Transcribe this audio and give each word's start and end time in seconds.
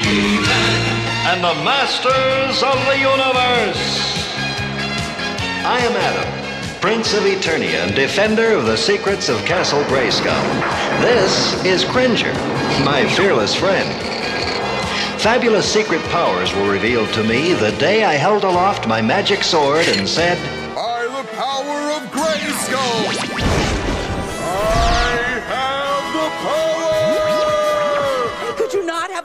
and 0.00 1.42
the 1.42 1.54
masters 1.64 2.62
of 2.62 2.78
the 2.86 2.98
universe. 2.98 4.24
I 5.64 5.80
am 5.80 5.96
Adam, 5.96 6.80
Prince 6.80 7.14
of 7.14 7.24
Eternia 7.24 7.86
and 7.86 7.94
defender 7.94 8.52
of 8.52 8.66
the 8.66 8.76
secrets 8.76 9.28
of 9.28 9.44
Castle 9.44 9.82
Grayskull. 9.84 10.42
This 11.00 11.64
is 11.64 11.84
Cringer, 11.84 12.32
my 12.84 13.06
fearless 13.16 13.54
friend. 13.54 13.88
Fabulous 15.20 15.70
secret 15.70 16.02
powers 16.10 16.54
were 16.54 16.70
revealed 16.70 17.12
to 17.14 17.24
me 17.24 17.52
the 17.54 17.72
day 17.72 18.04
I 18.04 18.14
held 18.14 18.44
aloft 18.44 18.86
my 18.86 19.02
magic 19.02 19.42
sword 19.42 19.86
and 19.88 20.08
said, 20.08 20.38
By 20.76 21.02
the 21.06 21.28
power 21.34 21.90
of 21.96 22.02
Grayskull, 22.12 23.67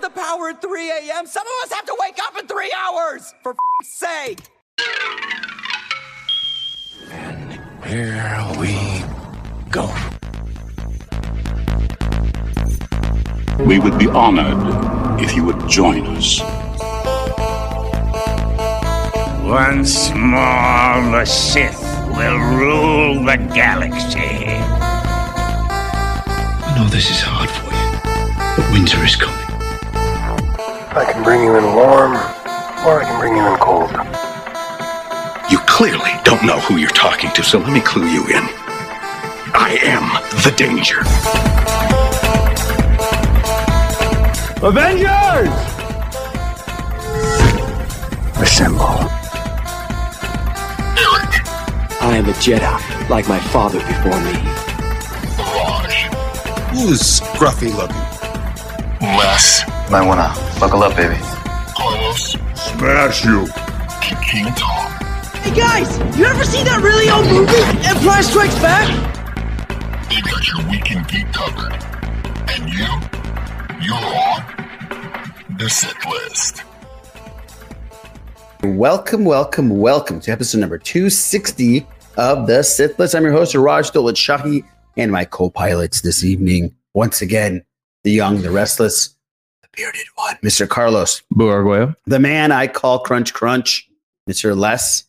the 0.04 0.10
power 0.10 0.50
at 0.50 0.62
3 0.62 0.92
a.m.? 0.92 1.26
Some 1.26 1.48
of 1.48 1.54
us 1.64 1.71
have 1.71 1.86
to 1.86 1.96
wake 1.98 2.20
up 2.28 2.38
in 2.38 2.46
three 2.46 2.74
hours! 2.78 3.34
For 3.42 3.54
f***'s 3.54 3.88
sake! 3.88 4.39
Here 7.86 8.46
we 8.60 8.75
go. 9.71 9.89
We 13.64 13.80
would 13.80 13.97
be 13.97 14.10
honored 14.10 15.21
if 15.21 15.34
you 15.38 15.46
would 15.46 15.70
join 15.70 16.06
us. 16.18 16.42
Once 19.42 20.14
more, 20.14 21.11
the 21.16 21.24
Sith 21.25 21.82
will 22.18 22.39
rule 22.58 23.24
the 23.24 23.38
galaxy. 23.56 24.20
I 26.60 26.74
know 26.75 26.88
this 26.89 27.10
is 27.10 27.22
hard 27.22 27.50
for 27.50 27.64
you, 27.72 28.00
but 28.58 28.70
winter 28.74 29.02
is 29.06 29.16
coming. 29.16 29.43
I 30.96 31.11
can 31.11 31.24
bring 31.24 31.43
you 31.43 31.56
in 31.56 31.64
warm, 31.74 32.14
or 32.86 33.02
I 33.02 33.03
can 33.03 33.20
bring 33.20 33.36
you 33.36 33.47
in 33.47 33.58
cold. 33.58 33.89
You 35.49 35.58
clearly 35.66 36.11
don't 36.23 36.45
know 36.45 36.59
who 36.59 36.77
you're 36.77 36.89
talking 36.91 37.31
to, 37.31 37.44
so 37.44 37.58
let 37.58 37.73
me 37.73 37.81
clue 37.81 38.05
you 38.05 38.22
in. 38.27 38.44
I 39.55 39.80
am 39.81 40.05
the 40.44 40.53
danger. 40.55 40.99
Avengers! 44.61 45.49
Assemble. 48.39 49.09
I 52.05 52.17
am 52.17 52.30
a 52.30 52.33
Jedi, 52.33 53.09
like 53.09 53.27
my 53.27 53.39
father 53.39 53.80
before 53.80 54.19
me. 54.21 54.33
Who 56.69 56.91
is 56.91 57.02
scruffy 57.02 57.75
looking? 57.75 58.12
Les. 59.03 59.63
Might 59.91 60.07
wanna 60.07 60.33
buckle 60.61 60.81
up, 60.81 60.95
baby. 60.95 61.17
Smash 62.55 63.25
you! 63.25 63.45
King 63.99 64.45
Tom. 64.55 64.91
Hey 65.41 65.53
guys, 65.53 65.97
you 66.17 66.25
ever 66.25 66.45
see 66.45 66.63
that 66.63 66.81
really 66.81 67.09
old 67.09 67.27
movie, 67.27 67.53
Empire 67.85 68.23
Strikes 68.23 68.57
Back? 68.59 68.87
They 70.09 70.21
got 70.21 70.47
your 70.47 70.69
weekend 70.71 71.05
geek 71.09 71.31
covered. 71.33 71.73
And 72.49 72.69
you? 72.71 72.87
You're 73.81 73.95
on 73.95 75.57
the 75.57 75.69
Sith 75.69 76.05
List. 76.05 76.63
Welcome, 78.63 79.25
welcome, 79.25 79.69
welcome 79.69 80.21
to 80.21 80.31
episode 80.31 80.59
number 80.59 80.77
260 80.77 81.85
of 82.15 82.47
the 82.47 82.63
Sith 82.63 82.97
List. 82.97 83.15
I'm 83.15 83.23
your 83.23 83.33
host, 83.33 83.53
Raj 83.53 83.91
Dolit 83.91 84.15
Shahi, 84.15 84.63
and 84.95 85.11
my 85.11 85.25
co 85.25 85.49
pilots 85.49 85.99
this 85.99 86.23
evening, 86.23 86.73
once 86.93 87.21
again, 87.21 87.65
the 88.03 88.11
young, 88.11 88.41
the 88.41 88.51
restless, 88.51 89.15
the 89.61 89.67
bearded 89.75 90.05
one, 90.15 90.35
Mr. 90.43 90.67
Carlos, 90.67 91.21
Boo 91.31 91.49
Arguello 91.49 91.95
the 92.05 92.19
man 92.19 92.51
I 92.51 92.67
call 92.67 92.99
Crunch 92.99 93.33
Crunch, 93.33 93.89
Mr. 94.29 94.55
Les. 94.55 95.03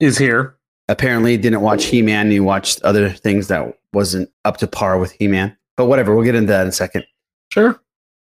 is 0.00 0.18
here. 0.18 0.56
Apparently, 0.88 1.36
didn't 1.36 1.60
watch 1.60 1.84
He 1.84 2.00
Man, 2.02 2.30
he 2.30 2.40
watched 2.40 2.82
other 2.82 3.10
things 3.10 3.48
that 3.48 3.78
wasn't 3.92 4.30
up 4.44 4.56
to 4.58 4.66
par 4.66 4.98
with 4.98 5.12
He 5.12 5.28
Man. 5.28 5.56
But 5.76 5.86
whatever, 5.86 6.14
we'll 6.14 6.24
get 6.24 6.34
into 6.34 6.52
that 6.52 6.62
in 6.62 6.68
a 6.68 6.72
second. 6.72 7.04
Sure. 7.52 7.80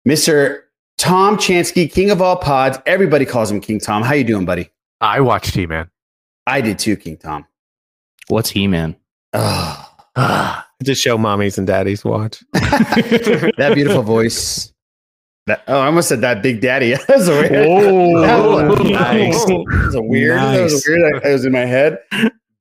Mr. 0.07 0.61
Tom 0.97 1.37
Chansky, 1.37 1.91
king 1.91 2.09
of 2.09 2.21
all 2.21 2.37
pods. 2.37 2.77
Everybody 2.85 3.25
calls 3.25 3.51
him 3.51 3.61
King 3.61 3.79
Tom. 3.79 4.01
How 4.03 4.13
you 4.13 4.23
doing, 4.23 4.45
buddy? 4.45 4.69
I 5.01 5.21
watched 5.21 5.55
He 5.55 5.65
Man. 5.65 5.89
I 6.47 6.61
did 6.61 6.79
too, 6.79 6.95
King 6.95 7.17
Tom. 7.17 7.45
What's 8.27 8.49
He 8.49 8.67
Man? 8.67 8.95
Oh, 9.33 10.64
Just 10.83 11.01
show 11.01 11.17
mommies 11.17 11.57
and 11.57 11.65
daddies 11.65 12.03
watch. 12.03 12.43
that 12.53 13.71
beautiful 13.73 14.03
voice. 14.03 14.73
That, 15.47 15.63
oh, 15.67 15.79
I 15.79 15.85
almost 15.85 16.09
said 16.09 16.21
that 16.21 16.41
Big 16.41 16.59
Daddy. 16.59 16.93
that 17.07 17.07
was 17.07 17.27
a 17.27 17.31
weird. 17.31 17.67
Oh, 17.67 18.21
that 18.21 18.43
was, 18.43 18.89
nice. 18.89 19.45
that 19.45 19.83
was 19.85 19.95
a 19.95 20.01
weird. 20.01 20.39
That 20.39 20.61
was 20.63 20.87
a 20.87 20.91
weird. 20.91 21.23
It 21.23 21.31
was 21.31 21.45
in 21.45 21.51
my 21.51 21.65
head. 21.65 21.99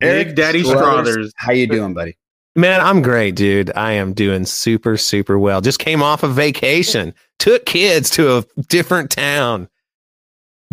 Big 0.01 0.35
Daddy 0.37 0.63
Strothers. 0.63 1.33
How 1.37 1.53
you 1.53 1.67
doing, 1.67 1.95
buddy? 1.95 2.17
Man, 2.57 2.81
I'm 2.81 3.03
great, 3.03 3.35
dude. 3.35 3.73
I 3.75 3.93
am 3.93 4.13
doing 4.13 4.45
super, 4.45 4.97
super 4.97 5.39
well. 5.39 5.61
Just 5.61 5.81
came 5.81 6.03
off 6.03 6.23
a 6.23 6.29
vacation. 6.29 7.15
Took 7.39 7.67
kids 7.67 8.11
to 8.11 8.37
a 8.39 8.45
different 8.69 9.11
town. 9.11 9.69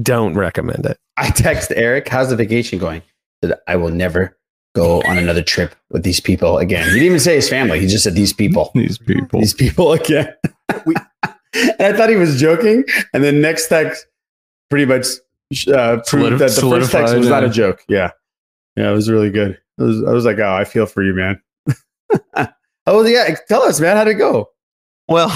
Don't 0.01 0.35
recommend 0.35 0.85
it. 0.85 0.97
I 1.17 1.29
text 1.29 1.71
Eric, 1.75 2.07
"How's 2.07 2.29
the 2.29 2.35
vacation 2.35 2.77
going?" 2.77 3.01
Said, 3.43 3.57
"I 3.67 3.77
will 3.77 3.89
never 3.89 4.37
go 4.73 5.01
on 5.03 5.17
another 5.17 5.41
trip 5.43 5.75
with 5.89 6.03
these 6.03 6.19
people 6.19 6.57
again." 6.57 6.85
He 6.85 6.93
didn't 6.93 7.05
even 7.05 7.19
say 7.19 7.35
his 7.35 7.49
family. 7.49 7.79
He 7.79 7.87
just 7.87 8.03
said 8.03 8.15
these 8.15 8.33
people. 8.33 8.71
These 8.75 8.97
people. 8.97 9.39
These 9.39 9.53
people 9.53 9.93
again. 9.93 10.33
We- 10.85 10.95
and 11.53 11.81
I 11.81 11.97
thought 11.97 12.09
he 12.09 12.15
was 12.15 12.39
joking. 12.39 12.85
And 13.13 13.23
then 13.23 13.41
next 13.41 13.67
text 13.67 14.07
pretty 14.69 14.85
much 14.85 15.05
uh, 15.67 15.99
proved 16.07 16.35
Solidif- 16.35 16.39
that 16.39 16.51
the 16.51 16.61
first 16.61 16.91
text 16.91 17.09
solidified, 17.09 17.17
was 17.17 17.27
not 17.27 17.43
a 17.43 17.49
joke. 17.49 17.83
Yeah, 17.89 18.11
yeah, 18.77 18.89
it 18.89 18.93
was 18.93 19.09
really 19.09 19.29
good. 19.29 19.59
I 19.79 19.83
was, 19.83 20.03
I 20.03 20.11
was 20.11 20.25
like, 20.25 20.39
"Oh, 20.39 20.53
I 20.53 20.63
feel 20.63 20.85
for 20.85 21.03
you, 21.03 21.13
man." 21.13 21.41
oh 22.87 23.05
yeah, 23.05 23.35
tell 23.47 23.63
us, 23.63 23.79
man, 23.81 23.97
how'd 23.97 24.07
it 24.07 24.13
go? 24.15 24.49
Well, 25.09 25.29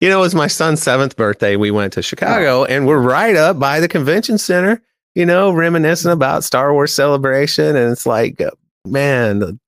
you 0.00 0.08
know, 0.10 0.18
it 0.18 0.22
was 0.22 0.34
my 0.34 0.48
son's 0.48 0.82
seventh 0.82 1.16
birthday. 1.16 1.56
We 1.56 1.70
went 1.70 1.94
to 1.94 2.02
Chicago 2.02 2.64
and 2.64 2.86
we're 2.86 3.00
right 3.00 3.36
up 3.36 3.58
by 3.58 3.80
the 3.80 3.88
convention 3.88 4.36
center, 4.36 4.82
you 5.16 5.24
know, 5.24 5.50
reminiscing 5.50 6.12
about 6.12 6.44
Star 6.44 6.74
Wars 6.74 6.94
celebration. 6.94 7.74
And 7.74 7.90
it's 7.90 8.04
like, 8.04 8.40
man, 8.84 9.58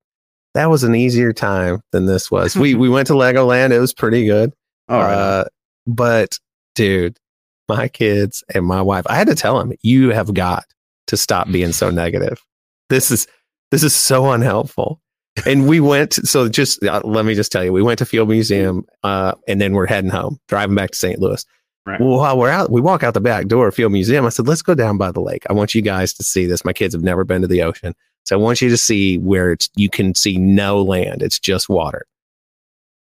that 0.53 0.67
was 0.67 0.85
an 0.85 0.95
easier 0.95 1.33
time 1.33 1.81
than 1.91 2.05
this 2.05 2.31
was. 2.31 2.55
we 2.55 2.75
we 2.77 2.89
went 2.89 3.07
to 3.09 3.15
Legoland. 3.15 3.73
It 3.73 3.81
was 3.81 3.95
pretty 3.95 4.27
good. 4.27 4.53
All 4.89 5.01
right. 5.01 5.15
Uh, 5.15 5.45
but 5.87 6.39
dude, 6.75 7.19
my 7.67 7.89
kids 7.89 8.45
and 8.55 8.67
my 8.67 8.83
wife, 8.83 9.07
I 9.09 9.17
had 9.17 9.27
to 9.29 9.35
tell 9.35 9.59
them, 9.59 9.73
you 9.81 10.11
have 10.11 10.33
got 10.35 10.65
to 11.07 11.17
stop 11.17 11.51
being 11.51 11.73
so 11.73 11.91
negative. 11.91 12.45
This 12.91 13.11
is 13.11 13.27
this 13.71 13.83
is 13.83 13.95
so 13.95 14.31
unhelpful. 14.31 15.01
And 15.47 15.67
we 15.67 15.81
went. 15.81 16.15
So 16.15 16.49
just 16.49 16.85
uh, 16.85 17.01
let 17.05 17.25
me 17.25 17.35
just 17.35 17.53
tell 17.53 17.65
you, 17.65 17.73
we 17.73 17.83
went 17.83 18.01
to 18.01 18.07
Field 18.07 18.29
Museum, 18.29 18.85
uh, 19.03 19.33
and 19.47 19.61
then 19.61 19.73
we're 19.73 19.87
heading 19.87 20.11
home, 20.11 20.39
driving 20.49 20.75
back 20.75 20.91
to 20.91 20.99
St. 20.99 21.19
Louis. 21.19 21.45
Right. 21.89 22.01
Well, 22.01 22.19
while 22.19 22.37
we're 22.39 22.51
out, 22.51 22.71
we 22.71 22.81
walk 22.81 23.03
out 23.03 23.15
the 23.15 23.21
back 23.21 23.47
door 23.47 23.69
of 23.69 23.75
Field 23.75 23.93
Museum. 23.93 24.27
I 24.27 24.29
said, 24.29 24.47
let's 24.47 24.63
go 24.63 24.75
down 24.75 24.99
by 24.99 25.11
the 25.11 25.21
lake. 25.21 25.45
I 25.49 25.55
want 25.55 25.75
you 25.75 25.81
guys 25.83 26.13
to 26.15 26.23
see 26.23 26.45
this. 26.45 26.65
My 26.65 26.73
kids 26.75 26.95
have 26.95 27.03
never 27.03 27.25
been 27.25 27.41
to 27.43 27.49
the 27.49 27.63
ocean. 27.63 27.95
So 28.25 28.39
I 28.39 28.43
want 28.43 28.61
you 28.61 28.69
to 28.69 28.77
see 28.77 29.17
where 29.17 29.53
it's 29.53 29.71
you 29.75 29.89
can 29.89 30.15
see 30.15 30.37
no 30.37 30.83
land. 30.83 31.23
It's 31.23 31.39
just 31.39 31.69
water. 31.69 32.05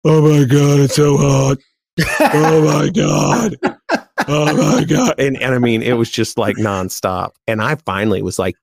Oh 0.05 0.23
my 0.23 0.45
god, 0.45 0.79
it's 0.81 0.95
so 0.95 1.17
hot. 1.17 1.59
Oh 2.21 2.65
my 2.65 2.89
god. 2.95 3.57
Oh 4.29 4.57
my 4.57 4.85
god. 4.85 5.15
and 5.19 5.37
and 5.43 5.55
I 5.55 5.59
mean, 5.59 5.83
it 5.83 5.95
was 5.95 6.09
just 6.09 6.39
like 6.39 6.57
nonstop. 6.57 7.31
And 7.49 7.61
I 7.61 7.75
finally 7.85 8.23
was 8.23 8.39
like, 8.39 8.55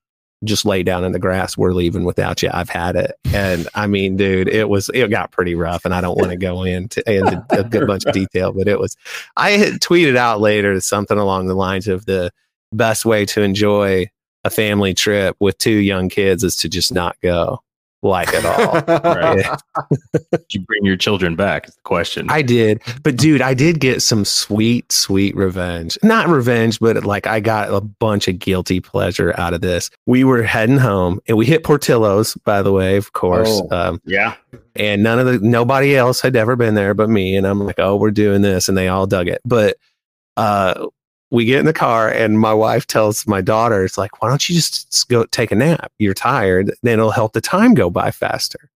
just 0.44 0.64
lay 0.64 0.82
down 0.82 1.04
in 1.04 1.12
the 1.12 1.18
grass. 1.18 1.56
We're 1.56 1.72
leaving 1.72 2.04
without 2.04 2.42
you. 2.42 2.50
I've 2.52 2.68
had 2.68 2.96
it. 2.96 3.12
And 3.32 3.68
I 3.74 3.86
mean, 3.86 4.16
dude, 4.16 4.48
it 4.48 4.68
was 4.68 4.90
it 4.92 5.08
got 5.08 5.32
pretty 5.32 5.54
rough. 5.54 5.84
And 5.84 5.94
I 5.94 6.00
don't 6.00 6.18
want 6.18 6.30
to 6.30 6.36
go 6.36 6.62
into, 6.62 7.02
into 7.10 7.44
a 7.50 7.64
good 7.64 7.86
bunch 7.86 8.04
of 8.04 8.12
detail, 8.12 8.52
but 8.52 8.68
it 8.68 8.78
was. 8.78 8.96
I 9.36 9.52
had 9.52 9.80
tweeted 9.80 10.16
out 10.16 10.40
later 10.40 10.78
something 10.80 11.18
along 11.18 11.46
the 11.46 11.54
lines 11.54 11.88
of 11.88 12.06
the 12.06 12.30
best 12.72 13.04
way 13.04 13.24
to 13.26 13.42
enjoy 13.42 14.10
a 14.44 14.50
family 14.50 14.94
trip 14.94 15.36
with 15.40 15.58
two 15.58 15.70
young 15.70 16.08
kids 16.08 16.44
is 16.44 16.56
to 16.56 16.68
just 16.68 16.92
not 16.92 17.16
go 17.20 17.60
like 18.02 18.32
at 18.34 18.44
all. 18.44 18.74
Right. 19.14 19.58
Did 20.30 20.44
you 20.50 20.60
bring 20.60 20.84
your 20.84 20.96
children 20.96 21.36
back? 21.36 21.68
Is 21.68 21.74
the 21.74 21.80
question. 21.82 22.26
I 22.30 22.42
did, 22.42 22.82
but 23.02 23.16
dude, 23.16 23.42
I 23.42 23.54
did 23.54 23.80
get 23.80 24.02
some 24.02 24.24
sweet, 24.24 24.90
sweet 24.92 25.34
revenge. 25.36 25.98
Not 26.02 26.28
revenge, 26.28 26.78
but 26.80 27.04
like 27.04 27.26
I 27.26 27.40
got 27.40 27.72
a 27.72 27.80
bunch 27.80 28.28
of 28.28 28.38
guilty 28.38 28.80
pleasure 28.80 29.34
out 29.38 29.54
of 29.54 29.60
this. 29.60 29.90
We 30.06 30.24
were 30.24 30.42
heading 30.42 30.78
home, 30.78 31.20
and 31.26 31.36
we 31.36 31.46
hit 31.46 31.64
Portillo's, 31.64 32.34
by 32.44 32.62
the 32.62 32.72
way, 32.72 32.96
of 32.96 33.12
course. 33.12 33.60
Oh. 33.70 33.76
Um, 33.76 34.00
yeah. 34.04 34.34
and 34.74 35.02
none 35.02 35.18
of 35.18 35.26
the 35.26 35.38
nobody 35.38 35.96
else 35.96 36.20
had 36.20 36.36
ever 36.36 36.56
been 36.56 36.74
there 36.74 36.94
but 36.94 37.10
me. 37.10 37.36
And 37.36 37.46
I'm 37.46 37.60
like, 37.60 37.78
oh, 37.78 37.96
we're 37.96 38.10
doing 38.10 38.42
this, 38.42 38.68
and 38.68 38.76
they 38.76 38.88
all 38.88 39.06
dug 39.06 39.28
it. 39.28 39.40
But 39.44 39.76
uh, 40.36 40.88
we 41.30 41.44
get 41.44 41.60
in 41.60 41.66
the 41.66 41.72
car, 41.72 42.08
and 42.08 42.38
my 42.38 42.54
wife 42.54 42.86
tells 42.86 43.26
my 43.26 43.40
daughter, 43.40 43.84
"It's 43.84 43.98
like, 43.98 44.22
why 44.22 44.28
don't 44.28 44.48
you 44.48 44.54
just 44.54 45.08
go 45.08 45.24
take 45.26 45.52
a 45.52 45.56
nap? 45.56 45.92
You're 45.98 46.14
tired, 46.14 46.74
then 46.82 46.98
it'll 46.98 47.10
help 47.10 47.32
the 47.32 47.40
time 47.40 47.74
go 47.74 47.90
by 47.90 48.10
faster." 48.10 48.70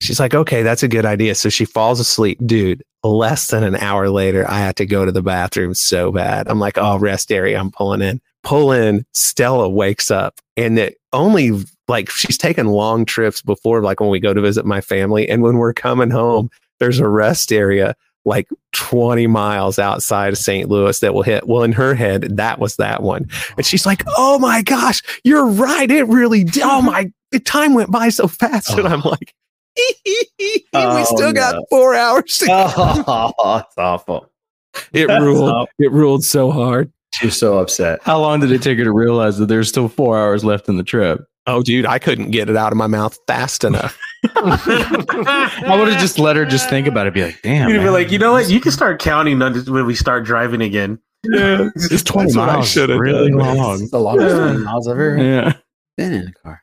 She's 0.00 0.20
like, 0.20 0.34
okay, 0.34 0.62
that's 0.62 0.82
a 0.82 0.88
good 0.88 1.06
idea. 1.06 1.34
So 1.34 1.48
she 1.48 1.64
falls 1.64 2.00
asleep. 2.00 2.38
Dude, 2.44 2.82
less 3.02 3.48
than 3.48 3.64
an 3.64 3.76
hour 3.76 4.10
later, 4.10 4.48
I 4.48 4.58
had 4.58 4.76
to 4.76 4.86
go 4.86 5.04
to 5.04 5.12
the 5.12 5.22
bathroom 5.22 5.74
so 5.74 6.12
bad. 6.12 6.48
I'm 6.48 6.60
like, 6.60 6.76
oh, 6.76 6.98
rest 6.98 7.32
area. 7.32 7.58
I'm 7.58 7.70
pulling 7.70 8.02
in. 8.02 8.20
Pull 8.42 8.72
in. 8.72 9.06
Stella 9.12 9.68
wakes 9.68 10.10
up 10.10 10.38
and 10.56 10.78
it 10.78 10.98
only 11.12 11.52
like 11.88 12.10
she's 12.10 12.36
taken 12.36 12.66
long 12.66 13.04
trips 13.04 13.40
before, 13.40 13.82
like 13.82 14.00
when 14.00 14.10
we 14.10 14.20
go 14.20 14.34
to 14.34 14.40
visit 14.40 14.66
my 14.66 14.80
family. 14.80 15.28
And 15.28 15.42
when 15.42 15.56
we're 15.56 15.72
coming 15.72 16.10
home, 16.10 16.50
there's 16.78 16.98
a 16.98 17.08
rest 17.08 17.50
area 17.50 17.96
like 18.26 18.48
20 18.72 19.26
miles 19.28 19.78
outside 19.78 20.32
of 20.32 20.38
St. 20.38 20.68
Louis 20.68 20.98
that 21.00 21.14
will 21.14 21.22
hit. 21.22 21.46
Well, 21.46 21.62
in 21.62 21.72
her 21.72 21.94
head, 21.94 22.36
that 22.36 22.58
was 22.58 22.76
that 22.76 23.02
one. 23.02 23.28
And 23.56 23.64
she's 23.64 23.86
like, 23.86 24.02
oh 24.18 24.38
my 24.38 24.62
gosh, 24.62 25.00
you're 25.24 25.46
right. 25.46 25.90
It 25.90 26.06
really 26.08 26.44
did. 26.44 26.62
Oh 26.64 26.82
my, 26.82 27.10
the 27.30 27.40
time 27.40 27.72
went 27.74 27.90
by 27.90 28.10
so 28.10 28.28
fast. 28.28 28.70
And 28.76 28.86
I'm 28.86 29.02
oh. 29.04 29.10
like, 29.10 29.34
we 29.96 30.66
Oh, 30.74 31.04
still 31.04 31.32
got 31.32 31.62
four 31.70 31.94
hours 31.94 32.36
to 32.38 32.46
go. 32.46 32.72
Oh, 32.76 33.58
it's 33.64 33.78
awful. 33.78 34.30
It 34.92 35.06
That's 35.06 35.22
ruled. 35.22 35.50
awful. 35.50 35.68
It 35.78 35.92
ruled 35.92 36.24
so 36.24 36.50
hard. 36.50 36.92
She's 37.14 37.36
so 37.36 37.58
upset. 37.58 38.00
How 38.02 38.20
long 38.20 38.40
did 38.40 38.50
it 38.52 38.60
take 38.62 38.76
her 38.78 38.84
to 38.84 38.92
realize 38.92 39.38
that 39.38 39.46
there's 39.46 39.68
still 39.68 39.88
four 39.88 40.18
hours 40.18 40.44
left 40.44 40.68
in 40.68 40.76
the 40.76 40.82
trip? 40.82 41.20
Oh, 41.46 41.62
dude, 41.62 41.86
I 41.86 41.98
couldn't 41.98 42.30
get 42.32 42.50
it 42.50 42.56
out 42.56 42.72
of 42.72 42.76
my 42.76 42.88
mouth 42.88 43.16
fast 43.26 43.64
enough. 43.64 43.96
I 44.34 45.76
would 45.78 45.88
have 45.88 46.00
just 46.00 46.18
let 46.18 46.36
her 46.36 46.44
just 46.44 46.68
think 46.68 46.86
about 46.86 47.06
it. 47.06 47.14
Be 47.14 47.24
like, 47.24 47.40
damn. 47.42 47.68
You'd 47.68 47.78
be 47.78 47.84
man. 47.84 47.92
like, 47.92 48.10
you 48.10 48.18
know 48.18 48.32
what? 48.32 48.48
You 48.48 48.60
can 48.60 48.72
start 48.72 49.00
counting 49.00 49.38
when 49.38 49.86
we 49.86 49.94
start 49.94 50.24
driving 50.24 50.60
again. 50.62 50.98
Yeah, 51.24 51.70
it's 51.76 52.02
20 52.02 52.26
That's 52.28 52.36
what 52.36 52.48
I 52.48 52.52
miles. 52.54 52.68
should've 52.68 52.98
Really 52.98 53.30
done. 53.30 53.38
long. 53.56 53.82
It's 53.82 53.90
the 53.90 53.98
longest 53.98 54.36
Yeah. 54.36 54.42
20 54.44 54.58
miles 54.64 54.86
I've 54.88 54.92
ever 54.92 55.16
Yeah. 55.16 55.52
been 55.96 56.12
in 56.12 56.28
a 56.28 56.32
car. 56.32 56.62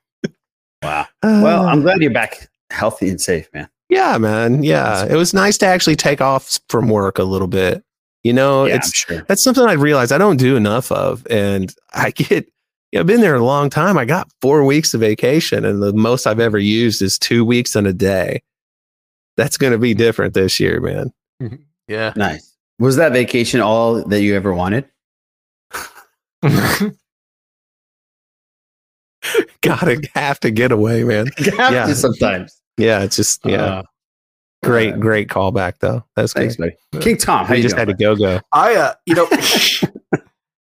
Wow. 0.82 1.08
Well, 1.24 1.66
I'm 1.66 1.82
glad 1.82 2.02
you're 2.02 2.12
back 2.12 2.50
healthy 2.70 3.10
and 3.10 3.20
safe, 3.20 3.48
man. 3.54 3.68
Yeah, 3.90 4.18
man. 4.18 4.64
Yeah. 4.64 5.06
It 5.06 5.16
was 5.16 5.34
nice 5.34 5.58
to 5.60 5.66
actually 5.66 5.96
take 5.96 6.22
off 6.22 6.60
from 6.70 6.88
work 6.90 7.20
a 7.20 7.24
little 7.24 7.48
bit. 7.48 7.84
You 8.24 8.32
know, 8.34 8.66
Yeah, 8.66 8.76
it's 8.76 8.94
sure. 8.94 9.24
that's 9.28 9.44
something 9.44 9.66
I 9.66 9.74
realized 9.74 10.12
I 10.14 10.18
don't 10.18 10.38
do 10.38 10.56
enough 10.56 10.92
of. 10.94 11.28
And 11.30 11.74
I 11.94 12.12
get, 12.12 12.48
you 12.94 12.98
know, 12.98 13.01
I've 13.01 13.07
been 13.07 13.22
there 13.22 13.34
a 13.34 13.44
long 13.44 13.72
time. 13.72 13.98
I 13.98 14.06
got 14.06 14.30
four 14.40 14.63
weeks 14.63 14.94
of 14.94 15.00
vacation, 15.00 15.66
and 15.66 15.81
the 15.81 15.94
most 15.94 16.28
I've 16.28 16.40
ever 16.40 16.60
used 16.60 17.01
is 17.01 17.18
two 17.18 17.44
weeks 17.44 17.75
and 17.75 17.88
a 17.88 17.94
day. 17.94 18.44
That's 19.36 19.57
going 19.57 19.74
to 19.74 19.80
be 19.80 19.95
different 19.95 20.36
this 20.36 20.60
year, 20.60 20.80
man. 20.80 21.12
Yeah. 21.88 22.13
Nice. 22.16 22.56
Was 22.78 22.98
that 22.98 23.12
vacation 23.12 23.62
all 23.62 24.04
that 24.07 24.22
you 24.22 24.36
ever 24.36 24.54
wanted? 24.54 24.86
Gotta 29.62 30.00
have 30.13 30.40
to 30.42 30.51
get 30.51 30.72
away, 30.72 31.04
man. 31.04 31.28
Have 31.57 31.74
Yeah. 31.74 31.86
to 31.88 31.95
sometimes. 31.95 32.62
Yeah, 32.78 33.01
it's 33.04 33.16
just 33.16 33.44
yeah. 33.44 33.63
Uh, 33.63 33.84
great, 34.63 35.00
great 35.00 35.30
callback 35.30 35.80
though. 35.80 36.04
That's 36.16 36.34
Thanks, 36.34 36.57
great. 36.57 36.74
buddy. 36.92 37.04
King 37.04 37.18
Tom, 37.18 37.45
how 37.48 37.54
We 37.54 37.57
you 37.57 37.63
just 37.63 37.75
doing? 37.75 37.88
had 37.88 37.98
to 37.98 38.04
go 38.04 38.16
go. 38.16 38.40
I, 38.51 38.75
uh, 38.75 38.94
you 39.06 39.16
know, 39.16 39.28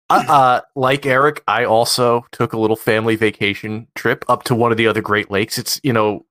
uh, 0.09 0.23
uh, 0.27 0.61
like 0.75 1.05
Eric, 1.05 1.43
I 1.47 1.65
also 1.65 2.25
took 2.31 2.53
a 2.53 2.59
little 2.59 2.75
family 2.75 3.15
vacation 3.15 3.87
trip 3.95 4.25
up 4.29 4.43
to 4.43 4.55
one 4.55 4.71
of 4.71 4.77
the 4.77 4.87
other 4.87 5.01
Great 5.01 5.29
Lakes. 5.29 5.57
It's, 5.57 5.79
you 5.83 5.93
know, 5.93 6.25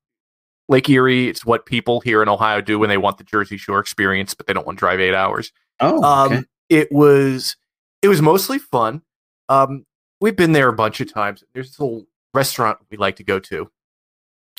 Lake 0.69 0.89
Erie. 0.89 1.29
It's 1.29 1.45
what 1.45 1.67
people 1.67 2.01
here 2.01 2.23
in 2.23 2.29
Ohio 2.29 2.61
do 2.61 2.79
when 2.79 2.89
they 2.89 2.97
want 2.97 3.19
the 3.19 3.25
Jersey 3.25 3.57
Shore 3.57 3.79
experience, 3.79 4.35
but 4.35 4.47
they 4.47 4.53
don't 4.53 4.67
want 4.67 4.79
to 4.79 4.81
drive 4.81 5.01
eight 5.01 5.15
hours. 5.15 5.53
Oh, 5.81 6.03
Um, 6.03 6.47
it 6.69 6.91
was 6.91 7.57
it 8.03 8.09
was 8.09 8.23
mostly 8.23 8.59
fun. 8.59 9.03
Um, 9.49 9.85
we've 10.21 10.37
been 10.37 10.53
there 10.53 10.69
a 10.69 10.73
bunch 10.73 11.01
of 11.01 11.13
times. 11.13 11.45
There's 11.55 11.71
this 11.71 11.81
little 11.81 12.07
restaurant 12.35 12.79
we 12.91 12.97
like 12.97 13.17
to 13.17 13.25
go 13.25 13.39
to. 13.39 13.71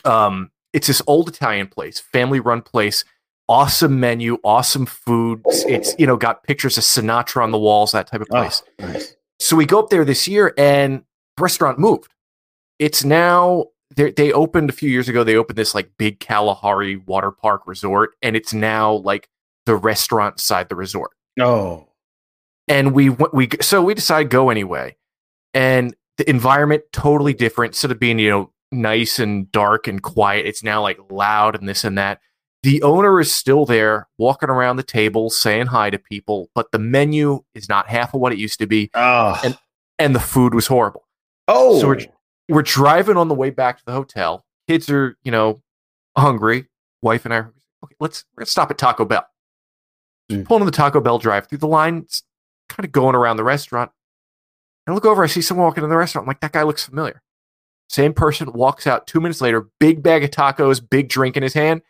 Um, 0.06 0.52
it's 0.74 0.88
this 0.88 1.02
old 1.08 1.28
Italian 1.28 1.68
place, 1.68 2.00
family 2.00 2.40
run 2.40 2.62
place. 2.62 3.04
Awesome 3.50 4.00
menu, 4.00 4.38
awesome 4.44 4.86
food. 4.86 5.42
It's 5.46 5.96
you 5.98 6.06
know 6.06 6.18
got 6.18 6.44
pictures 6.44 6.78
of 6.78 6.84
Sinatra 6.84 7.44
on 7.44 7.52
the 7.52 7.58
walls, 7.60 7.94
that 7.94 8.08
type 8.08 8.22
of 8.22 8.28
Oh, 8.32 8.36
place. 8.42 8.62
nice. 8.80 9.16
So 9.40 9.56
we 9.56 9.66
go 9.66 9.80
up 9.80 9.90
there 9.90 10.04
this 10.04 10.28
year, 10.28 10.54
and 10.58 11.04
the 11.38 11.44
restaurant 11.44 11.80
moved. 11.80 12.12
It's 12.80 13.04
now 13.06 13.68
they 13.96 14.12
they 14.12 14.34
opened 14.34 14.70
a 14.70 14.74
few 14.74 14.90
years 14.90 15.08
ago. 15.08 15.24
They 15.24 15.38
opened 15.38 15.58
this 15.58 15.74
like 15.74 15.92
big 15.98 16.20
Kalahari 16.20 16.98
water 16.98 17.32
park 17.32 17.68
resort, 17.68 18.12
and 18.22 18.36
it's 18.36 18.54
now 18.54 18.94
like 18.96 19.30
the 19.66 19.76
restaurant 19.76 20.40
side 20.40 20.70
the 20.70 20.76
resort 20.76 21.12
Oh, 21.40 21.88
and 22.70 22.94
we 22.94 23.10
we 23.10 23.50
so 23.62 23.82
we 23.84 23.94
decided 23.94 24.30
to 24.30 24.34
go 24.34 24.50
anyway 24.50 24.96
and 25.54 25.94
the 26.18 26.30
environment 26.30 26.84
totally 26.94 27.34
different 27.34 27.72
instead 27.72 27.92
of 27.92 28.00
being 28.00 28.18
you 28.18 28.30
know 28.30 28.52
nice 28.72 29.20
and 29.20 29.52
dark 29.52 29.88
and 29.88 30.02
quiet 30.02 30.46
it's 30.46 30.64
now 30.64 30.82
like 30.82 30.98
loud 31.12 31.58
and 31.60 31.68
this 31.68 31.84
and 31.84 31.98
that 31.98 32.22
the 32.64 32.82
owner 32.82 33.20
is 33.20 33.34
still 33.34 33.66
there 33.66 34.08
walking 34.18 34.50
around 34.50 34.78
the 34.78 34.84
table 34.84 35.30
saying 35.30 35.68
hi 35.68 35.90
to 35.90 36.00
people 36.00 36.50
but 36.56 36.72
the 36.72 36.80
menu 36.80 37.44
is 37.54 37.70
not 37.70 37.88
half 37.88 38.14
of 38.14 38.22
what 38.22 38.32
it 38.32 38.38
used 38.38 38.60
to 38.60 38.68
be. 38.68 38.90
Oh, 38.94 39.40
and 39.44 39.58
and 40.00 40.16
the 40.16 40.20
food 40.20 40.54
was 40.54 40.68
horrible. 40.68 41.08
Oh. 41.48 41.80
so 41.80 41.88
we're 41.88 42.06
we're 42.50 42.62
driving 42.62 43.18
on 43.18 43.28
the 43.28 43.36
way 43.36 43.50
back 43.50 43.78
to 43.78 43.86
the 43.86 43.92
hotel. 43.92 44.46
Kids 44.68 44.90
are 44.90 45.18
you 45.24 45.32
know 45.32 45.62
hungry. 46.18 46.68
Wife 47.02 47.26
and 47.26 47.34
i 47.34 47.38
are, 47.38 47.54
okay 47.84 47.96
let's 48.00 48.26
let's 48.38 48.52
stop 48.52 48.72
at 48.72 48.78
taco 48.78 49.06
bell. 49.06 49.26
Mm. 50.32 50.46
pulling 50.46 50.62
in 50.62 50.66
the 50.66 50.72
taco 50.72 51.00
bell 51.00 51.20
drive 51.20 51.48
through 51.48 51.60
the 51.60 51.68
line 51.68 52.06
kind 52.68 52.84
of 52.84 52.92
going 52.92 53.16
around 53.16 53.38
the 53.38 53.44
restaurant. 53.44 53.92
And 54.86 54.94
I 54.94 54.96
look 54.96 55.06
over 55.06 55.24
i 55.24 55.28
see 55.28 55.42
someone 55.42 55.66
walking 55.66 55.84
in 55.84 55.90
the 55.90 55.96
restaurant. 55.96 56.26
I'm 56.26 56.28
like 56.28 56.42
that 56.42 56.54
guy 56.54 56.64
looks 56.64 56.86
familiar. 56.86 57.22
Same 57.90 58.14
person 58.14 58.52
walks 58.52 58.86
out 58.86 59.08
two 59.08 59.22
minutes 59.22 59.42
later 59.42 59.70
big 59.80 60.02
bag 60.04 60.24
of 60.24 60.32
tacos 60.32 60.82
big 60.88 61.08
drink 61.08 61.38
in 61.38 61.44
his 61.44 61.54
hand 61.54 61.82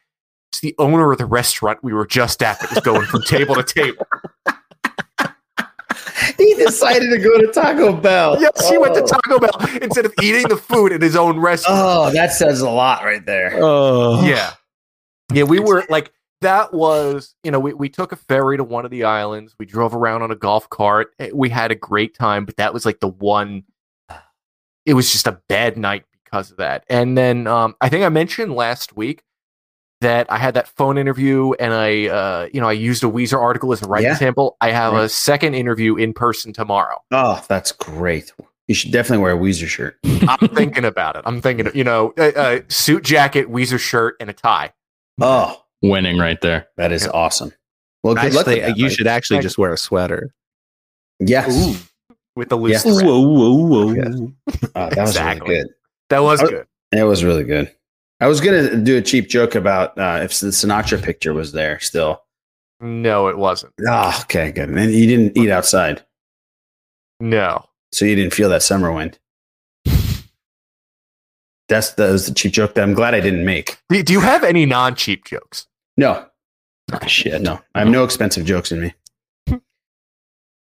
it's 0.51 0.61
the 0.61 0.75
owner 0.79 1.11
of 1.11 1.17
the 1.17 1.25
restaurant 1.25 1.79
we 1.83 1.93
were 1.93 2.05
just 2.07 2.41
at 2.41 2.59
that 2.61 2.69
was 2.71 2.79
going 2.79 3.05
from 3.07 3.21
table 3.23 3.55
to 3.55 3.63
table. 3.63 4.05
He 6.37 6.53
decided 6.55 7.09
to 7.09 7.17
go 7.19 7.39
to 7.39 7.47
Taco 7.51 7.93
Bell. 7.95 8.39
yes 8.39 8.69
he 8.69 8.77
went 8.77 8.93
to 8.95 9.01
Oh. 9.01 9.05
taco 9.05 9.39
bell 9.39 9.77
instead 9.81 10.05
of 10.05 10.13
eating 10.21 10.47
the 10.47 10.57
food 10.57 10.91
at 10.91 11.01
his 11.01 11.15
own 11.15 11.39
restaurant. 11.39 11.79
Oh, 11.81 12.11
that 12.11 12.31
says 12.33 12.61
a 12.61 12.69
lot 12.69 13.03
right 13.03 13.25
there. 13.25 13.53
Oh, 13.55 14.23
yeah. 14.25 14.53
Yeah 15.33 15.43
we 15.43 15.59
were 15.59 15.83
like 15.89 16.11
that 16.41 16.73
was 16.73 17.33
you 17.43 17.49
know 17.51 17.59
we, 17.59 17.73
we 17.73 17.89
took 17.89 18.11
a 18.11 18.15
ferry 18.15 18.57
to 18.57 18.63
one 18.63 18.85
of 18.85 18.91
the 18.91 19.03
islands. 19.05 19.55
We 19.59 19.65
drove 19.65 19.95
around 19.95 20.21
on 20.21 20.31
a 20.31 20.35
golf 20.35 20.69
cart. 20.69 21.13
Eh, 21.19 21.29
we 21.33 21.49
had 21.49 21.71
a 21.71 21.75
great 21.75 22.13
time 22.15 22.45
but 22.45 22.57
that 22.57 22.73
was 22.73 22.85
like 22.85 22.99
the 22.99 23.07
one 23.09 23.63
it 24.85 24.93
was 24.93 25.11
just 25.11 25.27
a 25.27 25.39
bad 25.49 25.77
night 25.77 26.05
because 26.23 26.51
of 26.51 26.57
that. 26.57 26.83
And 26.89 27.17
then 27.17 27.47
um, 27.47 27.75
i 27.81 27.89
think 27.89 28.03
i 28.03 28.09
mentioned 28.09 28.53
last 28.53 28.95
week 28.97 29.23
that 30.01 30.31
i 30.31 30.37
had 30.37 30.53
that 30.53 30.67
phone 30.67 30.97
interview 30.97 31.53
and 31.59 31.73
i 31.73 32.07
uh, 32.07 32.47
you 32.53 32.61
know 32.61 32.67
i 32.67 32.71
used 32.73 33.03
a 33.03 33.07
weezer 33.07 33.39
article 33.39 33.71
as 33.73 33.81
a 33.81 33.87
writing 33.87 34.09
Yeah. 34.09 34.15
sample 34.15 34.55
i 34.61 34.71
have 34.71 34.93
Right. 34.93 35.03
a 35.05 35.09
second 35.09 35.55
interview 35.55 35.95
in 35.95 36.13
person 36.13 36.53
tomorrow 36.53 36.97
Oh, 37.11 37.43
that's 37.47 37.71
great. 37.71 38.31
You 38.67 38.75
should 38.75 38.91
definitely 38.91 39.23
wear 39.23 39.33
a 39.33 39.37
Weezer 39.37 39.67
shirt. 39.67 39.97
i'm 40.27 40.47
thinking 40.53 40.85
about 40.85 41.15
it 41.15 41.23
i'm 41.25 41.41
thinking 41.41 41.69
you 41.73 41.83
know 41.83 42.13
uh, 42.17 42.31
uh, 42.35 42.59
suit 42.67 43.03
jacket 43.03 43.49
weezer 43.49 43.79
shirt 43.79 44.15
and 44.19 44.29
a 44.29 44.33
tie 44.33 44.71
Oh, 45.19 45.63
Winning 45.81 46.17
right 46.19 46.39
there. 46.41 46.67
that 46.77 46.91
is 46.91 47.07
awesome. 47.07 47.51
Well, 48.03 48.13
good 48.13 48.33
luck. 48.33 48.47
Actually, 48.47 48.59
that, 48.61 48.77
you 48.77 48.85
buddy. 48.85 48.95
should 48.95 49.07
actually 49.07 49.39
just 49.39 49.57
wear 49.57 49.73
a 49.73 49.77
sweater. 49.77 50.31
Yes. 51.19 51.83
with 52.35 52.49
the 52.49 52.57
loose 52.57 52.85
Yeah. 52.85 52.93
thread. 52.93 53.05
whoa, 53.05 53.65
whoa. 53.65 53.91
Yeah. 53.93 54.03
Oh, 54.75 54.89
that 54.89 54.97
was 54.97 55.09
Exactly. 55.09 55.49
really 55.49 55.63
good. 55.63 55.73
that 56.09 56.19
was 56.19 56.41
good 56.41 56.67
It 56.91 57.03
was 57.03 57.23
really 57.23 57.43
good. 57.45 57.71
I 58.19 58.27
was 58.27 58.41
gonna 58.41 58.75
do 58.77 58.97
a 58.97 59.01
cheap 59.01 59.29
joke 59.29 59.55
about 59.55 59.97
uh, 59.97 60.19
if 60.23 60.39
the 60.39 60.47
Sinatra 60.47 61.01
picture 61.01 61.33
was 61.33 61.51
there 61.51 61.79
still. 61.79 62.23
no 62.81 63.27
it 63.27 63.37
wasn't 63.37 63.73
Oh, 63.87 64.17
okay, 64.23 64.51
good. 64.51 64.69
And 64.69 64.91
you 64.93 65.07
didn't 65.07 65.37
eat 65.37 65.49
outside, 65.51 66.03
no 67.19 67.65
so 67.91 68.05
you 68.05 68.15
didn't 68.15 68.33
feel 68.33 68.49
that 68.49 68.63
summer 68.63 68.91
wind. 68.91 69.19
That's 71.69 71.91
that 71.91 72.11
was 72.11 72.27
the 72.27 72.33
cheap 72.33 72.53
joke 72.53 72.75
that 72.75 72.83
I'm 72.83 72.93
glad 72.93 73.13
I 73.13 73.19
didn't 73.19 73.43
make. 73.43 73.77
Do, 73.89 74.01
do 74.01 74.13
you 74.13 74.21
have 74.21 74.43
any 74.43 74.65
non-cheap 74.65 75.25
jokes? 75.25 75.67
No, 75.97 76.25
shit, 77.07 77.41
no. 77.41 77.59
I 77.75 77.79
have 77.79 77.89
no 77.89 78.03
expensive 78.03 78.45
jokes 78.45 78.71
in 78.71 78.81
me. 78.81 78.93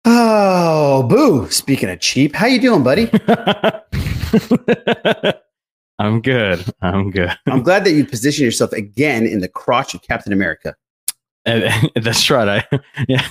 Oh, 0.09 1.03
boo! 1.03 1.49
Speaking 1.49 1.89
of 1.89 1.99
cheap, 1.99 2.33
how 2.33 2.45
you 2.45 2.61
doing, 2.61 2.81
buddy? 2.81 3.07
I'm 5.99 6.21
good. 6.21 6.63
I'm 6.81 7.09
good. 7.11 7.35
I'm 7.47 7.63
glad 7.63 7.83
that 7.85 7.91
you 7.93 8.05
position 8.05 8.45
yourself 8.45 8.71
again 8.73 9.25
in 9.25 9.39
the 9.39 9.47
crotch 9.47 9.93
of 9.95 10.01
Captain 10.03 10.31
America. 10.31 10.75
And, 11.45 11.63
and 11.63 11.91
that's 12.05 12.29
right. 12.29 12.63
I 12.71 12.79
yeah, 13.07 13.25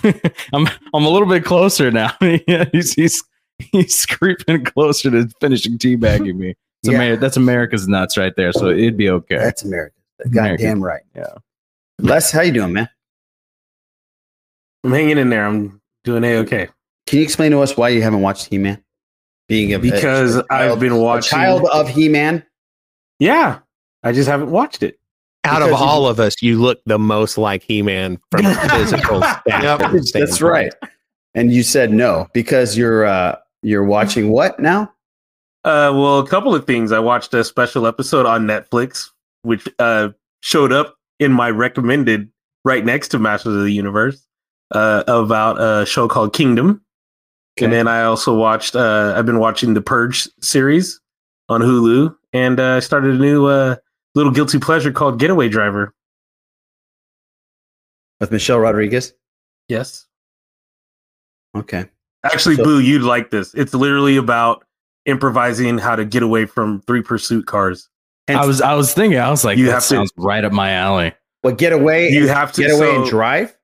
I'm 0.52 0.66
I'm 0.94 1.04
a 1.04 1.08
little 1.10 1.28
bit 1.28 1.44
closer 1.44 1.90
now. 1.90 2.12
yeah, 2.48 2.64
he's 2.72 2.94
he's 2.94 3.22
he's 3.58 4.04
creeping 4.06 4.64
closer 4.64 5.10
to 5.10 5.28
finishing 5.40 5.78
teabagging 5.78 6.36
me. 6.36 6.50
It's 6.82 6.92
Yeah. 6.92 7.00
Amer- 7.02 7.16
that's 7.16 7.36
America's 7.36 7.86
nuts 7.86 8.16
right 8.18 8.34
there. 8.36 8.52
So 8.52 8.68
it'd 8.68 8.96
be 8.96 9.10
okay. 9.10 9.36
That's 9.38 9.62
America. 9.62 9.94
America. 10.24 10.62
Goddamn 10.64 10.82
right. 10.82 11.02
Yeah. 11.14 11.34
Les, 12.00 12.30
how 12.32 12.40
you 12.42 12.52
doing, 12.52 12.72
man? 12.72 12.88
I'm 14.84 14.92
hanging 14.92 15.18
in 15.18 15.30
there. 15.30 15.46
I'm 15.46 15.80
doing 16.04 16.24
a 16.24 16.36
okay. 16.38 16.68
Can 17.06 17.18
you 17.18 17.24
explain 17.24 17.50
to 17.52 17.60
us 17.60 17.76
why 17.76 17.90
you 17.90 18.02
haven't 18.02 18.22
watched 18.22 18.46
He-Man? 18.46 18.82
Being 19.48 19.72
a 19.74 19.78
Because 19.78 20.36
a 20.36 20.44
I've 20.50 20.58
child- 20.68 20.80
been 20.80 20.92
a 20.92 20.98
watching- 20.98 21.30
child 21.30 21.66
of 21.72 21.88
He-Man. 21.88 22.44
Yeah, 23.18 23.60
I 24.02 24.12
just 24.12 24.28
haven't 24.28 24.50
watched 24.50 24.82
it. 24.82 24.98
Out 25.44 25.62
of 25.62 25.68
Because 25.68 25.80
you- 25.80 25.86
all 25.86 26.06
of 26.08 26.20
us, 26.20 26.34
you 26.42 26.60
look 26.60 26.80
the 26.86 26.98
most 26.98 27.38
like 27.38 27.62
He 27.62 27.82
Man 27.82 28.18
from 28.30 28.46
a 28.46 28.54
physical 28.70 29.22
stature 29.48 30.26
That's 30.26 30.40
right. 30.42 30.72
And 31.34 31.52
you 31.52 31.62
said 31.62 31.92
no 31.92 32.28
because 32.32 32.76
you're 32.76 33.04
uh 33.04 33.36
you're 33.62 33.84
watching 33.84 34.30
what 34.30 34.58
now? 34.58 34.92
Uh, 35.64 35.90
well, 35.94 36.20
a 36.20 36.26
couple 36.26 36.54
of 36.54 36.64
things. 36.66 36.92
I 36.92 37.00
watched 37.00 37.34
a 37.34 37.42
special 37.42 37.86
episode 37.88 38.24
on 38.24 38.46
Netflix, 38.46 39.08
which 39.42 39.66
uh, 39.80 40.10
showed 40.40 40.72
up 40.72 40.96
in 41.18 41.32
my 41.32 41.50
recommended 41.50 42.30
right 42.64 42.84
next 42.84 43.08
to 43.08 43.18
Masters 43.18 43.56
of 43.56 43.62
the 43.64 43.72
Universe 43.72 44.24
uh, 44.70 45.02
about 45.08 45.60
a 45.60 45.84
show 45.84 46.06
called 46.06 46.32
Kingdom. 46.32 46.82
And 47.60 47.72
then 47.72 47.88
I 47.88 48.04
also 48.04 48.36
watched. 48.36 48.76
Uh, 48.76 49.14
I've 49.16 49.26
been 49.26 49.40
watching 49.40 49.74
the 49.74 49.80
Purge 49.80 50.28
series 50.40 51.00
on 51.48 51.62
Hulu, 51.62 52.14
and 52.36 52.60
uh, 52.60 52.76
I 52.76 52.80
started 52.80 53.14
a 53.14 53.18
new 53.18 53.46
uh, 53.46 53.76
little 54.14 54.30
guilty 54.32 54.58
pleasure 54.58 54.92
called 54.92 55.18
Getaway 55.18 55.48
Driver. 55.48 55.94
With 58.20 58.30
Michelle 58.30 58.58
Rodriguez? 58.60 59.12
Yes. 59.68 60.06
Okay. 61.56 61.86
Actually, 62.24 62.56
So- 62.56 62.64
Boo, 62.64 62.80
you'd 62.80 63.02
like 63.02 63.30
this. 63.30 63.54
It's 63.54 63.74
literally 63.74 64.16
about 64.16 64.64
improvising 65.04 65.78
how 65.78 65.96
to 65.96 66.04
get 66.04 66.22
away 66.22 66.46
from 66.46 66.80
three 66.82 67.02
pursuit 67.02 67.46
cars. 67.46 67.88
I 68.28 68.44
was 68.44 68.60
I 68.60 68.74
was 68.74 68.92
thinking 68.92 69.20
I 69.20 69.30
was 69.30 69.44
like 69.44 69.56
You 69.56 69.66
that 69.66 69.72
have 69.72 69.86
to- 69.88 70.08
right 70.16 70.44
up 70.44 70.52
my 70.52 70.72
alley. 70.72 71.12
What 71.42 71.58
get 71.58 71.72
away? 71.72 72.08
You 72.08 72.26
have 72.26 72.50
to 72.52 72.62
get 72.62 72.72
away 72.72 72.94
and 72.96 73.06
drive. 73.06 73.56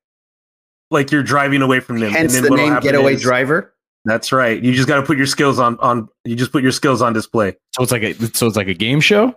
like 0.92 1.10
you're 1.10 1.22
driving 1.24 1.62
away 1.62 1.80
from 1.80 1.98
them. 1.98 2.12
Hence 2.12 2.34
and 2.36 2.44
the 2.44 2.50
what'll 2.50 2.64
name 2.64 2.74
happen 2.74 2.88
Getaway 2.90 3.14
is- 3.14 3.22
Driver. 3.22 3.71
That's 4.04 4.32
right. 4.32 4.62
You 4.62 4.72
just 4.72 4.88
got 4.88 4.96
to 4.96 5.02
put 5.02 5.16
your 5.16 5.26
skills 5.26 5.58
on 5.58 5.78
on. 5.78 6.08
You 6.24 6.34
just 6.34 6.52
put 6.52 6.62
your 6.62 6.72
skills 6.72 7.00
on 7.02 7.12
display. 7.12 7.56
So 7.76 7.82
it's 7.82 7.92
like 7.92 8.02
a 8.02 8.14
so 8.34 8.46
it's 8.46 8.56
like 8.56 8.68
a 8.68 8.74
game 8.74 9.00
show. 9.00 9.34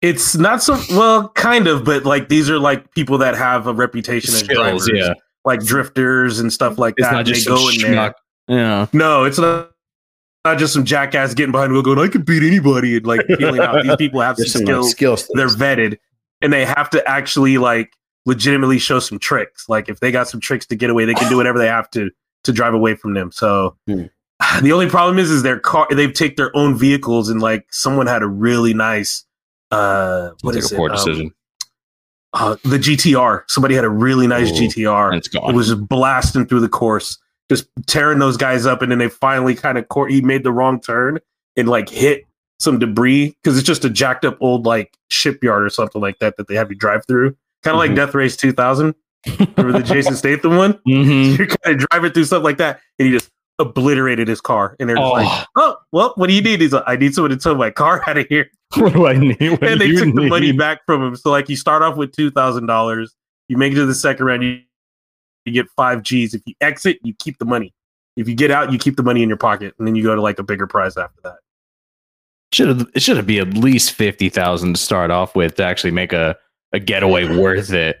It's 0.00 0.36
not 0.36 0.62
so 0.62 0.78
well, 0.90 1.28
kind 1.30 1.66
of, 1.66 1.84
but 1.84 2.04
like 2.04 2.28
these 2.28 2.48
are 2.48 2.58
like 2.58 2.92
people 2.94 3.18
that 3.18 3.34
have 3.34 3.66
a 3.66 3.72
reputation 3.72 4.32
as 4.32 4.40
Skills, 4.40 4.86
drivers, 4.86 4.90
yeah. 4.94 5.14
like 5.44 5.62
drifters 5.64 6.38
and 6.38 6.52
stuff 6.52 6.78
like 6.78 6.94
It's 6.96 7.08
that. 7.08 7.12
not 7.12 7.26
just 7.26 7.46
they 7.46 7.54
go 7.54 7.68
in 7.68 7.80
there. 7.80 8.14
Yeah. 8.46 8.86
No, 8.92 9.24
it's 9.24 9.38
not. 9.38 9.72
Not 10.44 10.56
just 10.56 10.72
some 10.72 10.84
jackass 10.84 11.34
getting 11.34 11.50
behind 11.52 11.70
the 11.70 11.74
wheel 11.74 11.82
going, 11.82 11.98
I 11.98 12.06
could 12.10 12.24
beat 12.24 12.44
anybody 12.44 12.96
and 12.96 13.04
like 13.04 13.26
feeling 13.26 13.60
out. 13.60 13.82
These 13.82 13.96
people 13.96 14.20
have 14.20 14.36
some, 14.38 14.46
some 14.46 14.60
like, 14.60 14.68
skills. 14.68 14.90
skills. 14.92 15.30
They're 15.34 15.48
vetted 15.48 15.98
and 16.40 16.52
they 16.52 16.64
have 16.64 16.88
to 16.90 17.06
actually 17.06 17.58
like 17.58 17.92
legitimately 18.24 18.78
show 18.78 19.00
some 19.00 19.18
tricks. 19.18 19.68
Like 19.68 19.88
if 19.88 20.00
they 20.00 20.10
got 20.12 20.28
some 20.28 20.40
tricks 20.40 20.64
to 20.66 20.76
get 20.76 20.90
away, 20.90 21.04
they 21.04 21.14
can 21.14 21.28
do 21.28 21.36
whatever 21.36 21.58
they 21.58 21.66
have 21.66 21.90
to 21.90 22.10
to 22.48 22.52
drive 22.52 22.74
away 22.74 22.94
from 22.96 23.14
them. 23.14 23.30
So 23.32 23.76
Hmm. 23.86 24.04
the 24.62 24.72
only 24.72 24.88
problem 24.88 25.18
is 25.18 25.30
is 25.30 25.42
their 25.42 25.58
car 25.58 25.86
They've 25.90 26.12
take 26.12 26.36
their 26.36 26.54
own 26.56 26.76
vehicles 26.76 27.28
and 27.30 27.40
like 27.40 27.66
someone 27.70 28.06
had 28.06 28.22
a 28.22 28.26
really 28.28 28.74
nice 28.74 29.24
uh 29.70 30.30
what 30.42 30.54
It's 30.56 30.66
is 30.66 30.72
like 30.72 30.76
a 30.76 30.80
poor 30.80 30.88
it? 30.88 30.92
Um, 30.92 30.96
decision. 31.04 31.34
uh, 32.32 32.56
the 32.64 32.78
GTR. 32.78 33.42
Somebody 33.48 33.74
had 33.74 33.84
a 33.84 33.88
really 33.90 34.26
nice 34.26 34.50
Ooh, 34.50 34.54
GTR. 34.66 35.08
and 35.08 35.16
it's 35.18 35.28
gone. 35.28 35.50
It 35.50 35.56
was 35.56 35.68
just 35.68 35.86
blasting 35.88 36.46
through 36.46 36.60
the 36.60 36.68
course, 36.68 37.18
just 37.50 37.66
tearing 37.86 38.18
those 38.18 38.36
guys 38.36 38.66
up, 38.66 38.82
and 38.82 38.90
then 38.92 38.98
they 38.98 39.08
finally 39.08 39.54
kind 39.54 39.76
of 39.78 39.88
court. 39.88 40.10
He 40.10 40.20
made 40.20 40.44
the 40.44 40.52
wrong 40.52 40.80
turn 40.80 41.18
and 41.56 41.68
like 41.68 41.88
hit 41.88 42.24
some 42.60 42.78
debris 42.78 43.36
because 43.42 43.56
it's 43.58 43.66
just 43.66 43.84
a 43.84 43.90
jacked 43.90 44.24
up 44.24 44.36
old 44.40 44.66
like 44.66 44.96
shipyard 45.10 45.62
or 45.64 45.70
something 45.70 46.00
like 46.02 46.18
that 46.20 46.36
that 46.36 46.48
they 46.48 46.54
have 46.54 46.70
you 46.70 46.76
drive 46.76 47.06
through, 47.06 47.36
kind 47.62 47.74
of 47.74 47.78
like 47.78 47.90
Mhm. 47.92 47.96
Death 47.96 48.14
Race 48.14 48.36
2000. 48.36 48.94
Remember 49.26 49.72
the 49.78 49.82
Jason 49.84 50.14
Statham 50.16 50.56
one? 50.56 50.74
Mm-hmm. 50.88 51.36
You're 51.38 51.46
kind 51.48 51.80
of 51.82 51.88
driving 51.88 52.12
through 52.12 52.24
stuff 52.24 52.42
like 52.42 52.58
that, 52.58 52.80
and 52.98 53.06
he 53.08 53.12
just 53.12 53.28
obliterated 53.58 54.28
his 54.28 54.40
car. 54.40 54.76
And 54.78 54.88
they're 54.88 54.96
just 54.96 55.04
Oh. 55.06 55.12
like, 55.12 55.46
"Oh, 55.56 55.76
well, 55.92 56.12
what 56.16 56.28
do 56.28 56.32
you 56.34 56.40
need?" 56.42 56.60
He's 56.60 56.72
like, 56.72 56.84
"I 56.86 56.96
need 56.96 57.14
someone 57.14 57.30
to 57.30 57.36
tow 57.36 57.54
my 57.54 57.70
car 57.70 58.02
out 58.08 58.16
of 58.18 58.26
here." 58.28 58.50
What 58.76 58.92
do 58.92 59.06
I 59.06 59.14
need? 59.14 59.36
What 59.40 59.64
and 59.64 59.80
they 59.80 59.90
took 59.92 60.14
the 60.14 60.28
money 60.28 60.52
back 60.52 60.80
from 60.86 61.02
him. 61.02 61.16
So 61.16 61.30
like 61.30 61.48
you 61.48 61.56
start 61.56 61.82
off 61.82 61.96
with 61.96 62.12
two 62.12 62.30
thousand 62.30 62.66
dollars, 62.66 63.14
you 63.48 63.56
make 63.56 63.72
it 63.72 63.76
to 63.76 63.86
the 63.86 63.94
second 63.94 64.26
round, 64.26 64.44
you, 64.44 64.60
you 65.46 65.52
get 65.52 65.66
five 65.76 66.02
G's. 66.02 66.34
If 66.34 66.42
you 66.46 66.54
exit, 66.60 66.98
you 67.02 67.14
keep 67.18 67.38
the 67.38 67.44
money. 67.46 67.72
If 68.16 68.28
you 68.28 68.34
get 68.34 68.50
out, 68.50 68.72
you 68.72 68.78
keep 68.78 68.96
the 68.96 69.02
money 69.02 69.22
in 69.22 69.28
your 69.28 69.38
pocket, 69.38 69.74
and 69.78 69.86
then 69.88 69.94
you 69.96 70.02
go 70.02 70.14
to 70.14 70.20
like 70.20 70.38
a 70.38 70.42
bigger 70.42 70.66
prize 70.66 70.96
after 70.96 71.20
that. 71.24 71.36
Should 72.52 72.68
have 72.68 72.86
it 72.94 73.02
should 73.02 73.16
have 73.16 73.26
be 73.26 73.38
at 73.40 73.54
least 73.54 73.92
fifty 73.92 74.28
thousand 74.28 74.74
to 74.74 74.80
start 74.80 75.10
off 75.10 75.34
with 75.34 75.56
to 75.56 75.64
actually 75.64 75.90
make 75.92 76.12
a, 76.12 76.36
a 76.72 76.78
getaway 76.78 77.36
worth 77.36 77.72
it. 77.72 77.98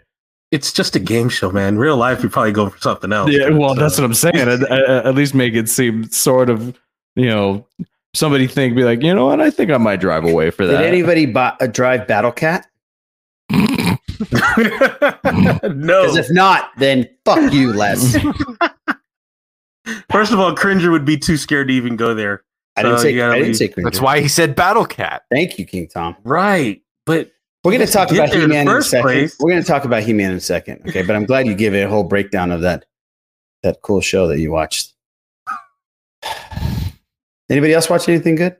It's 0.50 0.72
just 0.72 0.96
a 0.96 0.98
game 0.98 1.28
show, 1.28 1.50
man. 1.52 1.76
Real 1.76 1.96
life, 1.96 2.22
you're 2.22 2.30
probably 2.30 2.52
going 2.52 2.70
for 2.70 2.78
something 2.78 3.12
else. 3.12 3.30
Yeah, 3.30 3.50
well, 3.50 3.74
So- 3.74 3.80
that's 3.80 3.98
what 3.98 4.04
I'm 4.04 4.14
saying. 4.14 4.36
At, 4.36 4.48
at- 4.48 5.06
at 5.06 5.14
least 5.14 5.34
make 5.34 5.54
it 5.54 5.68
seem 5.68 6.04
sort 6.10 6.48
of, 6.48 6.78
you 7.16 7.26
know, 7.26 7.66
somebody 8.14 8.46
think 8.46 8.74
be 8.74 8.82
like, 8.84 9.02
you 9.02 9.14
know 9.14 9.26
what? 9.26 9.40
I 9.40 9.50
think 9.50 9.70
I 9.70 9.76
might 9.76 10.00
drive 10.00 10.24
away 10.24 10.50
for 10.50 10.66
that. 10.66 10.78
Did 10.78 10.86
anybody 10.86 11.26
buy, 11.26 11.54
uh, 11.60 11.66
drive 11.66 12.06
Battle 12.06 12.32
Cat? 12.32 12.66
no. 13.50 13.96
Because 15.62 16.16
if 16.16 16.30
not, 16.30 16.70
then 16.78 17.08
fuck 17.24 17.52
you, 17.52 17.72
Les. 17.72 18.16
First 20.10 20.32
of 20.32 20.40
all, 20.40 20.54
Cringer 20.54 20.90
would 20.90 21.04
be 21.04 21.16
too 21.16 21.36
scared 21.36 21.68
to 21.68 21.74
even 21.74 21.96
go 21.96 22.14
there. 22.14 22.42
I 22.76 22.82
didn't 22.82 22.98
So 22.98 23.02
say. 23.04 23.20
I 23.20 23.32
didn't 23.34 23.46
leave. 23.48 23.56
say. 23.56 23.68
Cringer. 23.68 23.88
That's 23.90 24.00
why 24.00 24.20
he 24.20 24.28
said 24.28 24.54
Battle 24.54 24.84
Cat. 24.84 25.22
Thank 25.30 25.58
you, 25.58 25.64
King 25.64 25.88
Tom. 25.88 26.16
Right, 26.24 26.82
but 27.06 27.30
We're 27.68 27.72
going 27.78 27.86
to 27.86 27.86
to 27.86 27.92
talk 27.92 28.10
about 28.12 28.30
there 28.30 28.38
He 28.38 28.44
in 28.44 28.50
the 28.50 28.54
Man 28.54 28.68
in 28.68 28.76
a 28.76 28.82
second. 28.82 29.02
place- 29.02 29.36
We're 29.38 29.50
going 29.50 29.62
to 29.62 29.68
talk 29.68 29.84
about 29.84 30.02
He 30.02 30.12
Man 30.12 30.30
in 30.30 30.36
a 30.38 30.40
second. 30.40 30.82
Okay, 30.88 31.02
but 31.02 31.14
I'm 31.14 31.24
glad 31.26 31.46
you 31.46 31.54
gave 31.54 31.74
it 31.74 31.82
a 31.82 31.88
whole 31.88 32.04
breakdown 32.04 32.50
of 32.50 32.62
that 32.62 32.84
that 33.62 33.82
cool 33.82 34.00
show 34.00 34.26
that 34.28 34.38
you 34.38 34.50
watched. 34.52 34.94
Anybody 37.50 37.72
else 37.72 37.88
watch 37.88 38.08
anything 38.08 38.34
good? 38.36 38.56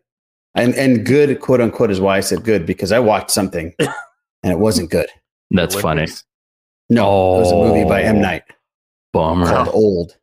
And 0.55 0.75
and 0.75 1.05
good 1.05 1.41
quote 1.41 1.61
unquote 1.61 1.91
is 1.91 2.01
why 2.01 2.17
I 2.17 2.21
said 2.21 2.43
good 2.45 2.67
because 2.67 2.91
I 2.91 2.99
watched 2.99 3.31
something 3.31 3.75
and 3.79 4.53
it 4.53 4.59
wasn't 4.59 4.91
good. 4.91 5.09
That's 5.51 5.79
funny. 5.79 6.07
No, 6.91 7.37
it 7.37 7.41
was 7.41 7.53
a 7.53 7.55
movie 7.55 7.85
by 7.89 8.03
M 8.03 8.17
Oh. 8.17 8.21
Night 8.21 8.43
Bummer. 9.13 9.47
called 9.47 9.69
Old. 9.73 10.17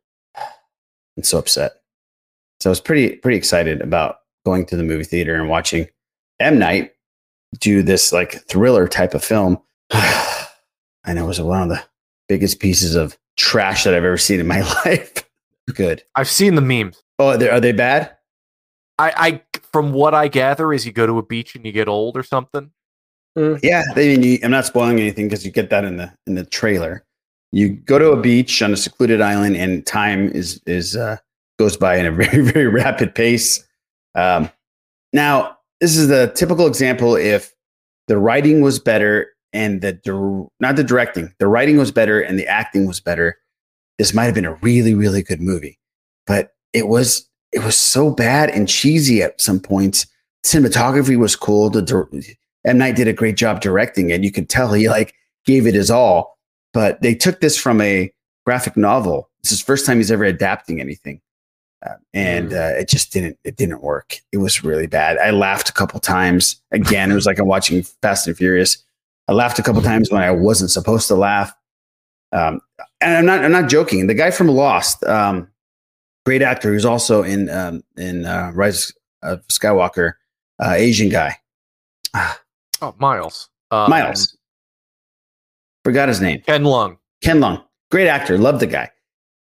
I'm 1.16 1.22
so 1.22 1.38
upset. 1.38 1.72
So 2.60 2.70
I 2.70 2.72
was 2.72 2.80
pretty 2.80 3.16
pretty 3.16 3.38
excited 3.38 3.80
about 3.80 4.16
going 4.44 4.66
to 4.66 4.76
the 4.76 4.82
movie 4.82 5.04
theater 5.04 5.36
and 5.36 5.48
watching 5.48 5.86
M 6.40 6.58
Night 6.58 6.92
do 7.58 7.82
this 7.82 8.12
like 8.12 8.46
thriller 8.48 8.88
type 8.88 9.14
of 9.14 9.24
film. 9.24 9.58
and 9.90 11.18
it 11.18 11.22
was 11.22 11.40
one 11.40 11.62
of 11.62 11.68
the 11.68 11.82
biggest 12.28 12.60
pieces 12.60 12.94
of 12.94 13.16
trash 13.36 13.84
that 13.84 13.94
I've 13.94 14.04
ever 14.04 14.18
seen 14.18 14.40
in 14.40 14.46
my 14.46 14.60
life. 14.84 15.24
Good. 15.74 16.02
I've 16.14 16.28
seen 16.28 16.54
the 16.54 16.60
memes. 16.60 17.02
Oh, 17.18 17.28
are 17.28 17.36
they, 17.36 17.48
are 17.48 17.60
they 17.60 17.72
bad? 17.72 18.16
I, 18.98 19.12
I 19.16 19.60
from 19.72 19.92
what 19.92 20.14
I 20.14 20.28
gather 20.28 20.72
is 20.72 20.86
you 20.86 20.92
go 20.92 21.06
to 21.06 21.18
a 21.18 21.22
beach 21.22 21.54
and 21.54 21.66
you 21.66 21.72
get 21.72 21.88
old 21.88 22.16
or 22.16 22.22
something. 22.22 22.70
Yeah, 23.62 23.82
they, 23.94 24.18
you, 24.18 24.38
I'm 24.42 24.50
not 24.50 24.64
spoiling 24.64 24.98
anything 24.98 25.26
because 25.28 25.44
you 25.44 25.52
get 25.52 25.68
that 25.68 25.84
in 25.84 25.98
the 25.98 26.10
in 26.26 26.34
the 26.36 26.44
trailer. 26.44 27.04
You 27.52 27.68
go 27.68 27.98
to 27.98 28.12
a 28.12 28.20
beach 28.20 28.62
on 28.62 28.72
a 28.72 28.76
secluded 28.76 29.20
island, 29.20 29.56
and 29.56 29.84
time 29.84 30.30
is 30.30 30.62
is 30.66 30.96
uh, 30.96 31.18
goes 31.58 31.76
by 31.76 31.96
in 31.96 32.06
a 32.06 32.12
very 32.12 32.42
very 32.42 32.66
rapid 32.66 33.14
pace. 33.14 33.62
Um, 34.14 34.50
now, 35.12 35.55
this 35.80 35.96
is 35.96 36.08
the 36.08 36.32
typical 36.34 36.66
example. 36.66 37.16
If 37.16 37.52
the 38.08 38.18
writing 38.18 38.60
was 38.60 38.78
better 38.78 39.28
and 39.52 39.80
the 39.80 40.48
not 40.60 40.76
the 40.76 40.84
directing, 40.84 41.32
the 41.38 41.48
writing 41.48 41.76
was 41.76 41.90
better 41.90 42.20
and 42.20 42.38
the 42.38 42.46
acting 42.46 42.86
was 42.86 43.00
better, 43.00 43.36
this 43.98 44.14
might 44.14 44.24
have 44.24 44.34
been 44.34 44.44
a 44.44 44.54
really 44.54 44.94
really 44.94 45.22
good 45.22 45.40
movie. 45.40 45.78
But 46.26 46.52
it 46.72 46.88
was 46.88 47.28
it 47.52 47.62
was 47.64 47.76
so 47.76 48.10
bad 48.10 48.50
and 48.50 48.68
cheesy 48.68 49.22
at 49.22 49.40
some 49.40 49.60
points. 49.60 50.06
Cinematography 50.44 51.18
was 51.18 51.36
cool. 51.36 51.70
The 51.70 52.36
M 52.64 52.78
Night 52.78 52.96
did 52.96 53.08
a 53.08 53.12
great 53.12 53.36
job 53.36 53.60
directing 53.60 54.10
it. 54.10 54.22
You 54.22 54.32
could 54.32 54.48
tell 54.48 54.72
he 54.72 54.88
like 54.88 55.14
gave 55.44 55.66
it 55.66 55.74
his 55.74 55.90
all. 55.90 56.36
But 56.72 57.00
they 57.00 57.14
took 57.14 57.40
this 57.40 57.56
from 57.56 57.80
a 57.80 58.12
graphic 58.44 58.76
novel. 58.76 59.30
This 59.42 59.52
is 59.52 59.62
first 59.62 59.86
time 59.86 59.96
he's 59.96 60.10
ever 60.10 60.24
adapting 60.24 60.80
anything, 60.80 61.20
and 62.14 62.52
uh, 62.52 62.72
it 62.78 62.88
just 62.88 63.12
didn't. 63.12 63.38
It 63.44 63.56
didn't 63.56 63.82
work. 63.82 64.18
It 64.32 64.38
was 64.38 64.64
really 64.64 64.86
bad. 64.86 65.18
I 65.18 65.30
laughed 65.30 65.68
a 65.68 65.72
couple 65.72 66.00
times. 66.00 66.60
Again, 66.72 67.10
it 67.10 67.14
was 67.14 67.26
like 67.26 67.38
I'm 67.38 67.46
watching 67.46 67.82
Fast 68.02 68.26
and 68.26 68.36
Furious. 68.36 68.78
I 69.28 69.32
laughed 69.32 69.58
a 69.58 69.62
couple 69.62 69.82
times 69.82 70.10
when 70.10 70.22
I 70.22 70.30
wasn't 70.30 70.70
supposed 70.70 71.08
to 71.08 71.14
laugh. 71.14 71.52
Um, 72.32 72.60
and 73.00 73.16
I'm 73.16 73.26
not. 73.26 73.44
I'm 73.44 73.52
not 73.52 73.68
joking. 73.68 74.06
The 74.06 74.14
guy 74.14 74.30
from 74.30 74.48
Lost, 74.48 75.04
um, 75.04 75.48
great 76.24 76.42
actor, 76.42 76.72
who's 76.72 76.84
also 76.84 77.22
in 77.22 77.48
um, 77.50 77.82
in 77.96 78.24
uh, 78.24 78.52
Rise 78.54 78.92
of 79.22 79.46
Skywalker, 79.48 80.14
uh, 80.62 80.74
Asian 80.76 81.08
guy. 81.08 81.36
Oh, 82.82 82.94
Miles. 82.98 83.48
Um, 83.70 83.88
Miles. 83.88 84.36
Forgot 85.82 86.10
his 86.10 86.20
name. 86.20 86.42
Ken 86.42 86.62
Leung. 86.62 86.98
Ken 87.22 87.38
Leung. 87.38 87.64
Great 87.90 88.06
actor. 88.06 88.36
Love 88.36 88.60
the 88.60 88.66
guy. 88.66 88.90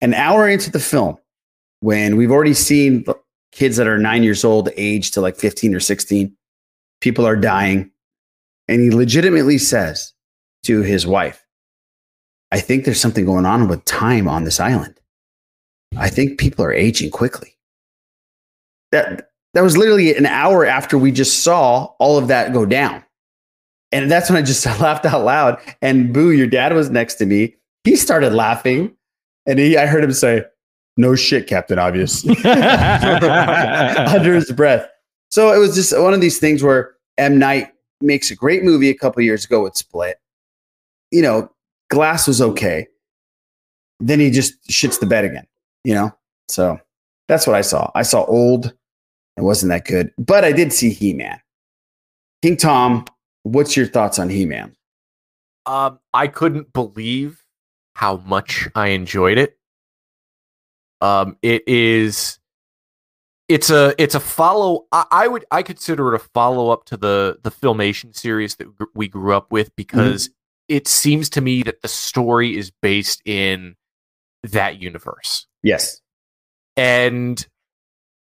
An 0.01 0.15
hour 0.15 0.49
into 0.49 0.71
the 0.71 0.79
film, 0.79 1.19
when 1.81 2.17
we've 2.17 2.31
already 2.31 2.55
seen 2.55 3.05
kids 3.53 3.77
that 3.77 3.87
are 3.87 3.99
nine 3.99 4.23
years 4.23 4.45
old 4.45 4.69
age 4.77 5.11
to 5.13 5.21
like 5.21 5.37
15 5.37 5.75
or 5.75 5.81
16, 5.81 6.35
people 7.01 7.27
are 7.27 7.37
dying. 7.37 7.91
And 8.69 8.81
he 8.81 8.91
legitimately 8.91 9.59
says 9.59 10.13
to 10.65 10.83
his 10.83 11.07
wife, 11.07 11.45
I 12.53 12.61
think 12.61 12.85
there's 12.85 13.01
something 13.01 13.25
going 13.25 13.47
on 13.47 13.69
with 13.69 13.85
time 13.85 14.29
on 14.29 14.45
this 14.45 14.61
island. 14.61 15.01
I 15.97 16.09
think 16.11 16.39
people 16.39 16.65
are 16.65 16.73
aging 16.73 17.11
quickly. 17.11 17.57
That, 18.93 19.31
that 19.55 19.63
was 19.63 19.77
literally 19.77 20.15
an 20.15 20.27
hour 20.27 20.67
after 20.67 20.99
we 20.99 21.13
just 21.13 21.43
saw 21.43 21.85
all 21.99 22.19
of 22.19 22.29
that 22.29 22.53
go 22.53 22.67
down. 22.67 23.03
And 23.93 24.11
that's 24.11 24.29
when 24.29 24.37
I 24.37 24.43
just 24.43 24.67
laughed 24.81 25.07
out 25.07 25.25
loud. 25.25 25.59
And 25.81 26.13
Boo, 26.13 26.31
your 26.31 26.47
dad 26.47 26.73
was 26.75 26.91
next 26.91 27.15
to 27.17 27.27
me. 27.27 27.57
He 27.85 27.97
started 27.97 28.33
laughing, 28.33 28.95
and 29.47 29.59
he 29.59 29.77
I 29.77 29.87
heard 29.87 30.03
him 30.03 30.13
say, 30.13 30.45
"No 30.97 31.15
shit, 31.15 31.47
Captain 31.47 31.79
Obvious," 31.79 32.25
under 32.45 34.35
his 34.35 34.51
breath. 34.53 34.89
So 35.31 35.53
it 35.53 35.59
was 35.59 35.75
just 35.75 35.99
one 35.99 36.15
of 36.15 36.21
these 36.21 36.39
things 36.39 36.63
where 36.63 36.95
M 37.19 37.39
Night 37.39 37.73
makes 38.01 38.31
a 38.31 38.37
great 38.37 38.63
movie 38.63 38.91
a 38.91 38.95
couple 38.95 39.23
years 39.23 39.45
ago 39.45 39.63
with 39.63 39.77
Split. 39.77 40.19
You 41.11 41.23
know, 41.23 41.51
Glass 41.91 42.27
was 42.27 42.41
okay. 42.41 42.89
Then 44.01 44.21
he 44.21 44.31
just 44.31 44.55
shits 44.69 45.01
the 45.01 45.07
bed 45.07 45.25
again. 45.25 45.47
You 45.85 45.95
know, 45.95 46.13
so 46.49 46.79
that's 47.29 47.47
what 47.47 47.57
I 47.57 47.61
saw. 47.61 47.91
I 47.95 48.03
saw 48.03 48.25
Old. 48.25 48.75
It 49.37 49.43
wasn't 49.43 49.71
that 49.71 49.85
good, 49.85 50.13
but 50.17 50.45
I 50.45 50.53
did 50.53 50.73
see 50.73 50.91
He 50.91 51.13
Man. 51.13 51.39
King 52.43 52.57
Tom, 52.57 53.05
what's 53.43 53.77
your 53.77 53.87
thoughts 53.87 54.19
on 54.19 54.31
He 54.31 54.47
Man? 54.47 54.75
Um, 55.67 55.99
I 56.15 56.29
couldn't 56.29 56.73
believe 56.73 57.45
how 57.95 58.19
much 58.19 58.69
I 58.75 58.89
enjoyed 58.89 59.37
it. 59.37 59.59
Um, 61.01 61.37
it 61.43 61.63
is, 61.69 62.39
it's 63.49 63.71
a, 63.71 63.95
it's 63.99 64.15
a 64.15 64.21
follow. 64.21 64.87
I, 64.93 65.05
I 65.11 65.29
would, 65.29 65.45
I 65.51 65.63
consider 65.63 66.13
it 66.15 66.17
a 66.21 66.25
follow 66.33 66.71
up 66.71 66.85
to 66.87 66.97
the 66.97 67.39
the 67.43 67.51
filmation 67.51 68.17
series 68.17 68.57
that 68.57 68.67
we 68.95 69.09
grew 69.09 69.35
up 69.37 69.53
with 69.53 69.75
because 69.77 70.31
it 70.69 70.89
seems 70.89 71.29
to 71.31 71.41
me 71.41 71.63
that 71.63 71.83
the 71.83 71.89
story 71.89 72.57
is 72.57 72.71
based 72.83 73.23
in 73.25 73.77
that 74.43 74.81
universe. 74.81 75.47
Yes. 75.63 76.01
and 76.77 77.47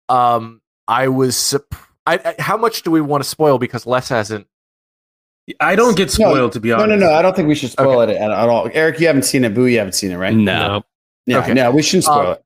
um 0.10 0.62
i 0.88 1.08
was 1.08 1.36
sup- 1.38 1.74
I, 2.06 2.20
I, 2.26 2.36
how 2.42 2.58
much 2.58 2.82
do 2.84 2.92
we 2.92 3.00
want 3.02 3.24
to 3.24 3.30
spoil 3.30 3.58
because 3.58 3.86
les 3.86 4.10
hasn't 4.10 4.48
I 5.60 5.76
don't 5.76 5.96
get 5.98 6.08
No, 6.20 6.30
spoiled 6.32 6.52
to 6.54 6.60
be 6.60 6.72
honest. 6.72 6.90
no, 6.90 6.96
no. 6.96 7.08
no. 7.08 7.14
I 7.14 7.22
don't 7.22 7.36
think 7.36 7.48
we 7.48 7.56
should 7.56 7.72
spoil 7.72 8.02
it 8.02 8.10
at, 8.10 8.18
at 8.32 8.32
all. 8.50 8.70
Eric, 8.74 9.00
you 9.00 9.08
haven't 9.08 9.24
seen 9.24 9.44
it. 9.44 9.54
Boo, 9.56 9.66
you 9.66 9.80
haven't 9.80 9.94
seen 9.94 10.12
it, 10.12 10.18
right? 10.18 10.36
No. 10.36 10.84
Yeah, 11.26 11.40
Okay. 11.40 11.54
no, 11.54 11.72
we 11.72 11.82
shouldn't 11.82 12.04
spoil 12.06 12.20
Um, 12.28 12.34
it 12.34 12.44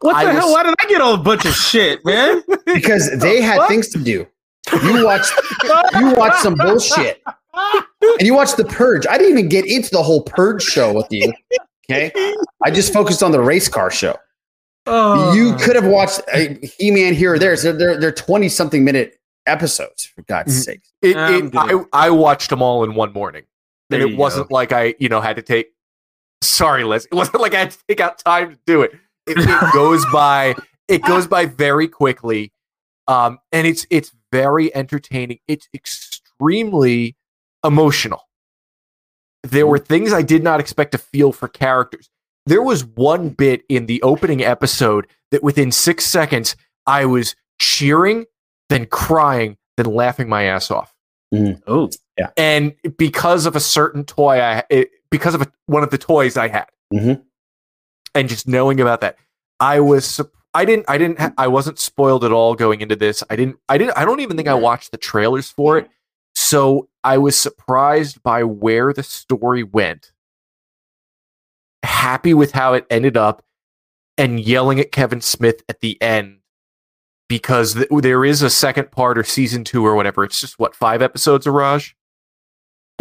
What 0.00 0.12
the 0.12 0.28
I 0.28 0.32
hell? 0.32 0.46
was- 0.46 0.52
Why 0.54 0.62
did 0.64 0.74
I 0.80 0.86
get 0.88 1.00
all 1.00 1.14
a 1.14 1.18
bunch 1.18 1.44
of 1.44 1.52
shit, 1.54 2.04
man? 2.04 2.42
because 2.66 3.10
they 3.18 3.40
had 3.40 3.58
What? 3.58 3.68
things 3.68 3.88
to 3.90 3.98
do. 3.98 4.26
You 4.82 5.04
watched, 5.04 5.32
you 5.98 6.12
watched 6.14 6.42
some 6.42 6.54
bullshit, 6.56 7.22
and 7.54 8.22
you 8.22 8.34
watched 8.34 8.56
the 8.56 8.64
Purge. 8.64 9.06
I 9.06 9.16
didn't 9.16 9.38
even 9.38 9.48
get 9.48 9.64
into 9.64 9.90
the 9.90 10.02
whole 10.02 10.22
Purge 10.22 10.62
show 10.62 10.92
with 10.92 11.06
you. 11.10 11.32
Okay, 11.88 12.10
I 12.64 12.70
just 12.72 12.92
focused 12.92 13.22
on 13.22 13.30
the 13.30 13.40
race 13.40 13.68
car 13.68 13.92
show. 13.92 14.16
Oh. 14.86 15.32
You 15.34 15.54
could 15.56 15.76
have 15.76 15.86
watched 15.86 16.20
He 16.78 16.90
Man 16.90 17.14
here 17.14 17.34
or 17.34 17.38
there. 17.38 17.56
So 17.56 17.72
they're 17.72 17.96
they're 17.98 18.10
twenty 18.12 18.48
something 18.48 18.84
minute 18.84 19.20
episodes 19.46 20.04
for 20.04 20.22
God's 20.22 20.52
Mhm. 20.60 20.64
sake. 20.64 20.80
it, 21.02 21.16
I'm 21.16 21.46
it, 21.46 21.56
I. 21.92 22.06
I 22.06 22.10
watched 22.10 22.50
them 22.50 22.60
all 22.60 22.82
in 22.82 22.94
one 22.96 23.12
morning 23.12 23.44
and 23.92 24.02
it 24.02 24.16
wasn't 24.16 24.50
like 24.50 24.72
i 24.72 24.96
you 24.98 25.08
know 25.08 25.20
had 25.20 25.36
to 25.36 25.42
take 25.42 25.68
sorry 26.42 26.82
Liz. 26.82 27.06
it 27.06 27.14
wasn't 27.14 27.40
like 27.40 27.54
i 27.54 27.60
had 27.60 27.70
to 27.70 27.78
take 27.88 28.00
out 28.00 28.18
time 28.18 28.50
to 28.50 28.58
do 28.66 28.82
it 28.82 28.92
it, 29.26 29.38
it 29.38 29.72
goes 29.74 30.04
by 30.12 30.54
it 30.88 31.02
goes 31.02 31.26
by 31.26 31.46
very 31.46 31.88
quickly 31.88 32.52
um 33.08 33.38
and 33.52 33.66
it's 33.66 33.86
it's 33.90 34.12
very 34.32 34.74
entertaining. 34.74 35.38
It's 35.48 35.68
extremely 35.74 37.16
emotional. 37.64 38.22
There 39.42 39.66
were 39.66 39.78
things 39.78 40.12
i 40.12 40.22
did 40.22 40.42
not 40.42 40.60
expect 40.60 40.92
to 40.92 40.98
feel 40.98 41.32
for 41.32 41.48
characters. 41.48 42.08
There 42.46 42.62
was 42.62 42.84
one 42.84 43.30
bit 43.30 43.64
in 43.68 43.86
the 43.86 44.00
opening 44.02 44.42
episode 44.44 45.06
that 45.30 45.42
within 45.42 45.72
six 45.72 46.04
seconds 46.06 46.56
i 46.86 47.04
was 47.04 47.34
cheering 47.58 48.26
then 48.68 48.86
crying 48.86 49.56
then 49.76 49.86
laughing 49.86 50.28
my 50.28 50.44
ass 50.44 50.70
off. 50.70 50.94
Oh, 51.66 51.90
yeah. 52.18 52.30
and 52.36 52.72
because 52.96 53.44
of 53.46 53.56
a 53.56 53.60
certain 53.60 54.04
toy 54.04 54.40
I 54.40 54.62
it, 54.70 54.90
because 55.10 55.34
of 55.34 55.42
a, 55.42 55.52
one 55.66 55.82
of 55.82 55.90
the 55.90 55.98
toys 55.98 56.36
I 56.36 56.48
had, 56.48 56.66
Mhm. 56.94 57.22
And 58.16 58.28
just 58.28 58.48
knowing 58.48 58.80
about 58.80 59.00
that, 59.02 59.16
I 59.60 59.80
was 59.80 60.20
I 60.54 60.64
didn't 60.64 60.86
I 60.88 60.98
didn't 60.98 61.34
I 61.38 61.48
wasn't 61.48 61.78
spoiled 61.78 62.24
at 62.24 62.32
all 62.32 62.54
going 62.54 62.80
into 62.80 62.96
this. 62.96 63.22
I 63.30 63.36
didn't 63.36 63.58
I 63.68 63.78
didn't 63.78 63.96
I 63.96 64.04
don't 64.04 64.20
even 64.20 64.36
think 64.36 64.48
I 64.48 64.54
watched 64.54 64.90
the 64.90 64.96
trailers 64.96 65.50
for 65.50 65.78
it, 65.78 65.88
so 66.34 66.88
I 67.04 67.18
was 67.18 67.38
surprised 67.38 68.22
by 68.22 68.42
where 68.42 68.92
the 68.92 69.02
story 69.02 69.62
went. 69.62 70.12
Happy 71.82 72.34
with 72.34 72.52
how 72.52 72.72
it 72.72 72.86
ended 72.90 73.16
up, 73.16 73.44
and 74.18 74.40
yelling 74.40 74.80
at 74.80 74.92
Kevin 74.92 75.20
Smith 75.20 75.62
at 75.68 75.80
the 75.80 76.00
end 76.02 76.38
because 77.28 77.74
th- 77.74 77.88
there 77.90 78.24
is 78.24 78.42
a 78.42 78.50
second 78.50 78.90
part 78.90 79.18
or 79.18 79.24
season 79.24 79.62
two 79.62 79.84
or 79.84 79.94
whatever. 79.94 80.24
It's 80.24 80.40
just 80.40 80.58
what 80.58 80.74
five 80.74 81.02
episodes, 81.02 81.46
of 81.46 81.54
Raj. 81.54 81.94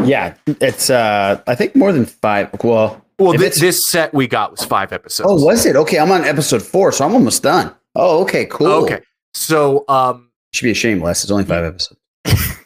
Yeah, 0.03 0.35
it's 0.45 0.89
uh 0.89 1.41
I 1.47 1.55
think 1.55 1.75
more 1.75 1.93
than 1.93 2.05
five. 2.05 2.49
Well, 2.63 3.04
Well, 3.17 3.41
if 3.41 3.55
this 3.55 3.87
set 3.87 4.13
we 4.13 4.27
got 4.27 4.51
was 4.51 4.65
five 4.65 4.91
episodes. 4.91 5.29
oh, 5.29 5.43
was 5.43 5.65
it? 5.65 5.75
Okay, 5.75 5.99
I'm 5.99 6.11
on 6.11 6.25
episode 6.25 6.61
four, 6.61 6.91
so 6.91 7.05
I'm 7.05 7.13
almost 7.13 7.43
done. 7.43 7.73
Oh, 7.95 8.21
okay, 8.23 8.45
cool. 8.45 8.67
Okay, 8.67 9.01
so 9.33 9.85
um, 9.87 10.31
Should 10.53 10.65
be 10.65 10.71
a 10.71 10.75
shame 10.75 11.01
less. 11.01 11.23
It's 11.23 11.31
only 11.31 11.45
five 11.45 11.63
episodes. 11.63 11.99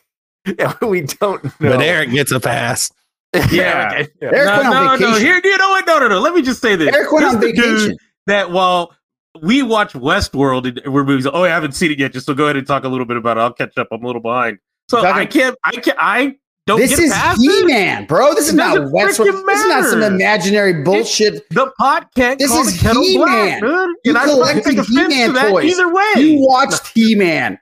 yeah, 0.57 0.73
we 0.81 1.01
don't 1.01 1.43
know. 1.43 1.51
But 1.59 1.81
Eric 1.81 2.12
gets 2.12 2.31
a 2.31 2.39
pass. 2.39 2.91
yeah. 3.51 3.91
okay, 3.91 4.07
yeah. 4.21 4.29
Eric 4.33 4.45
no, 4.45 4.57
went 4.57 4.67
on 4.67 4.99
no, 4.99 5.12
no. 5.12 5.19
Here, 5.19 5.39
you 5.43 5.57
know 5.57 5.69
what? 5.69 5.85
No, 5.85 5.99
no, 5.99 6.07
no. 6.07 6.19
Let 6.19 6.33
me 6.33 6.41
just 6.41 6.62
say 6.62 6.75
this. 6.75 6.95
Eric 6.95 7.12
went 7.12 7.25
This 7.25 7.35
on 7.35 7.41
the 7.41 7.53
dude 7.53 7.79
vacation. 7.79 7.97
That 8.25 8.51
while 8.51 8.95
we 9.41 9.62
watch 9.62 9.93
Westworld 9.93 10.65
and 10.83 10.93
we're 10.93 11.03
movies, 11.03 11.27
oh, 11.27 11.43
I 11.43 11.49
haven't 11.49 11.73
seen 11.73 11.91
it 11.91 11.99
yet. 11.99 12.13
Just 12.13 12.25
so 12.25 12.33
go 12.33 12.45
ahead 12.45 12.57
and 12.57 12.65
talk 12.65 12.83
a 12.85 12.88
little 12.88 13.05
bit 13.05 13.17
about 13.17 13.38
it. 13.38 13.41
I'll 13.41 13.53
catch 13.53 13.77
up. 13.77 13.88
I'm 13.91 14.03
a 14.03 14.07
little 14.07 14.21
behind. 14.21 14.57
So 14.89 15.01
Talking- 15.01 15.21
I 15.21 15.25
can't. 15.27 15.55
I 15.63 15.71
can't. 15.73 15.97
I 15.99 16.35
don't. 16.69 16.79
This 16.79 16.97
is 16.97 17.13
He. 17.38 17.65
Man, 17.65 18.05
bro. 18.05 18.34
This 18.34 18.47
is 18.47 18.53
not 18.53 18.77
Westworld. 18.77 19.45
This 19.45 19.60
is 19.62 19.67
not 19.67 19.84
some 19.89 20.01
imaginary 20.01 20.82
bullshit. 20.84 21.47
The 21.49 21.71
pot 21.77 22.10
can't 22.15 22.39
This 22.39 22.49
call 22.51 22.62
is 22.67 22.79
He-Man. 22.79 23.60
black, 23.60 23.62
dude. 23.62 23.95
You 24.05 24.17
I 24.17 24.25
collected 24.25 24.79
He 24.86 25.08
Man 25.08 25.34
toys. 25.34 25.65
either 25.65 25.93
way. 25.93 26.13
You 26.17 26.38
watched 26.39 26.88
He 26.93 27.15
Man. 27.15 27.60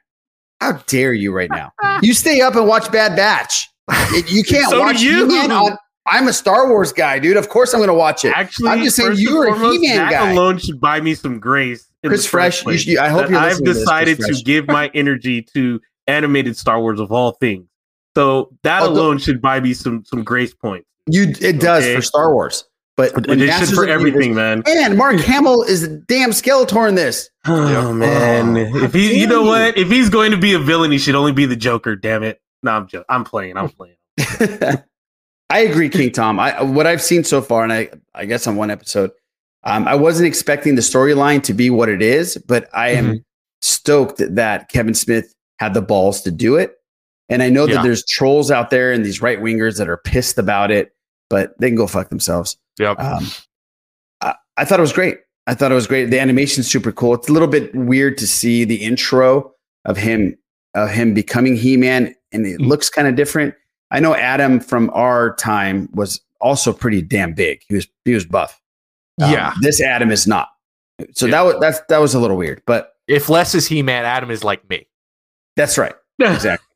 How 0.61 0.73
dare 0.87 1.13
you 1.13 1.31
right 1.33 1.49
now? 1.49 1.71
You 2.03 2.13
stay 2.13 2.41
up 2.41 2.55
and 2.55 2.67
watch 2.67 2.91
Bad 2.91 3.15
Batch. 3.15 3.67
You 4.27 4.43
can't 4.47 4.69
So 4.69 4.79
watch 4.79 5.01
you. 5.01 5.27
He 5.27 5.35
Man 5.37 5.51
on. 5.51 5.77
I'm 6.09 6.27
a 6.29 6.33
Star 6.33 6.69
Wars 6.69 6.93
guy, 6.93 7.19
dude. 7.19 7.35
Of 7.37 7.49
course 7.49 7.73
I'm 7.73 7.79
going 7.79 7.89
to 7.89 7.93
watch 7.93 8.23
it. 8.23 8.31
Actually, 8.35 8.69
I'm 8.69 8.81
just 8.83 8.95
saying 8.95 9.13
you 9.17 9.41
and 9.43 9.51
are 9.61 9.65
a 9.65 9.71
He-Man 9.71 9.97
that 9.97 10.11
guy. 10.11 10.31
alone 10.31 10.57
should 10.57 10.79
buy 10.79 11.01
me 11.01 11.15
some 11.15 11.39
grace. 11.39 11.85
Chris 12.05 12.25
Fresh, 12.25 12.65
you 12.65 12.77
should- 12.77 12.97
I 12.97 13.09
hope 13.09 13.29
you're 13.29 13.37
I've 13.39 13.49
listening 13.59 13.65
to 13.65 13.73
this, 13.73 13.79
decided 13.83 14.19
to 14.19 14.33
give 14.43 14.67
my 14.67 14.89
energy 14.93 15.41
to 15.53 15.81
animated 16.07 16.55
Star 16.55 16.79
Wars 16.79 16.99
of 17.01 17.11
all 17.11 17.33
things. 17.33 17.65
So 18.17 18.49
that 18.63 18.81
Although- 18.81 18.93
alone 19.01 19.17
should 19.19 19.39
buy 19.41 19.59
me 19.59 19.75
some 19.75 20.03
some 20.05 20.23
grace 20.23 20.51
points. 20.53 20.87
You 21.07 21.33
it 21.39 21.59
does 21.59 21.83
Okay. 21.83 21.95
for 21.95 22.01
Star 22.01 22.33
Wars, 22.33 22.65
but 22.95 23.09
It 23.15 23.27
when 23.27 23.39
should 23.39 23.69
for 23.75 23.87
everything, 23.87 24.31
Universe- 24.31 24.63
man. 24.65 24.77
And 24.87 24.97
Mark 24.97 25.17
Hamill 25.19 25.61
is 25.61 25.83
a 25.83 25.87
damn 25.87 26.31
Skeletor 26.31 26.89
in 26.89 26.95
this. 26.95 27.29
Oh 27.45 27.93
man, 27.93 28.57
Oh, 28.57 28.83
if 28.83 28.93
he, 28.93 29.19
you 29.19 29.27
know 29.27 29.43
you. 29.43 29.47
what, 29.49 29.77
if 29.77 29.87
he's 29.89 30.09
going 30.09 30.31
to 30.31 30.37
be 30.37 30.53
a 30.53 30.59
villain, 30.59 30.91
he 30.91 30.97
should 30.97 31.13
only 31.15 31.31
be 31.31 31.45
the 31.45 31.55
Joker. 31.55 31.95
Damn 31.95 32.23
it! 32.23 32.41
No, 32.63 32.71
I'm 32.71 32.87
jo- 32.87 33.05
I'm 33.07 33.23
playing. 33.23 33.55
I'm 33.55 33.69
playing. 33.69 33.95
I 35.49 35.59
agree, 35.59 35.89
King 35.89 36.11
Tom. 36.11 36.39
I 36.39 36.61
what 36.63 36.87
I've 36.87 37.01
seen 37.03 37.23
so 37.23 37.41
far, 37.41 37.63
and 37.63 37.71
I 37.71 37.89
I 38.15 38.25
guess 38.25 38.47
on 38.47 38.55
one 38.57 38.71
episode, 38.71 39.11
um, 39.63 39.87
I 39.87 39.93
wasn't 39.95 40.27
expecting 40.27 40.73
the 40.75 40.81
storyline 40.81 41.41
to 41.43 41.53
be 41.53 41.69
what 41.69 41.87
it 41.87 42.01
is, 42.01 42.37
but 42.47 42.67
I 42.73 42.89
am 42.89 43.05
Mm-hmm. 43.05 43.17
stoked 43.61 44.17
that 44.35 44.69
Kevin 44.69 44.93
Smith 44.95 45.33
had 45.59 45.73
the 45.73 45.81
balls 45.81 46.21
to 46.23 46.31
do 46.31 46.55
it. 46.57 46.76
And 47.29 47.43
I 47.43 47.49
know 47.49 47.65
Yeah. 47.65 47.75
that 47.75 47.83
there's 47.83 48.05
trolls 48.05 48.51
out 48.51 48.69
there 48.69 48.91
and 48.91 49.05
these 49.05 49.21
right 49.21 49.39
wingers 49.39 49.77
that 49.77 49.89
are 49.89 49.97
pissed 49.97 50.37
about 50.37 50.71
it, 50.71 50.93
but 51.29 51.53
they 51.59 51.67
can 51.69 51.75
go 51.75 51.87
fuck 51.87 52.09
themselves. 52.09 52.57
Yep. 52.79 52.99
Um, 52.99 53.27
I, 54.21 54.35
I 54.57 54.65
thought 54.65 54.79
it 54.79 54.81
was 54.81 54.93
great. 54.93 55.19
I 55.45 55.53
thought 55.53 55.71
it 55.71 55.75
was 55.75 55.87
great. 55.87 56.05
The 56.09 56.19
animation's 56.19 56.69
super 56.69 56.91
cool. 56.91 57.13
It's 57.13 57.29
a 57.29 57.33
little 57.33 57.47
bit 57.47 57.73
weird 57.75 58.17
to 58.19 58.27
see 58.27 58.63
the 58.65 58.75
intro 58.75 59.53
of 59.85 59.97
him 59.97 60.37
of 60.73 60.89
him 60.91 61.13
becoming 61.13 61.55
He-Man, 61.55 62.13
and 62.31 62.45
it 62.45 62.59
Mm. 62.59 62.67
looks 62.67 62.89
kind 62.89 63.07
of 63.07 63.15
different. 63.15 63.55
I 63.89 63.99
know 63.99 64.13
Adam 64.13 64.59
from 64.59 64.91
our 64.93 65.33
time 65.35 65.89
was 65.93 66.21
also 66.41 66.71
pretty 66.73 67.01
damn 67.01 67.33
big. 67.33 67.61
He 67.67 67.75
was 67.75 67.87
he 68.05 68.13
was 68.13 68.25
buff. 68.25 68.61
Um, 69.21 69.31
Yeah. 69.31 69.53
this 69.61 69.81
Adam 69.81 70.11
is 70.11 70.27
not. 70.27 70.49
So 71.13 71.25
Yeah. 71.25 71.31
that 71.31 71.41
was 71.45 71.55
that's 71.61 71.79
that 71.89 71.97
was 71.99 72.13
a 72.13 72.19
little 72.19 72.37
weird, 72.37 72.61
but 72.67 72.93
If 73.07 73.29
Les 73.29 73.55
is 73.55 73.67
He 73.67 73.81
Man, 73.81 74.03
Adam 74.05 74.29
is 74.29 74.43
like 74.43 74.69
me. 74.69 74.87
that's 75.55 75.77
right. 75.77 75.95
Exactly. 76.19 76.66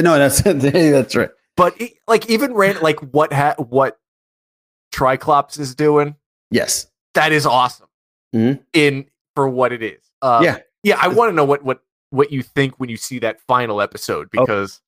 No, 0.00 0.18
that's 0.18 0.40
that's 0.42 1.14
right. 1.16 1.30
But 1.56 1.80
like 2.08 2.28
even 2.30 2.54
ran 2.54 2.80
like 2.80 2.98
what 3.12 3.32
ha- 3.32 3.56
what 3.58 3.98
Triclops 4.94 5.58
is 5.58 5.74
doing, 5.74 6.14
Yes. 6.50 6.86
that 7.14 7.32
is 7.32 7.46
awesome. 7.46 7.86
Mhm. 8.34 8.60
In 8.72 9.06
for 9.34 9.48
what 9.48 9.72
it 9.72 9.82
is. 9.82 10.00
Uh, 10.22 10.40
Yeah. 10.42 10.58
yeah. 10.82 10.98
I 11.00 11.08
want 11.08 11.30
to 11.30 11.34
know 11.34 11.44
what 11.44 11.62
what 11.64 11.82
what 12.10 12.30
you 12.32 12.42
think 12.42 12.78
when 12.78 12.88
you 12.90 12.96
see 12.96 13.18
that 13.20 13.40
final 13.42 13.80
episode 13.80 14.28
Oh. 14.36 14.40
because 14.44 14.80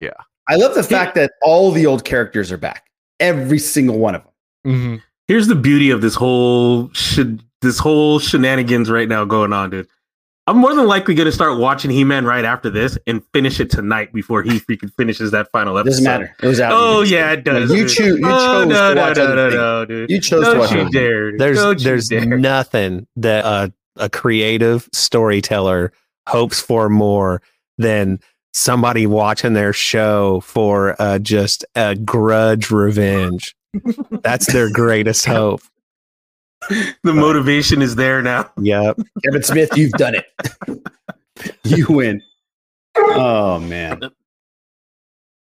yeah. 0.00 0.10
I 0.48 0.56
love 0.56 0.74
the 0.74 0.82
fact 0.82 1.14
that 1.16 1.32
all 1.42 1.72
the 1.72 1.86
old 1.86 2.04
characters 2.04 2.52
are 2.52 2.56
back. 2.58 2.84
Every 3.18 3.58
single 3.58 3.98
one 3.98 4.14
of 4.14 4.22
them. 4.22 4.32
Mm-hmm. 4.74 4.96
Here's 5.26 5.48
the 5.48 5.54
beauty 5.56 5.90
of 5.90 6.00
this 6.02 6.14
whole 6.14 6.92
should 6.92 7.42
this 7.62 7.78
whole 7.78 8.18
shenanigans 8.20 8.90
right 8.90 9.08
now 9.08 9.24
going 9.24 9.52
on, 9.52 9.70
dude. 9.70 9.88
I'm 10.48 10.58
more 10.58 10.74
than 10.74 10.86
likely 10.86 11.14
going 11.14 11.26
to 11.26 11.32
start 11.32 11.58
watching 11.58 11.90
He 11.90 12.04
Man 12.04 12.24
right 12.24 12.44
after 12.44 12.70
this 12.70 12.96
and 13.08 13.20
finish 13.32 13.58
it 13.58 13.68
tonight 13.68 14.12
before 14.12 14.42
he 14.42 14.60
freaking 14.60 14.92
finishes 14.94 15.32
that 15.32 15.50
final 15.50 15.76
episode. 15.76 15.90
Doesn't 15.90 16.04
matter. 16.04 16.36
It 16.40 16.46
was 16.46 16.60
out. 16.60 16.72
Oh 16.72 17.02
yeah, 17.02 17.32
it 17.32 17.42
does. 17.42 17.70
You 17.70 17.82
dude. 17.82 17.88
choo- 17.90 18.16
you 18.18 18.22
oh, 18.26 18.62
chose 18.62 18.68
no, 18.68 18.88
to 18.90 18.94
no, 18.94 19.00
watch 19.02 19.16
no, 19.16 19.34
no, 19.34 19.50
no, 19.50 19.84
dude. 19.84 20.10
You 20.10 20.20
chose 20.20 20.44
to 20.44 20.50
Don't 20.52 20.58
watch 20.60 20.70
you 20.72 20.90
dare. 20.90 21.30
dude. 21.32 21.40
There's 21.40 21.58
Don't 21.58 21.82
there's 21.82 22.08
dare. 22.08 22.24
nothing 22.38 23.08
that 23.16 23.44
a, 23.44 23.72
a 23.96 24.08
creative 24.08 24.88
storyteller 24.92 25.92
hopes 26.28 26.60
for 26.60 26.88
more 26.88 27.42
than 27.78 28.20
somebody 28.52 29.06
watching 29.06 29.52
their 29.52 29.72
show 29.72 30.40
for 30.40 30.94
uh, 31.02 31.18
just 31.18 31.64
a 31.74 31.96
grudge 31.96 32.70
revenge. 32.70 33.56
That's 34.22 34.52
their 34.52 34.70
greatest 34.72 35.26
hope. 35.26 35.60
the 37.02 37.12
motivation 37.12 37.82
is 37.82 37.96
there 37.96 38.22
now. 38.22 38.50
yeah. 38.60 38.92
Kevin 39.24 39.42
Smith, 39.42 39.70
you've 39.76 39.92
done 39.92 40.14
it. 40.14 40.26
you 41.64 41.86
win. 41.88 42.22
Oh 42.96 43.58
man. 43.58 44.00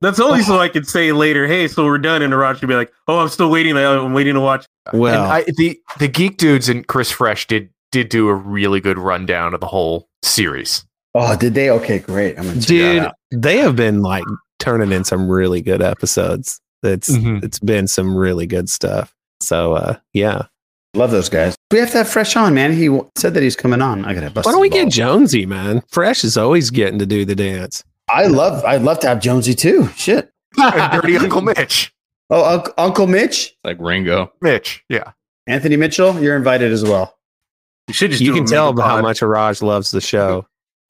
That's 0.00 0.20
only 0.20 0.42
so 0.42 0.58
I 0.60 0.68
could 0.68 0.86
say 0.86 1.10
later, 1.12 1.46
"Hey, 1.48 1.66
so 1.66 1.84
we're 1.84 1.98
done," 1.98 2.22
and 2.22 2.36
Raj 2.36 2.60
could 2.60 2.68
be 2.68 2.76
like, 2.76 2.92
"Oh, 3.08 3.18
I'm 3.18 3.28
still 3.28 3.50
waiting. 3.50 3.76
I'm 3.76 4.12
waiting 4.12 4.34
to 4.34 4.40
watch." 4.40 4.64
Well, 4.92 5.24
and 5.24 5.32
I, 5.32 5.44
the 5.56 5.80
the 5.98 6.06
Geek 6.08 6.36
Dudes 6.36 6.68
and 6.68 6.86
Chris 6.86 7.10
Fresh 7.10 7.48
did 7.48 7.70
did 7.90 8.08
do 8.08 8.28
a 8.28 8.34
really 8.34 8.80
good 8.80 8.96
rundown 8.98 9.54
of 9.54 9.60
the 9.60 9.66
whole 9.66 10.08
series. 10.22 10.84
Oh, 11.14 11.36
did 11.36 11.54
they? 11.54 11.68
Okay, 11.70 11.98
great. 11.98 12.38
I'm 12.38 12.44
gonna 12.46 12.60
check 12.60 12.68
that 12.68 12.68
dude, 12.68 12.98
out. 13.02 13.14
they 13.32 13.56
have 13.58 13.74
been 13.74 14.02
like 14.02 14.22
turning 14.60 14.92
in 14.92 15.02
some 15.02 15.28
really 15.28 15.62
good 15.62 15.82
episodes. 15.82 16.60
It's 16.84 17.10
Mhm. 17.10 17.42
it's 17.42 17.58
been 17.58 17.88
some 17.88 18.16
really 18.16 18.46
good 18.46 18.68
stuff. 18.68 19.12
So 19.40 19.72
uh 19.74 19.96
yeah. 20.12 20.42
Love 20.94 21.10
those 21.10 21.28
guys. 21.28 21.54
We 21.70 21.78
have 21.78 21.90
to 21.92 21.98
have 21.98 22.08
Fresh 22.08 22.34
on, 22.36 22.54
man. 22.54 22.72
He 22.72 22.86
w- 22.86 23.08
said 23.16 23.34
that 23.34 23.42
he's 23.42 23.56
coming 23.56 23.82
on. 23.82 24.04
I 24.04 24.14
gotta 24.14 24.30
bust. 24.30 24.46
Why 24.46 24.52
don't 24.52 24.60
we 24.60 24.68
his 24.70 24.84
get. 24.84 24.92
Jonesy, 24.92 25.44
man? 25.46 25.82
Fresh 25.90 26.24
is 26.24 26.36
always 26.36 26.70
getting 26.70 26.98
to 26.98 27.06
do 27.06 27.24
the 27.24 27.34
dance. 27.34 27.84
I 28.10 28.26
love. 28.26 28.64
I'd 28.64 28.82
love 28.82 28.98
to 29.00 29.08
have 29.08 29.20
Jonesy 29.20 29.54
too. 29.54 29.88
Shit. 29.96 30.32
And 30.56 30.92
Dirty 31.02 31.16
Uncle 31.18 31.42
Mitch. 31.42 31.92
Oh, 32.30 32.54
Unc- 32.56 32.68
Uncle 32.78 33.06
Mitch, 33.06 33.54
Like 33.64 33.76
Ringo. 33.80 34.32
Mitch, 34.40 34.82
yeah. 34.88 35.12
Anthony 35.46 35.76
Mitchell, 35.76 36.18
you're 36.20 36.36
invited 36.36 36.72
as 36.72 36.82
well. 36.82 37.16
You 37.86 37.94
should 37.94 38.10
just 38.10 38.22
You 38.22 38.32
do 38.32 38.38
can 38.40 38.46
tell 38.46 38.66
how 38.78 38.96
pod. 38.96 39.02
much 39.02 39.22
Raj 39.22 39.62
loves 39.62 39.90
the 39.90 40.00
show. 40.00 40.46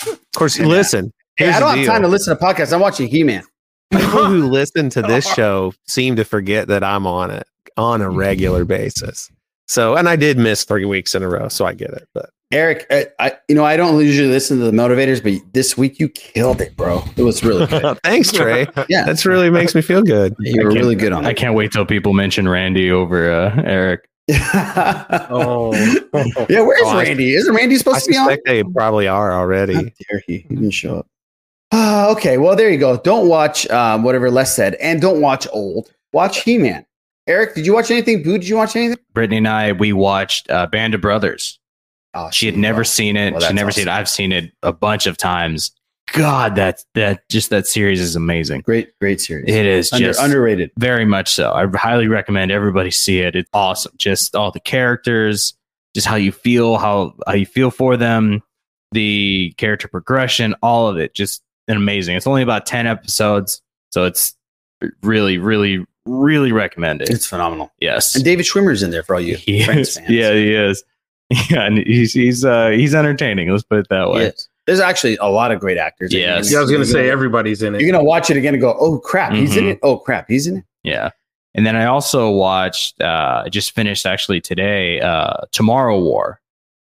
Of 0.06 0.18
course, 0.36 0.58
listen. 0.58 1.12
Hey, 1.36 1.50
I 1.50 1.60
don't 1.60 1.68
have 1.70 1.78
deal. 1.78 1.86
time 1.86 2.02
to 2.02 2.08
listen 2.08 2.36
to 2.36 2.42
podcasts. 2.44 2.72
I'm 2.72 2.80
watching 2.80 3.06
He 3.08 3.22
Man. 3.24 3.44
People 3.92 4.24
who 4.26 4.46
listen 4.50 4.90
to 4.90 5.02
this 5.02 5.32
show 5.32 5.74
seem 5.86 6.16
to 6.16 6.24
forget 6.24 6.66
that 6.68 6.82
I'm 6.82 7.06
on 7.06 7.30
it 7.30 7.46
on 7.76 8.00
a 8.00 8.10
regular 8.10 8.64
basis. 8.64 9.30
So, 9.68 9.96
and 9.96 10.08
I 10.08 10.16
did 10.16 10.38
miss 10.38 10.64
three 10.64 10.84
weeks 10.86 11.14
in 11.14 11.22
a 11.22 11.28
row, 11.28 11.48
so 11.48 11.66
I 11.66 11.74
get 11.74 11.90
it. 11.90 12.08
But 12.14 12.30
Eric, 12.50 12.86
I, 12.90 13.06
I, 13.20 13.32
you 13.48 13.54
know, 13.54 13.64
I 13.64 13.76
don't 13.76 14.02
usually 14.02 14.28
listen 14.28 14.58
to 14.60 14.64
the 14.64 14.70
motivators, 14.72 15.22
but 15.22 15.34
this 15.52 15.76
week 15.76 16.00
you 16.00 16.08
killed 16.08 16.62
it, 16.62 16.74
bro. 16.76 17.04
It 17.16 17.22
was 17.22 17.44
really 17.44 17.66
good. 17.66 17.98
thanks, 18.04 18.32
Trey. 18.32 18.66
Yeah. 18.88 19.04
That's 19.04 19.26
really 19.26 19.50
makes 19.50 19.74
me 19.74 19.82
feel 19.82 20.02
good. 20.02 20.34
you 20.38 20.64
were 20.64 20.70
really 20.70 20.94
good 20.94 21.12
on 21.12 21.26
I 21.26 21.30
it. 21.30 21.36
can't 21.36 21.54
wait 21.54 21.72
till 21.72 21.84
people 21.84 22.14
mention 22.14 22.48
Randy 22.48 22.90
over 22.90 23.30
uh, 23.30 23.62
Eric. 23.64 24.08
Oh, 25.30 25.72
Yeah, 26.48 26.60
where's 26.62 26.80
Oh, 26.84 26.88
I- 26.96 27.02
Randy? 27.04 27.34
Isn't 27.34 27.54
Randy 27.54 27.74
I 27.74 27.78
supposed 27.78 28.04
to 28.06 28.10
be 28.10 28.16
on? 28.16 28.22
I 28.28 28.34
suspect 28.36 28.46
they 28.46 28.62
probably 28.64 29.08
are 29.08 29.32
already. 29.32 29.74
How 29.74 29.82
dare 29.82 30.22
he? 30.26 30.38
He 30.48 30.54
didn't 30.54 30.70
show 30.70 30.98
up. 31.00 31.06
Ah, 31.72 32.08
okay, 32.12 32.38
well, 32.38 32.56
there 32.56 32.70
you 32.70 32.78
go. 32.78 32.96
Don't 32.96 33.28
watch 33.28 33.68
um, 33.68 34.02
whatever 34.02 34.30
Les 34.30 34.54
said, 34.56 34.74
and 34.76 35.02
don't 35.02 35.20
watch 35.20 35.46
old. 35.52 35.92
Watch 36.14 36.42
He 36.42 36.56
Man. 36.56 36.86
Eric, 37.28 37.54
did 37.54 37.66
you 37.66 37.74
watch 37.74 37.90
anything? 37.90 38.22
Boo, 38.22 38.38
did 38.38 38.48
you 38.48 38.56
watch 38.56 38.74
anything? 38.74 38.98
Brittany 39.12 39.36
and 39.38 39.48
I, 39.48 39.72
we 39.72 39.92
watched 39.92 40.50
uh, 40.50 40.66
Band 40.66 40.94
of 40.94 41.00
Brothers. 41.00 41.58
Oh, 42.14 42.30
She 42.30 42.46
had 42.46 42.56
never 42.56 42.84
seen 42.84 43.16
it. 43.16 43.32
well, 43.34 43.42
She'd 43.42 43.54
never 43.54 43.68
awesome. 43.68 43.80
seen 43.82 43.88
it. 43.88 43.92
I've 43.92 44.08
seen 44.08 44.32
it 44.32 44.52
a 44.62 44.72
bunch 44.72 45.06
of 45.06 45.16
times. 45.18 45.72
God, 46.14 46.54
that 46.56 46.82
that 46.94 47.28
just 47.28 47.50
that 47.50 47.66
series 47.66 48.00
is 48.00 48.16
amazing. 48.16 48.62
Great, 48.62 48.98
great 48.98 49.20
series. 49.20 49.44
It 49.54 49.66
is 49.66 49.92
Under- 49.92 50.06
just 50.06 50.20
underrated. 50.22 50.70
very 50.78 51.04
much 51.04 51.30
so. 51.30 51.52
I 51.52 51.66
highly 51.76 52.08
recommend 52.08 52.50
everybody 52.50 52.90
see 52.90 53.18
it. 53.20 53.36
It's 53.36 53.50
awesome. 53.52 53.92
Just 53.98 54.34
all 54.34 54.50
the 54.50 54.58
characters, 54.60 55.52
just 55.94 56.06
how 56.06 56.16
you 56.16 56.32
feel, 56.32 56.78
how 56.78 57.12
how 57.26 57.34
you 57.34 57.44
feel 57.44 57.70
for 57.70 57.98
them, 57.98 58.42
the 58.92 59.52
character 59.58 59.86
progression, 59.86 60.54
all 60.62 60.88
of 60.88 60.96
it, 60.96 61.12
just 61.12 61.42
amazing. 61.68 62.16
It's 62.16 62.26
only 62.26 62.40
about 62.42 62.64
ten 62.64 62.86
episodes, 62.86 63.60
so 63.92 64.06
it's 64.06 64.34
really, 65.02 65.36
really, 65.36 65.84
really 66.08 66.52
recommend 66.52 67.02
it. 67.02 67.10
It's 67.10 67.26
phenomenal. 67.26 67.72
yes, 67.80 68.14
And 68.14 68.24
David 68.24 68.46
Schwimmer's 68.46 68.82
in 68.82 68.90
there 68.90 69.02
for 69.02 69.14
all 69.14 69.20
you 69.20 69.36
he 69.36 69.64
Friends 69.64 69.88
is. 69.90 69.96
fans. 69.98 70.10
Yeah, 70.10 70.32
he 70.32 70.54
is. 70.54 70.84
Yeah, 71.50 71.64
and 71.66 71.76
he's 71.78 72.14
he's 72.14 72.42
uh 72.42 72.70
he's 72.70 72.94
entertaining. 72.94 73.50
Let's 73.50 73.62
put 73.62 73.78
it 73.80 73.88
that 73.90 74.08
way. 74.10 74.32
There's 74.66 74.80
actually 74.80 75.16
a 75.18 75.26
lot 75.28 75.52
of 75.52 75.60
great 75.60 75.76
actors. 75.76 76.12
in 76.14 76.20
Yes. 76.20 76.50
yeah, 76.50 76.56
I 76.56 76.60
was 76.62 76.70
gonna 76.70 76.78
You're 76.84 76.92
say 76.92 77.10
everybody's 77.10 77.62
in 77.62 77.74
it. 77.74 77.82
You're 77.82 77.90
gonna 77.92 78.02
watch 78.02 78.30
it 78.30 78.38
again 78.38 78.54
and 78.54 78.60
go, 78.62 78.74
"Oh 78.80 78.98
crap, 78.98 79.32
he's 79.32 79.54
in 79.54 79.64
Mhm. 79.64 79.72
it! 79.72 79.78
Oh 79.82 79.98
crap, 79.98 80.26
he's 80.28 80.46
in 80.46 80.56
it!" 80.58 80.64
Yeah. 80.84 81.10
And 81.54 81.66
then 81.66 81.76
I 81.76 81.84
also 81.84 82.30
watched 82.30 82.98
uh 83.02 83.42
I 83.44 83.50
just 83.50 83.72
finished 83.72 84.06
actually 84.06 84.40
today 84.40 85.00
uh 85.02 85.34
Tomorrow 85.52 86.00
War 86.00 86.40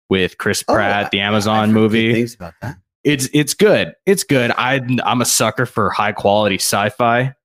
with 0.09 0.39
Chris 0.39 0.63
Oh, 0.67 0.73
Pratt, 0.73 1.11
the 1.11 1.21
I've 1.21 1.27
Amazon 1.27 1.69
good 1.69 1.73
movie. 1.75 2.13
Things 2.13 2.33
about 2.33 2.55
that. 2.63 2.77
It's 3.03 3.29
it's 3.33 3.53
good. 3.53 3.93
It's 4.07 4.23
good. 4.23 4.51
I 4.57 4.81
I'm 5.05 5.21
a 5.21 5.25
sucker 5.25 5.67
for 5.67 5.91
high 5.91 6.13
quality 6.13 6.55
sci-fi 6.55 7.35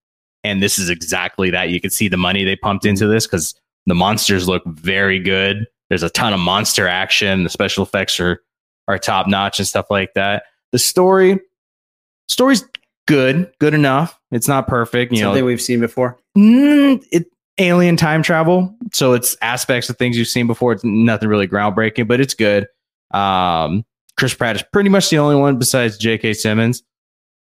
and 0.47 0.63
this 0.63 0.79
is 0.79 0.89
exactly 0.89 1.51
that. 1.51 1.71
You 1.71 1.81
can 1.81 1.91
see 1.91 2.09
the 2.09 2.17
money 2.17 2.45
they 2.45 2.57
pumped 2.57 2.87
into 2.87 3.07
this 3.07 3.27
cuz 3.27 3.55
the 3.87 3.95
monsters 3.95 4.49
look 4.49 4.65
very 4.67 5.19
good. 5.19 5.67
There's 5.89 6.03
a 6.03 6.11
ton 6.11 6.33
of 6.33 6.41
monster 6.41 6.89
action. 6.89 7.45
The 7.45 7.51
special 7.51 7.85
effects 7.85 8.19
are 8.21 8.43
are 8.89 8.99
top 8.99 9.27
notch 9.27 9.59
and 9.59 9.67
stuff 9.67 9.87
like 9.91 10.15
that. 10.15 10.45
The 10.73 10.79
story 10.79 11.41
story's 12.29 12.65
good, 13.07 13.51
good 13.59 13.75
enough. 13.75 14.19
It's 14.31 14.49
not 14.49 14.67
perfect, 14.67 15.13
you 15.13 15.21
know. 15.21 15.29
Something 15.29 15.45
we've 15.45 15.61
seen 15.61 15.81
before. 15.81 16.19
Mm, 16.37 17.05
it 17.11 17.27
alien 17.59 17.97
time 17.97 18.23
travel, 18.23 18.75
so 18.93 19.15
it's 19.15 19.37
aspects 19.41 19.89
of 19.89 19.97
things 19.97 20.19
you've 20.19 20.29
seen 20.29 20.47
before. 20.47 20.73
It's 20.73 20.85
nothing 20.85 21.29
really 21.29 21.49
groundbreaking, 21.49 22.07
but 22.07 22.21
it's 22.21 22.35
good. 22.35 22.67
Um, 23.13 23.85
Chris 24.19 24.35
Pratt 24.35 24.57
is 24.57 24.65
pretty 24.73 24.91
much 24.91 25.11
the 25.11 25.19
only 25.19 25.37
one 25.37 25.59
besides 25.59 25.97
J.K. 25.97 26.35
Simmons, 26.35 26.83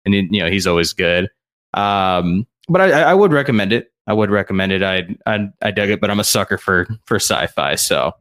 and 0.05 0.15
you 0.15 0.43
know 0.43 0.51
he's 0.51 0.67
always 0.67 0.93
good. 0.93 1.31
Um, 1.73 2.47
but 2.69 2.81
I, 2.81 3.03
I 3.03 3.15
would 3.15 3.33
recommend 3.33 3.73
it. 3.73 3.93
I 4.07 4.13
would 4.13 4.31
recommend 4.31 4.73
it. 4.73 4.83
I, 4.83 5.07
I 5.27 5.49
I 5.63 5.71
dug 5.71 5.89
it, 5.91 6.01
but 6.01 6.11
I'm 6.11 6.21
a 6.21 6.25
sucker 6.25 6.59
for 6.59 6.87
for 7.05 7.17
sci-fi, 7.17 7.75
so 7.77 8.13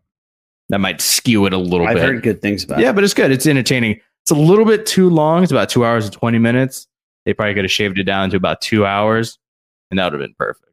that 0.70 0.80
might 0.80 1.02
skew 1.02 1.46
it 1.46 1.54
a 1.54 1.58
little 1.58 1.88
I've 1.88 1.96
bit. 1.96 2.04
heard 2.06 2.24
good 2.24 2.42
things 2.42 2.64
about 2.64 2.80
Yeah, 2.80 2.92
it. 2.92 2.94
but 2.94 3.04
it's 3.04 3.14
good. 3.14 3.32
It's 3.32 3.46
entertaining. 3.46 4.00
It's 4.24 4.32
a 4.32 4.36
little 4.36 4.64
bit 4.66 4.86
too 4.86 5.10
long. 5.10 5.44
It's 5.44 5.52
about 5.52 5.68
two 5.70 5.84
hours 5.86 6.06
and 6.06 6.14
20 6.14 6.40
minutes. 6.40 6.88
They 7.26 7.34
probably 7.34 7.54
could 7.54 7.66
have 7.66 7.72
shaved 7.72 8.00
it 8.00 8.04
down 8.06 8.30
to 8.30 8.38
about 8.38 8.62
two 8.62 8.86
hours, 8.86 9.38
and 9.92 10.00
that 10.00 10.06
would 10.06 10.14
have 10.14 10.22
been 10.22 10.36
perfect. 10.38 10.72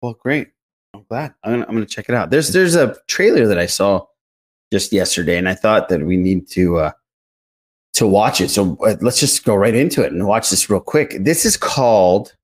Well, 0.00 0.14
great. 0.14 0.48
I'm 0.94 1.04
glad. 1.08 1.34
I'm 1.44 1.52
gonna, 1.52 1.66
I'm 1.68 1.74
gonna 1.74 1.86
check 1.86 2.08
it 2.08 2.14
out. 2.14 2.30
There's 2.30 2.52
there's 2.52 2.74
a 2.74 2.96
trailer 3.06 3.46
that 3.46 3.58
I 3.58 3.66
saw 3.66 4.06
just 4.72 4.92
yesterday, 4.92 5.38
and 5.38 5.48
I 5.48 5.54
thought 5.54 5.88
that 5.90 6.02
we 6.04 6.16
need 6.16 6.48
to 6.50 6.78
uh, 6.78 6.90
to 7.94 8.06
watch 8.06 8.40
it. 8.40 8.50
So 8.50 8.76
uh, 8.84 8.96
let's 9.00 9.20
just 9.20 9.44
go 9.44 9.54
right 9.54 9.74
into 9.74 10.02
it 10.04 10.12
and 10.12 10.26
watch 10.26 10.50
this 10.50 10.68
real 10.68 10.80
quick. 10.80 11.16
This 11.20 11.44
is 11.44 11.56
called 11.56 12.34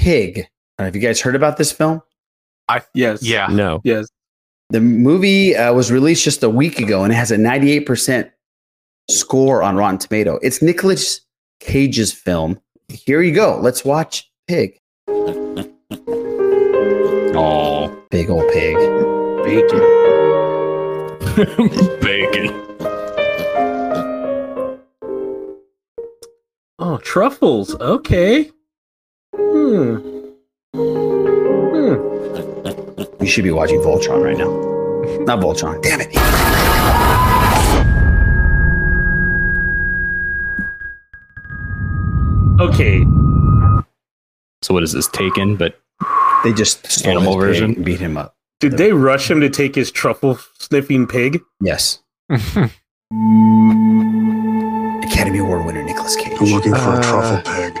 Pig. 0.00 0.46
Uh, 0.78 0.84
have 0.84 0.96
you 0.96 1.02
guys 1.02 1.20
heard 1.20 1.36
about 1.36 1.58
this 1.58 1.70
film? 1.70 2.00
I 2.68 2.80
Yes. 2.94 3.22
yeah. 3.22 3.48
No. 3.48 3.82
Yes. 3.84 4.08
The 4.70 4.80
movie 4.80 5.54
uh, 5.54 5.74
was 5.74 5.92
released 5.92 6.24
just 6.24 6.42
a 6.42 6.48
week 6.48 6.78
ago, 6.78 7.04
and 7.04 7.12
it 7.12 7.16
has 7.16 7.30
a 7.30 7.36
98% 7.36 8.30
score 9.10 9.62
on 9.62 9.76
Rotten 9.76 9.98
Tomato. 9.98 10.38
It's 10.42 10.62
Nicolas 10.62 11.20
Cage's 11.60 12.14
film. 12.14 12.58
Here 12.88 13.20
you 13.20 13.34
go. 13.34 13.58
Let's 13.60 13.84
watch 13.84 14.30
Pig. 14.48 14.78
Oh, 17.36 17.94
Big 18.10 18.30
old 18.30 18.50
pig. 18.52 18.76
Bacon. 19.44 19.80
bacon. 22.00 22.54
Oh, 26.78 26.98
truffles. 27.02 27.74
Okay. 27.80 28.50
Hmm. 29.36 29.96
Hmm. 30.74 31.94
You 33.20 33.26
should 33.26 33.44
be 33.44 33.50
watching 33.50 33.80
Voltron 33.80 34.22
right 34.24 34.36
now. 34.36 34.50
Not 35.24 35.40
Voltron. 35.40 35.80
Damn 35.82 36.00
it. 36.00 36.10
Okay. 42.60 43.00
So 44.62 44.74
what 44.74 44.82
is 44.82 44.92
this 44.92 45.08
taken? 45.08 45.56
But 45.56 45.80
They 46.44 46.52
just 46.52 46.86
stole 46.90 47.12
Animal 47.12 47.34
his 47.40 47.44
version? 47.58 47.74
and 47.76 47.84
beat 47.84 48.00
him 48.00 48.16
up. 48.16 48.36
Did 48.60 48.76
they 48.76 48.92
rush 48.92 49.30
him 49.30 49.40
to 49.40 49.48
take 49.48 49.74
his 49.74 49.90
truffle 49.90 50.38
sniffing 50.58 51.06
pig? 51.06 51.40
Yes. 51.62 52.00
Academy 52.30 52.68
Award 55.38 55.64
winner 55.66 55.82
Nicolas 55.82 56.16
Cage. 56.16 56.36
I'm 56.40 56.46
looking 56.48 56.74
for 56.74 56.78
Uh, 56.80 56.98
a 56.98 57.02
truffle 57.02 57.40
pig 57.52 57.78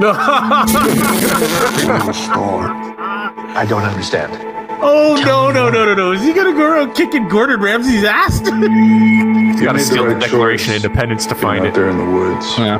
No. 0.00 0.10
in. 0.10 0.16
I 3.56 3.64
don't 3.68 3.82
understand. 3.82 4.32
Oh 4.82 5.14
no 5.24 5.50
no 5.52 5.70
no 5.70 5.84
no 5.84 5.94
no! 5.94 6.12
Is 6.12 6.22
he 6.22 6.32
gonna 6.32 6.52
go 6.52 6.72
around 6.72 6.94
kicking 6.94 7.28
Gordon 7.28 7.60
Ramsay's 7.60 8.04
ass? 8.04 8.40
You 9.54 9.64
gotta 9.64 9.78
steal 9.78 10.04
the 10.04 10.16
Declaration 10.18 10.72
of 10.74 10.84
Independence 10.84 11.26
to 11.26 11.34
find 11.34 11.60
out 11.60 11.68
it. 11.68 11.74
there 11.74 11.88
in 11.88 11.96
the 11.96 12.04
woods. 12.04 12.44
Yeah. 12.58 12.78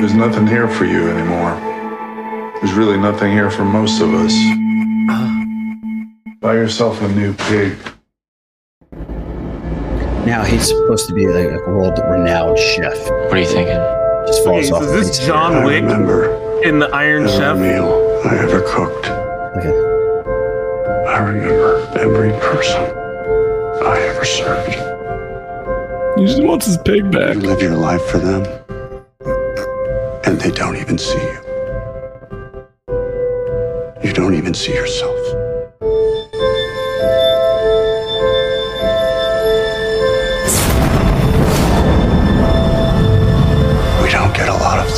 There's 0.00 0.14
nothing 0.14 0.46
here 0.46 0.66
for 0.66 0.84
you 0.86 1.08
anymore. 1.10 1.54
There's 2.60 2.72
really 2.72 2.96
nothing 2.96 3.30
here 3.30 3.50
for 3.50 3.64
most 3.64 4.00
of 4.00 4.12
us. 4.14 4.32
Buy 6.40 6.54
yourself 6.54 7.00
a 7.02 7.08
new 7.10 7.34
pig. 7.34 7.76
Now 10.26 10.42
he's 10.44 10.66
supposed 10.68 11.06
to 11.08 11.14
be 11.14 11.26
like 11.26 11.50
a 11.60 11.70
world-renowned 11.70 12.58
chef. 12.58 12.98
What 13.10 13.34
are 13.34 13.38
you 13.38 13.46
thinking? 13.46 13.76
Just 14.28 14.44
falls 14.44 14.68
so 14.68 14.76
off. 14.76 14.82
is 14.82 14.92
this 14.92 15.18
face 15.18 15.26
John 15.26 15.54
the. 15.54 15.66
Wick 15.66 15.82
Remember 15.82 16.62
in 16.62 16.78
the 16.78 16.88
Iron 16.94 17.24
every 17.24 17.36
Chef? 17.38 17.56
meal 17.58 18.20
I 18.26 18.36
ever 18.38 18.60
cooked. 18.60 19.06
Okay. 19.56 19.74
I 21.08 21.18
remember 21.20 21.78
every 21.98 22.30
person 22.40 22.80
I 23.86 23.98
ever 24.12 24.24
served. 24.24 24.74
He 26.18 26.26
just 26.26 26.42
wants 26.42 26.66
his 26.66 26.76
pig 26.78 27.10
back. 27.10 27.34
You 27.36 27.40
live 27.40 27.62
your 27.62 27.76
life 27.76 28.04
for 28.06 28.18
them, 28.18 28.44
and 30.24 30.38
they 30.40 30.50
don't 30.50 30.76
even 30.76 30.98
see 30.98 31.18
you. 31.18 31.38
You 34.04 34.12
don't 34.12 34.34
even 34.34 34.52
see 34.52 34.74
yourself. 34.74 35.16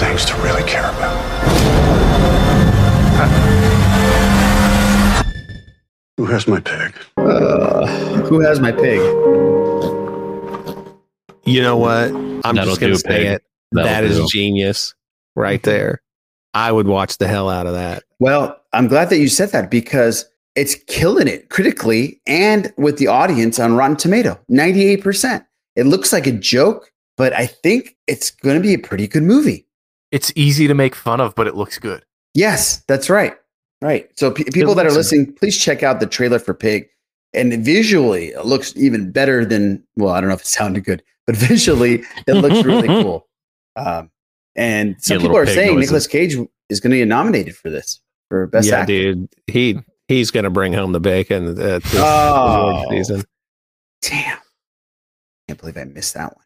Things 0.01 0.25
to 0.25 0.35
really 0.37 0.63
care 0.65 0.89
about. 0.91 2.31
Who 6.17 6.27
has 6.27 6.47
my 6.47 6.61
pig? 6.61 6.95
Uh, 7.17 7.87
who 8.23 8.41
has 8.41 8.61
my 8.61 8.73
pig? 8.73 9.01
You 11.47 11.63
know 11.63 11.77
what? 11.77 12.09
I'm 12.45 12.55
That'll 12.57 12.65
just 12.67 12.81
going 12.81 12.93
to 12.93 12.99
say 12.99 13.09
pig. 13.09 13.27
it. 13.27 13.43
That'll 13.73 13.89
That 13.89 14.05
is 14.05 14.17
do. 14.19 14.27
genius 14.29 14.95
right 15.37 15.63
there. 15.63 16.03
I 16.53 16.73
would 16.73 16.87
watch 16.87 17.19
the 17.19 17.29
hell 17.29 17.49
out 17.49 17.67
of 17.67 17.73
that. 17.75 18.03
Well, 18.19 18.61
I'm 18.73 18.89
glad 18.89 19.09
that 19.11 19.19
you 19.19 19.29
said 19.29 19.51
that 19.51 19.71
because 19.71 20.27
it's 20.57 20.75
killing 20.87 21.29
it 21.29 21.49
critically 21.49 22.21
and 22.27 22.73
with 22.77 22.99
the 22.99 23.07
audience 23.07 23.59
on 23.59 23.75
Rotten 23.77 23.97
Tomato. 23.97 24.39
98%. 24.51 25.45
It 25.77 25.87
looks 25.87 26.13
like 26.13 26.27
a 26.27 26.33
joke, 26.33 26.93
but 27.17 27.33
I 27.33 27.47
think 27.47 27.97
it's 28.07 28.31
going 28.31 28.57
to 28.57 28.63
be 28.63 28.75
a 28.75 28.79
pretty 28.79 29.07
good 29.07 29.23
movie. 29.23 29.67
It's 30.13 30.33
easy 30.35 30.67
to 30.69 30.75
make 30.75 30.95
fun 30.95 31.21
of, 31.21 31.35
but 31.35 31.47
it 31.47 31.55
looks 31.55 31.79
good. 31.79 32.05
Yes, 32.35 32.83
that's 32.89 33.09
right. 33.11 33.37
Right. 33.83 34.11
So 34.19 34.31
pe- 34.31 34.45
people 34.45 34.75
that 34.75 34.85
are 34.87 34.91
looks- 34.91 35.13
listening, 35.13 35.33
please 35.35 35.57
check 35.57 35.83
out 35.83 36.01
the 36.01 36.07
trailer 36.07 36.39
for 36.39 36.53
Pig. 36.55 36.89
And 37.33 37.53
visually, 37.65 38.29
it 38.29 38.45
looks 38.45 38.77
even 38.77 39.13
better 39.13 39.45
than, 39.45 39.85
well, 39.97 40.13
I 40.13 40.21
don't 40.21 40.29
know 40.29 40.35
if 40.35 40.41
it 40.41 40.47
sounded 40.47 40.85
good, 40.85 41.03
but 41.27 41.37
visually, 41.49 42.03
it 42.27 42.35
looks 42.35 42.65
really 42.67 42.89
cool. 43.03 43.29
Um, 43.77 44.11
and 44.57 44.97
some 45.01 45.19
Yeah, 45.19 45.23
people 45.23 45.37
are 45.37 45.47
saying 45.47 45.75
noises. 45.77 45.91
Nicolas 45.91 46.07
Cage 46.09 46.37
is 46.69 46.81
going 46.81 46.91
to 46.91 46.97
get 46.99 47.07
nominated 47.09 47.55
for 47.57 47.71
this 47.71 48.01
for 48.29 48.47
best 48.49 48.69
yeah, 48.69 48.79
actor. 48.81 48.87
dude. 48.93 49.29
He 49.47 49.79
he's 50.09 50.33
going 50.33 50.43
to 50.45 50.51
bring 50.51 50.73
home 50.73 50.91
the 50.93 50.99
bacon 51.01 51.47
at 51.61 51.83
this 51.85 51.93
Oh. 51.97 52.85
season. 52.91 53.23
Damn. 54.03 54.39
I 54.39 54.41
can't 55.49 55.61
believe 55.61 55.77
I 55.79 55.85
missed 55.85 56.15
that 56.15 56.35
one. 56.37 56.45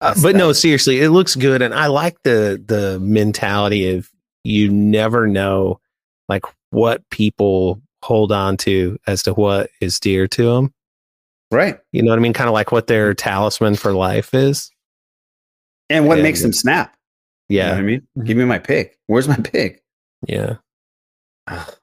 Uh, 0.00 0.14
but 0.22 0.36
no, 0.36 0.52
seriously, 0.52 1.00
it 1.00 1.10
looks 1.10 1.34
good, 1.34 1.60
and 1.62 1.74
I 1.74 1.86
like 1.88 2.22
the 2.22 2.62
the 2.64 2.98
mentality 3.00 3.90
of 3.96 4.08
you 4.44 4.70
never 4.70 5.26
know, 5.26 5.80
like 6.28 6.42
what 6.70 7.02
people 7.10 7.80
hold 8.04 8.30
on 8.30 8.56
to 8.58 8.96
as 9.08 9.22
to 9.24 9.34
what 9.34 9.70
is 9.80 9.98
dear 9.98 10.28
to 10.28 10.54
them. 10.54 10.72
Right. 11.50 11.78
You 11.92 12.02
know 12.02 12.10
what 12.10 12.18
I 12.18 12.22
mean? 12.22 12.32
Kind 12.32 12.48
of 12.48 12.54
like 12.54 12.70
what 12.70 12.86
their 12.86 13.12
talisman 13.14 13.74
for 13.74 13.92
life 13.92 14.34
is. 14.34 14.70
And 15.90 16.06
what 16.06 16.18
Yeah, 16.18 16.22
makes 16.24 16.42
them 16.42 16.52
snap? 16.52 16.94
You 17.48 17.58
know 17.60 17.64
Yeah, 17.64 17.70
what 17.72 17.78
I 17.78 17.82
mean? 17.82 18.06
Give 18.22 18.36
me 18.36 18.44
my 18.44 18.58
pig. 18.58 18.90
Where's 19.06 19.26
my 19.26 19.36
pig? 19.36 19.80
yeah. 20.26 20.56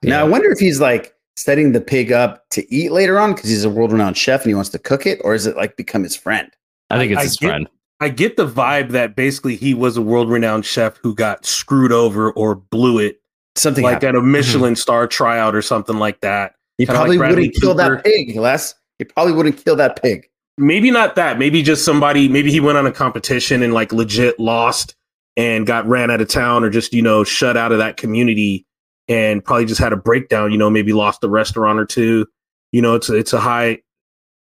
Now, 0.02 0.20
I 0.20 0.24
wonder 0.24 0.50
if 0.50 0.58
he's 0.58 0.80
like 0.80 1.12
setting 1.36 1.72
the 1.72 1.80
pig 1.80 2.12
up 2.12 2.48
to 2.50 2.72
eat 2.74 2.92
later 2.92 3.18
on 3.18 3.34
because 3.34 3.50
he's 3.50 3.64
a 3.64 3.70
world 3.70 3.90
renowned 3.92 4.16
chef 4.16 4.42
and 4.42 4.48
he 4.50 4.54
wants 4.54 4.70
to 4.70 4.78
cook 4.78 5.04
it, 5.06 5.20
or 5.24 5.34
is 5.34 5.46
it 5.46 5.56
like 5.56 5.76
become 5.76 6.02
his 6.04 6.14
friend? 6.16 6.48
I 6.88 6.96
think 6.98 7.12
it's 7.12 7.20
I 7.20 7.24
his 7.24 7.36
get- 7.36 7.48
friend. 7.48 7.68
I 8.00 8.10
get 8.10 8.36
the 8.36 8.46
vibe 8.46 8.90
that 8.90 9.16
basically 9.16 9.56
he 9.56 9.72
was 9.72 9.96
a 9.96 10.02
world 10.02 10.28
renowned 10.28 10.66
chef 10.66 10.98
who 10.98 11.14
got 11.14 11.46
screwed 11.46 11.92
over 11.92 12.30
or 12.32 12.54
blew 12.54 12.98
it, 12.98 13.20
Something 13.54 13.84
like 13.84 13.94
happened. 13.94 14.08
at 14.08 14.14
a 14.16 14.18
mm-hmm. 14.18 14.32
Michelin 14.32 14.76
star 14.76 15.06
tryout 15.06 15.54
or 15.54 15.62
something 15.62 15.98
like 15.98 16.20
that. 16.20 16.54
He 16.78 16.84
Kinda 16.84 16.98
probably 16.98 17.18
like 17.18 17.30
wouldn't 17.30 17.54
kill 17.54 17.74
that 17.74 18.04
pig, 18.04 18.36
Les. 18.36 18.74
He 18.98 19.04
probably 19.04 19.32
wouldn't 19.32 19.64
kill 19.64 19.76
that 19.76 20.00
pig. 20.00 20.28
Maybe 20.58 20.90
not 20.90 21.16
that. 21.16 21.38
Maybe 21.38 21.62
just 21.62 21.84
somebody. 21.84 22.28
Maybe 22.28 22.50
he 22.50 22.60
went 22.60 22.78
on 22.78 22.86
a 22.86 22.92
competition 22.92 23.62
and 23.62 23.72
like 23.72 23.92
legit 23.92 24.38
lost 24.38 24.94
and 25.36 25.66
got 25.66 25.86
ran 25.86 26.10
out 26.10 26.20
of 26.20 26.28
town 26.28 26.64
or 26.64 26.70
just 26.70 26.92
you 26.94 27.02
know 27.02 27.24
shut 27.24 27.56
out 27.56 27.72
of 27.72 27.78
that 27.78 27.96
community 27.96 28.66
and 29.08 29.44
probably 29.44 29.66
just 29.66 29.80
had 29.80 29.92
a 29.92 29.96
breakdown. 29.96 30.52
You 30.52 30.58
know, 30.58 30.70
maybe 30.70 30.92
lost 30.92 31.24
a 31.24 31.28
restaurant 31.28 31.78
or 31.78 31.86
two. 31.86 32.26
You 32.72 32.82
know, 32.82 32.94
it's 32.94 33.08
a, 33.08 33.14
it's 33.14 33.32
a 33.32 33.40
high. 33.40 33.80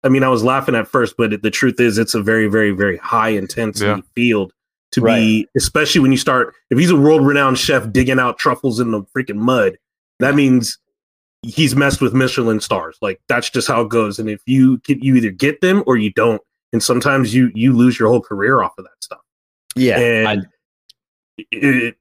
I 0.07 0.09
mean, 0.09 0.23
I 0.23 0.29
was 0.29 0.41
laughing 0.41 0.73
at 0.73 0.87
first, 0.87 1.15
but 1.17 1.41
the 1.41 1.51
truth 1.51 1.81
is, 1.81 1.97
it's 1.97 2.13
a 2.15 2.21
very, 2.21 2.47
very, 2.47 2.71
very 2.71 2.95
high 2.95 3.29
intensity 3.29 3.87
Yeah. 3.89 3.99
field 4.15 4.53
to 4.93 5.01
be, 5.01 5.45
especially 5.57 5.99
when 5.99 6.13
you 6.13 6.17
start. 6.17 6.55
If 6.69 6.79
he's 6.79 6.89
a 6.89 6.95
world 6.95 7.27
renowned 7.27 7.57
chef 7.59 7.91
digging 7.91 8.17
out 8.17 8.39
truffles 8.39 8.79
in 8.79 8.91
the 8.91 9.01
freaking 9.15 9.35
mud, 9.35 9.77
that 10.19 10.33
means 10.33 10.79
he's 11.41 11.75
messed 11.75 11.99
with 11.99 12.13
Michelin 12.13 12.61
stars. 12.61 12.97
Like 13.01 13.19
that's 13.27 13.49
just 13.49 13.67
how 13.67 13.81
it 13.81 13.89
goes. 13.89 14.17
And 14.17 14.29
if 14.29 14.41
you 14.45 14.77
get, 14.79 15.03
you 15.03 15.15
either 15.17 15.29
get 15.29 15.59
them 15.59 15.83
or 15.85 15.97
you 15.97 16.13
don't, 16.13 16.41
and 16.71 16.81
sometimes 16.81 17.35
you 17.35 17.51
you 17.53 17.73
lose 17.73 17.99
your 17.99 18.07
whole 18.07 18.21
career 18.21 18.63
off 18.63 18.77
of 18.77 18.85
that 18.85 19.03
stuff. 19.03 19.21
Yeah. 19.75 19.99
and 19.99 20.47
it, 21.51 21.97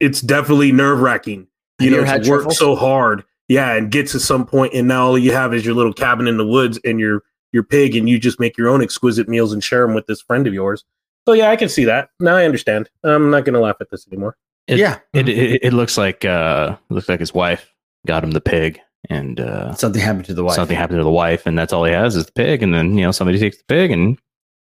it's 0.00 0.22
definitely 0.22 0.72
nerve 0.72 1.00
wracking. 1.00 1.46
You 1.78 1.86
you 1.86 1.90
know, 1.90 1.98
ever 1.98 2.06
had 2.06 2.24
to 2.24 2.30
work 2.30 2.50
so 2.52 2.74
hard, 2.76 3.24
yeah, 3.48 3.74
and 3.74 3.90
get 3.90 4.06
to 4.08 4.18
some 4.20 4.46
point, 4.46 4.72
and 4.74 4.88
now 4.88 5.06
all 5.08 5.18
you 5.18 5.32
have 5.32 5.52
is 5.52 5.66
your 5.66 5.74
little 5.74 5.92
cabin 5.92 6.26
in 6.28 6.38
the 6.38 6.46
woods 6.46 6.80
and 6.84 6.98
your 6.98 7.22
your 7.52 7.62
pig, 7.62 7.94
and 7.96 8.08
you 8.08 8.18
just 8.18 8.40
make 8.40 8.56
your 8.56 8.68
own 8.68 8.82
exquisite 8.82 9.28
meals 9.28 9.52
and 9.52 9.62
share 9.62 9.86
them 9.86 9.94
with 9.94 10.06
this 10.06 10.20
friend 10.22 10.46
of 10.46 10.54
yours. 10.54 10.84
So 11.26 11.34
yeah, 11.34 11.50
I 11.50 11.56
can 11.56 11.68
see 11.68 11.84
that. 11.84 12.08
Now 12.20 12.36
I 12.36 12.44
understand. 12.44 12.90
I'm 13.04 13.30
not 13.30 13.44
going 13.44 13.54
to 13.54 13.60
laugh 13.60 13.76
at 13.80 13.90
this 13.90 14.06
anymore. 14.08 14.36
It, 14.66 14.78
Yeah. 14.78 14.98
It, 15.12 15.28
it 15.28 15.60
it 15.62 15.72
looks 15.72 15.96
like 15.98 16.24
uh 16.24 16.76
looks 16.88 17.08
like 17.08 17.20
his 17.20 17.34
wife 17.34 17.72
got 18.06 18.22
him 18.24 18.30
the 18.32 18.40
pig 18.40 18.80
and 19.10 19.38
uh 19.40 19.74
Something 19.74 20.00
happened 20.02 20.24
to 20.26 20.34
the 20.34 20.44
wife. 20.44 20.54
something 20.54 20.76
happened 20.76 20.98
to 21.00 21.04
the 21.04 21.10
wife 21.10 21.46
and 21.46 21.58
that's 21.58 21.72
all 21.72 21.84
he 21.84 21.92
has 21.92 22.14
is 22.16 22.26
the 22.26 22.32
pig 22.32 22.62
and 22.62 22.72
then 22.72 22.96
you 22.96 23.04
know 23.04 23.10
somebody 23.12 23.38
takes 23.38 23.58
the 23.58 23.64
pig 23.64 23.90
and 23.90 24.18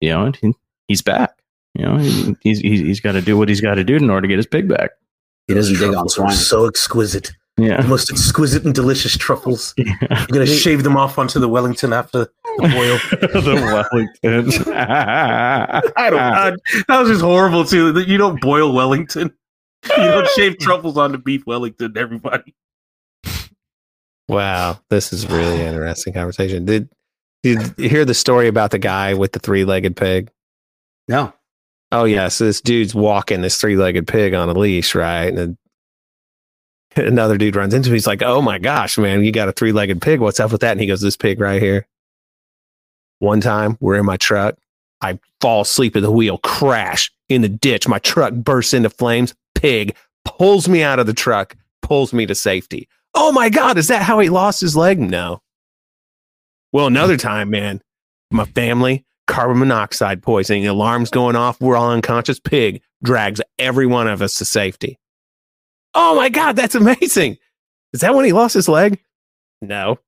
you 0.02 0.10
know 0.10 0.32
he, 0.42 0.54
he's 0.88 1.02
back. 1.02 1.38
You 1.76 1.86
know 1.86 1.98
he, 1.98 2.36
he's 2.42 2.60
he's, 2.60 2.80
he's 2.80 3.00
got 3.02 3.12
to 3.14 3.22
do 3.22 3.38
what 3.38 3.50
he's 3.50 3.60
got 3.62 3.76
to 3.76 3.84
do 3.84 3.96
in 3.98 4.10
order 4.10 4.22
to 4.22 4.28
get 4.30 4.38
his 4.38 4.48
pig 4.48 4.68
back. 4.70 4.92
He 5.48 5.54
doesn't 5.54 5.78
dig 5.78 5.94
on 5.94 6.08
swine. 6.08 6.32
so 6.34 6.66
exquisite. 6.66 7.32
The 7.58 7.66
Yeah. 7.66 7.82
most 7.86 8.10
exquisite 8.10 8.64
and 8.66 8.74
delicious 8.74 9.18
truffles. 9.18 9.74
I'm 10.10 10.28
going 10.28 10.46
to 10.46 10.52
shave 10.54 10.84
them 10.84 10.96
off 10.98 11.18
onto 11.20 11.40
the 11.40 11.50
Wellington 11.50 11.92
after 11.94 12.28
the 12.58 12.70
boil. 12.70 13.42
the 13.42 13.90
Wellington. 14.24 14.74
I 14.76 16.10
don't. 16.10 16.20
I, 16.20 16.52
that 16.88 17.00
was 17.00 17.10
just 17.10 17.22
horrible 17.22 17.66
too. 17.66 17.92
That 17.92 18.08
you 18.08 18.18
don't 18.18 18.40
boil 18.42 18.74
Wellington. 18.74 19.34
You 19.98 19.98
don't 19.98 20.30
shave 20.30 20.60
truffles 20.60 20.98
onto 20.98 21.18
beef 21.18 21.46
Wellington. 21.46 21.98
Everybody. 21.98 22.56
Wow, 24.30 24.80
this 24.90 25.12
is 25.12 25.28
really 25.28 25.62
interesting 25.62 26.14
conversation. 26.14 26.64
Did 26.64 26.90
did 27.44 27.74
you 27.78 27.90
hear 27.90 28.06
the 28.06 28.14
story 28.14 28.48
about 28.48 28.72
the 28.72 28.80
guy 28.80 29.14
with 29.14 29.34
the 29.34 29.40
three 29.40 29.66
legged 29.66 29.98
pig? 29.98 30.32
No. 31.10 31.34
Oh 31.92 32.06
yeah, 32.06 32.30
so 32.30 32.46
this 32.46 32.62
dude's 32.62 32.96
walking 32.96 33.42
this 33.42 33.60
three 33.60 33.76
legged 33.76 34.08
pig 34.08 34.34
on 34.34 34.48
a 34.48 34.54
leash, 34.54 34.96
right? 34.96 35.38
And 35.38 35.58
another 36.96 37.38
dude 37.38 37.56
runs 37.56 37.74
into 37.74 37.90
him. 37.90 37.94
He's 37.94 38.08
like, 38.08 38.22
"Oh 38.22 38.42
my 38.42 38.60
gosh, 38.60 38.98
man, 38.98 39.24
you 39.24 39.32
got 39.32 39.50
a 39.50 39.52
three 39.52 39.72
legged 39.72 40.02
pig? 40.02 40.20
What's 40.20 40.40
up 40.40 40.52
with 40.52 40.62
that?" 40.62 40.72
And 40.72 40.82
he 40.82 40.88
goes, 40.88 41.02
"This 41.02 41.18
pig 41.18 41.40
right 41.40 41.62
here." 41.62 41.88
One 43.24 43.40
time, 43.40 43.78
we're 43.80 43.96
in 43.96 44.06
my 44.06 44.18
truck. 44.18 44.58
I 45.00 45.18
fall 45.40 45.62
asleep 45.62 45.96
at 45.96 46.02
the 46.02 46.12
wheel, 46.12 46.40
crash 46.40 47.10
in 47.30 47.42
the 47.42 47.48
ditch. 47.48 47.88
My 47.88 48.00
truck 48.00 48.34
bursts 48.34 48.74
into 48.74 48.90
flames. 48.90 49.34
Pig 49.56 49.96
pulls 50.26 50.68
me 50.68 50.84
out 50.84 51.00
of 51.00 51.08
the 51.08 51.14
truck, 51.14 51.56
pulls 51.82 52.12
me 52.12 52.26
to 52.26 52.36
safety. 52.36 52.90
Oh 53.14 53.32
my 53.32 53.48
God, 53.48 53.78
is 53.78 53.88
that 53.88 54.02
how 54.02 54.20
he 54.20 54.28
lost 54.28 54.60
his 54.60 54.76
leg? 54.76 55.00
No. 55.00 55.42
Well, 56.74 56.88
another 56.88 57.16
time, 57.16 57.50
man, 57.50 57.82
my 58.30 58.44
family, 58.44 59.06
carbon 59.26 59.60
monoxide 59.60 60.22
poisoning, 60.22 60.68
alarms 60.68 61.10
going 61.10 61.38
off, 61.38 61.62
we're 61.62 61.78
all 61.78 61.92
unconscious. 61.92 62.42
Pig 62.42 62.82
drags 63.04 63.40
every 63.58 63.86
one 63.86 64.10
of 64.10 64.22
us 64.22 64.38
to 64.40 64.44
safety. 64.44 65.00
Oh 65.94 66.14
my 66.18 66.28
God, 66.28 66.58
that's 66.58 66.76
amazing. 66.76 67.38
Is 67.94 68.02
that 68.02 68.16
when 68.16 68.26
he 68.26 68.34
lost 68.34 68.54
his 68.54 68.68
leg? 68.68 69.00
No. 69.62 70.00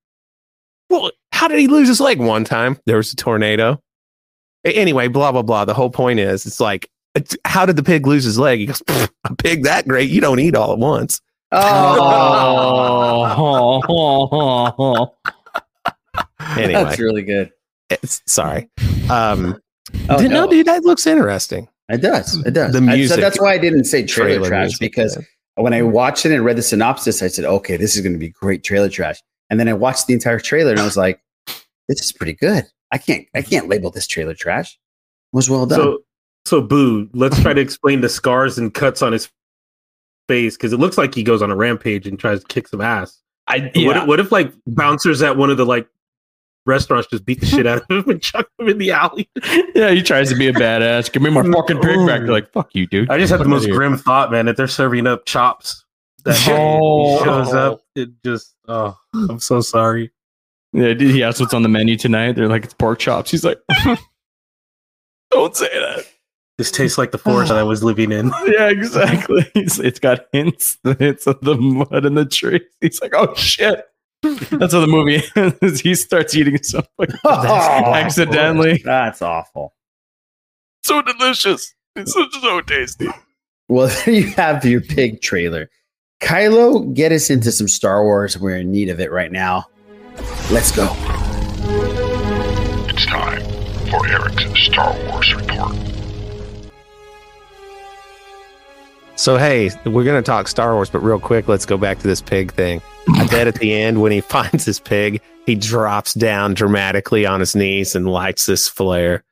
Well, 1.01 1.11
how 1.31 1.47
did 1.47 1.59
he 1.59 1.67
lose 1.67 1.87
his 1.87 1.99
leg 1.99 2.19
one 2.19 2.43
time? 2.43 2.77
There 2.85 2.97
was 2.97 3.11
a 3.13 3.15
tornado. 3.15 3.81
Anyway, 4.63 5.07
blah, 5.09 5.31
blah, 5.31 5.41
blah. 5.43 5.65
The 5.65 5.73
whole 5.73 5.89
point 5.89 6.19
is 6.19 6.45
it's 6.45 6.59
like, 6.59 6.89
it's- 7.13 7.37
how 7.45 7.65
did 7.65 7.75
the 7.75 7.83
pig 7.83 8.07
lose 8.07 8.23
his 8.23 8.39
leg? 8.39 8.59
He 8.59 8.65
goes, 8.67 8.81
a 8.89 9.35
pig 9.37 9.63
that 9.63 9.87
great. 9.87 10.09
You 10.09 10.21
don't 10.21 10.39
eat 10.39 10.55
all 10.55 10.71
at 10.73 10.79
once. 10.79 11.21
Oh. 11.51 11.61
Anyway, 16.57 16.73
That's 16.83 16.99
really 16.99 17.23
good. 17.23 17.51
it's, 17.89 18.21
sorry. 18.27 18.69
Um, 19.09 19.59
Oh, 20.09 20.21
did- 20.21 20.31
no. 20.31 20.45
no. 20.45 20.51
dude, 20.51 20.67
that 20.67 20.83
looks 20.83 21.05
interesting. 21.07 21.67
It 21.89 22.01
does. 22.01 22.35
It 22.45 22.51
does. 22.51 22.71
The 22.73 22.79
I- 22.79 22.95
music 22.95 23.15
so 23.15 23.21
that's 23.21 23.39
why 23.39 23.53
I 23.53 23.57
didn't 23.57 23.85
say 23.85 24.03
trailer, 24.05 24.29
trailer 24.39 24.47
trash 24.49 24.63
music, 24.79 24.81
because 24.81 25.17
man. 25.17 25.25
when 25.55 25.73
I 25.73 25.81
watched 25.83 26.25
it 26.25 26.31
and 26.31 26.43
read 26.43 26.57
the 26.57 26.61
synopsis, 26.63 27.21
I 27.21 27.27
said, 27.27 27.45
"Okay, 27.45 27.77
this 27.77 27.95
is 27.95 28.01
going 28.01 28.13
to 28.13 28.19
be 28.19 28.29
great 28.29 28.63
trailer 28.63 28.89
trash." 28.89 29.17
And 29.49 29.59
then 29.59 29.67
I 29.67 29.73
watched 29.73 30.07
the 30.07 30.13
entire 30.13 30.39
trailer 30.39 30.71
and 30.71 30.79
I 30.79 30.85
was 30.85 30.97
like, 30.97 31.21
"This 31.87 32.01
is 32.01 32.11
pretty 32.11 32.33
good." 32.33 32.65
I 32.91 32.97
can't. 32.97 33.27
I 33.35 33.41
can't 33.41 33.67
label 33.67 33.91
this 33.91 34.07
trailer 34.07 34.33
trash. 34.33 34.73
It 34.73 35.35
was 35.35 35.49
well 35.49 35.65
done. 35.65 35.79
So, 35.79 35.99
so 36.45 36.61
Boo, 36.61 37.09
let's 37.13 37.41
try 37.41 37.53
to 37.53 37.61
explain 37.61 38.01
the 38.01 38.09
scars 38.09 38.57
and 38.57 38.73
cuts 38.73 39.01
on 39.01 39.11
his 39.13 39.29
face 40.27 40.55
because 40.55 40.73
it 40.73 40.77
looks 40.77 40.97
like 40.97 41.13
he 41.13 41.23
goes 41.23 41.41
on 41.41 41.51
a 41.51 41.55
rampage 41.55 42.07
and 42.07 42.19
tries 42.19 42.41
to 42.41 42.47
kick 42.47 42.67
some 42.67 42.81
ass. 42.81 43.21
I, 43.47 43.71
What, 43.75 43.97
if, 43.97 44.07
what 44.07 44.19
if 44.19 44.31
like 44.31 44.51
bouncers 44.65 45.21
at 45.21 45.37
one 45.37 45.49
of 45.49 45.57
the 45.57 45.65
like 45.65 45.87
restaurants 46.65 47.07
just 47.09 47.25
beat 47.25 47.39
the 47.39 47.45
shit 47.45 47.67
out 47.67 47.83
of 47.83 47.89
him 47.89 48.09
and 48.09 48.21
chuck 48.21 48.47
him 48.59 48.69
in 48.69 48.77
the 48.77 48.91
alley? 48.91 49.29
yeah, 49.75 49.91
he 49.91 50.01
tries 50.01 50.29
to 50.29 50.35
be 50.35 50.47
a 50.47 50.53
badass. 50.53 51.11
Give 51.11 51.21
me 51.21 51.29
my 51.29 51.43
fucking 51.51 51.79
pig 51.79 52.07
back. 52.07 52.21
They're 52.21 52.31
like, 52.31 52.51
fuck 52.51 52.73
you, 52.73 52.87
dude. 52.87 53.09
I 53.09 53.17
just 53.17 53.31
had 53.31 53.39
the 53.39 53.45
most 53.45 53.69
grim 53.69 53.97
thought, 53.97 54.31
man. 54.31 54.47
That 54.47 54.57
they're 54.57 54.67
serving 54.67 55.05
up 55.07 55.25
chops. 55.25 55.84
That 56.25 56.47
Oh. 56.49 57.17
he 57.19 57.23
shows 57.23 57.53
up. 57.53 57.81
It 57.95 58.09
just. 58.25 58.55
Oh, 58.67 58.97
I'm 59.13 59.39
so 59.39 59.61
sorry. 59.61 60.11
Yeah, 60.73 60.93
he 60.95 61.23
ask 61.23 61.39
what's 61.39 61.53
on 61.53 61.61
the 61.63 61.69
menu 61.69 61.95
tonight? 61.95 62.33
They're 62.35 62.49
like, 62.49 62.65
it's 62.65 62.73
pork 62.73 62.99
chops. 62.99 63.31
He's 63.31 63.45
like, 63.45 63.59
don't 65.31 65.55
say 65.55 65.69
that. 65.71 66.05
This 66.57 66.71
tastes 66.71 66.97
like 66.97 67.11
the 67.11 67.17
forest 67.17 67.49
that 67.49 67.57
I 67.57 67.63
was 67.63 67.83
living 67.83 68.11
in. 68.11 68.31
Yeah, 68.45 68.69
exactly. 68.69 69.45
It's, 69.55 69.77
it's 69.79 69.99
got 69.99 70.25
hints, 70.31 70.77
the 70.83 70.93
hints 70.95 71.27
of 71.27 71.39
the 71.41 71.55
mud 71.55 72.05
and 72.05 72.17
the 72.17 72.25
trees. 72.25 72.61
He's 72.81 73.01
like, 73.01 73.13
oh 73.13 73.33
shit. 73.35 73.85
That's 74.23 74.73
how 74.73 74.79
the 74.79 74.87
movie 74.87 75.21
ends. 75.35 75.81
he 75.81 75.93
starts 75.95 76.35
eating 76.35 76.61
something 76.63 77.07
accidentally. 77.25 78.81
Oh, 78.81 78.87
that's 78.87 79.21
awful. 79.21 79.73
So 80.83 81.01
delicious. 81.01 81.73
It's 81.95 82.13
so, 82.13 82.25
so 82.41 82.61
tasty. 82.61 83.07
Well, 83.69 83.87
there 84.05 84.13
you 84.15 84.27
have 84.31 84.63
your 84.65 84.81
pig 84.81 85.21
trailer. 85.21 85.69
Kylo, 86.21 86.93
get 86.93 87.11
us 87.11 87.29
into 87.29 87.51
some 87.51 87.67
Star 87.67 88.03
Wars. 88.03 88.37
We're 88.37 88.57
in 88.57 88.71
need 88.71 88.89
of 88.89 88.99
it 88.99 89.11
right 89.11 89.31
now. 89.31 89.65
Let's 90.51 90.71
go. 90.71 90.89
It's 92.89 93.05
time 93.05 93.41
for 93.89 94.07
Eric's 94.07 94.59
Star 94.59 94.95
Wars 95.07 95.35
report. 95.35 95.75
So 99.17 99.37
hey, 99.37 99.69
we're 99.85 100.03
gonna 100.03 100.21
talk 100.21 100.47
Star 100.47 100.73
Wars, 100.73 100.89
but 100.89 100.99
real 100.99 101.19
quick, 101.19 101.47
let's 101.47 101.65
go 101.65 101.77
back 101.77 101.99
to 101.99 102.07
this 102.07 102.21
pig 102.21 102.53
thing. 102.53 102.81
I 103.13 103.27
bet 103.27 103.47
at 103.47 103.55
the 103.55 103.73
end 103.73 104.01
when 104.01 104.11
he 104.11 104.21
finds 104.21 104.65
his 104.65 104.79
pig, 104.79 105.21
he 105.45 105.55
drops 105.55 106.13
down 106.13 106.53
dramatically 106.53 107.25
on 107.25 107.39
his 107.39 107.55
knees 107.55 107.95
and 107.95 108.07
lights 108.09 108.45
this 108.45 108.67
flare, 108.67 109.23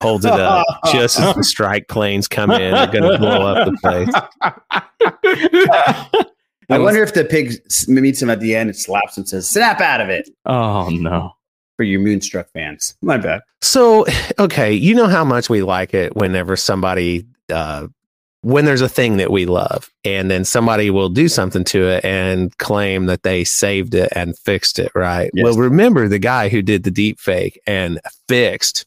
holds 0.00 0.24
it 0.24 0.32
up 0.32 0.66
just 0.92 1.18
as 1.18 1.34
the 1.34 1.44
strike 1.44 1.88
planes 1.88 2.28
come 2.28 2.50
in. 2.50 2.72
They're 2.72 2.86
gonna 2.86 3.18
blow 3.18 3.46
up 3.46 3.68
the 3.68 3.76
place. 3.80 4.08
I 6.70 6.78
wonder 6.78 7.02
if 7.02 7.14
the 7.14 7.24
pig 7.24 7.54
meets 7.88 8.22
him 8.22 8.30
at 8.30 8.40
the 8.40 8.54
end 8.54 8.70
and 8.70 8.76
slaps 8.76 9.16
him 9.16 9.22
and 9.22 9.28
says, 9.28 9.48
Snap 9.48 9.80
out 9.80 10.00
of 10.00 10.08
it. 10.08 10.30
Oh 10.46 10.88
no. 10.88 11.34
For 11.76 11.84
your 11.84 12.00
Moonstruck 12.00 12.50
fans. 12.52 12.94
My 13.00 13.16
bad. 13.16 13.40
So, 13.62 14.06
okay, 14.38 14.72
you 14.72 14.94
know 14.94 15.06
how 15.06 15.24
much 15.24 15.48
we 15.48 15.62
like 15.62 15.94
it 15.94 16.14
whenever 16.14 16.54
somebody, 16.54 17.26
uh, 17.50 17.88
when 18.42 18.66
there's 18.66 18.82
a 18.82 18.88
thing 18.88 19.16
that 19.16 19.30
we 19.30 19.46
love, 19.46 19.90
and 20.04 20.30
then 20.30 20.44
somebody 20.44 20.90
will 20.90 21.08
do 21.08 21.28
something 21.28 21.64
to 21.64 21.88
it 21.88 22.04
and 22.04 22.56
claim 22.58 23.06
that 23.06 23.22
they 23.22 23.44
saved 23.44 23.94
it 23.94 24.10
and 24.14 24.38
fixed 24.38 24.78
it, 24.78 24.92
right? 24.94 25.30
Yes. 25.34 25.44
Well, 25.44 25.56
remember 25.56 26.06
the 26.06 26.18
guy 26.18 26.48
who 26.48 26.62
did 26.62 26.84
the 26.84 26.90
deep 26.90 27.18
fake 27.18 27.60
and 27.66 28.00
fixed 28.28 28.86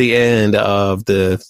the 0.00 0.16
end 0.16 0.56
of 0.56 1.04
the 1.04 1.44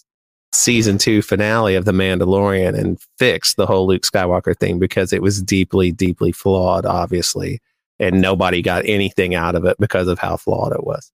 season 0.52 0.98
two 0.98 1.22
finale 1.22 1.76
of 1.76 1.84
The 1.84 1.92
Mandalorian 1.92 2.76
and 2.76 2.98
fixed 3.18 3.56
the 3.56 3.66
whole 3.66 3.86
Luke 3.86 4.02
Skywalker 4.02 4.58
thing 4.58 4.78
because 4.78 5.12
it 5.12 5.22
was 5.22 5.40
deeply, 5.42 5.92
deeply 5.92 6.32
flawed, 6.32 6.84
obviously, 6.84 7.60
and 7.98 8.20
nobody 8.20 8.60
got 8.60 8.84
anything 8.86 9.34
out 9.34 9.54
of 9.54 9.64
it 9.64 9.76
because 9.78 10.08
of 10.08 10.18
how 10.18 10.36
flawed 10.36 10.72
it 10.72 10.84
was 10.84 11.12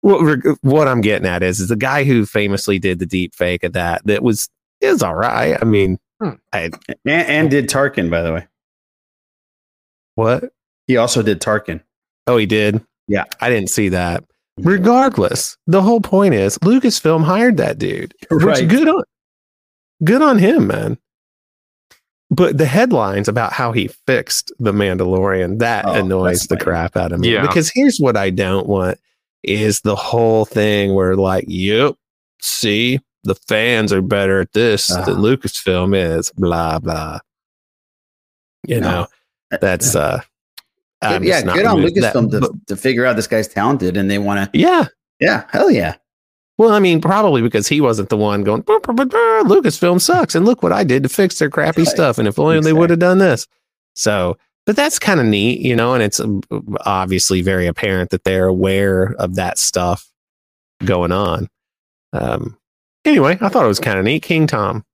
what, 0.00 0.38
what 0.62 0.88
I'm 0.88 1.00
getting 1.00 1.26
at 1.26 1.42
is, 1.42 1.60
is 1.60 1.68
the 1.68 1.76
guy 1.76 2.04
who 2.04 2.26
famously 2.26 2.78
did 2.78 2.98
the 2.98 3.06
deep 3.06 3.34
fake 3.34 3.64
of 3.64 3.72
that, 3.72 4.02
that 4.04 4.22
was, 4.22 4.48
is 4.80 5.02
all 5.02 5.14
right. 5.14 5.56
I 5.60 5.64
mean, 5.64 5.98
hmm. 6.20 6.30
I, 6.52 6.70
And, 6.88 6.98
and 7.04 7.50
did 7.50 7.68
Tarkin, 7.68 8.10
by 8.10 8.22
the 8.22 8.32
way. 8.32 8.46
what? 10.14 10.52
He 10.86 10.96
also 10.96 11.22
did 11.22 11.40
Tarkin. 11.40 11.82
Oh, 12.26 12.36
he 12.36 12.46
did? 12.46 12.84
Yeah. 13.08 13.24
I 13.40 13.50
didn't 13.50 13.70
see 13.70 13.90
that. 13.90 14.24
Regardless, 14.64 15.56
the 15.66 15.82
whole 15.82 16.00
point 16.00 16.34
is 16.34 16.58
Lucasfilm 16.58 17.24
hired 17.24 17.56
that 17.58 17.78
dude. 17.78 18.14
Right. 18.30 18.68
good 18.68 18.88
on 18.88 19.02
good 20.04 20.22
on 20.22 20.38
him, 20.38 20.66
man. 20.68 20.98
But 22.30 22.58
the 22.58 22.66
headlines 22.66 23.26
about 23.26 23.52
how 23.54 23.72
he 23.72 23.88
fixed 24.06 24.52
the 24.58 24.72
Mandalorian, 24.72 25.58
that 25.60 25.86
Oh, 25.86 25.92
annoys 25.94 26.42
the 26.46 26.58
crap 26.58 26.94
out 26.96 27.10
of 27.12 27.20
me. 27.20 27.32
Yeah. 27.32 27.42
Because 27.42 27.70
here's 27.74 27.98
what 27.98 28.16
I 28.18 28.28
don't 28.30 28.66
want 28.66 28.98
is 29.42 29.80
the 29.80 29.96
whole 29.96 30.44
thing 30.44 30.94
where 30.94 31.16
like, 31.16 31.44
yep, 31.48 31.94
see, 32.42 33.00
the 33.24 33.34
fans 33.34 33.92
are 33.92 34.02
better 34.02 34.40
at 34.40 34.52
this 34.52 34.90
Ah. 34.94 35.04
than 35.04 35.16
Lucasfilm 35.16 35.96
is, 35.96 36.30
blah 36.32 36.78
blah. 36.78 37.18
You 38.66 38.80
No. 38.80 38.90
know, 38.90 39.06
that's 39.60 39.94
uh 39.96 40.20
I'm 41.02 41.22
yeah, 41.24 41.42
just 41.42 41.54
good 41.54 41.64
on 41.66 41.80
moved- 41.80 41.94
that- 41.96 42.14
Lucasfilm 42.14 42.30
to, 42.32 42.40
but- 42.40 42.66
to 42.66 42.76
figure 42.76 43.06
out 43.06 43.16
this 43.16 43.26
guy's 43.26 43.48
talented 43.48 43.96
and 43.96 44.10
they 44.10 44.18
want 44.18 44.52
to. 44.52 44.58
yeah. 44.58 44.86
Yeah, 45.20 45.44
hell 45.50 45.70
yeah. 45.70 45.96
Well, 46.58 46.70
I 46.72 46.78
mean, 46.80 47.00
probably 47.00 47.42
because 47.42 47.66
he 47.68 47.80
wasn't 47.80 48.08
the 48.08 48.16
one 48.16 48.42
going, 48.44 48.62
"Brr, 48.62 48.78
brr, 48.80 48.92
brr, 48.92 49.04
brr, 49.06 49.42
Lucasfilm 49.44 50.00
sucks. 50.00 50.34
And 50.34 50.44
look 50.46 50.62
what 50.62 50.72
I 50.72 50.84
did 50.84 51.02
to 51.04 51.08
fix 51.08 51.38
their 51.38 51.50
crappy 51.50 51.82
Right. 51.82 51.88
stuff. 51.88 52.18
And 52.18 52.26
if 52.28 52.38
only 52.38 52.60
they 52.60 52.72
would 52.72 52.90
have 52.90 52.98
done 52.98 53.18
this. 53.18 53.46
So, 53.94 54.36
but 54.66 54.76
that's 54.76 54.98
kind 54.98 55.18
of 55.20 55.26
neat, 55.26 55.60
you 55.60 55.74
know, 55.74 55.94
and 55.94 56.02
it's 56.02 56.20
um, 56.20 56.40
obviously 56.80 57.42
very 57.42 57.66
apparent 57.66 58.10
that 58.10 58.24
they're 58.24 58.46
aware 58.46 59.14
of 59.18 59.34
that 59.36 59.58
stuff 59.58 60.08
going 60.84 61.10
on. 61.12 61.48
Um, 62.12 62.56
anyway, 63.04 63.38
I 63.40 63.48
thought 63.48 63.64
it 63.64 63.68
was 63.68 63.80
kind 63.80 63.98
of 63.98 64.04
neat. 64.04 64.22
King 64.22 64.46
Tom. 64.46 64.84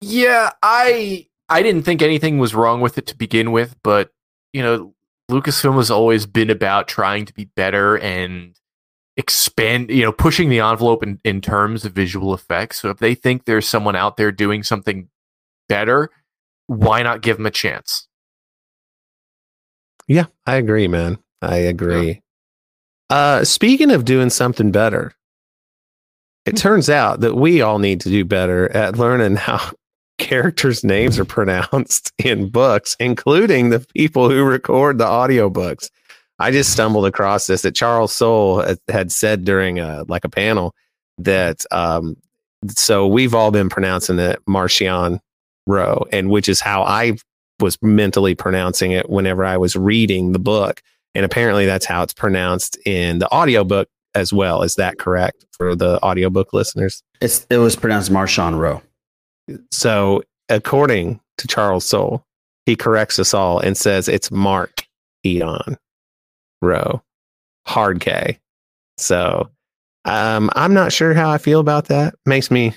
Yeah, 0.00 0.50
I 0.62 1.26
I 1.48 1.62
didn't 1.62 1.82
think 1.82 2.02
anything 2.02 2.38
was 2.38 2.54
wrong 2.54 2.80
with 2.80 2.98
it 2.98 3.06
to 3.08 3.16
begin 3.16 3.52
with, 3.52 3.74
but 3.82 4.10
you 4.52 4.62
know, 4.62 4.93
Lucasfilm 5.30 5.76
has 5.76 5.90
always 5.90 6.26
been 6.26 6.50
about 6.50 6.88
trying 6.88 7.24
to 7.26 7.32
be 7.32 7.46
better 7.56 7.96
and 7.98 8.58
expand, 9.16 9.90
you 9.90 10.02
know, 10.02 10.12
pushing 10.12 10.48
the 10.48 10.60
envelope 10.60 11.02
in, 11.02 11.20
in 11.24 11.40
terms 11.40 11.84
of 11.84 11.92
visual 11.92 12.34
effects. 12.34 12.80
So 12.80 12.90
if 12.90 12.98
they 12.98 13.14
think 13.14 13.44
there's 13.44 13.68
someone 13.68 13.96
out 13.96 14.16
there 14.16 14.32
doing 14.32 14.62
something 14.62 15.08
better, 15.68 16.10
why 16.66 17.02
not 17.02 17.22
give 17.22 17.36
them 17.36 17.46
a 17.46 17.50
chance? 17.50 18.08
Yeah, 20.06 20.26
I 20.46 20.56
agree, 20.56 20.88
man. 20.88 21.18
I 21.40 21.56
agree. 21.56 22.22
Uh, 23.08 23.44
speaking 23.44 23.90
of 23.90 24.04
doing 24.04 24.30
something 24.30 24.70
better, 24.70 25.14
it 26.44 26.56
turns 26.56 26.90
out 26.90 27.20
that 27.20 27.34
we 27.34 27.62
all 27.62 27.78
need 27.78 28.00
to 28.02 28.10
do 28.10 28.24
better 28.24 28.70
at 28.72 28.98
learning 28.98 29.36
how 29.36 29.70
characters' 30.18 30.84
names 30.84 31.18
are 31.18 31.24
pronounced 31.24 32.12
in 32.18 32.48
books, 32.48 32.96
including 33.00 33.70
the 33.70 33.80
people 33.94 34.30
who 34.30 34.44
record 34.44 34.98
the 34.98 35.04
audiobooks. 35.04 35.90
I 36.38 36.50
just 36.50 36.72
stumbled 36.72 37.06
across 37.06 37.46
this 37.46 37.62
that 37.62 37.74
Charles 37.74 38.12
Soule 38.12 38.76
had- 38.88 39.12
said 39.12 39.44
during 39.44 39.78
a 39.78 40.04
like 40.08 40.24
a 40.24 40.28
panel 40.28 40.74
that 41.18 41.64
um 41.70 42.16
so 42.68 43.06
we've 43.06 43.34
all 43.34 43.50
been 43.50 43.68
pronouncing 43.68 44.18
it 44.18 44.40
Martian 44.46 45.20
Row, 45.66 46.06
and 46.12 46.30
which 46.30 46.48
is 46.48 46.60
how 46.60 46.82
I 46.82 47.16
was 47.60 47.78
mentally 47.82 48.34
pronouncing 48.34 48.92
it 48.92 49.08
whenever 49.08 49.44
I 49.44 49.56
was 49.56 49.76
reading 49.76 50.32
the 50.32 50.38
book. 50.38 50.82
And 51.14 51.24
apparently 51.24 51.66
that's 51.66 51.86
how 51.86 52.02
it's 52.02 52.12
pronounced 52.12 52.76
in 52.84 53.20
the 53.20 53.32
audiobook 53.32 53.88
as 54.14 54.32
well. 54.32 54.62
Is 54.62 54.74
that 54.74 54.98
correct 54.98 55.44
for 55.52 55.76
the 55.76 56.02
audiobook 56.02 56.52
listeners? 56.52 57.02
It's 57.20 57.46
it 57.50 57.58
was 57.58 57.76
pronounced 57.76 58.10
Marshawn 58.10 58.58
Rowe. 58.58 58.82
So 59.70 60.22
according 60.48 61.20
to 61.38 61.48
Charles 61.48 61.84
Soule, 61.84 62.24
he 62.66 62.76
corrects 62.76 63.18
us 63.18 63.34
all 63.34 63.58
and 63.58 63.76
says 63.76 64.08
it's 64.08 64.30
Mark 64.30 64.86
Eon 65.26 65.76
Rowe, 66.62 67.02
hard 67.66 68.00
K. 68.00 68.38
So 68.96 69.50
um, 70.04 70.50
I'm 70.54 70.74
not 70.74 70.92
sure 70.92 71.14
how 71.14 71.30
I 71.30 71.38
feel 71.38 71.60
about 71.60 71.86
that. 71.86 72.14
Makes 72.26 72.50
me 72.50 72.74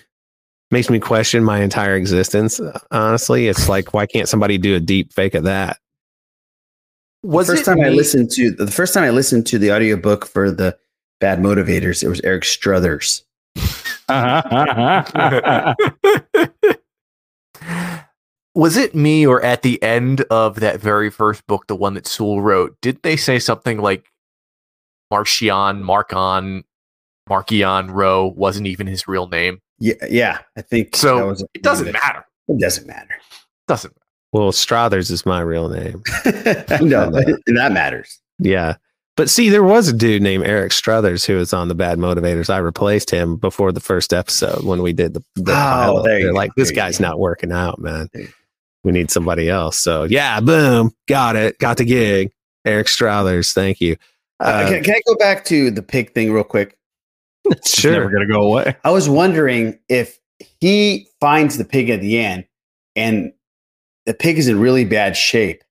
makes 0.69 0.89
me 0.89 0.99
question 0.99 1.43
my 1.43 1.61
entire 1.61 1.95
existence. 1.95 2.59
Honestly, 2.91 3.47
it's 3.47 3.69
like 3.69 3.93
why 3.93 4.05
can't 4.05 4.27
somebody 4.27 4.57
do 4.57 4.75
a 4.75 4.79
deep 4.79 5.13
fake 5.13 5.35
of 5.35 5.45
that? 5.45 5.77
Was 7.23 7.47
the 7.47 7.53
first 7.53 7.63
it 7.63 7.65
time 7.65 7.81
I 7.81 7.89
listened 7.89 8.31
to 8.31 8.51
the 8.51 8.71
first 8.71 8.93
time 8.93 9.03
I 9.03 9.09
listened 9.09 9.47
to 9.47 9.57
the 9.57 9.71
audiobook 9.71 10.25
for 10.25 10.51
the 10.51 10.77
Bad 11.19 11.39
Motivators, 11.39 12.03
it 12.03 12.09
was 12.09 12.21
Eric 12.21 12.43
Struthers. 12.43 13.23
was 18.57 18.75
it 18.75 18.95
me 18.95 19.25
or 19.25 19.39
at 19.43 19.61
the 19.61 19.81
end 19.83 20.21
of 20.31 20.59
that 20.61 20.79
very 20.79 21.11
first 21.11 21.45
book, 21.45 21.67
the 21.67 21.75
one 21.75 21.93
that 21.93 22.07
Soule 22.07 22.41
wrote, 22.41 22.75
did 22.81 22.99
they 23.03 23.15
say 23.15 23.37
something 23.37 23.77
like 23.77 24.05
Marcion, 25.11 25.83
Marcon, 25.83 26.63
Marcion 27.29 27.91
Rowe 27.91 28.25
wasn't 28.35 28.65
even 28.65 28.87
his 28.87 29.07
real 29.07 29.27
name? 29.27 29.61
Yeah, 29.77 29.93
yeah. 30.09 30.39
I 30.57 30.63
think 30.63 30.95
So, 30.95 31.17
that 31.17 31.25
was 31.27 31.45
it 31.53 31.61
doesn't 31.61 31.91
matter. 31.91 32.25
It 32.47 32.59
doesn't 32.59 32.87
matter. 32.87 33.13
It 33.13 33.67
Doesn't 33.67 33.91
Matter. 33.91 34.01
Well, 34.33 34.51
Strothers 34.51 35.11
is 35.11 35.23
my 35.23 35.41
real 35.41 35.69
name. 35.69 36.01
no, 36.25 37.03
uh, 37.03 37.11
that 37.45 37.71
matters. 37.71 38.19
Yeah. 38.39 38.77
But 39.15 39.29
see, 39.29 39.49
there 39.49 39.63
was 39.63 39.87
a 39.87 39.93
dude 39.93 40.21
named 40.23 40.45
Eric 40.45 40.71
Struthers 40.71 41.25
who 41.25 41.35
was 41.37 41.53
on 41.53 41.67
the 41.67 41.75
Bad 41.75 41.99
Motivators. 41.99 42.49
I 42.49 42.57
replaced 42.57 43.11
him 43.11 43.35
before 43.35 43.71
the 43.71 43.79
first 43.79 44.13
episode 44.13 44.63
when 44.63 44.81
we 44.81 44.93
did 44.93 45.13
the, 45.13 45.23
the 45.35 45.51
oh, 45.51 45.55
pilot. 45.55 45.99
Oh, 45.99 46.03
there 46.03 46.19
They're 46.19 46.31
go. 46.31 46.35
like, 46.35 46.51
this 46.55 46.69
There 46.69 46.75
you 46.75 46.81
guy's 46.81 46.99
not 46.99 47.19
working 47.19 47.51
out, 47.51 47.79
man. 47.79 48.09
We 48.87 48.93
need 48.93 49.11
somebody 49.11 49.49
else. 49.49 49.77
So 49.77 50.05
yeah, 50.05 50.39
boom, 50.39 50.93
got 51.09 51.35
it, 51.35 51.59
got 51.59 51.75
the 51.75 51.83
gig. 51.83 52.31
Eric 52.63 52.87
Struthers, 52.87 53.51
thank 53.51 53.81
you. 53.81 53.97
Uh, 54.39 54.65
can, 54.65 54.81
can 54.81 54.95
I 54.95 55.01
go 55.05 55.15
back 55.17 55.43
to 55.45 55.69
the 55.69 55.81
pig 55.81 56.13
thing 56.13 56.31
real 56.31 56.45
quick? 56.45 56.77
sure. 57.65 57.91
Never 57.91 58.09
gonna 58.09 58.27
go 58.27 58.43
away. 58.43 58.77
I 58.85 58.91
was 58.91 59.09
wondering 59.09 59.77
if 59.89 60.17
he 60.61 61.09
finds 61.19 61.57
the 61.57 61.65
pig 61.65 61.89
at 61.89 61.99
the 61.99 62.17
end 62.17 62.45
and 62.95 63.33
the 64.05 64.13
pig 64.13 64.37
is 64.37 64.47
in 64.47 64.57
really 64.57 64.85
bad 64.85 65.17
shape. 65.17 65.65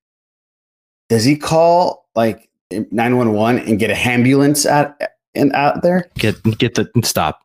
Does 1.08 1.24
he 1.24 1.38
call 1.38 2.10
like 2.14 2.50
911 2.70 3.66
and 3.66 3.78
get 3.78 3.88
a 3.88 3.96
ambulance 3.96 4.66
out 4.66 4.94
and 5.34 5.54
out 5.54 5.80
there? 5.80 6.10
Get 6.18 6.42
get 6.58 6.74
the 6.74 6.86
stop. 7.02 7.40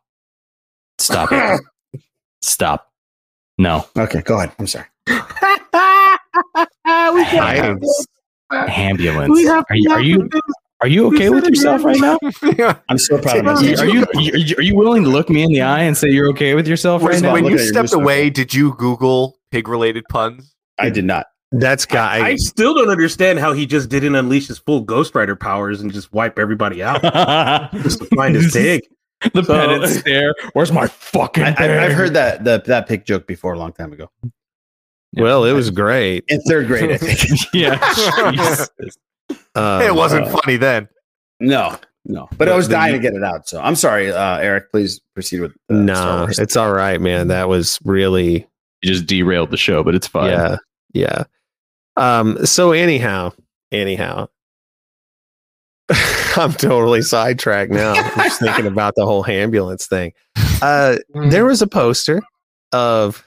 Stop 0.98 1.30
it. 1.32 2.02
Stop. 2.42 2.92
No. 3.56 3.86
Okay, 3.96 4.20
go 4.20 4.36
ahead. 4.36 4.52
I'm 4.58 4.66
sorry. 4.66 4.84
I- 7.24 8.66
ambulance. 8.68 9.30
Are 9.30 9.76
you, 9.76 9.90
are 9.90 10.00
you 10.02 10.28
are 10.82 10.88
you 10.88 11.06
okay 11.14 11.30
with 11.30 11.46
yourself 11.46 11.84
right 11.84 11.98
now? 11.98 12.18
I'm 12.88 12.98
so 12.98 13.16
proud 13.18 13.46
of 13.46 13.62
you, 13.62 13.76
are 13.78 13.86
you 13.86 14.04
are 14.58 14.62
you- 14.62 14.76
willing 14.76 15.04
to 15.04 15.08
look 15.08 15.30
me 15.30 15.42
in 15.42 15.52
the 15.52 15.62
eye 15.62 15.82
and 15.82 15.96
say 15.96 16.08
you're 16.10 16.28
okay 16.30 16.54
with 16.54 16.66
yourself 16.66 17.02
right 17.02 17.12
Was- 17.12 17.22
now? 17.22 17.32
when 17.32 17.44
you 17.44 17.50
Look 17.52 17.60
at 17.60 17.64
your 17.64 17.72
stepped 17.72 17.92
away, 17.94 18.28
did 18.30 18.52
you 18.52 18.74
Google 18.74 19.38
pig 19.50 19.68
related 19.68 20.04
puns? 20.10 20.54
I 20.78 20.90
did 20.90 21.04
not. 21.04 21.26
That's 21.52 21.84
guy. 21.86 22.26
I 22.26 22.36
still 22.36 22.74
don't 22.74 22.88
understand 22.90 23.38
how 23.38 23.52
he 23.52 23.64
just 23.66 23.88
didn't 23.90 24.14
unleash 24.16 24.48
his 24.48 24.58
full 24.58 24.80
Ghost 24.80 25.14
Rider 25.14 25.36
powers 25.36 25.80
and 25.82 25.92
just 25.92 26.12
wipe 26.12 26.38
everybody 26.38 26.82
out 26.82 27.02
just 27.74 28.00
to 28.00 28.06
find 28.16 28.34
his 28.34 28.52
pig. 28.52 28.80
the 29.34 29.42
So- 29.44 29.54
pedant 29.54 29.86
stare. 29.90 30.34
Where's 30.54 30.72
my 30.72 30.88
fucking? 30.88 31.44
I, 31.44 31.54
I, 31.58 31.84
I've 31.84 31.92
heard 31.92 32.14
that 32.14 32.44
the, 32.44 32.62
that 32.66 32.88
pig 32.88 33.04
joke 33.04 33.26
before 33.26 33.52
a 33.52 33.58
long 33.58 33.72
time 33.72 33.92
ago. 33.92 34.10
Well, 35.14 35.44
it 35.44 35.52
was 35.52 35.70
great. 35.70 36.24
In 36.28 36.40
third 36.42 36.66
grade, 36.66 36.90
I 36.90 36.96
think. 36.98 37.40
yeah. 37.54 37.78
Jesus. 38.32 38.68
Um, 39.54 39.82
it 39.82 39.94
wasn't 39.94 40.26
uh, 40.26 40.38
funny 40.38 40.56
then. 40.56 40.88
no, 41.40 41.78
no. 42.04 42.28
But 42.36 42.48
I 42.48 42.56
was 42.56 42.68
dying 42.68 42.92
to 42.94 42.98
get 42.98 43.14
it 43.14 43.22
out. 43.22 43.48
So 43.48 43.60
I'm 43.60 43.76
sorry, 43.76 44.10
uh, 44.10 44.38
Eric. 44.38 44.70
Please 44.70 45.00
proceed 45.14 45.40
with. 45.40 45.52
Uh, 45.70 45.74
No, 45.74 46.18
Wars. 46.20 46.38
it's 46.38 46.56
all 46.56 46.72
right, 46.72 47.00
man. 47.00 47.28
That 47.28 47.48
was 47.48 47.78
really 47.84 48.46
You 48.82 48.90
just 48.92 49.06
derailed 49.06 49.50
the 49.50 49.56
show, 49.56 49.82
but 49.84 49.94
it's 49.94 50.06
fine. 50.06 50.30
Yeah, 50.30 50.56
yeah. 50.94 51.24
Um. 51.96 52.44
So 52.46 52.72
anyhow, 52.72 53.32
anyhow, 53.70 54.28
I'm 56.36 56.52
totally 56.52 57.02
sidetracked 57.02 57.70
now. 57.72 57.92
I'm 57.92 58.14
just 58.28 58.40
thinking 58.40 58.66
about 58.66 58.94
the 58.96 59.04
whole 59.04 59.24
ambulance 59.26 59.86
thing. 59.86 60.12
Uh, 60.62 60.96
there 61.28 61.44
was 61.44 61.60
a 61.60 61.66
poster 61.66 62.22
of 62.72 63.24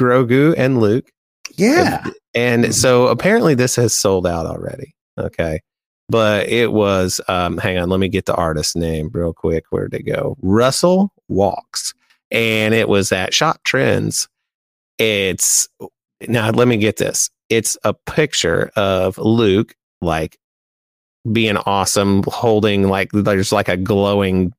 Grogu 0.00 0.54
and 0.56 0.80
Luke, 0.80 1.10
yeah. 1.56 2.08
and 2.34 2.74
so 2.74 3.08
apparently 3.08 3.54
this 3.54 3.76
has 3.76 3.92
sold 3.92 4.26
out 4.26 4.46
already. 4.46 4.94
Okay. 5.18 5.60
But 6.08 6.48
it 6.48 6.72
was, 6.72 7.20
um, 7.26 7.58
hang 7.58 7.78
on, 7.78 7.88
let 7.88 7.98
me 7.98 8.08
get 8.08 8.26
the 8.26 8.34
artist's 8.34 8.76
name 8.76 9.10
real 9.12 9.32
quick. 9.32 9.64
Where'd 9.70 9.94
it 9.94 10.04
go? 10.04 10.36
Russell 10.40 11.12
Walks. 11.28 11.94
And 12.30 12.74
it 12.74 12.88
was 12.88 13.12
at 13.12 13.34
Shop 13.34 13.60
Trends. 13.64 14.28
It's 14.98 15.68
now, 16.28 16.50
let 16.50 16.68
me 16.68 16.76
get 16.76 16.96
this. 16.96 17.30
It's 17.48 17.76
a 17.84 17.92
picture 17.92 18.70
of 18.76 19.18
Luke, 19.18 19.74
like 20.00 20.38
being 21.30 21.56
awesome, 21.56 22.22
holding 22.26 22.88
like 22.88 23.10
there's 23.12 23.52
like 23.52 23.68
a 23.68 23.76
glowing 23.76 24.52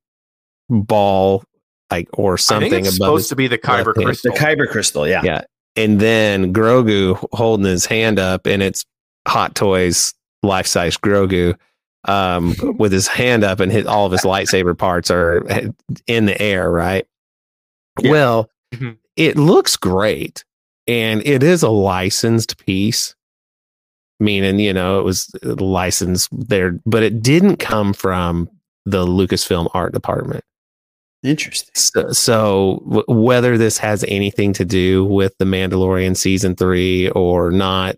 ball, 0.70 1.44
like 1.92 2.08
or 2.14 2.34
I 2.34 2.38
something 2.38 2.70
think 2.70 2.88
it's 2.88 2.98
above 2.98 3.08
supposed 3.08 3.24
his 3.24 3.30
to 3.30 3.36
be 3.36 3.48
the 3.48 3.58
Kyber 3.58 3.94
crystal. 3.94 4.32
The 4.34 4.38
Kyber 4.40 4.70
crystal. 4.70 5.08
Yeah. 5.08 5.22
yeah. 5.24 5.42
And 5.78 6.00
then 6.00 6.54
Grogu 6.54 7.24
holding 7.32 7.66
his 7.66 7.86
hand 7.86 8.18
up, 8.20 8.48
and 8.48 8.62
it's 8.64 8.84
Hot 9.28 9.54
Toys 9.56 10.14
life 10.44 10.68
size 10.68 10.98
Grogu 10.98 11.56
um, 12.06 12.56
with 12.78 12.92
his 12.92 13.08
hand 13.08 13.44
up, 13.44 13.60
and 13.60 13.72
his, 13.72 13.86
all 13.86 14.06
of 14.06 14.12
his 14.12 14.22
lightsaber 14.22 14.78
parts 14.78 15.12
are 15.12 15.46
in 16.08 16.26
the 16.26 16.42
air, 16.42 16.70
right? 16.72 17.06
Well, 18.04 18.50
Mhm. 18.74 18.98
it 19.16 19.38
looks 19.38 19.78
great, 19.78 20.44
and 20.88 21.26
it 21.26 21.44
is 21.44 21.64
a 21.64 21.70
licensed 21.70 22.58
piece, 22.66 23.16
meaning, 24.20 24.60
you 24.60 24.74
know, 24.74 25.00
it 25.00 25.04
was 25.04 25.30
licensed 25.44 26.30
there, 26.32 26.80
but 26.86 27.04
it 27.04 27.22
didn't 27.22 27.58
come 27.58 27.94
from 27.94 28.50
the 28.86 29.06
Lucasfilm 29.06 29.70
art 29.74 29.94
department. 29.94 30.44
Interesting. 31.28 31.70
So, 31.76 32.12
so 32.12 32.84
w- 32.86 33.06
whether 33.08 33.58
this 33.58 33.78
has 33.78 34.04
anything 34.08 34.54
to 34.54 34.66
do 34.66 35.06
with 35.06 35.38
the 35.38 35.46
Mandalorian 35.46 36.16
season 36.16 36.56
three 36.56 37.10
or 37.10 37.52
not, 37.52 37.96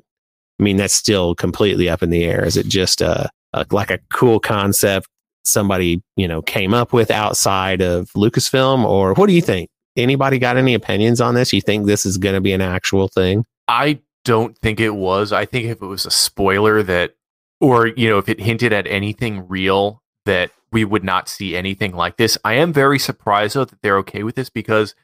I 0.59 0.63
mean, 0.63 0.77
that's 0.77 0.93
still 0.93 1.35
completely 1.35 1.89
up 1.89 2.03
in 2.03 2.09
the 2.09 2.25
air. 2.25 2.43
Is 2.43 2.57
it 2.57 2.67
just 2.67 3.01
a, 3.01 3.29
a 3.53 3.65
like 3.71 3.91
a 3.91 3.99
cool 4.11 4.39
concept 4.39 5.07
somebody 5.45 6.01
you 6.15 6.27
know 6.27 6.41
came 6.41 6.73
up 6.73 6.93
with 6.93 7.11
outside 7.11 7.81
of 7.81 8.11
Lucasfilm, 8.13 8.83
or 8.85 9.13
what 9.13 9.27
do 9.27 9.33
you 9.33 9.41
think? 9.41 9.69
Anybody 9.95 10.39
got 10.39 10.57
any 10.57 10.73
opinions 10.73 11.19
on 11.19 11.33
this? 11.33 11.51
You 11.51 11.61
think 11.61 11.85
this 11.85 12.05
is 12.05 12.17
going 12.17 12.35
to 12.35 12.41
be 12.41 12.53
an 12.53 12.61
actual 12.61 13.07
thing? 13.07 13.45
I 13.67 13.99
don't 14.23 14.57
think 14.57 14.79
it 14.79 14.95
was. 14.95 15.33
I 15.33 15.45
think 15.45 15.65
if 15.65 15.81
it 15.81 15.85
was 15.85 16.05
a 16.05 16.11
spoiler 16.11 16.83
that, 16.83 17.15
or, 17.59 17.87
you 17.87 18.09
know, 18.09 18.17
if 18.17 18.29
it 18.29 18.39
hinted 18.39 18.71
at 18.71 18.87
anything 18.87 19.47
real, 19.47 20.01
that 20.25 20.51
we 20.71 20.85
would 20.85 21.03
not 21.03 21.29
see 21.29 21.55
anything 21.55 21.93
like 21.93 22.17
this. 22.17 22.37
I 22.43 22.53
am 22.55 22.73
very 22.73 22.99
surprised, 22.99 23.55
though, 23.55 23.65
that 23.65 23.81
they're 23.81 23.97
okay 23.99 24.23
with 24.23 24.35
this 24.35 24.49
because 24.49 24.95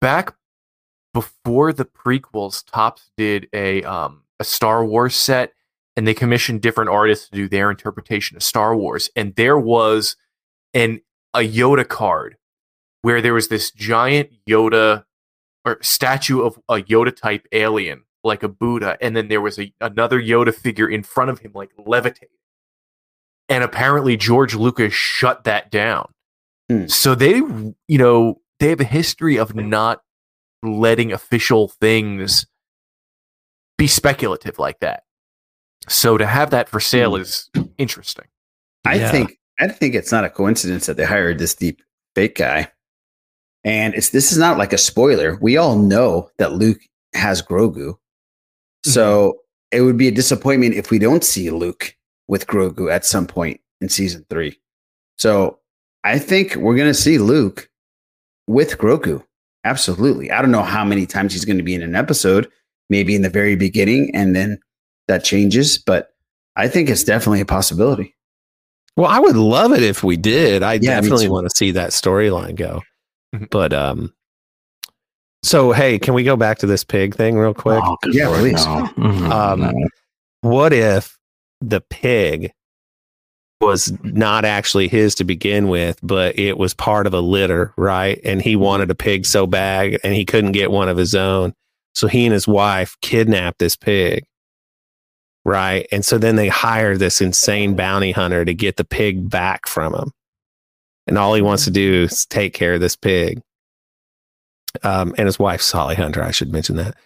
back 0.00 0.34
before 1.12 1.72
the 1.72 1.84
prequels, 1.84 2.64
Topps 2.66 3.10
did 3.16 3.48
a, 3.52 3.82
um, 3.84 4.22
a 4.40 4.44
Star 4.44 4.84
Wars 4.84 5.14
set 5.14 5.52
and 5.96 6.06
they 6.06 6.14
commissioned 6.14 6.62
different 6.62 6.90
artists 6.90 7.28
to 7.28 7.36
do 7.36 7.48
their 7.48 7.70
interpretation 7.70 8.36
of 8.36 8.42
Star 8.42 8.76
Wars. 8.76 9.10
And 9.14 9.34
there 9.36 9.58
was 9.58 10.16
an 10.72 11.00
a 11.34 11.40
Yoda 11.40 11.86
card 11.86 12.36
where 13.02 13.20
there 13.20 13.34
was 13.34 13.48
this 13.48 13.70
giant 13.70 14.30
Yoda 14.48 15.04
or 15.64 15.78
statue 15.82 16.42
of 16.42 16.58
a 16.68 16.76
Yoda 16.76 17.14
type 17.14 17.46
alien, 17.52 18.04
like 18.24 18.42
a 18.42 18.48
Buddha, 18.48 18.96
and 19.00 19.16
then 19.16 19.28
there 19.28 19.40
was 19.40 19.58
a, 19.58 19.72
another 19.80 20.20
Yoda 20.20 20.54
figure 20.54 20.88
in 20.88 21.02
front 21.02 21.30
of 21.30 21.40
him, 21.40 21.52
like 21.54 21.70
levitating. 21.78 22.36
And 23.52 23.62
apparently 23.62 24.16
George 24.16 24.54
Lucas 24.54 24.94
shut 24.94 25.44
that 25.44 25.70
down. 25.70 26.10
Hmm. 26.70 26.86
So 26.86 27.14
they, 27.14 27.34
you 27.36 27.98
know, 27.98 28.40
they 28.60 28.68
have 28.70 28.80
a 28.80 28.84
history 28.84 29.36
of 29.38 29.54
not 29.54 30.00
letting 30.62 31.12
official 31.12 31.68
things 31.68 32.46
be 33.76 33.86
speculative 33.86 34.58
like 34.58 34.78
that. 34.80 35.02
So 35.88 36.16
to 36.16 36.24
have 36.26 36.50
that 36.50 36.68
for 36.68 36.80
sale 36.80 37.14
is 37.16 37.50
interesting. 37.78 38.26
I 38.86 38.94
Yeah. 38.94 39.10
think 39.10 39.38
I 39.60 39.68
think 39.68 39.94
it's 39.94 40.10
not 40.10 40.24
a 40.24 40.30
coincidence 40.30 40.86
that 40.86 40.96
they 40.96 41.04
hired 41.04 41.38
this 41.38 41.54
deep 41.54 41.82
fake 42.14 42.36
guy. 42.36 42.70
And 43.64 43.94
it's 43.94 44.10
this 44.10 44.32
is 44.32 44.38
not 44.38 44.56
like 44.58 44.72
a 44.72 44.78
spoiler. 44.78 45.38
We 45.42 45.56
all 45.56 45.76
know 45.76 46.30
that 46.38 46.52
Luke 46.54 46.80
has 47.14 47.42
Grogu. 47.42 47.94
So 48.84 49.40
it 49.70 49.82
would 49.82 49.98
be 49.98 50.08
a 50.08 50.12
disappointment 50.12 50.74
if 50.74 50.90
we 50.90 50.98
don't 50.98 51.22
see 51.22 51.50
Luke 51.50 51.94
with 52.32 52.46
Grogu 52.46 52.90
at 52.90 53.04
some 53.04 53.26
point 53.26 53.60
in 53.82 53.90
season 53.90 54.24
three. 54.30 54.58
So 55.18 55.58
I 56.02 56.18
think 56.18 56.56
we're 56.56 56.76
gonna 56.76 56.94
see 56.94 57.18
Luke 57.18 57.68
with 58.46 58.78
Grogu. 58.78 59.22
Absolutely. 59.64 60.30
I 60.30 60.40
don't 60.40 60.50
know 60.50 60.62
how 60.62 60.82
many 60.82 61.04
times 61.04 61.34
he's 61.34 61.44
going 61.44 61.58
to 61.58 61.62
be 61.62 61.74
in 61.74 61.82
an 61.82 61.94
episode, 61.94 62.50
maybe 62.90 63.14
in 63.14 63.20
the 63.22 63.28
very 63.30 63.54
beginning, 63.54 64.10
and 64.12 64.34
then 64.34 64.58
that 65.08 65.22
changes, 65.24 65.76
but 65.78 66.14
I 66.56 66.66
think 66.68 66.88
it's 66.90 67.04
definitely 67.04 67.42
a 67.42 67.46
possibility. 67.46 68.16
Well, 68.96 69.06
I 69.06 69.20
would 69.20 69.36
love 69.36 69.72
it 69.72 69.82
if 69.84 70.02
we 70.02 70.16
did. 70.16 70.62
I 70.64 70.74
Yeah, 70.74 71.00
definitely 71.00 71.28
want 71.28 71.48
to 71.48 71.54
see 71.56 71.70
that 71.72 71.90
storyline 71.90 72.56
go. 72.56 72.82
Mhm. 73.36 73.50
But 73.50 73.72
um 73.74 74.12
so 75.44 75.72
hey, 75.72 75.98
can 75.98 76.14
we 76.14 76.24
go 76.24 76.36
back 76.36 76.58
to 76.58 76.66
this 76.66 76.82
pig 76.82 77.14
thing 77.14 77.36
real 77.36 77.54
quick? 77.54 77.82
Oh, 77.84 77.96
Yeah, 78.10 78.28
Lord, 78.28 78.40
please. 78.40 78.64
no. 78.66 78.88
Mhm, 78.96 79.30
Um, 79.30 79.60
no. 79.60 79.72
What 80.40 80.72
if 80.72 81.16
the 81.62 81.80
pig 81.80 82.52
was 83.62 83.92
not 84.02 84.44
actually 84.44 84.88
his 84.88 85.14
to 85.14 85.24
begin 85.24 85.68
with, 85.68 85.98
but 86.02 86.36
it 86.38 86.58
was 86.58 86.74
part 86.74 87.06
of 87.06 87.14
a 87.14 87.20
litter, 87.20 87.72
right? 87.76 88.20
And 88.24 88.42
he 88.42 88.56
wanted 88.56 88.90
a 88.90 88.94
pig 88.94 89.24
so 89.24 89.46
bad 89.46 89.98
and 90.02 90.14
he 90.14 90.24
couldn't 90.24 90.52
get 90.52 90.70
one 90.70 90.88
of 90.88 90.96
his 90.96 91.14
own. 91.14 91.54
So 91.94 92.08
he 92.08 92.26
and 92.26 92.32
his 92.32 92.48
wife 92.48 92.96
kidnapped 93.00 93.58
this 93.58 93.76
pig. 93.76 94.24
Right. 95.44 95.86
And 95.90 96.04
so 96.04 96.18
then 96.18 96.36
they 96.36 96.48
hire 96.48 96.96
this 96.96 97.20
insane 97.20 97.74
bounty 97.74 98.12
hunter 98.12 98.44
to 98.44 98.54
get 98.54 98.76
the 98.76 98.84
pig 98.84 99.28
back 99.28 99.66
from 99.66 99.94
him. 99.94 100.12
And 101.06 101.18
all 101.18 101.34
he 101.34 101.42
wants 101.42 101.64
to 101.64 101.70
do 101.70 102.04
is 102.04 102.26
take 102.26 102.54
care 102.54 102.74
of 102.74 102.80
this 102.80 102.96
pig. 102.96 103.40
Um, 104.82 105.14
and 105.18 105.26
his 105.26 105.38
wife's 105.38 105.70
Holly 105.70 105.96
Hunter, 105.96 106.22
I 106.22 106.30
should 106.30 106.52
mention 106.52 106.76
that. 106.76 106.96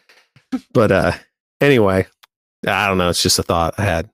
But 0.73 0.93
uh 0.93 1.13
anyway, 1.61 2.07
I 2.67 2.87
don't 2.89 2.99
know. 2.99 3.09
It's 3.11 3.23
just 3.23 3.39
a 3.39 3.43
thought 3.43 3.75
I 3.79 3.85
had. 3.85 4.11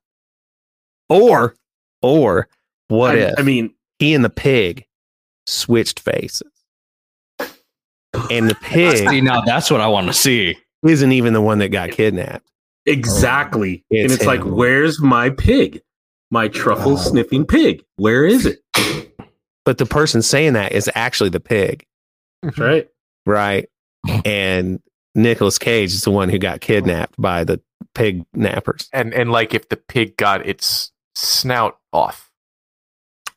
Or, 1.13 1.55
or 2.01 2.49
what 2.89 3.15
I- 3.15 3.19
if 3.19 3.35
I 3.39 3.43
mean, 3.43 3.75
he 3.99 4.15
and 4.15 4.25
the 4.25 4.31
pig 4.31 4.85
switched 5.47 6.01
faces? 6.01 6.51
And 8.31 8.49
the 8.49 8.55
pig 8.63 9.09
See, 9.09 9.21
now 9.21 9.41
that's 9.43 9.71
what 9.71 9.81
I 9.81 9.89
want 9.89 10.07
to 10.09 10.13
see. 10.13 10.57
isn't 10.87 11.13
even 11.13 11.33
the 11.33 11.41
one 11.41 11.59
that 11.59 11.69
got 11.71 11.91
kidnapped. 11.91 12.47
exactly. 12.87 13.85
It's 13.91 14.13
and 14.13 14.21
it's 14.21 14.27
like, 14.27 14.43
where's 14.45 15.01
my 15.01 15.31
pig? 15.31 15.81
My 16.31 16.49
truffle 16.49 16.93
oh. 16.93 16.97
sniffing 16.97 17.47
pig. 17.47 17.85
Where 17.97 18.25
is 18.25 18.47
it? 18.47 18.61
But 19.65 19.79
the 19.79 19.87
person 19.87 20.23
saying 20.23 20.55
that 20.55 20.73
is 20.73 20.91
actually 20.95 21.31
the 21.31 21.41
pig, 21.41 21.85
That's 22.43 22.59
right. 22.59 22.89
right? 23.27 23.69
And 24.25 24.81
Nicolas 25.15 25.59
Cage 25.59 25.93
is 25.93 26.03
the 26.03 26.11
one 26.11 26.29
who 26.29 26.39
got 26.39 26.61
kidnapped 26.61 27.15
by 27.21 27.45
the 27.45 27.61
pig 27.95 28.25
nappers. 28.37 28.89
And 28.93 29.15
and 29.15 29.31
like 29.31 29.55
if 29.55 29.69
the 29.69 29.77
pig 29.77 30.17
got 30.17 30.45
its 30.47 30.91
snout 31.15 31.79
off. 31.93 32.31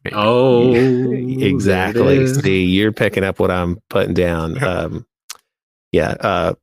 Maybe. 0.04 0.16
Oh, 0.18 0.74
exactly. 0.74 2.02
there 2.02 2.12
it 2.12 2.22
is. 2.22 2.40
See, 2.40 2.66
you're 2.66 2.92
picking 2.92 3.24
up 3.24 3.40
what 3.40 3.52
I'm 3.52 3.82
putting 3.90 4.14
down. 4.14 4.58
Um, 4.64 5.06
yeah. 5.92 6.16
Uh, 6.20 6.54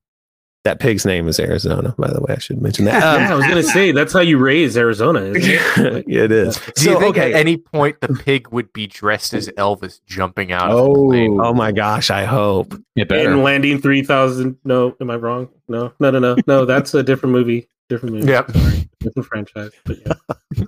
that 0.64 0.78
pig's 0.78 1.04
name 1.04 1.26
is 1.26 1.40
Arizona, 1.40 1.94
by 1.98 2.12
the 2.12 2.20
way. 2.20 2.34
I 2.36 2.38
should 2.38 2.60
mention 2.62 2.84
that. 2.84 3.02
Um, 3.02 3.20
yeah, 3.22 3.32
I 3.32 3.34
was 3.34 3.46
gonna 3.46 3.62
say 3.62 3.90
that's 3.90 4.12
how 4.12 4.20
you 4.20 4.38
raise 4.38 4.76
Arizona. 4.76 5.20
Isn't 5.22 5.42
it? 5.42 6.04
it 6.08 6.30
is. 6.30 6.56
Do 6.76 6.84
you 6.84 6.92
So, 6.92 7.00
think 7.00 7.16
okay. 7.16 7.32
at 7.32 7.40
any 7.40 7.56
point 7.56 8.00
the 8.00 8.08
pig 8.08 8.48
would 8.52 8.72
be 8.72 8.86
dressed 8.86 9.34
as 9.34 9.48
Elvis 9.48 10.00
jumping 10.06 10.52
out 10.52 10.70
of 10.70 10.86
the 10.86 10.94
plane? 11.08 11.40
Oh 11.40 11.52
my 11.52 11.72
gosh, 11.72 12.10
I 12.10 12.24
hope. 12.24 12.74
It 12.94 13.10
And 13.10 13.42
landing 13.42 13.80
three 13.80 14.04
thousand. 14.04 14.56
No, 14.64 14.94
am 15.00 15.10
I 15.10 15.16
wrong? 15.16 15.48
No, 15.66 15.92
no, 15.98 16.10
no, 16.10 16.18
no, 16.20 16.36
no. 16.46 16.64
That's 16.64 16.94
a 16.94 17.02
different 17.02 17.32
movie. 17.32 17.68
Different 17.88 18.14
movie. 18.14 18.28
Yep. 18.28 18.52
Sorry. 18.52 18.88
different 19.00 19.26
franchise. 19.28 19.72
But 19.84 19.96
yeah. 20.06 20.64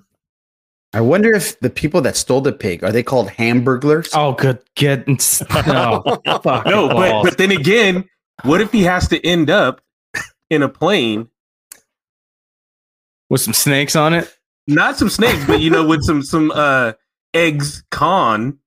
I 0.94 1.00
wonder 1.00 1.34
if 1.34 1.58
the 1.60 1.70
people 1.70 2.00
that 2.02 2.16
stole 2.16 2.40
the 2.40 2.52
pig 2.52 2.82
are 2.84 2.92
they 2.92 3.02
called 3.02 3.28
hamburglers? 3.28 4.10
Oh, 4.14 4.32
good. 4.32 4.60
Get 4.76 5.06
no, 5.66 6.02
no, 6.24 6.38
but 6.42 7.22
but 7.22 7.38
then 7.38 7.50
again, 7.50 8.08
what 8.44 8.60
if 8.60 8.72
he 8.72 8.82
has 8.82 9.08
to 9.08 9.24
end 9.26 9.50
up 9.50 9.80
in 10.50 10.62
a 10.62 10.68
plane? 10.68 11.28
with 13.34 13.40
some 13.40 13.54
snakes 13.54 13.96
on 13.96 14.14
it. 14.14 14.32
Not 14.66 14.96
some 14.96 15.08
snakes, 15.08 15.44
but 15.44 15.60
you 15.60 15.70
know, 15.70 15.84
with 15.84 16.02
some 16.04 16.22
some 16.22 16.50
uh 16.52 16.92
eggs 17.34 17.82
con, 17.90 18.58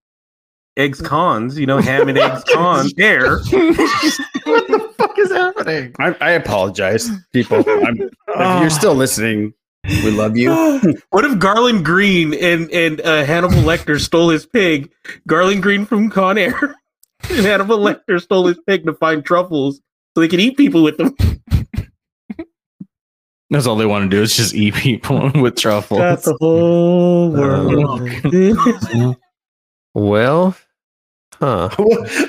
eggs 0.76 1.02
cons. 1.02 1.58
You 1.58 1.66
know, 1.66 1.80
ham 1.80 2.10
and 2.10 2.18
eggs 2.18 2.44
con 2.44 2.90
there. 2.98 3.38
what 3.40 4.68
the 4.68 4.94
fuck 4.98 5.18
is 5.18 5.32
happening? 5.32 5.96
I, 6.00 6.16
I 6.22 6.32
apologize, 6.32 7.10
people. 7.34 7.64
I'm, 7.68 8.02
if 8.02 8.62
you're 8.62 8.70
still 8.70 8.94
listening, 8.94 9.54
we 9.88 10.12
love 10.12 10.38
you. 10.38 10.52
what 11.10 11.26
if 11.26 11.40
Garland 11.40 11.86
Greene 11.86 12.34
and 12.34 12.70
and 12.72 13.02
uh, 13.02 13.24
Hannibal 13.24 13.58
Lecter 13.58 14.00
stole 14.00 14.30
his 14.30 14.46
pig? 14.46 14.92
Garland 15.28 15.64
Greene 15.64 15.86
from 15.86 16.10
Con 16.10 16.38
Air 16.38 16.76
and 17.30 17.46
Hannibal 17.46 17.80
Lecter 17.80 18.22
stole 18.22 18.48
his 18.48 18.60
pig 18.68 18.86
to 18.86 18.94
find 18.94 19.26
truffles 19.26 19.82
so 20.14 20.22
they 20.22 20.28
could 20.28 20.40
eat 20.40 20.58
people 20.58 20.84
with 20.84 20.98
them. 20.98 21.16
That's 23.50 23.66
all 23.66 23.78
they 23.78 23.86
want 23.86 24.12
to 24.12 24.18
do 24.18 24.22
is 24.22 24.36
just 24.36 24.54
eat 24.54 24.74
people 24.74 25.32
with 25.36 25.56
truffles. 25.56 26.00
That's 26.00 26.26
the 26.26 26.36
whole 26.40 27.32
world. 27.32 29.18
Well, 29.94 30.58
huh. 31.36 31.70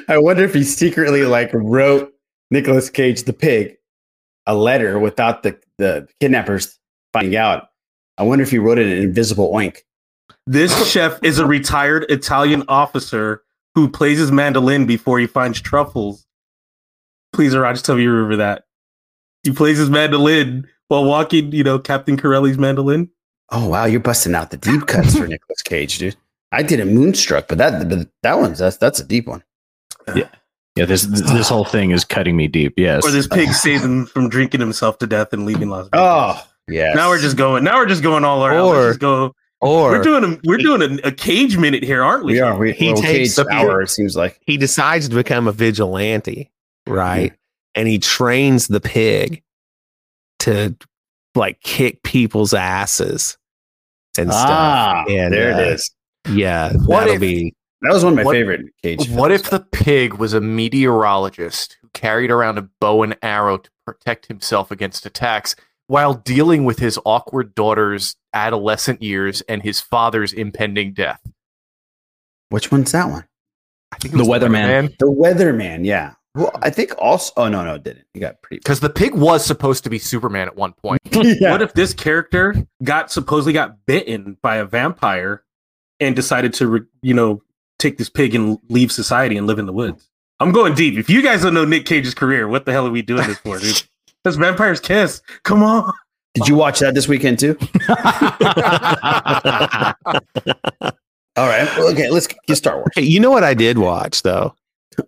I 0.08 0.18
wonder 0.18 0.44
if 0.44 0.54
he 0.54 0.62
secretly 0.62 1.24
like 1.24 1.50
wrote 1.52 2.12
Nicolas 2.50 2.88
Cage 2.88 3.24
the 3.24 3.32
pig 3.32 3.78
a 4.46 4.54
letter 4.54 4.98
without 4.98 5.42
the, 5.42 5.58
the 5.76 6.08
kidnappers 6.20 6.77
finding 7.12 7.36
out. 7.36 7.68
I 8.16 8.22
wonder 8.24 8.42
if 8.42 8.50
he 8.50 8.58
wrote 8.58 8.78
it 8.78 8.86
in 8.86 9.02
invisible 9.02 9.52
oink. 9.52 9.78
This 10.46 10.90
chef 10.90 11.18
is 11.22 11.38
a 11.38 11.46
retired 11.46 12.06
Italian 12.08 12.64
officer 12.68 13.42
who 13.74 13.88
plays 13.88 14.18
his 14.18 14.32
mandolin 14.32 14.86
before 14.86 15.18
he 15.18 15.26
finds 15.26 15.60
truffles. 15.60 16.26
Please, 17.32 17.56
Raj, 17.56 17.82
tell 17.82 17.96
me 17.96 18.02
you 18.02 18.10
remember 18.10 18.36
that. 18.36 18.64
He 19.44 19.52
plays 19.52 19.78
his 19.78 19.90
mandolin 19.90 20.66
while 20.88 21.04
walking, 21.04 21.52
you 21.52 21.62
know, 21.62 21.78
Captain 21.78 22.16
Corelli's 22.16 22.58
mandolin. 22.58 23.10
Oh 23.50 23.68
wow, 23.68 23.84
you're 23.84 24.00
busting 24.00 24.34
out 24.34 24.50
the 24.50 24.56
deep 24.56 24.86
cuts 24.86 25.16
for 25.16 25.26
Nicolas 25.26 25.62
Cage, 25.62 25.98
dude. 25.98 26.16
I 26.50 26.62
did 26.62 26.80
a 26.80 26.86
moonstruck, 26.86 27.46
but 27.48 27.58
that 27.58 27.88
but 27.88 28.08
that 28.22 28.38
one's 28.38 28.58
that's 28.58 28.78
that's 28.78 29.00
a 29.00 29.04
deep 29.04 29.26
one. 29.26 29.42
Yeah, 30.14 30.28
yeah. 30.76 30.86
This 30.86 31.04
this 31.04 31.48
whole 31.48 31.64
thing 31.64 31.90
is 31.90 32.04
cutting 32.04 32.36
me 32.36 32.48
deep. 32.48 32.74
Yes. 32.76 33.06
Or 33.06 33.10
this 33.10 33.26
pig 33.26 33.48
saves 33.52 33.84
him 33.84 34.06
from 34.06 34.28
drinking 34.28 34.60
himself 34.60 34.98
to 34.98 35.06
death 35.06 35.32
and 35.32 35.46
leaving 35.46 35.68
Las 35.68 35.86
Vegas. 35.86 36.00
Oh 36.00 36.48
yeah. 36.68 36.92
Now 36.94 37.08
we're 37.08 37.20
just 37.20 37.36
going. 37.36 37.64
Now 37.64 37.76
we're 37.78 37.86
just 37.86 38.02
going 38.02 38.24
all 38.24 38.44
around. 38.44 38.58
Or- 38.60 38.74
Let's 38.74 38.88
just 38.90 39.00
go. 39.00 39.34
Or 39.60 39.90
we're 39.90 40.02
doing 40.04 40.22
a 40.24 40.38
we're 40.44 40.56
doing 40.58 41.00
a, 41.04 41.08
a 41.08 41.10
cage 41.12 41.56
minute 41.56 41.82
here, 41.82 42.02
aren't 42.04 42.24
we? 42.24 42.36
Yeah. 42.38 42.56
We, 42.56 42.72
He 42.72 42.92
well, 42.92 43.02
takes 43.02 43.34
Cage 43.34 43.44
the- 43.46 43.52
hour, 43.52 43.82
it 43.82 43.88
seems 43.90 44.14
like. 44.16 44.38
he 44.46 44.56
decides 44.56 45.08
to 45.08 45.14
become 45.16 45.48
a 45.48 45.52
vigilante, 45.52 46.52
right? 46.86 47.32
And 47.74 47.88
he 47.88 47.98
trains 47.98 48.68
the 48.68 48.78
pig 48.80 49.42
to 50.40 50.76
like 51.34 51.60
kick 51.60 52.04
people's 52.04 52.54
asses 52.54 53.36
and 54.16 54.30
stuff. 54.30 54.46
Ah, 54.48 55.04
and 55.08 55.32
there 55.34 55.52
uh, 55.54 55.58
it 55.58 55.68
is. 55.74 55.90
Yeah, 56.30 56.72
What 56.86 57.00
that'll 57.00 57.14
if- 57.14 57.20
be 57.20 57.52
That 57.82 57.92
was 57.92 58.04
one 58.04 58.12
of 58.12 58.16
my 58.16 58.24
What- 58.24 58.34
favorite 58.34 58.66
Cage. 58.82 59.08
What 59.10 59.30
films. 59.30 59.42
if 59.42 59.50
the 59.50 59.60
pig 59.60 60.14
was 60.14 60.34
a 60.34 60.40
meteorologist 60.40 61.78
who 61.82 61.88
carried 61.94 62.30
around 62.30 62.58
a 62.58 62.62
bow 62.80 63.02
and 63.02 63.16
arrow 63.22 63.58
to 63.58 63.70
protect 63.84 64.26
himself 64.26 64.70
against 64.70 65.04
attacks 65.06 65.56
while 65.88 66.14
dealing 66.14 66.64
with 66.64 66.78
his 66.78 66.98
awkward 67.04 67.54
daughter's 67.54 68.16
adolescent 68.32 69.02
years 69.02 69.40
and 69.42 69.62
his 69.62 69.80
father's 69.80 70.32
impending 70.32 70.92
death? 70.92 71.20
Which 72.50 72.70
one's 72.70 72.92
that 72.92 73.10
one? 73.10 73.24
I 73.92 73.96
think 73.98 74.14
The 74.14 74.22
Weatherman. 74.22 74.96
The 74.98 75.06
Weatherman. 75.06 75.84
Yeah. 75.84 76.12
Well, 76.34 76.52
I 76.62 76.70
think 76.70 76.92
also. 76.98 77.32
Oh 77.36 77.48
no, 77.48 77.64
no, 77.64 77.74
it 77.74 77.84
didn't. 77.84 78.04
You 78.14 78.20
got 78.20 78.40
pretty. 78.42 78.60
Because 78.60 78.80
the 78.80 78.90
pig 78.90 79.14
was 79.14 79.44
supposed 79.44 79.82
to 79.84 79.90
be 79.90 79.98
Superman 79.98 80.46
at 80.46 80.56
one 80.56 80.72
point. 80.72 81.00
yeah. 81.10 81.50
What 81.50 81.62
if 81.62 81.72
this 81.72 81.94
character 81.94 82.54
got 82.84 83.10
supposedly 83.10 83.52
got 83.52 83.84
bitten 83.86 84.36
by 84.42 84.56
a 84.56 84.64
vampire 84.64 85.42
and 85.98 86.14
decided 86.14 86.54
to, 86.54 86.68
re- 86.68 86.80
you 87.02 87.14
know, 87.14 87.42
take 87.78 87.98
this 87.98 88.08
pig 88.08 88.34
and 88.34 88.58
leave 88.68 88.92
society 88.92 89.36
and 89.36 89.46
live 89.46 89.58
in 89.58 89.66
the 89.66 89.72
woods? 89.72 90.08
I'm 90.38 90.52
going 90.52 90.74
deep. 90.74 90.96
If 90.96 91.10
you 91.10 91.22
guys 91.22 91.42
don't 91.42 91.54
know 91.54 91.64
Nick 91.64 91.86
Cage's 91.86 92.14
career, 92.14 92.46
what 92.46 92.66
the 92.66 92.72
hell 92.72 92.86
are 92.86 92.90
we 92.90 93.02
doing 93.02 93.26
this 93.26 93.38
for, 93.38 93.58
dude? 93.58 93.82
That's 94.24 94.36
Vampire's 94.36 94.80
Kiss. 94.80 95.22
Come 95.44 95.62
on. 95.62 95.92
Did 96.34 96.48
you 96.48 96.54
watch 96.54 96.78
that 96.80 96.94
this 96.94 97.08
weekend 97.08 97.38
too? 97.38 97.56
All 101.36 101.46
right. 101.48 101.68
well, 101.76 101.88
Okay. 101.92 102.10
Let's 102.10 102.26
get 102.46 102.56
Star 102.56 102.76
Wars. 102.76 102.88
Hey, 102.94 103.02
you 103.02 103.20
know 103.20 103.30
what 103.30 103.44
I 103.44 103.54
did 103.54 103.78
watch 103.78 104.22
though? 104.22 104.54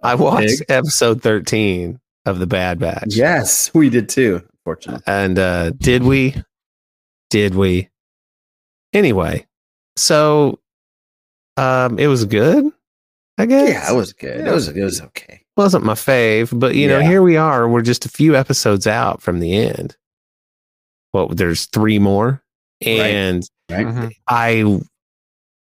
I 0.02 0.14
watched 0.14 0.61
Pig? 0.61 0.66
episode 0.70 1.22
13 1.22 1.98
of 2.26 2.38
The 2.38 2.46
Bad 2.46 2.78
Batch. 2.78 3.08
Yes, 3.14 3.72
we 3.74 3.90
did 3.90 4.08
too. 4.08 4.42
Unfortunately. 4.61 5.02
And 5.06 5.38
uh 5.38 5.70
did 5.70 6.02
we? 6.04 6.34
Did 7.30 7.54
we? 7.54 7.88
Anyway, 8.92 9.46
so 9.96 10.61
um 11.56 11.98
it 11.98 12.06
was 12.06 12.24
good, 12.24 12.70
I 13.38 13.46
guess. 13.46 13.68
Yeah, 13.68 13.92
it 13.92 13.96
was 13.96 14.12
good. 14.12 14.46
It 14.46 14.50
was 14.52 14.68
it 14.68 14.82
was 14.82 15.00
okay. 15.00 15.39
Wasn't 15.61 15.84
my 15.84 15.92
fave, 15.92 16.58
but 16.58 16.74
you 16.74 16.88
know, 16.88 17.00
Yeah. 17.00 17.06
here 17.08 17.22
we 17.22 17.36
are. 17.36 17.68
We're 17.68 17.82
just 17.82 18.06
a 18.06 18.08
few 18.08 18.34
episodes 18.34 18.86
out 18.86 19.20
from 19.20 19.40
the 19.40 19.52
end. 19.54 19.94
Well, 21.12 21.28
there's 21.28 21.66
three 21.66 21.98
more. 21.98 22.42
And 22.80 23.44
Right. 23.70 23.86
Mhm. 23.86 24.11
I 24.26 24.80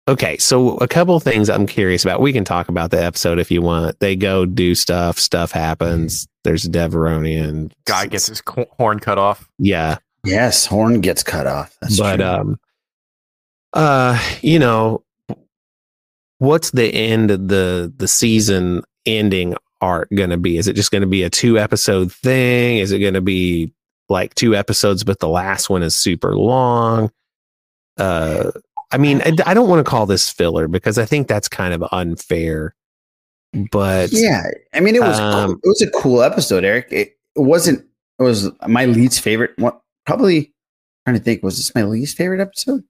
okay, 0.08 0.38
so 0.38 0.78
a 0.78 0.88
couple 0.88 1.14
of 1.16 1.22
things 1.22 1.50
I'm 1.50 1.66
curious 1.66 2.02
about. 2.02 2.22
We 2.22 2.32
can 2.32 2.44
talk 2.46 2.70
about 2.70 2.90
the 2.90 3.04
episode 3.04 3.38
if 3.38 3.50
you 3.50 3.60
want. 3.60 4.00
They 4.00 4.16
go 4.16 4.46
do 4.46 4.74
stuff, 4.74 5.18
stuff 5.18 5.52
happens. 5.52 6.26
There's 6.44 6.64
a 6.64 6.70
Devaronian 6.70 7.70
Guy 7.84 8.06
gets 8.06 8.28
his 8.28 8.42
horn 8.78 9.00
cut 9.00 9.18
off. 9.18 9.46
yeah. 9.58 9.98
Yes, 10.24 10.64
horn 10.64 11.02
gets 11.02 11.22
cut 11.22 11.46
off. 11.46 11.76
That's 11.82 11.98
but 11.98 12.16
true. 12.16 12.24
um 12.24 12.60
uh 13.74 14.18
you 14.40 14.58
know 14.58 15.04
what's 16.38 16.70
the 16.70 16.86
end 16.94 17.30
of 17.30 17.48
the 17.48 17.92
the 17.98 18.08
season 18.08 18.82
ending 19.04 19.54
arc 19.80 20.08
going 20.14 20.30
to 20.30 20.36
be 20.36 20.58
is 20.58 20.68
it 20.68 20.76
just 20.76 20.90
going 20.90 21.00
to 21.00 21.06
be 21.06 21.22
a 21.22 21.30
two 21.30 21.58
episode 21.58 22.12
thing 22.12 22.78
is 22.78 22.92
it 22.92 22.98
going 22.98 23.14
to 23.14 23.20
be 23.20 23.72
like 24.08 24.34
two 24.34 24.54
episodes 24.54 25.04
but 25.04 25.18
the 25.20 25.28
last 25.28 25.70
one 25.70 25.82
is 25.82 25.94
super 25.94 26.36
long 26.36 27.10
uh 27.98 28.50
i 28.92 28.98
mean 28.98 29.22
i, 29.22 29.32
I 29.46 29.54
don't 29.54 29.68
want 29.68 29.84
to 29.84 29.88
call 29.88 30.06
this 30.06 30.30
filler 30.30 30.68
because 30.68 30.98
i 30.98 31.04
think 31.04 31.28
that's 31.28 31.48
kind 31.48 31.72
of 31.72 31.84
unfair 31.92 32.74
but 33.52 34.12
yeah, 34.12 34.44
I 34.74 34.80
mean, 34.80 34.94
it 34.94 35.02
was 35.02 35.18
cool. 35.18 35.26
Um, 35.26 35.60
it 35.62 35.68
was 35.68 35.82
a 35.82 35.90
cool 35.90 36.22
episode, 36.22 36.64
Eric. 36.64 36.86
It, 36.90 37.18
it 37.34 37.40
wasn't 37.40 37.84
it 38.18 38.22
was 38.22 38.50
my 38.66 38.84
least 38.86 39.22
favorite. 39.22 39.52
What 39.56 39.80
probably 40.06 40.52
trying 41.04 41.16
to 41.16 41.22
think 41.22 41.42
was 41.42 41.56
this 41.56 41.74
my 41.74 41.82
least 41.82 42.16
favorite 42.16 42.40
episode? 42.40 42.84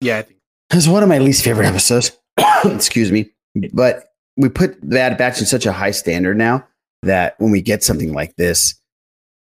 Yeah, 0.00 0.18
I 0.18 0.22
think 0.22 0.38
It 0.70 0.76
was 0.76 0.88
one 0.88 1.02
of 1.02 1.08
my 1.08 1.18
least 1.18 1.44
favorite 1.44 1.66
episodes. 1.66 2.12
Excuse 2.64 3.10
me, 3.10 3.30
but 3.72 4.09
we 4.36 4.48
put 4.48 4.78
that 4.82 5.18
Batch 5.18 5.40
in 5.40 5.46
such 5.46 5.66
a 5.66 5.72
high 5.72 5.90
standard 5.90 6.36
now 6.36 6.66
that 7.02 7.34
when 7.38 7.50
we 7.50 7.62
get 7.62 7.82
something 7.82 8.12
like 8.12 8.36
this, 8.36 8.74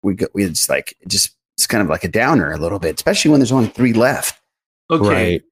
we 0.03 0.15
go, 0.15 0.27
we 0.35 0.49
just 0.49 0.69
like 0.69 0.97
just 1.07 1.35
it's 1.57 1.67
kind 1.67 1.83
of 1.83 1.89
like 1.89 2.05
a 2.05 2.09
downer 2.09 2.53
a 2.53 2.59
little 2.59 2.79
bit, 2.79 2.95
especially 2.97 3.31
when 3.31 3.41
there's 3.41 3.53
only 3.53 3.69
three 3.69 3.93
left. 3.93 4.41
Okay. 4.91 5.43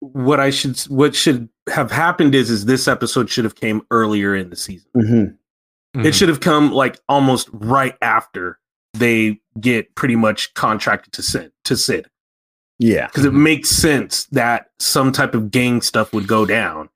What 0.00 0.40
I 0.40 0.50
should 0.50 0.78
what 0.82 1.14
should 1.14 1.48
have 1.70 1.90
happened 1.90 2.34
is 2.34 2.50
is 2.50 2.66
this 2.66 2.88
episode 2.88 3.30
should 3.30 3.44
have 3.44 3.54
came 3.54 3.82
earlier 3.90 4.34
in 4.34 4.50
the 4.50 4.56
season. 4.56 4.90
Mm-hmm. 4.96 6.04
It 6.04 6.14
should 6.14 6.28
have 6.28 6.40
come 6.40 6.72
like 6.72 6.98
almost 7.08 7.48
right 7.52 7.96
after 8.02 8.58
they 8.94 9.40
get 9.60 9.94
pretty 9.94 10.16
much 10.16 10.52
contracted 10.54 11.12
to 11.14 11.22
Cid 11.22 11.52
to 11.64 11.76
Cid. 11.76 12.08
Yeah. 12.78 13.06
Because 13.06 13.24
it 13.24 13.32
makes 13.32 13.70
sense 13.70 14.24
that 14.26 14.70
some 14.78 15.12
type 15.12 15.34
of 15.34 15.50
gang 15.50 15.80
stuff 15.80 16.12
would 16.12 16.26
go 16.26 16.44
down 16.44 16.88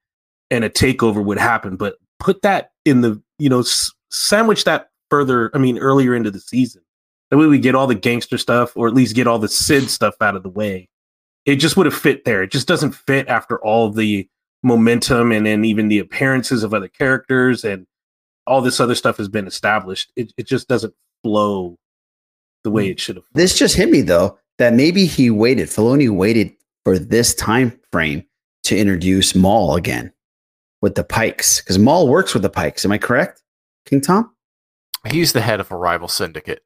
and 0.50 0.64
a 0.64 0.70
takeover 0.70 1.24
would 1.24 1.38
happen. 1.38 1.76
But 1.76 1.96
put 2.18 2.42
that 2.42 2.72
in 2.84 3.00
the, 3.00 3.22
you 3.38 3.48
know, 3.48 3.60
s- 3.60 3.92
sandwich 4.10 4.64
that 4.64 4.88
further, 5.10 5.50
I 5.54 5.58
mean, 5.58 5.78
earlier 5.78 6.14
into 6.14 6.30
the 6.30 6.40
season. 6.40 6.82
That 7.30 7.38
way 7.38 7.46
we 7.46 7.58
get 7.58 7.74
all 7.74 7.86
the 7.86 7.94
gangster 7.94 8.38
stuff 8.38 8.76
or 8.76 8.88
at 8.88 8.94
least 8.94 9.14
get 9.14 9.26
all 9.26 9.38
the 9.38 9.48
Cid 9.48 9.90
stuff 9.90 10.14
out 10.20 10.36
of 10.36 10.42
the 10.42 10.48
way. 10.48 10.88
It 11.44 11.56
just 11.56 11.76
would 11.76 11.86
have 11.86 11.94
fit 11.94 12.24
there. 12.24 12.42
It 12.42 12.50
just 12.50 12.68
doesn't 12.68 12.92
fit 12.92 13.28
after 13.28 13.58
all 13.62 13.90
the 13.90 14.28
momentum 14.62 15.32
and 15.32 15.46
then 15.46 15.64
even 15.64 15.88
the 15.88 15.98
appearances 15.98 16.62
of 16.62 16.74
other 16.74 16.88
characters 16.88 17.64
and 17.64 17.86
all 18.46 18.62
this 18.62 18.80
other 18.80 18.94
stuff 18.94 19.18
has 19.18 19.28
been 19.28 19.46
established. 19.46 20.10
It, 20.16 20.32
it 20.36 20.46
just 20.46 20.68
doesn't 20.68 20.94
flow 21.22 21.76
the 22.64 22.70
way 22.70 22.88
mm. 22.88 22.92
it 22.92 23.00
should 23.00 23.16
have. 23.16 23.26
This 23.34 23.58
just 23.58 23.76
hit 23.76 23.90
me 23.90 24.00
though 24.00 24.38
that 24.56 24.74
maybe 24.74 25.04
he 25.04 25.30
waited. 25.30 25.68
Filoni 25.68 26.10
waited 26.10 26.52
for 26.84 26.98
this 26.98 27.34
time 27.34 27.78
frame 27.92 28.24
to 28.64 28.76
introduce 28.76 29.34
Maul 29.34 29.76
again 29.76 30.12
with 30.82 30.94
the 30.94 31.04
Pikes 31.04 31.60
because 31.60 31.78
Maul 31.78 32.08
works 32.08 32.34
with 32.34 32.42
the 32.42 32.50
Pikes. 32.50 32.84
Am 32.84 32.92
I 32.92 32.98
correct, 32.98 33.42
King 33.86 34.00
Tom? 34.00 34.34
He's 35.06 35.32
the 35.32 35.40
head 35.40 35.60
of 35.60 35.70
a 35.70 35.76
rival 35.76 36.08
syndicate. 36.08 36.62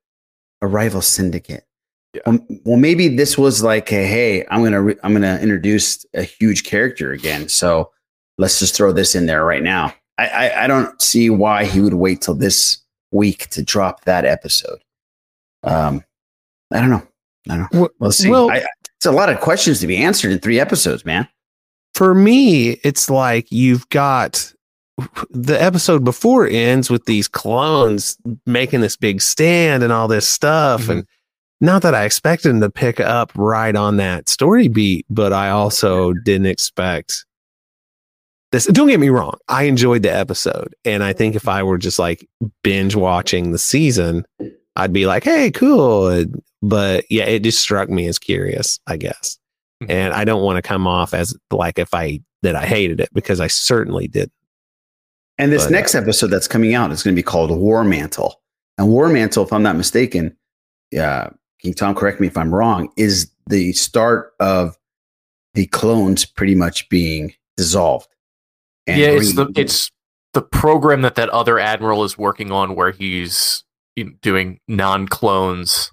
A 0.63 0.67
rival 0.67 1.03
syndicate. 1.03 1.65
Well, 2.27 2.39
well, 2.65 2.77
maybe 2.77 3.09
this 3.09 3.39
was 3.39 3.63
like, 3.63 3.91
a, 3.93 4.07
hey, 4.07 4.45
I'm 4.51 4.63
gonna 4.63 4.83
re- 4.83 4.99
I'm 5.03 5.13
gonna 5.15 5.39
introduce 5.41 6.05
a 6.15 6.23
huge 6.23 6.65
character 6.65 7.13
again. 7.13 7.49
So 7.49 7.91
let's 8.39 8.59
just 8.59 8.75
throw 8.77 8.93
this 8.93 9.15
in 9.15 9.27
there 9.27 9.45
right 9.45 9.63
now. 9.63 9.95
I, 10.19 10.27
I 10.29 10.65
I 10.65 10.67
don't 10.67 11.01
see 11.01 11.31
why 11.31 11.65
he 11.65 11.81
would 11.81 11.95
wait 11.95 12.21
till 12.21 12.35
this 12.35 12.79
week 13.13 13.49
to 13.51 13.63
drop 13.63 14.05
that 14.05 14.25
episode. 14.27 14.83
Um, 15.63 16.05
I 16.71 16.81
don't 16.81 16.91
know. 16.91 17.07
I 17.49 17.57
don't 17.57 17.73
know. 17.73 17.89
We'll 17.99 18.13
see. 18.13 18.29
well- 18.31 18.51
I, 18.51 18.57
I- 18.59 18.67
it's 18.97 19.07
a 19.07 19.11
lot 19.11 19.31
of 19.31 19.41
questions 19.41 19.81
to 19.81 19.89
be 19.89 19.97
answered 19.97 20.31
in 20.31 20.39
three 20.39 20.61
episodes, 20.61 21.05
man. 21.05 21.27
For 21.95 22.15
me, 22.15 22.71
it's 22.85 23.11
like 23.11 23.51
you've 23.51 23.89
got 23.89 24.53
the 25.31 25.61
episode 25.61 26.05
before 26.05 26.47
ends 26.47 26.91
with 26.91 27.05
these 27.07 27.29
clones 27.29 28.17
making 28.47 28.81
this 28.81 28.97
big 28.97 29.21
stand 29.21 29.83
and 29.83 29.93
all 29.93 30.09
this 30.09 30.29
stuff. 30.29 30.83
Mm-hmm. 30.83 30.91
And 30.91 31.07
not 31.61 31.83
that 31.83 31.95
I 31.95 32.05
expected 32.05 32.49
them 32.49 32.61
to 32.61 32.71
pick 32.71 33.01
up 33.01 33.33
right 33.35 33.75
on 33.75 33.97
that 33.97 34.29
story 34.29 34.69
beat, 34.69 35.07
but 35.09 35.33
I 35.33 35.51
also 35.51 36.13
didn't 36.25 36.47
expect 36.47 37.25
this. 38.53 38.67
Don't 38.67 38.89
get 38.89 39.01
me 39.01 39.09
wrong. 39.09 39.39
I 39.49 39.65
enjoyed 39.65 40.03
the 40.03 40.15
episode. 40.15 40.75
And 40.85 41.03
I 41.03 41.13
think 41.13 41.35
if 41.35 41.49
I 41.49 41.63
were 41.63 41.79
just 41.79 41.99
like 41.99 42.29
binge 42.63 42.97
watching 42.97 43.53
the 43.53 43.59
season, 43.59 44.25
I'd 44.77 44.93
be 44.93 45.07
like, 45.07 45.25
hey, 45.25 45.51
cool. 45.51 46.25
But 46.63 47.05
yeah, 47.11 47.25
it 47.25 47.41
just 47.41 47.61
struck 47.61 47.89
me 47.89 48.07
as 48.07 48.19
curious, 48.19 48.79
I 48.87 48.97
guess. 48.97 49.39
And 49.89 50.13
I 50.13 50.25
don't 50.25 50.43
want 50.43 50.57
to 50.57 50.63
come 50.63 50.87
off 50.87 51.15
as 51.15 51.37
like 51.51 51.79
if 51.79 51.95
I 51.95 52.21
that 52.43 52.57
I 52.57 52.67
hated 52.67 53.01
it 53.01 53.09
because 53.13 53.41
I 53.41 53.47
certainly 53.47 54.09
did. 54.09 54.31
And 55.39 55.53
this 55.53 55.65
But, 55.65 55.69
uh, 55.69 55.71
next 55.71 55.95
episode 55.95 56.29
that's 56.29 56.49
coming 56.49 56.75
out 56.75 56.91
is 56.91 57.03
going 57.03 57.15
to 57.15 57.19
be 57.19 57.23
called 57.23 57.51
War 57.51 57.85
Mantle. 57.85 58.41
And 58.79 58.89
War 58.89 59.09
Mantle, 59.09 59.45
if 59.45 59.53
I'm 59.53 59.63
not 59.63 59.77
mistaken, 59.77 60.37
yeah, 60.91 61.31
King 61.61 61.75
Tom, 61.75 61.95
correct 61.95 62.21
me 62.21 62.27
if 62.27 62.37
I'm 62.37 62.55
wrong, 62.55 62.91
is 62.97 63.31
the 63.47 63.73
start 63.73 64.33
of 64.41 64.77
the 65.55 65.67
clones 65.67 66.25
pretty 66.25 66.55
much 66.55 66.89
being 66.89 67.35
dissolved. 67.57 68.09
and 68.87 69.01
yeah, 69.01 69.09
it's 69.09 69.35
the 69.35 69.53
it's 69.57 69.91
the 70.33 70.43
program 70.43 71.03
that 71.03 71.15
that 71.17 71.29
other 71.29 71.59
admiral 71.59 72.05
is 72.05 72.17
working 72.19 72.51
on, 72.51 72.75
where 72.75 72.91
he's 72.91 73.65
doing 74.23 74.59
non 74.67 75.07
clones. 75.07 75.92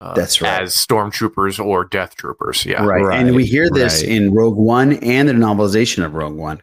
Uh, 0.00 0.14
That's 0.14 0.40
right. 0.40 0.62
As 0.62 0.74
stormtroopers 0.74 1.62
or 1.62 1.84
death 1.84 2.14
troopers, 2.16 2.64
yeah, 2.64 2.82
right. 2.84 3.18
And 3.20 3.34
we 3.34 3.44
hear 3.44 3.68
this 3.68 4.02
in 4.02 4.32
Rogue 4.32 4.56
One 4.56 4.94
and 4.94 5.28
the 5.28 5.34
novelization 5.34 6.04
of 6.04 6.14
Rogue 6.14 6.36
One, 6.36 6.62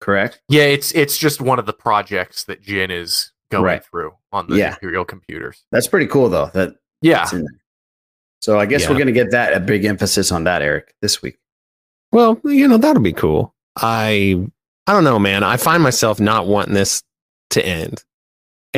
correct? 0.00 0.40
Yeah, 0.48 0.62
it's 0.64 0.92
it's 0.92 1.18
just 1.18 1.40
one 1.40 1.58
of 1.58 1.66
the 1.66 1.72
projects 1.72 2.44
that 2.44 2.62
Jyn 2.62 2.90
is 2.90 3.32
going 3.50 3.64
Right. 3.64 3.84
through 3.84 4.12
on 4.32 4.46
the 4.48 4.56
Yeah. 4.56 4.70
Imperial 4.74 5.04
computers. 5.04 5.64
That's 5.72 5.88
pretty 5.88 6.06
cool, 6.06 6.28
though. 6.28 6.50
That 6.54 6.74
Yeah. 7.02 7.18
that's 7.18 7.32
in 7.32 7.40
there. 7.40 7.60
So 8.40 8.60
I 8.60 8.66
guess 8.66 8.82
Yeah. 8.82 8.90
we're 8.90 8.96
going 8.98 9.06
to 9.08 9.12
get 9.12 9.32
that 9.32 9.52
a 9.52 9.58
big 9.60 9.84
emphasis 9.84 10.30
on 10.30 10.44
that, 10.44 10.62
Eric, 10.62 10.94
this 11.02 11.22
week. 11.22 11.38
Well, 12.12 12.40
you 12.44 12.68
know, 12.68 12.76
that'll 12.76 13.02
be 13.02 13.12
cool. 13.12 13.52
I 13.76 14.46
I 14.86 14.92
don't 14.92 15.02
know, 15.04 15.18
man. 15.18 15.42
I 15.42 15.56
find 15.56 15.82
myself 15.82 16.20
not 16.20 16.46
wanting 16.46 16.74
this 16.74 17.02
to 17.50 17.66
end. 17.66 18.04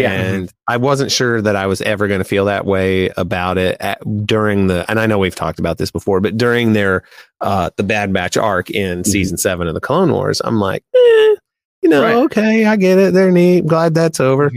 Yeah. 0.03 0.13
And 0.13 0.53
I 0.67 0.77
wasn't 0.77 1.11
sure 1.13 1.41
that 1.43 1.57
I 1.57 1.67
was 1.67 1.81
ever 1.83 2.09
going 2.09 2.21
to 2.21 2.25
feel 2.25 2.45
that 2.47 2.65
way 2.67 3.09
about 3.17 3.59
it 3.59 3.77
at, 3.81 3.99
during 4.27 4.67
the 4.69 4.85
and 4.91 4.99
I 5.01 5.07
know 5.07 5.19
we've 5.19 5.35
talked 5.35 5.59
about 5.59 5.79
this 5.79 5.91
before, 5.91 6.21
but 6.21 6.37
during 6.37 6.73
their 6.73 7.03
uh 7.41 7.71
the 7.77 7.83
Bad 7.83 8.13
Batch 8.13 8.37
arc 8.37 8.71
in 8.71 9.05
season 9.05 9.37
7 9.39 9.67
of 9.69 9.75
the 9.75 9.81
Clone 9.81 10.13
Wars, 10.13 10.41
I'm 10.45 10.59
like, 10.61 10.83
eh, 10.95 11.35
you 11.83 11.89
know, 11.89 12.03
Right. 12.03 12.15
okay, 12.17 12.67
I 12.67 12.77
get 12.77 12.99
it. 12.99 13.15
They're 13.15 13.31
neat. 13.31 13.67
Glad 13.67 13.95
that's 13.95 14.21
over. 14.21 14.51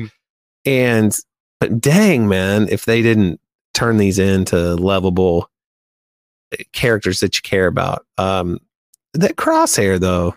And 0.65 1.15
but 1.59 1.79
dang, 1.79 2.27
man, 2.27 2.67
if 2.69 2.85
they 2.85 3.01
didn't 3.01 3.39
turn 3.73 3.97
these 3.97 4.19
into 4.19 4.75
lovable 4.75 5.49
characters 6.73 7.19
that 7.21 7.35
you 7.35 7.41
care 7.41 7.67
about. 7.67 8.05
Um, 8.17 8.59
that 9.13 9.35
crosshair, 9.35 9.99
though, 9.99 10.35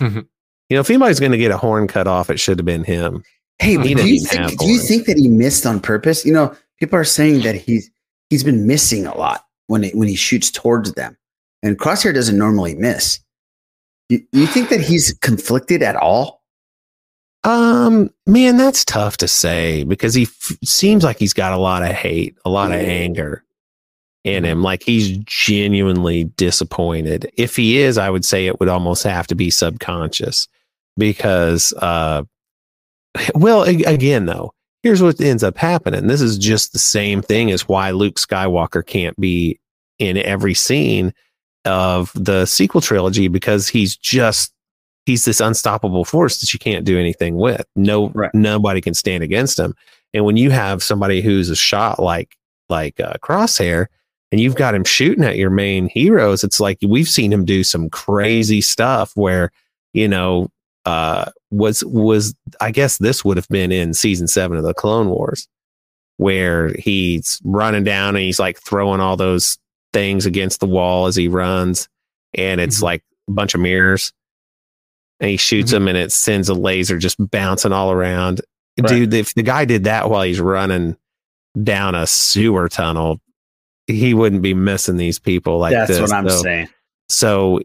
Mhm. 0.00 0.26
you 0.68 0.76
know, 0.76 0.80
if 0.80 0.90
anybody's 0.90 1.20
going 1.20 1.32
to 1.32 1.38
get 1.38 1.50
a 1.50 1.56
horn 1.56 1.86
cut 1.88 2.06
off, 2.06 2.30
it 2.30 2.38
should 2.38 2.58
have 2.58 2.66
been 2.66 2.84
him. 2.84 3.22
Hey, 3.60 3.76
He 3.76 3.94
do 3.94 4.08
you, 4.08 4.20
think, 4.20 4.58
do 4.58 4.66
you 4.66 4.78
think 4.78 5.06
that 5.06 5.18
he 5.18 5.28
missed 5.28 5.66
on 5.66 5.80
purpose? 5.80 6.24
You 6.24 6.32
know, 6.32 6.56
people 6.78 6.98
are 6.98 7.04
saying 7.04 7.42
that 7.42 7.54
he's 7.54 7.90
he's 8.30 8.42
been 8.42 8.66
missing 8.66 9.06
a 9.06 9.16
lot 9.16 9.44
when 9.66 9.84
it, 9.84 9.94
when 9.94 10.08
he 10.08 10.14
shoots 10.14 10.50
towards 10.50 10.94
them, 10.94 11.16
and 11.62 11.78
Crosshair 11.78 12.14
doesn't 12.14 12.38
normally 12.38 12.74
miss. 12.74 13.20
You, 14.08 14.26
you 14.32 14.46
think 14.46 14.70
that 14.70 14.80
he's 14.80 15.12
conflicted 15.20 15.82
at 15.82 15.94
all? 15.94 16.42
Um, 17.44 18.10
man, 18.26 18.56
that's 18.56 18.84
tough 18.84 19.18
to 19.18 19.28
say 19.28 19.84
because 19.84 20.14
he 20.14 20.22
f- 20.22 20.58
seems 20.64 21.04
like 21.04 21.18
he's 21.18 21.32
got 21.32 21.52
a 21.52 21.58
lot 21.58 21.82
of 21.82 21.90
hate, 21.90 22.36
a 22.44 22.50
lot 22.50 22.72
of 22.72 22.80
anger 22.80 23.44
in 24.24 24.44
him. 24.44 24.62
Like 24.62 24.82
he's 24.82 25.16
genuinely 25.18 26.24
disappointed. 26.24 27.30
If 27.36 27.56
he 27.56 27.78
is, 27.78 27.98
I 27.98 28.10
would 28.10 28.24
say 28.24 28.46
it 28.46 28.58
would 28.58 28.68
almost 28.68 29.04
have 29.04 29.26
to 29.28 29.34
be 29.34 29.50
subconscious 29.50 30.48
because, 30.96 31.72
uh, 31.74 32.24
well, 33.34 33.62
again, 33.62 34.26
though, 34.26 34.54
here's 34.82 35.02
what 35.02 35.20
ends 35.20 35.42
up 35.42 35.56
happening. 35.56 36.06
This 36.06 36.20
is 36.20 36.38
just 36.38 36.72
the 36.72 36.78
same 36.78 37.22
thing 37.22 37.50
as 37.50 37.68
why 37.68 37.90
Luke 37.90 38.16
Skywalker 38.16 38.84
can't 38.84 39.18
be 39.18 39.58
in 39.98 40.16
every 40.16 40.54
scene 40.54 41.12
of 41.64 42.12
the 42.14 42.46
sequel 42.46 42.80
trilogy 42.80 43.28
because 43.28 43.68
he's 43.68 43.96
just 43.96 44.52
he's 45.06 45.24
this 45.24 45.40
unstoppable 45.40 46.04
force 46.04 46.40
that 46.40 46.52
you 46.52 46.58
can't 46.58 46.84
do 46.84 46.98
anything 46.98 47.36
with. 47.36 47.64
No, 47.76 48.12
nobody 48.32 48.80
can 48.80 48.94
stand 48.94 49.22
against 49.22 49.58
him. 49.58 49.74
And 50.14 50.24
when 50.24 50.36
you 50.36 50.50
have 50.50 50.82
somebody 50.82 51.20
who's 51.20 51.50
a 51.50 51.56
shot 51.56 51.98
like 51.98 52.36
like 52.68 53.00
uh, 53.00 53.14
Crosshair, 53.22 53.86
and 54.32 54.40
you've 54.40 54.54
got 54.54 54.74
him 54.74 54.84
shooting 54.84 55.24
at 55.24 55.36
your 55.36 55.50
main 55.50 55.88
heroes, 55.88 56.44
it's 56.44 56.60
like 56.60 56.78
we've 56.86 57.08
seen 57.08 57.32
him 57.32 57.44
do 57.44 57.64
some 57.64 57.90
crazy 57.90 58.60
stuff 58.60 59.12
where 59.14 59.50
you 59.92 60.08
know 60.08 60.50
uh 60.86 61.30
was 61.50 61.84
was 61.84 62.34
I 62.60 62.70
guess 62.70 62.98
this 62.98 63.24
would 63.24 63.36
have 63.36 63.48
been 63.48 63.70
in 63.72 63.92
season 63.94 64.26
seven 64.28 64.56
of 64.56 64.64
the 64.64 64.74
Clone 64.74 65.08
Wars, 65.10 65.48
where 66.16 66.72
he's 66.78 67.40
running 67.44 67.84
down 67.84 68.16
and 68.16 68.24
he's 68.24 68.38
like 68.40 68.58
throwing 68.60 69.00
all 69.00 69.16
those 69.16 69.58
things 69.92 70.26
against 70.26 70.60
the 70.60 70.66
wall 70.66 71.06
as 71.06 71.16
he 71.16 71.28
runs, 71.28 71.88
and 72.34 72.60
it's 72.60 72.80
like 72.82 73.02
a 73.28 73.32
bunch 73.32 73.54
of 73.54 73.60
mirrors 73.60 74.12
and 75.20 75.30
he 75.30 75.36
shoots 75.36 75.70
them 75.70 75.86
and 75.86 75.98
it 75.98 76.10
sends 76.12 76.48
a 76.48 76.54
laser 76.54 76.96
just 76.96 77.16
bouncing 77.30 77.72
all 77.72 77.90
around. 77.92 78.40
Dude, 78.76 79.12
if 79.12 79.34
the 79.34 79.42
guy 79.42 79.66
did 79.66 79.84
that 79.84 80.08
while 80.08 80.22
he's 80.22 80.40
running 80.40 80.96
down 81.62 81.94
a 81.94 82.06
sewer 82.06 82.70
tunnel, 82.70 83.20
he 83.86 84.14
wouldn't 84.14 84.40
be 84.40 84.54
missing 84.54 84.96
these 84.96 85.18
people 85.18 85.58
like 85.58 85.72
That's 85.72 85.90
this. 85.90 86.00
what 86.00 86.12
I'm 86.12 86.26
So- 86.30 86.42
saying. 86.42 86.68
So 87.10 87.60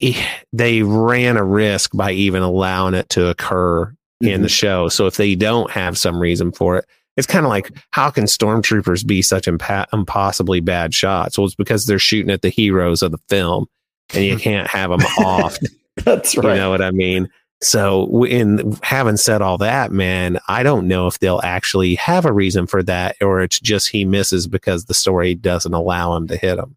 they 0.52 0.82
ran 0.82 1.36
a 1.36 1.44
risk 1.44 1.90
by 1.94 2.12
even 2.12 2.42
allowing 2.42 2.94
it 2.94 3.08
to 3.10 3.28
occur 3.28 3.84
in 4.20 4.28
Mm-hmm. 4.28 4.42
the 4.42 4.48
show. 4.48 4.88
So 4.88 5.06
if 5.06 5.16
they 5.16 5.36
don't 5.36 5.70
have 5.70 5.96
some 5.96 6.18
reason 6.18 6.50
for 6.50 6.76
it, 6.76 6.84
it's 7.16 7.26
kind 7.26 7.44
of 7.46 7.50
like 7.50 7.70
how 7.90 8.10
can 8.10 8.24
stormtroopers 8.24 9.06
be 9.06 9.22
such 9.22 9.46
impa- 9.46 9.86
impossibly 9.92 10.58
bad 10.60 10.92
shots? 10.92 11.38
Well, 11.38 11.46
it's 11.46 11.54
because 11.54 11.86
they're 11.86 11.98
shooting 12.00 12.30
at 12.30 12.42
the 12.42 12.48
heroes 12.48 13.02
of 13.02 13.12
the 13.12 13.18
film, 13.28 13.66
and 14.14 14.24
you 14.24 14.36
can't 14.38 14.66
have 14.68 14.90
them 14.90 15.02
off. 15.24 15.56
That's 16.04 16.36
right. 16.36 16.54
You 16.54 16.60
know 16.60 16.70
what 16.70 16.82
I 16.82 16.90
mean? 16.90 17.28
So, 17.60 18.24
in 18.24 18.76
having 18.84 19.16
said 19.16 19.42
all 19.42 19.58
that, 19.58 19.90
man, 19.90 20.38
I 20.46 20.62
don't 20.62 20.86
know 20.86 21.08
if 21.08 21.18
they'll 21.18 21.40
actually 21.42 21.96
have 21.96 22.24
a 22.24 22.32
reason 22.32 22.66
for 22.68 22.84
that, 22.84 23.16
or 23.20 23.40
it's 23.42 23.58
just 23.58 23.88
he 23.88 24.04
misses 24.04 24.46
because 24.46 24.84
the 24.84 24.94
story 24.94 25.34
doesn't 25.34 25.74
allow 25.74 26.16
him 26.16 26.28
to 26.28 26.36
hit 26.36 26.58
him. 26.58 26.76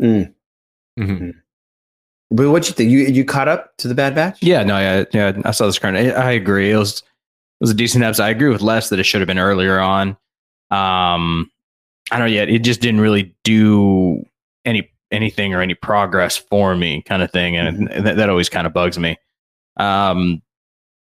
Mm. 0.00 0.34
Mm-hmm. 0.98 1.30
But 2.30 2.50
what 2.50 2.68
you 2.68 2.74
think? 2.74 2.90
You 2.90 3.00
you 3.00 3.24
caught 3.24 3.48
up 3.48 3.76
to 3.78 3.88
the 3.88 3.94
Bad 3.94 4.14
Batch? 4.14 4.38
Yeah, 4.40 4.62
no, 4.62 4.78
yeah, 4.78 5.04
yeah. 5.12 5.40
I 5.44 5.50
saw 5.50 5.66
this 5.66 5.78
current. 5.78 5.96
I, 5.96 6.10
I 6.10 6.30
agree. 6.30 6.70
It 6.70 6.76
was 6.76 7.00
it 7.00 7.64
was 7.64 7.70
a 7.70 7.74
decent 7.74 8.04
episode. 8.04 8.24
I 8.24 8.30
agree 8.30 8.48
with 8.48 8.62
Les 8.62 8.88
that 8.88 9.00
it 9.00 9.04
should 9.04 9.20
have 9.20 9.28
been 9.28 9.38
earlier 9.38 9.80
on. 9.80 10.10
Um, 10.70 11.50
I 12.10 12.18
don't 12.18 12.20
know 12.20 12.26
yet. 12.26 12.48
It 12.48 12.60
just 12.60 12.80
didn't 12.80 13.00
really 13.00 13.34
do 13.42 14.24
any 14.64 14.90
anything 15.10 15.54
or 15.54 15.60
any 15.60 15.74
progress 15.74 16.36
for 16.36 16.76
me, 16.76 17.02
kind 17.02 17.22
of 17.22 17.32
thing, 17.32 17.56
and 17.56 17.88
that, 17.88 18.16
that 18.16 18.30
always 18.30 18.48
kind 18.48 18.66
of 18.66 18.72
bugs 18.72 18.98
me. 18.98 19.18
Um, 19.76 20.40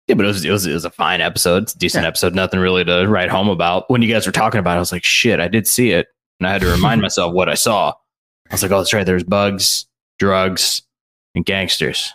yeah, 0.08 0.14
but 0.14 0.24
it 0.24 0.28
was, 0.28 0.44
it 0.44 0.50
was 0.50 0.66
it 0.66 0.72
was 0.72 0.84
a 0.86 0.90
fine 0.90 1.20
episode. 1.20 1.64
It's 1.64 1.74
a 1.74 1.78
decent 1.78 2.06
episode. 2.06 2.34
Nothing 2.34 2.60
really 2.60 2.84
to 2.84 3.06
write 3.06 3.28
home 3.28 3.48
about. 3.48 3.88
When 3.90 4.00
you 4.00 4.12
guys 4.12 4.24
were 4.24 4.32
talking 4.32 4.60
about, 4.60 4.72
it, 4.72 4.76
I 4.76 4.80
was 4.80 4.92
like, 4.92 5.04
shit, 5.04 5.40
I 5.40 5.48
did 5.48 5.66
see 5.66 5.90
it, 5.90 6.08
and 6.40 6.46
I 6.46 6.52
had 6.52 6.62
to 6.62 6.70
remind 6.70 7.00
myself 7.02 7.34
what 7.34 7.50
I 7.50 7.54
saw. 7.54 7.90
I 8.50 8.54
was 8.54 8.62
like, 8.62 8.72
oh, 8.72 8.78
that's 8.78 8.92
right. 8.92 9.06
There's 9.06 9.24
bugs, 9.24 9.86
drugs, 10.18 10.82
and 11.34 11.44
gangsters. 11.44 12.12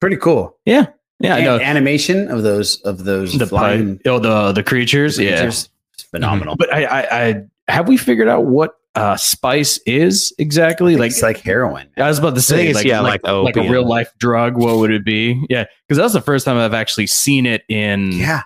Pretty 0.00 0.16
cool. 0.16 0.58
Yeah, 0.64 0.86
yeah. 1.18 1.40
Know. 1.40 1.58
animation 1.58 2.28
of 2.30 2.42
those 2.42 2.80
of 2.82 3.04
those 3.04 3.36
the 3.36 3.46
flying 3.46 4.00
oh 4.06 4.18
the 4.18 4.52
the 4.52 4.62
creatures, 4.62 5.18
yeah, 5.18 5.36
creatures, 5.36 5.68
it's 5.94 6.04
phenomenal. 6.04 6.56
But 6.56 6.72
I, 6.72 6.84
I, 6.84 7.26
I 7.26 7.42
have 7.68 7.88
we 7.88 7.96
figured 7.96 8.28
out 8.28 8.44
what 8.44 8.76
uh 8.94 9.16
spice 9.16 9.78
is 9.86 10.32
exactly? 10.38 10.96
Like 10.96 11.10
it's 11.10 11.22
like 11.22 11.38
heroin. 11.38 11.88
I 11.96 12.08
was 12.08 12.18
about 12.18 12.36
to 12.36 12.40
say, 12.40 12.68
it's, 12.68 12.76
like, 12.76 12.86
yeah, 12.86 13.00
like, 13.00 13.24
like 13.24 13.56
like 13.56 13.56
a 13.56 13.68
real 13.68 13.86
life 13.86 14.12
drug. 14.18 14.56
What 14.56 14.76
would 14.76 14.92
it 14.92 15.04
be? 15.04 15.44
Yeah, 15.50 15.64
because 15.88 15.98
that's 15.98 16.12
the 16.12 16.20
first 16.20 16.44
time 16.44 16.58
I've 16.58 16.74
actually 16.74 17.08
seen 17.08 17.44
it 17.44 17.64
in. 17.68 18.12
Yeah, 18.12 18.42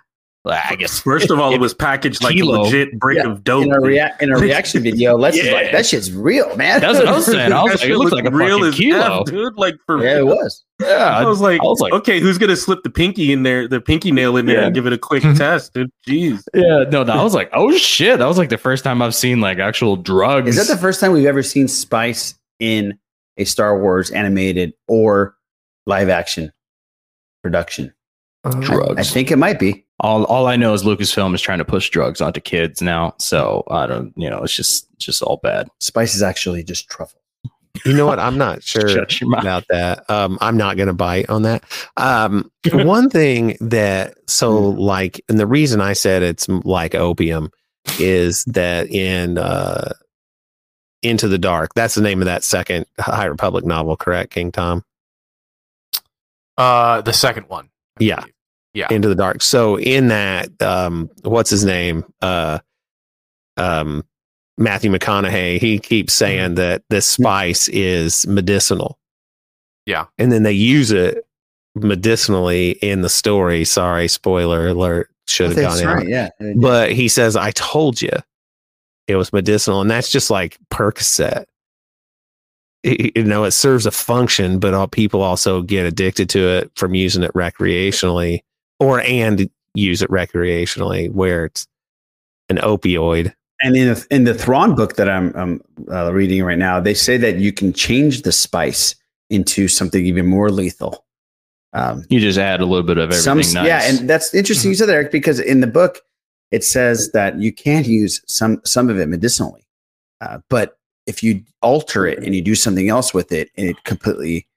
I 0.46 0.74
guess 0.76 1.00
First 1.00 1.30
of 1.30 1.38
all, 1.38 1.52
it 1.52 1.60
was 1.60 1.74
packaged 1.74 2.22
like 2.22 2.34
Kilo. 2.34 2.60
a 2.60 2.62
legit 2.62 2.98
brick 2.98 3.18
Yeah, 3.18 3.30
of 3.30 3.44
dope. 3.44 3.66
in 3.66 3.72
a 3.74 3.80
rea- 3.80 4.10
in 4.20 4.32
a 4.32 4.36
reaction 4.38 4.82
video. 4.82 5.16
Let's 5.18 5.36
Yeah. 5.36 5.52
like 5.52 5.70
that 5.72 5.84
shit's 5.84 6.10
real, 6.10 6.56
man. 6.56 6.80
That's 6.80 6.98
what 6.98 7.08
I 7.08 7.12
was 7.12 7.26
saying. 7.26 7.52
I 7.52 7.62
was 7.62 7.72
That 7.72 7.78
like, 7.80 7.84
it 7.84 7.88
shit 7.88 7.98
looks 7.98 8.12
looked 8.12 8.24
like 8.24 8.32
a 8.32 8.36
real 8.36 8.58
fucking 8.58 8.68
as 8.68 8.74
kilo. 8.76 9.20
F, 9.20 9.26
dude. 9.26 9.54
Like 9.58 9.74
for 9.84 10.02
yeah, 10.02 10.18
it 10.20 10.26
was. 10.26 10.64
Yeah, 10.80 11.14
I 11.14 11.26
was 11.26 11.42
like, 11.42 11.60
I 11.60 11.64
was 11.64 11.80
like, 11.80 11.92
okay, 11.92 12.20
who's 12.20 12.38
gonna 12.38 12.56
slip 12.56 12.82
the 12.84 12.88
pinky 12.90 13.32
in 13.34 13.42
there, 13.42 13.68
the 13.68 13.82
pinky 13.82 14.10
nail 14.10 14.38
in 14.38 14.46
there, 14.46 14.60
Yeah. 14.60 14.66
and 14.66 14.74
give 14.74 14.86
it 14.86 14.94
a 14.94 14.98
quick 14.98 15.22
mm-hmm. 15.22 15.36
test, 15.36 15.74
dude? 15.74 15.90
Jeez. 16.08 16.42
yeah, 16.54 16.84
no, 16.90 17.02
no. 17.02 17.12
I 17.12 17.22
was 17.22 17.34
like, 17.34 17.50
oh 17.52 17.70
shit, 17.76 18.18
that 18.18 18.26
was 18.26 18.38
like 18.38 18.48
the 18.48 18.56
first 18.56 18.82
time 18.82 19.02
I've 19.02 19.14
seen 19.14 19.42
like 19.42 19.58
actual 19.58 19.96
drugs. 19.96 20.48
Is 20.56 20.56
that 20.68 20.72
the 20.74 20.80
first 20.80 21.00
time 21.00 21.12
we've 21.12 21.26
ever 21.26 21.42
seen 21.42 21.68
spice 21.68 22.34
in 22.60 22.98
a 23.36 23.44
Star 23.44 23.78
Wars 23.78 24.10
animated 24.10 24.72
or 24.88 25.36
live 25.84 26.08
action 26.08 26.50
production? 27.42 27.92
drugs? 28.60 28.98
I 28.98 29.02
think 29.02 29.30
it 29.30 29.36
might 29.36 29.58
be. 29.58 29.84
All 30.00 30.24
all 30.24 30.46
I 30.46 30.56
know 30.56 30.72
is 30.74 30.82
Lucasfilm 30.82 31.34
is 31.34 31.40
trying 31.42 31.58
to 31.58 31.64
push 31.64 31.90
drugs 31.90 32.20
onto 32.20 32.40
kids 32.40 32.80
now. 32.82 33.14
So 33.18 33.64
I 33.70 33.86
don't, 33.86 34.12
you 34.16 34.28
know, 34.30 34.42
it's 34.42 34.54
just 34.54 34.88
just 34.98 35.22
all 35.22 35.38
bad. 35.42 35.68
Spice 35.80 36.14
is 36.14 36.22
actually 36.22 36.64
just 36.64 36.88
truffle. 36.88 37.20
You 37.84 37.92
know 37.94 38.04
what? 38.06 38.18
I'm 38.18 38.36
not 38.36 38.62
sure 38.64 38.88
Shut 38.88 39.20
your 39.20 39.30
mouth. 39.30 39.40
about 39.42 39.64
that. 39.68 40.10
Um, 40.10 40.36
I'm 40.40 40.56
not 40.56 40.76
going 40.76 40.88
to 40.88 40.92
bite 40.92 41.30
on 41.30 41.42
that. 41.42 41.62
Um, 41.96 42.50
one 42.72 43.08
thing 43.08 43.56
that, 43.60 44.14
so 44.26 44.58
like, 44.70 45.20
and 45.28 45.38
the 45.38 45.46
reason 45.46 45.80
I 45.80 45.92
said 45.92 46.22
it's 46.22 46.48
like 46.48 46.94
opium 46.96 47.50
is 47.98 48.44
that 48.46 48.90
in 48.90 49.38
uh, 49.38 49.92
Into 51.02 51.28
the 51.28 51.38
Dark, 51.38 51.72
that's 51.74 51.94
the 51.94 52.02
name 52.02 52.20
of 52.20 52.26
that 52.26 52.42
second 52.44 52.86
High 52.98 53.26
Republic 53.26 53.64
novel, 53.64 53.96
correct, 53.96 54.32
King 54.32 54.50
Tom? 54.50 54.84
Uh, 56.58 57.00
the 57.02 57.12
second 57.12 57.48
one. 57.48 57.70
I 58.00 58.04
Yeah. 58.04 58.20
believe. 58.20 58.34
Yeah. 58.72 58.86
Into 58.90 59.08
the 59.08 59.14
Dark. 59.14 59.42
So 59.42 59.78
in 59.78 60.08
that, 60.08 60.50
um, 60.62 61.10
what's 61.22 61.50
his 61.50 61.64
name? 61.64 62.04
Uh, 62.22 62.60
um, 63.56 64.04
Matthew 64.58 64.90
McConaughey. 64.92 65.58
He 65.60 65.78
keeps 65.78 66.12
saying 66.12 66.54
that 66.54 66.82
this 66.90 67.06
spice 67.06 67.66
is 67.68 68.26
medicinal. 68.26 68.98
Yeah. 69.86 70.04
and 70.18 70.30
then 70.30 70.44
they 70.44 70.52
use 70.52 70.92
it 70.92 71.24
medicinally 71.74 72.72
in 72.82 73.00
the 73.02 73.08
story. 73.08 73.64
Sorry, 73.64 74.06
spoiler 74.06 74.68
alert. 74.68 75.10
Should 75.26 75.56
have 75.56 75.56
gone 75.56 75.80
in. 75.80 75.86
right. 75.86 76.08
Yeah. 76.08 76.28
But 76.56 76.92
he 76.92 77.08
says, 77.08 77.36
"I 77.36 77.52
told 77.52 78.02
you 78.02 78.10
it 79.06 79.16
was 79.16 79.32
medicinal," 79.32 79.80
and 79.80 79.90
that's 79.90 80.10
just 80.10 80.30
like 80.30 80.58
Percocet. 80.70 81.44
You 82.82 83.24
know, 83.24 83.44
it 83.44 83.50
serves 83.52 83.86
a 83.86 83.90
function, 83.90 84.58
but 84.58 84.74
all 84.74 84.88
people 84.88 85.22
also 85.22 85.62
get 85.62 85.86
addicted 85.86 86.28
to 86.30 86.48
it 86.48 86.70
from 86.76 86.94
using 86.94 87.22
it 87.22 87.32
recreationally, 87.34 88.40
or 88.80 89.00
and 89.02 89.48
use 89.74 90.02
it 90.02 90.10
recreationally, 90.10 91.12
where 91.12 91.44
it's 91.44 91.68
an 92.48 92.56
opioid. 92.56 93.32
And 93.62 93.76
in 93.76 93.88
the, 93.88 94.06
in 94.10 94.24
the 94.24 94.34
Thrawn 94.34 94.74
book 94.74 94.96
that 94.96 95.08
I'm, 95.08 95.32
I'm 95.36 95.60
uh, 95.92 96.12
reading 96.12 96.42
right 96.42 96.58
now, 96.58 96.80
they 96.80 96.94
say 96.94 97.16
that 97.18 97.36
you 97.36 97.52
can 97.52 97.72
change 97.72 98.22
the 98.22 98.32
spice 98.32 98.96
into 99.28 99.68
something 99.68 100.04
even 100.04 100.26
more 100.26 100.50
lethal. 100.50 101.04
Um, 101.72 102.04
You 102.08 102.18
just 102.18 102.38
add 102.38 102.60
a 102.60 102.64
little 102.64 102.82
bit 102.82 102.98
of 102.98 103.12
everything. 103.12 103.22
some, 103.22 103.38
nice. 103.38 103.54
yeah, 103.54 103.82
and 103.84 104.10
that's 104.10 104.34
interesting 104.34 104.70
you 104.70 104.74
said 104.74 104.88
that, 104.88 104.94
Eric, 104.94 105.12
because 105.12 105.38
in 105.38 105.60
the 105.60 105.68
book 105.68 106.00
it 106.50 106.64
says 106.64 107.12
that 107.12 107.38
you 107.38 107.52
can't 107.52 107.86
use 107.86 108.20
some 108.26 108.60
some 108.64 108.90
of 108.90 108.98
it 108.98 109.06
medicinally, 109.06 109.68
uh, 110.20 110.38
but 110.48 110.78
if 111.06 111.22
you 111.22 111.44
alter 111.62 112.06
it 112.06 112.18
and 112.24 112.34
you 112.34 112.42
do 112.42 112.56
something 112.56 112.88
else 112.88 113.14
with 113.14 113.30
it, 113.30 113.50
it 113.54 113.84
completely 113.84 114.48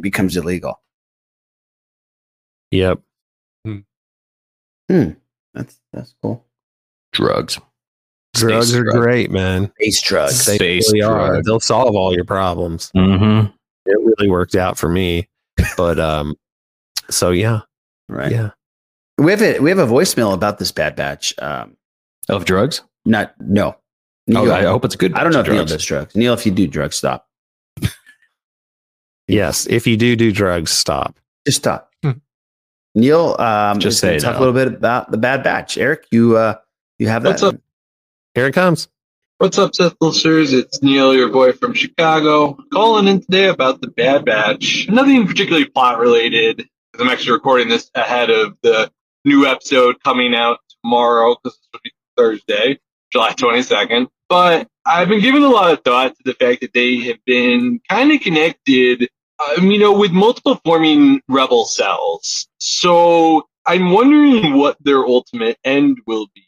becomes 0.00 0.36
illegal. 0.36 0.80
Yep. 2.72 3.00
Hmm, 4.90 5.10
that's 5.54 5.80
that's 5.92 6.14
cool. 6.22 6.44
drugs. 7.12 7.58
Drugs 8.34 8.68
Space 8.68 8.78
are 8.78 8.82
drug. 8.84 8.94
great, 9.02 9.30
man. 9.30 9.72
Base 9.78 10.02
drugs. 10.02 10.44
They 10.44 10.56
Space 10.56 10.92
really 10.92 11.02
are. 11.02 11.42
They'll 11.42 11.58
solve 11.60 11.96
all 11.96 12.14
your 12.14 12.24
problems. 12.24 12.90
Mm-hmm. 12.94 13.46
It 13.86 13.98
really 13.98 14.30
worked 14.30 14.54
out 14.54 14.76
for 14.76 14.88
me. 14.88 15.28
But 15.76 15.98
um, 15.98 16.36
so 17.08 17.30
yeah, 17.30 17.60
Right. 18.08 18.30
yeah. 18.30 18.50
We 19.18 19.30
have 19.32 19.40
a 19.42 19.58
we 19.60 19.70
have 19.70 19.78
a 19.78 19.86
voicemail 19.86 20.34
about 20.34 20.58
this 20.58 20.70
bad 20.70 20.94
batch. 20.96 21.34
Um, 21.38 21.76
Of 22.28 22.44
drugs. 22.44 22.82
not 23.06 23.34
no. 23.40 23.76
Oh, 24.34 24.50
I 24.52 24.62
hope 24.64 24.84
it's 24.84 24.94
a 24.96 24.98
good. 24.98 25.14
I 25.14 25.22
don't 25.24 25.32
know 25.32 25.40
if 25.40 25.46
batch 25.46 25.48
of 25.50 25.54
Neil 25.54 25.64
drugs. 25.64 25.72
does 25.72 25.84
drugs. 25.84 26.14
Neil, 26.16 26.34
if 26.34 26.44
you 26.44 26.52
do 26.52 26.66
drugs, 26.66 26.96
stop. 26.96 27.26
Yes, 29.28 29.66
if 29.66 29.86
you 29.86 29.96
do 29.96 30.14
do 30.14 30.30
drugs, 30.30 30.70
stop. 30.70 31.18
Just 31.46 31.58
stop. 31.58 31.90
Neil, 32.96 33.36
um, 33.38 33.78
Just 33.78 34.00
say 34.00 34.18
talk 34.18 34.32
no. 34.32 34.38
a 34.38 34.40
little 34.40 34.54
bit 34.54 34.68
about 34.68 35.10
the 35.10 35.18
Bad 35.18 35.44
Batch. 35.44 35.76
Eric, 35.76 36.06
you 36.10 36.36
uh, 36.38 36.54
you 36.98 37.08
have 37.08 37.22
that. 37.24 37.28
What's 37.28 37.42
up? 37.42 37.56
Here 38.34 38.46
it 38.46 38.54
comes. 38.54 38.88
What's 39.36 39.58
up, 39.58 39.74
Sith 39.74 39.94
listeners? 40.00 40.54
It's 40.54 40.82
Neil, 40.82 41.14
your 41.14 41.28
boy 41.28 41.52
from 41.52 41.74
Chicago, 41.74 42.56
calling 42.72 43.06
in 43.06 43.20
today 43.20 43.48
about 43.48 43.82
the 43.82 43.88
Bad 43.88 44.24
Batch. 44.24 44.88
Nothing 44.88 45.26
particularly 45.26 45.66
plot 45.66 45.98
related, 45.98 46.56
because 46.56 47.06
I'm 47.06 47.12
actually 47.12 47.32
recording 47.32 47.68
this 47.68 47.90
ahead 47.94 48.30
of 48.30 48.56
the 48.62 48.90
new 49.26 49.44
episode 49.44 50.02
coming 50.02 50.34
out 50.34 50.60
tomorrow, 50.82 51.36
because 51.36 51.58
this 51.58 51.68
will 51.74 51.80
be 51.84 51.92
Thursday, 52.16 52.80
July 53.12 53.32
22nd. 53.32 54.08
But 54.30 54.68
I've 54.86 55.10
been 55.10 55.20
giving 55.20 55.42
a 55.42 55.50
lot 55.50 55.70
of 55.70 55.84
thought 55.84 56.16
to 56.16 56.22
the 56.24 56.32
fact 56.32 56.62
that 56.62 56.72
they 56.72 57.00
have 57.00 57.22
been 57.26 57.78
kind 57.90 58.10
of 58.10 58.22
connected, 58.22 59.10
um, 59.58 59.70
you 59.70 59.78
know, 59.78 59.96
with 59.96 60.12
multiple 60.12 60.60
forming 60.64 61.20
rebel 61.28 61.64
cells. 61.64 62.48
So 62.58 63.46
I'm 63.66 63.90
wondering 63.90 64.54
what 64.54 64.76
their 64.80 65.04
ultimate 65.04 65.58
end 65.64 65.98
will 66.06 66.28
be 66.34 66.46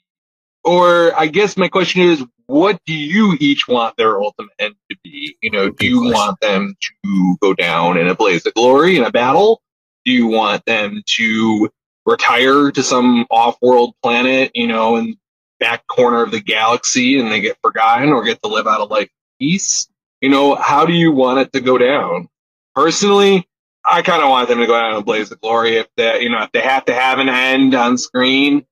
or 0.68 1.18
I 1.18 1.26
guess 1.28 1.57
my 1.57 1.68
question 1.68 2.03
is, 2.03 2.22
what 2.47 2.78
do 2.84 2.93
you 2.93 3.36
each 3.41 3.68
want 3.68 3.97
their 3.97 4.20
ultimate 4.20 4.53
end 4.59 4.74
to 4.91 4.97
be? 5.03 5.36
You 5.43 5.51
know, 5.51 5.70
do 5.70 5.86
you 5.86 6.03
want 6.03 6.41
them 6.41 6.76
to 6.80 7.36
go 7.41 7.55
down 7.55 7.97
in 7.97 8.07
a 8.07 8.14
blaze 8.14 8.45
of 8.45 8.53
glory 8.53 8.97
in 8.97 9.05
a 9.05 9.11
battle? 9.11 9.62
Do 10.05 10.12
you 10.12 10.26
want 10.26 10.64
them 10.66 11.03
to 11.16 11.70
retire 12.05 12.70
to 12.70 12.82
some 12.82 13.26
off-world 13.30 13.95
planet, 14.03 14.51
you 14.55 14.66
know, 14.66 14.97
in 14.97 15.16
back 15.59 15.86
corner 15.86 16.22
of 16.22 16.30
the 16.30 16.41
galaxy 16.41 17.18
and 17.18 17.32
they 17.32 17.41
get 17.41 17.59
forgotten 17.62 18.11
or 18.11 18.22
get 18.22 18.43
to 18.43 18.49
live 18.49 18.66
out 18.66 18.80
a 18.80 18.84
life 18.84 19.05
of 19.05 19.39
peace? 19.39 19.89
You 20.20 20.28
know, 20.28 20.55
how 20.55 20.84
do 20.84 20.93
you 20.93 21.12
want 21.12 21.39
it 21.39 21.53
to 21.55 21.61
go 21.61 21.78
down? 21.78 22.28
Personally, 22.78 23.44
I 23.90 24.02
kind 24.02 24.22
of 24.22 24.28
want 24.28 24.48
them 24.48 24.60
to 24.60 24.66
go 24.66 24.74
down 24.74 24.92
in 24.92 24.98
a 24.98 25.02
blaze 25.02 25.32
of 25.32 25.40
glory. 25.40 25.78
If 25.78 25.88
they, 25.96 26.22
you 26.22 26.28
know, 26.28 26.44
if 26.44 26.52
they 26.52 26.60
have 26.60 26.84
to 26.84 26.94
have 26.94 27.18
an 27.18 27.28
end 27.28 27.74
on 27.74 27.98
screen, 27.98 28.64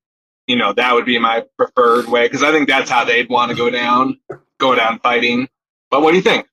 you 0.47 0.55
know, 0.55 0.73
that 0.75 0.95
would 0.95 1.05
be 1.05 1.19
my 1.19 1.45
preferred 1.59 2.07
way 2.07 2.27
because 2.27 2.45
I 2.45 2.53
think 2.53 2.69
that's 2.69 2.89
how 2.89 3.05
they'd 3.05 3.29
want 3.29 3.51
to 3.51 3.57
go 3.57 3.69
down, 3.69 4.21
go 4.61 4.77
down 4.77 5.01
fighting. 5.01 5.49
But 5.91 6.03
what 6.03 6.13
do 6.13 6.19
you 6.19 6.23
think? 6.23 6.47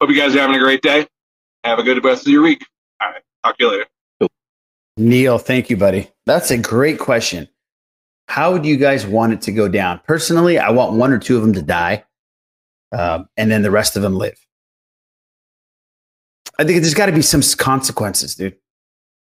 Hope 0.00 0.10
you 0.10 0.16
guys 0.16 0.34
are 0.34 0.40
having 0.40 0.56
a 0.56 0.58
great 0.58 0.82
day. 0.82 1.06
Have 1.62 1.78
a 1.78 1.84
good 1.84 2.04
rest 2.04 2.26
of 2.26 2.32
your 2.32 2.42
week. 2.42 2.66
All 3.00 3.08
right. 3.08 3.22
Talk 3.44 3.56
to 3.58 3.64
you 3.64 3.70
later. 3.70 3.86
Neil, 4.96 5.38
thank 5.38 5.70
you, 5.70 5.76
buddy. 5.76 6.10
That's 6.24 6.50
a 6.50 6.58
great 6.58 6.98
question. 6.98 7.48
How 8.26 8.58
do 8.58 8.68
you 8.68 8.78
guys 8.78 9.06
want 9.06 9.32
it 9.32 9.42
to 9.42 9.52
go 9.52 9.68
down? 9.68 10.00
Personally, 10.08 10.58
I 10.58 10.70
want 10.70 10.94
one 10.94 11.12
or 11.12 11.20
two 11.20 11.36
of 11.36 11.42
them 11.42 11.52
to 11.52 11.62
die, 11.62 12.04
um, 12.90 13.28
and 13.36 13.48
then 13.48 13.62
the 13.62 13.70
rest 13.70 13.94
of 13.94 14.02
them 14.02 14.18
live. 14.18 14.44
I 16.58 16.64
think 16.64 16.80
there's 16.80 16.94
got 16.94 17.06
to 17.06 17.12
be 17.12 17.22
some 17.22 17.42
consequences, 17.58 18.34
dude. 18.34 18.56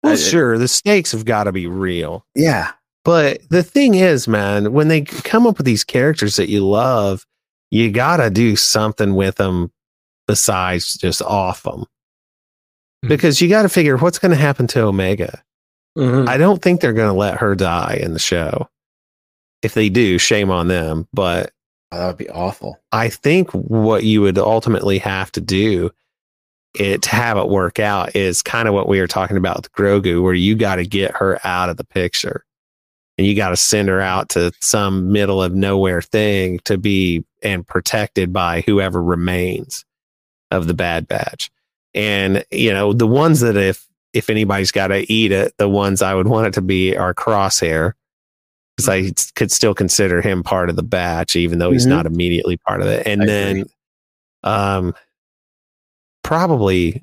Well, 0.03 0.13
I- 0.13 0.15
sure, 0.15 0.57
the 0.57 0.67
stakes 0.67 1.11
have 1.11 1.25
got 1.25 1.45
to 1.45 1.51
be 1.51 1.67
real. 1.67 2.25
Yeah. 2.35 2.71
But 3.03 3.39
the 3.49 3.63
thing 3.63 3.95
is, 3.95 4.27
man, 4.27 4.73
when 4.73 4.89
they 4.89 5.01
come 5.01 5.47
up 5.47 5.57
with 5.57 5.65
these 5.65 5.83
characters 5.83 6.35
that 6.35 6.49
you 6.49 6.67
love, 6.67 7.25
you 7.71 7.89
got 7.91 8.17
to 8.17 8.29
do 8.29 8.55
something 8.55 9.15
with 9.15 9.35
them 9.37 9.71
besides 10.27 10.95
just 10.97 11.21
off 11.21 11.63
them. 11.63 11.85
Because 13.07 13.39
you 13.41 13.47
got 13.47 13.61
to 13.61 13.69
figure 13.69 13.95
what's 13.97 14.19
going 14.19 14.31
to 14.31 14.35
happen 14.37 14.67
to 14.67 14.81
Omega. 14.83 15.41
Mhm. 15.97 16.27
I 16.27 16.37
don't 16.37 16.61
think 16.61 16.81
they're 16.81 16.93
going 16.93 17.09
to 17.11 17.17
let 17.17 17.37
her 17.37 17.55
die 17.55 17.99
in 18.01 18.13
the 18.13 18.19
show. 18.19 18.67
If 19.61 19.73
they 19.73 19.89
do, 19.89 20.17
shame 20.17 20.49
on 20.51 20.67
them. 20.67 21.07
But 21.13 21.51
Oh, 21.91 21.97
that 21.99 22.07
would 22.07 22.17
be 22.17 22.29
awful. 22.29 22.77
I 22.91 23.07
think 23.09 23.49
what 23.51 24.03
you 24.03 24.21
would 24.21 24.37
ultimately 24.37 24.97
have 24.99 25.31
to 25.33 25.41
do 25.41 25.91
it 26.79 27.01
to 27.03 27.09
have 27.09 27.37
it 27.37 27.49
work 27.49 27.79
out 27.79 28.15
is 28.15 28.41
kind 28.41 28.67
of 28.67 28.73
what 28.73 28.87
we 28.87 28.99
were 28.99 29.07
talking 29.07 29.37
about 29.37 29.57
with 29.57 29.71
Grogu, 29.73 30.21
where 30.23 30.33
you 30.33 30.55
got 30.55 30.75
to 30.77 30.85
get 30.85 31.15
her 31.15 31.39
out 31.45 31.69
of 31.69 31.77
the 31.77 31.83
picture 31.83 32.43
and 33.17 33.25
you 33.25 33.35
got 33.35 33.49
to 33.49 33.55
send 33.57 33.89
her 33.89 33.99
out 34.01 34.29
to 34.29 34.51
some 34.61 35.11
middle 35.11 35.41
of 35.41 35.53
nowhere 35.53 36.01
thing 36.01 36.59
to 36.65 36.77
be 36.77 37.23
and 37.43 37.65
protected 37.67 38.31
by 38.33 38.61
whoever 38.61 39.01
remains 39.01 39.85
of 40.51 40.67
the 40.67 40.73
Bad 40.73 41.07
Batch. 41.07 41.49
And 41.93 42.45
you 42.51 42.71
know, 42.73 42.93
the 42.93 43.07
ones 43.07 43.39
that 43.41 43.57
if 43.57 43.85
if 44.13 44.29
anybody's 44.29 44.71
got 44.71 44.87
to 44.87 45.11
eat 45.11 45.31
it, 45.31 45.53
the 45.57 45.69
ones 45.69 46.01
I 46.01 46.13
would 46.13 46.27
want 46.29 46.47
it 46.47 46.53
to 46.53 46.61
be 46.61 46.95
are 46.95 47.13
Crosshair. 47.13 47.93
Because 48.75 48.89
I 48.89 49.11
could 49.33 49.51
still 49.51 49.73
consider 49.73 50.21
him 50.21 50.43
part 50.43 50.69
of 50.69 50.75
the 50.75 50.83
batch, 50.83 51.35
even 51.35 51.57
though 51.57 51.71
he's 51.71 51.87
Mhm. 51.87 51.89
not 51.89 52.05
immediately 52.05 52.57
part 52.57 52.81
of 52.81 52.87
it. 52.87 53.07
And 53.07 53.23
I 53.23 53.25
then, 53.25 53.55
agree. 53.57 53.71
um, 54.43 54.95
probably, 56.27 57.01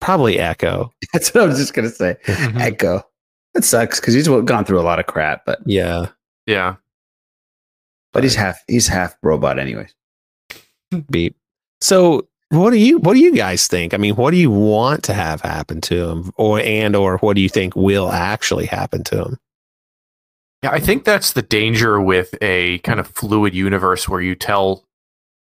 probably 0.00 0.38
Echo. 0.38 0.92
That's 1.12 1.32
what 1.34 1.44
I 1.44 1.46
was 1.46 1.58
just 1.58 1.74
gonna 1.74 1.88
say. 1.90 2.16
Mm-hmm. 2.24 2.58
Echo. 2.58 3.02
That 3.54 3.64
sucks 3.64 3.98
because 4.00 4.14
he's 4.14 4.28
gone 4.28 4.64
through 4.64 4.80
a 4.80 4.82
lot 4.82 4.98
of 5.00 5.06
crap, 5.06 5.44
but 5.46 5.58
Yeah, 5.66 6.08
Yeah. 6.46 6.76
but 8.12 8.22
he's 8.22 8.34
half 8.34 8.58
he's 8.68 8.86
half 8.86 9.16
robot 9.22 9.58
anyways. 9.58 9.94
beep. 11.10 11.36
So, 11.80 12.28
what 12.50 12.70
do 12.70 12.76
you 12.76 12.98
what 12.98 13.14
do 13.14 13.20
you 13.20 13.34
guys 13.34 13.66
think? 13.66 13.94
I 13.94 13.96
mean, 13.96 14.16
what 14.16 14.30
do 14.32 14.36
you 14.36 14.50
want 14.50 15.04
to 15.04 15.14
have 15.14 15.40
happen 15.40 15.80
to 15.82 16.08
him, 16.10 16.32
or 16.36 16.60
and 16.60 16.94
or 16.94 17.18
what 17.18 17.34
do 17.34 17.40
you 17.42 17.48
think 17.48 17.74
will 17.76 18.10
actually 18.10 18.66
happen 18.66 19.04
to 19.04 19.24
him? 19.24 19.38
Yeah, 20.62 20.70
I 20.72 20.80
think 20.80 21.04
that's 21.04 21.32
the 21.34 21.42
danger 21.42 22.00
with 22.00 22.34
a 22.42 22.78
kind 22.78 22.98
of 23.00 23.06
fluid 23.08 23.54
universe 23.54 24.08
where 24.08 24.20
you 24.20 24.34
tell 24.34 24.84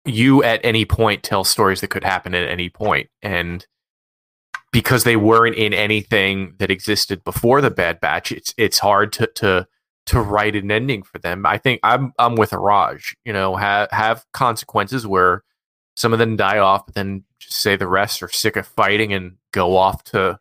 you 0.07 0.43
at 0.43 0.59
any 0.63 0.85
point 0.85 1.23
tell 1.23 1.43
stories 1.43 1.81
that 1.81 1.89
could 1.89 2.03
happen 2.03 2.33
at 2.33 2.47
any 2.49 2.69
point 2.69 3.09
and 3.21 3.65
because 4.71 5.03
they 5.03 5.15
weren't 5.15 5.55
in 5.55 5.73
anything 5.73 6.53
that 6.59 6.69
existed 6.71 7.23
before 7.23 7.61
the 7.61 7.71
bad 7.71 7.99
batch 7.99 8.31
it's 8.31 8.53
it's 8.57 8.79
hard 8.79 9.11
to 9.13 9.27
to 9.35 9.67
to 10.05 10.21
write 10.21 10.55
an 10.55 10.71
ending 10.71 11.03
for 11.03 11.17
them 11.19 11.45
i 11.45 11.57
think 11.57 11.79
i'm 11.83 12.13
i'm 12.19 12.35
with 12.35 12.53
Raj. 12.53 13.15
you 13.25 13.33
know 13.33 13.55
have 13.55 13.89
have 13.91 14.25
consequences 14.33 15.05
where 15.05 15.43
some 15.95 16.13
of 16.13 16.19
them 16.19 16.35
die 16.35 16.59
off 16.59 16.85
but 16.85 16.95
then 16.95 17.23
just 17.39 17.57
say 17.57 17.75
the 17.75 17.87
rest 17.87 18.21
are 18.23 18.29
sick 18.29 18.55
of 18.55 18.65
fighting 18.67 19.13
and 19.13 19.33
go 19.51 19.75
off 19.77 20.03
to 20.03 20.39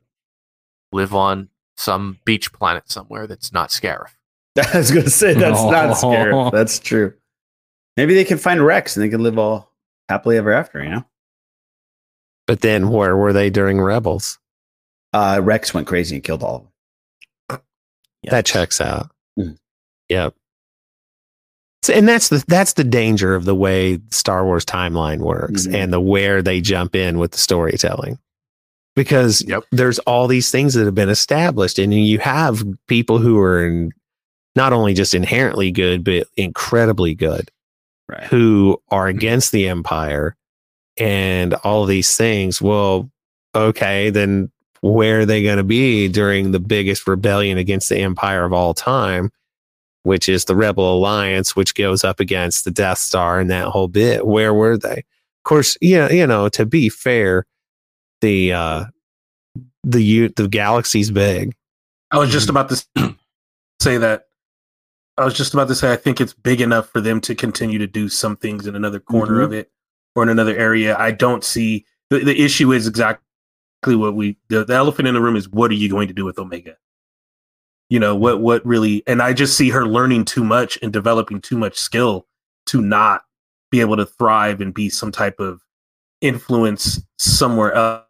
live 0.92 1.14
on 1.14 1.48
some 1.76 2.18
beach 2.24 2.52
planet 2.52 2.90
somewhere 2.90 3.26
that's 3.26 3.52
not 3.52 3.70
Scarif. 3.70 4.10
I 4.72 4.78
was 4.78 4.90
gonna 4.90 5.10
say 5.10 5.34
that's 5.34 5.62
not 5.62 5.88
No. 5.88 5.94
scary. 5.94 6.50
That's 6.52 6.78
true. 6.78 7.12
Maybe 7.97 8.14
they 8.14 8.24
can 8.24 8.38
find 8.38 8.64
Rex 8.64 8.97
and 8.97 9.05
they 9.05 9.09
can 9.09 9.22
live 9.22 9.38
all 9.38 9.72
happily 10.09 10.36
ever 10.36 10.53
after. 10.53 10.82
You 10.82 10.90
know, 10.90 11.05
But 12.47 12.61
then, 12.61 12.90
where 12.90 13.16
were 13.16 13.32
they 13.32 13.51
during 13.51 13.80
Rebels? 13.80 14.38
uh, 15.12 15.40
Rex 15.42 15.72
went 15.72 15.86
crazy 15.86 16.16
and 16.16 16.24
killed 16.24 16.42
all 16.42 16.57
of 16.57 16.62
them. 16.62 17.61
That 18.24 18.44
checks 18.44 18.80
out. 18.80 19.11
Mm. 19.38 19.57
Yep. 20.09 20.34
So, 21.82 21.92
and 21.94 22.09
that's 22.09 22.28
the 22.28 22.42
that's 22.49 22.72
the 22.74 22.84
danger 22.84 23.34
of 23.34 23.44
the 23.44 23.55
way 23.55 24.01
Star 24.11 24.44
Wars 24.44 24.64
timeline 24.64 25.18
works 25.20 25.66
Mhm. 25.66 25.74
and 25.74 25.92
the 25.92 26.01
where 26.01 26.42
they 26.42 26.61
jump 26.61 26.97
in 26.97 27.18
with 27.18 27.30
the 27.30 27.38
storytelling. 27.38 28.18
Because 28.97 29.42
Yep. 29.47 29.64
there's 29.72 29.99
all 30.01 30.26
these 30.26 30.51
things 30.51 30.74
that 30.74 30.84
have 30.86 30.94
been 30.94 31.09
established, 31.09 31.78
and 31.78 31.94
you 31.94 32.18
have 32.18 32.64
people 32.88 33.18
who 33.18 33.38
are 33.38 33.64
in, 33.64 33.92
not 34.57 34.72
only 34.72 34.92
just 34.94 35.14
inherently 35.14 35.70
good, 35.70 36.03
but 36.03 36.26
incredibly 36.36 37.14
good, 37.14 37.51
Right. 38.09 38.24
who 38.24 38.80
are 38.90 39.09
against 39.09 39.50
the 39.50 39.68
Empire 39.68 40.36
and 40.96 41.54
all 41.54 41.84
these 41.86 42.16
things. 42.16 42.62
Well, 42.62 43.11
okay, 43.54 44.11
then 44.11 44.50
where 44.80 45.20
are 45.20 45.26
they 45.26 45.42
going 45.42 45.57
to 45.57 45.64
be 45.64 46.07
during 46.09 46.52
the 46.52 46.61
biggest 46.61 47.07
rebellion 47.09 47.59
against 47.59 47.88
the 47.88 47.98
Empire 47.98 48.44
of 48.44 48.52
all 48.52 48.74
time, 48.74 49.30
which 50.04 50.28
is 50.28 50.44
the 50.44 50.54
Rebel 50.54 50.94
Alliance, 50.96 51.57
which 51.57 51.74
goes 51.74 52.04
up 52.04 52.20
against 52.20 52.64
the 52.64 52.70
Death 52.70 52.98
Star 52.98 53.40
and 53.40 53.50
that 53.50 53.66
whole 53.66 53.88
bit? 53.88 54.24
Where 54.26 54.54
were 54.54 54.78
they? 54.78 54.98
Of 54.98 55.44
course, 55.44 55.76
yeah, 55.80 56.09
you 56.11 56.26
know, 56.26 56.48
to 56.50 56.64
be 56.64 56.88
fair, 56.88 57.44
the 58.20 58.52
uh 58.52 58.84
the 59.82 60.02
u- 60.02 60.32
the 60.36 60.48
galaxy's 60.48 61.11
big. 61.11 61.54
I 62.11 62.18
was 62.18 62.30
just 62.30 62.48
about 62.48 62.68
to 62.68 62.84
say 63.80 63.98
that. 63.98 64.26
I 65.18 65.24
was 65.24 65.34
just 65.34 65.54
about 65.54 65.68
to 65.68 65.74
say 65.74 65.92
I 65.92 65.96
think 65.96 66.20
it's 66.20 66.32
big 66.34 66.60
enough 66.60 66.90
for 66.90 67.00
them 67.00 67.20
to 67.22 67.34
continue 67.34 67.78
to 67.78 67.86
do 67.86 68.08
some 68.08 68.36
things 68.36 68.66
in 68.66 68.76
another 68.76 69.00
corner 69.00 69.40
Mhm. 69.40 69.44
of 69.44 69.52
it 69.52 69.70
or 70.14 70.22
in 70.22 70.28
another 70.28 70.56
area. 70.56 70.96
I 70.98 71.10
don't 71.10 71.42
see 71.44 71.86
the, 72.10 72.18
the 72.20 72.40
issue 72.44 72.72
is 72.72 72.86
exactly 72.86 73.20
what 73.96 74.14
we 74.14 74.36
the, 74.48 74.64
the 74.64 74.74
elephant 74.74 75.08
in 75.08 75.14
the 75.14 75.20
room 75.22 75.36
is 75.36 75.48
what 75.48 75.70
are 75.70 75.74
you 75.74 75.88
going 75.88 76.08
to 76.08 76.14
do 76.14 76.24
with 76.24 76.38
Omega? 76.38 76.76
You 77.88 78.00
know, 78.00 78.14
what 78.16 78.40
what 78.40 78.64
really 78.66 79.02
and 79.06 79.22
I 79.22 79.32
just 79.32 79.56
see 79.56 79.70
her 79.70 79.86
learning 79.86 80.24
too 80.26 80.44
much 80.44 80.78
and 80.82 80.92
developing 80.92 81.40
too 81.40 81.56
much 81.56 81.76
skill 81.78 82.26
to 82.66 82.80
not 82.80 83.22
be 83.70 83.80
able 83.80 83.96
to 83.96 84.06
thrive 84.06 84.60
and 84.60 84.74
be 84.74 84.88
some 84.88 85.10
type 85.12 85.40
of 85.40 85.62
influence 86.20 87.00
somewhere 87.18 87.72
el- 87.72 88.06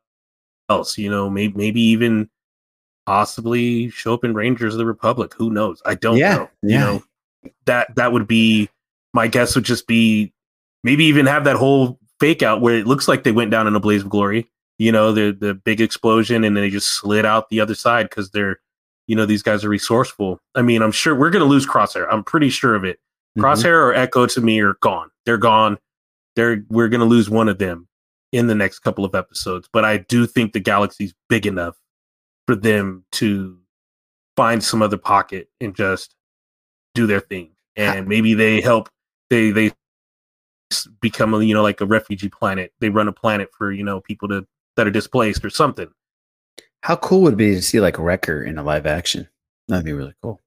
else, 0.69 0.97
you 0.99 1.11
know, 1.11 1.29
maybe 1.31 1.55
maybe 1.57 1.81
even 1.81 2.29
possibly 3.07 3.89
show 3.91 4.15
up 4.15 4.25
in 4.25 4.35
Rangers 4.35 4.75
of 4.75 4.79
the 4.79 4.87
Republic. 4.87 5.33
Who 5.35 5.51
knows? 5.51 5.81
I 5.87 5.95
don't 5.95 6.17
Yeah, 6.17 6.37
know. 6.37 6.51
You 6.63 6.71
yeah. 6.75 6.81
know, 6.81 7.03
that 7.67 7.95
that 7.97 8.13
would 8.13 8.27
be 8.27 8.69
my 9.15 9.29
guess 9.29 9.55
would 9.55 9.65
just 9.65 9.87
be 9.87 10.33
maybe 10.85 11.05
even 11.05 11.27
have 11.27 11.45
that 11.45 11.57
whole 11.57 11.99
fake 12.21 12.43
out 12.43 12.61
where 12.61 12.75
it 12.77 12.87
looks 12.87 13.09
like 13.09 13.23
they 13.25 13.33
went 13.33 13.51
down 13.51 13.67
in 13.67 13.75
a 13.77 13.81
blaze 13.81 14.03
of 14.03 14.09
glory. 14.11 14.51
You 14.79 14.93
know, 14.93 15.13
the 15.13 15.31
the 15.33 15.55
big 15.55 15.81
explosion 15.81 16.45
and 16.45 16.57
then 16.57 16.63
they 16.65 16.71
just 16.71 16.89
slid 16.89 17.25
out 17.25 17.49
the 17.49 17.61
other 17.61 17.75
side 17.75 18.09
because 18.11 18.31
they're 18.31 18.61
you 19.09 19.15
know, 19.15 19.25
these 19.25 19.43
guys 19.43 19.65
are 19.65 19.69
resourceful. 19.69 20.41
I 20.57 20.63
mean, 20.63 20.83
I'm 20.83 20.91
sure 20.91 21.15
we're 21.15 21.31
gonna 21.31 21.45
lose 21.45 21.65
Crosshair. 21.67 22.09
I'm 22.11 22.25
pretty 22.25 22.51
sure 22.51 22.75
of 22.75 22.85
it. 22.85 22.99
Mhm. 23.39 23.43
Crosshair 23.43 23.73
or 23.85 23.95
Echo 23.95 24.27
to 24.27 24.41
me 24.41 24.61
are 24.61 24.75
gone. 24.81 25.11
They're 25.25 25.39
gone. 25.39 25.79
They're 26.35 26.65
we're 26.69 26.89
gonna 26.89 27.05
lose 27.05 27.31
one 27.31 27.49
of 27.49 27.59
them 27.59 27.87
in 28.33 28.49
the 28.49 28.55
next 28.57 28.81
couple 28.81 29.05
of 29.05 29.15
episodes. 29.15 29.69
But 29.73 29.85
I 29.85 29.99
do 29.99 30.27
think 30.27 30.53
the 30.53 30.61
galaxy's 30.61 31.15
big 31.29 31.47
enough 31.47 31.77
for 32.47 32.55
them 32.55 33.05
to 33.13 33.59
find 34.37 34.63
some 34.63 34.83
other 34.83 34.99
pocket 34.99 35.49
and 35.61 35.75
just 35.75 36.15
do 36.95 37.07
their 37.07 37.21
thing. 37.21 37.51
And 37.77 38.09
maybe 38.09 38.35
they 38.35 38.61
help 38.61 38.89
they 39.29 39.51
they 39.51 39.73
become 41.01 41.35
a, 41.35 41.43
you 41.43 41.55
know 41.55 41.63
like 41.63 41.81
a 41.81 41.87
refugee 41.87 42.29
planet. 42.29 42.73
They 42.81 42.89
run 42.89 43.09
a 43.09 43.13
planet 43.13 43.51
for, 43.57 43.73
you 43.73 43.85
know, 43.85 44.01
people 44.01 44.29
to 44.29 44.47
that 44.77 44.87
are 44.87 44.91
displaced 44.91 45.45
or 45.45 45.51
something. 45.51 45.89
How 46.83 46.97
cool 46.97 47.23
would 47.23 47.35
it 47.35 47.37
be 47.37 47.55
to 47.55 47.63
see 47.63 47.81
like 47.81 47.99
a 47.99 48.03
Wrecker 48.03 48.43
in 48.43 48.59
a 48.59 48.63
live 48.63 48.87
action? 48.87 49.29
That'd 49.69 49.85
be 49.85 49.93
really 49.93 50.15
cool. 50.23 50.41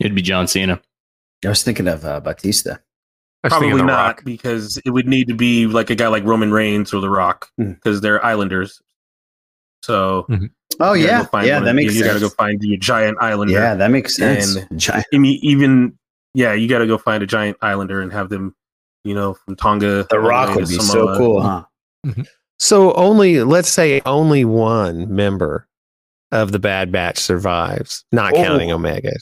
It'd 0.00 0.14
be 0.14 0.22
John 0.22 0.48
Cena. 0.48 0.80
I 1.44 1.48
was 1.48 1.62
thinking 1.62 1.86
of 1.86 2.04
uh, 2.04 2.20
Batista. 2.20 2.72
I 3.44 3.48
was 3.48 3.52
thinking 3.52 3.70
Probably 3.70 3.86
not 3.86 4.06
Rock. 4.06 4.24
because 4.24 4.78
it 4.84 4.90
would 4.90 5.06
need 5.06 5.28
to 5.28 5.34
be 5.34 5.66
like 5.66 5.90
a 5.90 5.94
guy 5.94 6.08
like 6.08 6.24
Roman 6.24 6.50
Reigns 6.50 6.92
or 6.94 7.00
The 7.00 7.10
Rock 7.10 7.50
because 7.58 8.00
they're 8.00 8.24
Islanders. 8.24 8.80
So 9.84 10.24
Mhm. 10.30 10.50
Oh 10.80 10.92
yeah, 10.94 11.26
go 11.30 11.40
yeah, 11.40 11.60
that 11.60 11.68
of- 11.70 11.76
makes 11.76 11.94
you, 11.94 12.00
sense. 12.00 12.14
gotta 12.14 12.20
go 12.20 12.28
find 12.30 12.60
the 12.60 12.76
giant 12.78 13.18
Islander. 13.20 13.52
yeah, 13.52 13.74
that 13.74 13.90
makes 13.90 14.16
sense. 14.16 14.56
And- 14.56 14.78
Giant. 14.80 15.06
I 15.12 15.18
mean, 15.18 15.38
even 15.42 15.96
yeah, 16.34 16.52
you 16.52 16.68
got 16.68 16.78
to 16.80 16.86
go 16.86 16.98
find 16.98 17.22
a 17.22 17.26
giant 17.26 17.56
Islander 17.62 18.00
and 18.00 18.12
have 18.12 18.28
them, 18.28 18.56
you 19.04 19.14
know, 19.14 19.34
from 19.34 19.54
Tonga. 19.56 20.04
The 20.10 20.16
all 20.16 20.22
Rock 20.22 20.56
would 20.56 20.66
be 20.68 20.74
so 20.78 21.16
cool, 21.16 21.40
huh? 21.42 21.64
So 22.58 22.92
only 22.94 23.44
let's 23.44 23.68
say 23.68 24.00
only 24.06 24.44
one 24.44 25.14
member 25.14 25.68
of 26.32 26.50
the 26.50 26.58
Bad 26.58 26.90
Batch 26.90 27.18
survives, 27.18 28.04
not 28.10 28.32
Oh. 28.32 28.42
counting 28.42 28.72
Omega. 28.72 29.12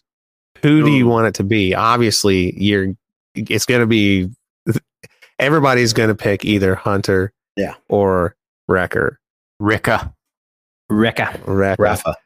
Who 0.62 0.82
do 0.84 0.90
you 0.92 1.06
want 1.06 1.26
it 1.26 1.34
to 1.34 1.44
be? 1.44 1.74
Obviously, 1.74 2.54
you're. 2.56 2.94
It's 3.34 3.66
going 3.66 3.80
to 3.80 3.86
be. 3.86 4.30
Everybody's 5.38 5.92
going 5.92 6.08
to 6.08 6.14
pick 6.14 6.44
either 6.44 6.74
Hunter, 6.76 7.32
Yeah. 7.56 7.74
or 7.88 8.36
Wrecker. 8.68 9.18
Rika. 9.58 10.12
Rekka. 10.92 11.40
Wrecker. 11.46 11.82
Rafa. 11.82 12.16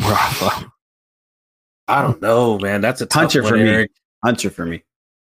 Rafa. 0.00 0.72
I 1.88 2.02
don't 2.02 2.22
know, 2.22 2.58
man. 2.58 2.80
That's 2.80 3.00
a 3.00 3.06
puncher 3.06 3.42
for 3.42 3.56
me. 3.56 3.88
Puncher 4.24 4.50
for 4.50 4.64
me. 4.64 4.82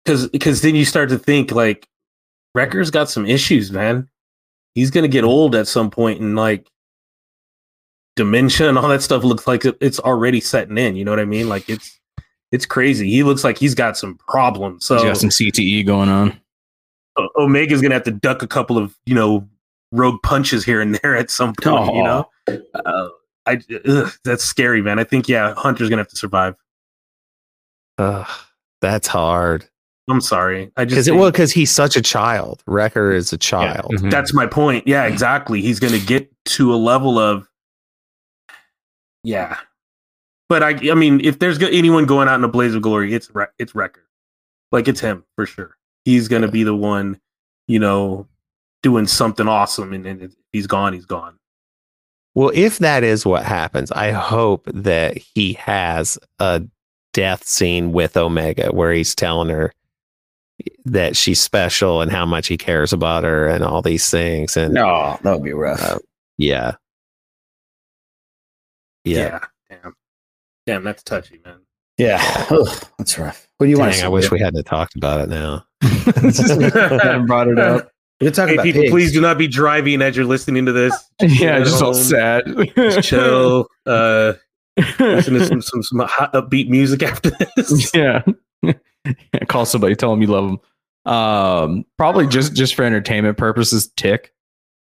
Because 0.03 0.27
because 0.29 0.61
then 0.61 0.75
you 0.75 0.85
start 0.85 1.09
to 1.09 1.17
think 1.17 1.51
like 1.51 1.87
Wrecker's 2.55 2.91
got 2.91 3.09
some 3.09 3.25
issues, 3.25 3.71
man. 3.71 4.09
He's 4.75 4.91
gonna 4.91 5.07
get 5.07 5.23
old 5.23 5.55
at 5.55 5.67
some 5.67 5.89
point, 5.89 6.19
and 6.19 6.35
like 6.35 6.67
dementia 8.15 8.67
and 8.67 8.77
all 8.77 8.89
that 8.89 9.01
stuff 9.01 9.23
looks 9.23 9.47
like 9.47 9.63
it's 9.79 9.99
already 9.99 10.41
setting 10.41 10.77
in. 10.77 10.95
You 10.95 11.05
know 11.05 11.11
what 11.11 11.19
I 11.19 11.25
mean? 11.25 11.47
Like 11.47 11.69
it's 11.69 11.99
it's 12.51 12.65
crazy. 12.65 13.09
He 13.09 13.23
looks 13.23 13.43
like 13.43 13.57
he's 13.57 13.75
got 13.75 13.97
some 13.97 14.17
problems. 14.27 14.85
So 14.85 14.95
He's 14.95 15.03
got 15.05 15.17
some 15.17 15.29
CTE 15.29 15.85
going 15.85 16.09
on. 16.09 16.39
O- 17.17 17.29
Omega's 17.37 17.81
gonna 17.81 17.93
have 17.93 18.03
to 18.03 18.11
duck 18.11 18.41
a 18.43 18.47
couple 18.47 18.77
of 18.77 18.95
you 19.05 19.15
know 19.15 19.47
rogue 19.91 20.21
punches 20.23 20.63
here 20.63 20.81
and 20.81 20.95
there 20.95 21.15
at 21.17 21.29
some 21.29 21.53
point. 21.53 21.95
You 21.95 22.03
know, 22.03 22.29
uh, 22.47 23.09
I 23.45 23.59
ugh, 23.87 24.11
that's 24.23 24.43
scary, 24.43 24.81
man. 24.81 24.99
I 24.99 25.03
think 25.03 25.27
yeah, 25.27 25.53
Hunter's 25.55 25.89
gonna 25.89 26.01
have 26.01 26.09
to 26.09 26.17
survive. 26.17 26.55
Ugh, 27.97 28.27
that's 28.81 29.07
hard. 29.07 29.67
I'm 30.09 30.21
sorry. 30.21 30.71
I 30.77 30.85
just 30.85 30.95
Because 30.95 31.07
it 31.07 31.15
well, 31.15 31.31
because 31.31 31.51
he's 31.51 31.71
such 31.71 31.95
a 31.95 32.01
child. 32.01 32.63
Wrecker 32.67 33.11
is 33.11 33.31
a 33.31 33.37
child. 33.37 33.93
That's 34.03 34.33
my 34.33 34.45
point. 34.45 34.87
Yeah, 34.87 35.05
exactly. 35.05 35.61
He's 35.61 35.79
going 35.79 35.97
to 35.97 36.05
get 36.05 36.29
to 36.45 36.73
a 36.73 36.75
level 36.75 37.17
of, 37.17 37.47
yeah. 39.23 39.57
But 40.49 40.63
I, 40.63 40.91
I 40.91 40.95
mean, 40.95 41.21
if 41.23 41.39
there's 41.39 41.61
anyone 41.61 42.05
going 42.05 42.27
out 42.27 42.35
in 42.35 42.43
a 42.43 42.49
blaze 42.49 42.75
of 42.75 42.81
glory, 42.81 43.13
it's 43.13 43.33
Wre- 43.33 43.53
it's 43.57 43.73
Wrecker. 43.73 44.03
Like 44.71 44.87
it's 44.87 44.99
him 44.99 45.23
for 45.35 45.45
sure. 45.45 45.77
He's 46.03 46.27
going 46.27 46.41
to 46.41 46.47
be 46.49 46.63
the 46.63 46.75
one, 46.75 47.19
you 47.67 47.79
know, 47.79 48.27
doing 48.83 49.07
something 49.07 49.47
awesome, 49.47 49.93
and, 49.93 50.05
and 50.05 50.35
he's 50.51 50.67
gone. 50.67 50.93
He's 50.93 51.05
gone. 51.05 51.37
Well, 52.33 52.51
if 52.53 52.79
that 52.79 53.03
is 53.03 53.25
what 53.25 53.43
happens, 53.43 53.91
I 53.91 54.11
hope 54.11 54.63
that 54.73 55.17
he 55.17 55.53
has 55.53 56.17
a 56.39 56.63
death 57.13 57.43
scene 57.43 57.91
with 57.91 58.15
Omega 58.15 58.69
where 58.71 58.93
he's 58.93 59.13
telling 59.13 59.49
her 59.49 59.73
that 60.85 61.15
she's 61.17 61.41
special 61.41 62.01
and 62.01 62.09
how 62.11 62.25
much 62.25 62.47
he 62.47 62.55
cares 62.57 62.93
about 62.93 63.23
her 63.25 63.47
and 63.47 63.63
all 63.63 63.81
these 63.81 64.09
things. 64.09 64.55
And 64.55 64.73
No, 64.73 65.19
that 65.23 65.33
would 65.33 65.43
be 65.43 65.51
rough. 65.53 65.81
uh, 65.83 65.99
yeah. 66.37 66.75
Yeah. 69.03 69.39
Damn. 69.69 69.95
Damn, 70.65 70.83
that's 70.83 71.03
touchy, 71.03 71.41
man. 71.43 71.59
Yeah. 71.97 72.21
Ugh, 72.49 72.69
that's 72.97 73.17
rough. 73.17 73.47
What 73.57 73.65
do 73.65 73.71
you 73.71 73.77
want 73.77 73.91
to 73.91 73.97
Dang, 73.97 74.01
say? 74.01 74.05
I 74.05 74.09
wish 74.09 74.31
we 74.31 74.39
hadn't 74.39 74.63
talked 74.63 74.95
about 74.95 75.21
it 75.21 75.29
now. 75.29 75.65
Brought 77.25 77.47
it 77.49 77.59
up. 77.59 77.91
We 78.21 78.27
could 78.27 78.33
talk 78.35 78.47
Hey, 78.49 78.53
about 78.53 78.63
people, 78.63 78.81
pigs. 78.83 78.91
please 78.91 79.11
do 79.11 79.19
not 79.19 79.37
be 79.37 79.47
driving 79.47 80.01
as 80.01 80.15
you're 80.15 80.25
listening 80.25 80.65
to 80.67 80.71
this. 80.71 80.93
Yeah, 81.21 81.57
At 81.57 81.63
just 81.65 81.81
all 81.81 81.93
sad. 81.93 82.43
just 82.75 83.07
chill. 83.07 83.67
Uh, 83.85 84.33
listen 84.99 85.33
to 85.33 85.45
some 85.45 85.61
some, 85.61 85.83
some 85.83 85.99
hot 85.99 86.31
upbeat 86.33 86.69
music 86.69 87.03
after 87.03 87.31
this. 87.55 87.91
yeah. 87.95 88.21
Call 89.47 89.65
somebody, 89.65 89.95
tell 89.95 90.11
them 90.11 90.21
you 90.21 90.27
love 90.27 90.45
them. 91.05 91.11
Um, 91.13 91.85
probably 91.97 92.27
just 92.27 92.53
just 92.55 92.75
for 92.75 92.83
entertainment 92.83 93.37
purposes. 93.37 93.91
Tick. 93.97 94.33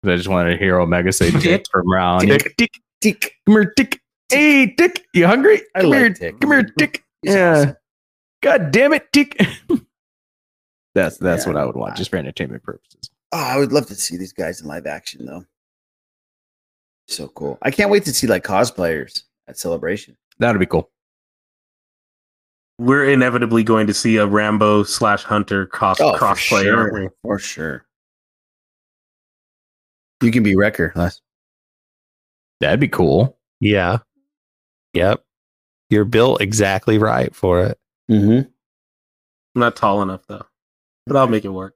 I 0.05 0.17
just 0.17 0.29
wanted 0.29 0.53
to 0.53 0.57
hear 0.59 0.79
Omega 0.79 1.13
say 1.13 1.31
Tick 1.31 1.65
from 1.71 1.91
Round. 1.91 2.27
Tick. 2.29 2.55
Tick. 2.57 2.71
Tick. 3.01 3.33
Come 3.47 3.55
here, 3.57 3.73
Tick. 3.77 4.01
Hey, 4.29 4.75
Tick. 4.75 5.05
You 5.15 5.27
hungry? 5.27 5.61
I 5.75 5.81
come 5.81 5.91
like 5.91 5.99
here, 5.99 6.11
Tick. 6.15 6.41
Come 6.41 6.51
here, 6.53 6.71
Tick. 6.79 7.05
He's 7.23 7.35
yeah. 7.35 7.53
awesome. 7.59 7.77
God 8.43 8.71
damn 8.71 8.93
it, 8.93 9.13
Tick. 9.13 9.37
that's 10.95 11.17
that's 11.19 11.45
Yeah, 11.47 11.53
what 11.53 11.61
I 11.61 11.65
would 11.67 11.77
want, 11.77 11.97
just 11.97 12.11
for 12.11 12.17
entertainment 12.17 12.63
purposes. 12.63 13.11
Oh, 13.33 13.39
I 13.39 13.57
would 13.59 13.73
love 13.73 13.87
to 13.87 13.95
see 13.95 14.17
these 14.17 14.33
guys 14.33 14.61
in 14.61 14.67
live 14.67 14.87
action 14.87 15.25
though. 15.27 15.45
So 17.09 17.29
cool. 17.29 17.59
I 17.63 17.71
can't 17.71 17.91
wait 17.91 18.05
to 18.05 18.13
see 18.13 18.27
like 18.27 18.45
cosplayers 18.45 19.23
at 19.49 19.59
Celebration. 19.59 20.17
That'd 20.39 20.59
be 20.61 20.67
cool. 20.67 20.91
We're 22.79 23.11
inevitably 23.11 23.63
going 23.63 23.87
to 23.89 23.95
see 23.95 24.17
a 24.17 24.27
Rambo 24.27 24.85
slash 24.85 25.23
Hunter 25.23 25.67
cross 25.67 26.01
Oh, 26.01 26.13
for 26.13 26.19
crossplay, 26.19 26.75
aren't 26.75 26.95
we? 26.95 27.01
sure. 27.01 27.13
For 27.23 27.39
sure. 27.39 27.87
You 30.23 30.31
can 30.31 30.43
be 30.43 30.57
Wrecker, 30.57 30.93
Les. 30.97 31.21
That'd 32.61 32.81
be 32.81 32.89
cool. 32.89 33.39
Yeah. 33.61 33.99
Yep. 34.95 35.23
You're 35.91 36.05
built 36.05 36.41
exactly 36.41 36.99
right 36.99 37.35
for 37.35 37.63
it. 37.65 37.79
Mm-hmm. 38.11 38.49
I'm 38.49 39.61
not 39.61 39.77
tall 39.77 40.01
enough 40.03 40.23
though, 40.27 40.47
but 41.07 41.17
I'll 41.17 41.27
make 41.27 41.45
it 41.45 41.49
work. 41.51 41.75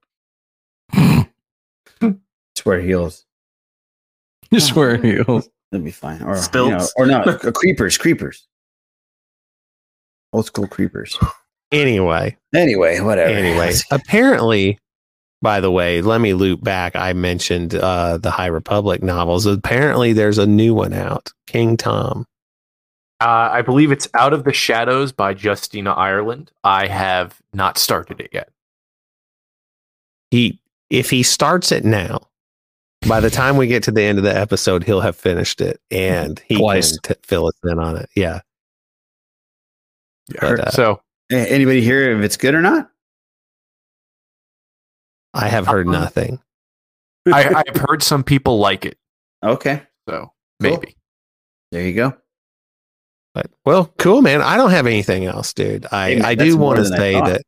Swear 2.65 2.81
heels. 2.81 3.27
Just 4.51 4.75
wear 4.75 4.97
heels. 4.97 5.51
That'd 5.71 5.85
be 5.85 5.91
fine. 5.91 6.23
Or 6.23 6.35
you 6.35 6.71
know, 6.71 6.89
or 6.97 7.05
not. 7.05 7.27
uh, 7.45 7.53
creepers, 7.53 7.99
creepers. 7.99 8.47
Old 10.33 10.47
school 10.47 10.67
creepers. 10.67 11.19
Anyway, 11.73 12.35
Anyway, 12.55 13.01
whatever. 13.01 13.31
anyway, 13.31 13.75
apparently, 13.91 14.79
by 15.43 15.61
the 15.61 15.71
way, 15.71 16.01
let 16.01 16.23
me 16.23 16.33
loop 16.33 16.65
back. 16.65 16.97
I 16.97 17.13
mentioned 17.13 17.75
uh, 17.75 18.17
the 18.17 18.31
High 18.31 18.47
Republic 18.47 19.03
novels. 19.03 19.45
Apparently, 19.45 20.15
there's 20.15 20.39
a 20.39 20.47
new 20.47 20.73
one 20.73 20.95
out, 20.95 21.31
King 21.47 21.77
Tom. 21.77 22.25
Uh, 23.21 23.51
I 23.53 23.61
believe 23.61 23.93
it's 23.93 24.09
Out 24.15 24.33
of 24.33 24.45
the 24.45 24.55
Shadows 24.55 25.13
by 25.13 25.33
Justina 25.35 25.93
Ireland. 25.93 26.51
I 26.65 26.87
have 26.87 27.43
not 27.53 27.77
started 27.77 28.21
it 28.21 28.31
yet. 28.33 28.49
He, 30.31 30.61
if 30.89 31.11
he 31.11 31.23
starts 31.23 31.71
it 31.73 31.85
now, 31.85 32.21
by 33.09 33.21
the 33.21 33.31
time 33.31 33.57
we 33.57 33.67
get 33.67 33.83
to 33.85 33.91
the 33.91 34.03
end 34.03 34.19
of 34.19 34.25
the 34.25 34.37
episode, 34.37 34.85
he'll 34.85 35.01
have 35.01 35.17
finished 35.17 35.61
it, 35.61 35.81
and 35.91 36.41
he 36.47 36.57
Twice. 36.59 36.99
can 36.99 37.15
t- 37.15 37.21
fill 37.25 37.47
us 37.47 37.55
in 37.65 37.79
on 37.79 37.97
it. 37.97 38.09
Yeah. 38.15 38.41
But, 40.41 40.61
uh, 40.61 40.71
so 40.71 41.01
Anybody 41.31 41.81
here 41.81 42.17
if 42.17 42.23
it's 42.23 42.37
good 42.37 42.55
or 42.55 42.61
not? 42.61 42.91
I 45.33 45.49
have 45.49 45.67
heard 45.67 45.89
Uh-uh. 45.89 45.99
nothing. 45.99 46.39
I, 47.33 47.65
I've 47.67 47.77
heard 47.81 48.03
some 48.03 48.23
people 48.23 48.59
like 48.59 48.85
it. 48.85 48.99
Okay. 49.43 49.83
So 50.09 50.19
Cool. 50.21 50.31
maybe. 50.61 50.97
There 51.73 51.83
you 51.83 51.95
go. 51.95 52.15
But 53.35 53.47
well, 53.65 53.87
cool, 53.99 54.23
man. 54.23 54.43
I 54.43 54.57
don't 54.57 54.71
have 54.71 54.87
anything 54.87 55.25
else, 55.25 55.53
dude. 55.55 55.87
I, 55.91 56.11
Hey, 56.17 56.21
I 56.21 56.35
do 56.35 56.57
want 56.57 56.77
to 56.77 56.85
than 56.85 56.93
I 56.93 56.97
say 56.99 57.13
that 57.15 57.43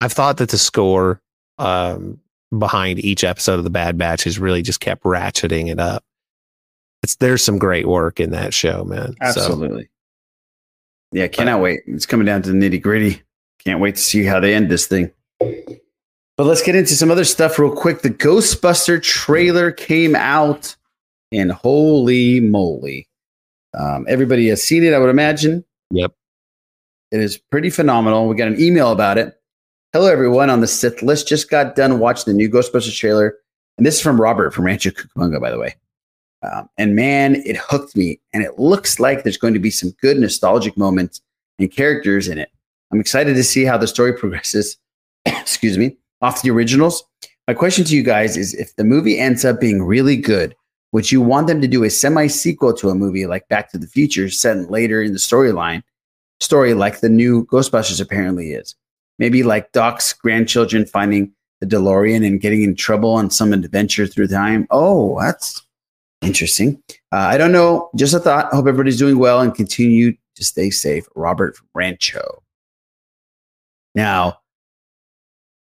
I've 0.00 0.12
thought 0.12 0.36
that 0.36 0.50
the 0.50 0.58
score 0.58 1.20
um, 1.58 2.20
behind 2.56 3.04
each 3.04 3.24
episode 3.24 3.58
of 3.58 3.64
the 3.64 3.70
Bad 3.70 3.96
Batch 3.96 4.24
has 4.24 4.38
really 4.38 4.62
just 4.62 4.80
kept 4.80 5.04
ratcheting 5.04 5.70
it 5.70 5.80
up. 5.80 6.04
It's 7.02 7.16
there's 7.16 7.42
some 7.42 7.58
great 7.58 7.86
work 7.86 8.20
in 8.20 8.30
that 8.30 8.54
show, 8.54 8.84
man. 8.84 9.12
So, 9.12 9.40
Absolutely. 9.40 9.88
Yeah, 11.12 11.26
cannot 11.28 11.60
wait. 11.60 11.80
It's 11.86 12.06
coming 12.06 12.26
down 12.26 12.42
to 12.42 12.52
the 12.52 12.56
nitty 12.56 12.80
gritty. 12.80 13.22
Can't 13.64 13.80
wait 13.80 13.96
to 13.96 14.00
see 14.00 14.24
how 14.24 14.40
they 14.40 14.54
end 14.54 14.70
this 14.70 14.86
thing. 14.86 15.10
But 15.38 16.46
let's 16.46 16.62
get 16.62 16.74
into 16.74 16.94
some 16.94 17.10
other 17.10 17.24
stuff 17.24 17.58
real 17.58 17.74
quick. 17.74 18.02
The 18.02 18.10
Ghostbuster 18.10 19.02
trailer 19.02 19.70
came 19.70 20.14
out, 20.16 20.74
and 21.30 21.52
holy 21.52 22.40
moly. 22.40 23.08
Um, 23.74 24.06
everybody 24.08 24.48
has 24.48 24.62
seen 24.62 24.84
it, 24.84 24.94
I 24.94 24.98
would 24.98 25.10
imagine. 25.10 25.64
Yep. 25.90 26.12
It 27.10 27.20
is 27.20 27.36
pretty 27.36 27.70
phenomenal. 27.70 28.28
We 28.28 28.36
got 28.36 28.48
an 28.48 28.60
email 28.60 28.90
about 28.90 29.18
it. 29.18 29.38
Hello, 29.94 30.10
everyone 30.10 30.48
on 30.48 30.62
the 30.62 30.66
Sith 30.66 31.02
list. 31.02 31.28
Just 31.28 31.50
got 31.50 31.76
done 31.76 31.98
watching 31.98 32.32
the 32.32 32.34
new 32.34 32.48
Ghostbusters 32.48 32.96
trailer. 32.96 33.36
And 33.76 33.84
this 33.84 33.96
is 33.96 34.00
from 34.00 34.18
Robert 34.18 34.54
from 34.54 34.64
Rancho 34.64 34.88
Cucamonga, 34.88 35.38
by 35.38 35.50
the 35.50 35.58
way. 35.58 35.74
Um, 36.42 36.70
and 36.78 36.96
man, 36.96 37.34
it 37.44 37.58
hooked 37.58 37.94
me. 37.94 38.18
And 38.32 38.42
it 38.42 38.58
looks 38.58 38.98
like 38.98 39.22
there's 39.22 39.36
going 39.36 39.52
to 39.52 39.60
be 39.60 39.70
some 39.70 39.90
good 40.00 40.16
nostalgic 40.16 40.78
moments 40.78 41.20
and 41.58 41.70
characters 41.70 42.26
in 42.26 42.38
it. 42.38 42.50
I'm 42.90 43.00
excited 43.00 43.34
to 43.34 43.44
see 43.44 43.66
how 43.66 43.76
the 43.76 43.86
story 43.86 44.14
progresses. 44.18 44.78
excuse 45.26 45.76
me, 45.76 45.98
off 46.22 46.40
the 46.40 46.50
originals. 46.50 47.04
My 47.46 47.52
question 47.52 47.84
to 47.84 47.94
you 47.94 48.02
guys 48.02 48.38
is 48.38 48.54
if 48.54 48.74
the 48.76 48.84
movie 48.84 49.18
ends 49.18 49.44
up 49.44 49.60
being 49.60 49.82
really 49.82 50.16
good, 50.16 50.56
would 50.92 51.12
you 51.12 51.20
want 51.20 51.48
them 51.48 51.60
to 51.60 51.68
do 51.68 51.84
a 51.84 51.90
semi 51.90 52.28
sequel 52.28 52.72
to 52.78 52.88
a 52.88 52.94
movie 52.94 53.26
like 53.26 53.46
Back 53.48 53.70
to 53.72 53.78
the 53.78 53.86
Future 53.86 54.30
set 54.30 54.70
later 54.70 55.02
in 55.02 55.12
the 55.12 55.18
storyline 55.18 55.82
story, 56.40 56.72
like 56.72 57.00
the 57.00 57.10
new 57.10 57.44
Ghostbusters 57.44 58.00
apparently 58.00 58.52
is? 58.52 58.74
Maybe 59.22 59.44
like 59.44 59.70
Doc's 59.70 60.12
grandchildren 60.12 60.84
finding 60.84 61.32
the 61.60 61.66
DeLorean 61.68 62.26
and 62.26 62.40
getting 62.40 62.64
in 62.64 62.74
trouble 62.74 63.12
on 63.12 63.30
some 63.30 63.52
adventure 63.52 64.04
through 64.04 64.26
time. 64.26 64.66
Oh, 64.72 65.16
that's 65.20 65.62
interesting. 66.22 66.82
Uh, 67.12 67.18
I 67.18 67.38
don't 67.38 67.52
know. 67.52 67.88
Just 67.94 68.14
a 68.14 68.18
thought. 68.18 68.52
Hope 68.52 68.66
everybody's 68.66 68.98
doing 68.98 69.20
well 69.20 69.40
and 69.40 69.54
continue 69.54 70.16
to 70.34 70.44
stay 70.44 70.70
safe. 70.70 71.06
Robert 71.14 71.54
from 71.56 71.68
Rancho. 71.72 72.42
Now, 73.94 74.40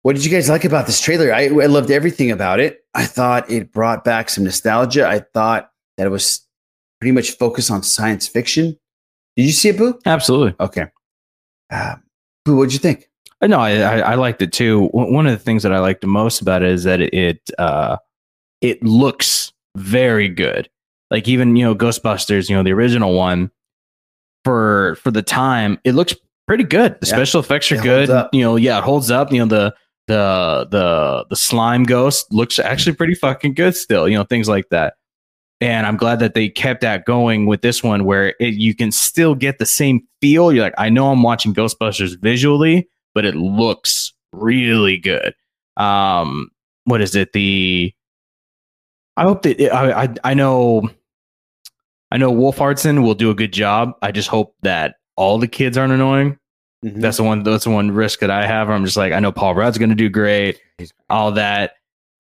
what 0.02 0.18
did 0.18 0.26
you 0.26 0.32
guys 0.32 0.50
like 0.50 0.66
about 0.66 0.86
this 0.86 1.00
trailer? 1.00 1.34
I, 1.34 1.46
I 1.46 1.68
loved 1.68 1.92
everything 1.92 2.32
about 2.32 2.60
it. 2.60 2.84
I 2.94 3.06
thought 3.06 3.50
it 3.50 3.72
brought 3.72 4.04
back 4.04 4.28
some 4.30 4.44
nostalgia. 4.44 5.08
I 5.08 5.20
thought 5.20 5.72
that 5.96 6.08
it 6.08 6.12
was 6.12 6.46
pretty 7.00 7.14
much 7.14 7.32
focused 7.38 7.72
on 7.72 7.84
science 7.84 8.28
fiction. 8.28 8.78
Did 9.38 9.46
you 9.46 9.54
see 9.54 9.70
it, 9.70 9.78
Boo? 9.78 9.98
Absolutely. 10.06 10.56
Okay. 10.60 10.88
Uh, 11.72 11.96
Boo, 12.44 12.58
what'd 12.58 12.74
you 12.74 12.80
think? 12.80 13.10
Uh, 13.42 13.48
No, 13.48 13.60
I, 13.60 13.78
I, 13.78 14.00
I 14.00 14.16
liked 14.16 14.42
it 14.42 14.52
too. 14.54 14.88
One 14.88 15.14
one 15.14 15.28
of 15.28 15.32
the 15.34 15.44
things 15.44 15.64
that 15.64 15.74
I 15.74 15.80
liked 15.80 16.02
the 16.02 16.08
most 16.08 16.42
about 16.42 16.64
it 16.64 16.72
is 16.72 16.84
that 16.84 17.02
it 17.02 17.40
uh, 17.58 17.98
it 18.62 18.82
looks 18.84 19.52
very 19.76 20.30
good. 20.30 20.70
Like 21.12 21.28
even 21.28 21.56
you 21.56 21.66
know 21.66 21.76
Ghostbusters, 21.76 22.50
you 22.50 22.56
know 22.56 22.64
the 22.64 22.74
original 22.74 23.14
one 23.16 23.52
for 24.44 24.96
for 25.02 25.12
the 25.12 25.22
time, 25.22 25.80
it 25.84 25.94
looks 25.94 26.16
pretty 26.48 26.64
good. 26.64 26.94
The 27.02 27.08
Yeah. 27.08 27.16
special 27.16 27.40
effects 27.42 27.72
are 27.72 27.76
It 27.76 27.84
good. 27.84 28.10
You 28.32 28.42
know, 28.42 28.56
yeah, 28.56 28.78
it 28.78 28.84
holds 28.84 29.12
up. 29.12 29.32
You 29.32 29.40
know, 29.40 29.46
the 29.46 29.76
the 30.08 30.68
the 30.70 31.26
the 31.30 31.36
slime 31.36 31.84
ghost 31.84 32.32
looks 32.32 32.60
actually 32.60 32.96
pretty 32.96 33.16
fucking 33.16 33.54
good 33.56 33.76
still. 33.76 34.08
You 34.08 34.18
know, 34.18 34.24
things 34.24 34.48
like 34.50 34.70
that. 34.70 34.96
And 35.62 35.88
I'm 35.88 35.96
glad 35.98 36.20
that 36.20 36.34
they 36.34 36.50
kept 36.50 36.82
that 36.82 37.06
going 37.06 37.46
with 37.46 37.62
this 37.62 37.82
one, 37.82 38.04
where 38.04 38.36
it, 38.40 38.56
you 38.56 38.76
can 38.76 38.92
still 38.92 39.36
get 39.36 39.58
the 39.58 39.66
same 39.66 40.02
feel. 40.22 40.52
You're 40.52 40.64
like, 40.66 40.74
I 40.78 40.90
know 40.90 41.12
I'm 41.12 41.24
watching 41.24 41.54
Ghostbusters 41.54 42.20
visually, 42.20 42.90
but 43.16 43.26
it 43.26 43.36
looks 43.36 44.14
really 44.32 44.98
good. 45.00 45.34
Um, 45.78 46.52
what 46.84 47.02
is 47.02 47.16
it? 47.16 47.34
The 47.34 47.92
I 49.18 49.24
hope 49.24 49.42
that 49.42 49.60
I 49.74 50.04
I, 50.04 50.14
I 50.24 50.34
know 50.36 50.90
I 52.12 52.18
know 52.18 52.30
Wolf 52.30 52.60
Hartson 52.60 53.02
will 53.02 53.16
do 53.16 53.32
a 53.32 53.36
good 53.36 53.52
job. 53.52 53.94
I 54.04 54.12
just 54.12 54.28
hope 54.30 54.56
that 54.62 54.96
all 55.16 55.40
the 55.40 55.48
kids 55.48 55.78
aren't 55.78 55.94
annoying. 55.94 56.38
Mhm. 56.84 57.02
That's 57.02 57.18
the 57.18 57.24
one. 57.24 57.42
That's 57.44 57.64
the 57.64 57.72
one 57.72 57.90
risk 57.92 58.20
that 58.20 58.30
I 58.30 58.46
have. 58.46 58.70
I'm 58.70 58.86
just 58.86 58.98
like, 58.98 59.12
I 59.14 59.20
know 59.20 59.32
Paul 59.32 59.56
Rudd's 59.56 59.78
going 59.78 59.90
to 59.90 59.96
do 59.96 60.10
great. 60.10 60.60
All 61.10 61.32
that. 61.32 61.74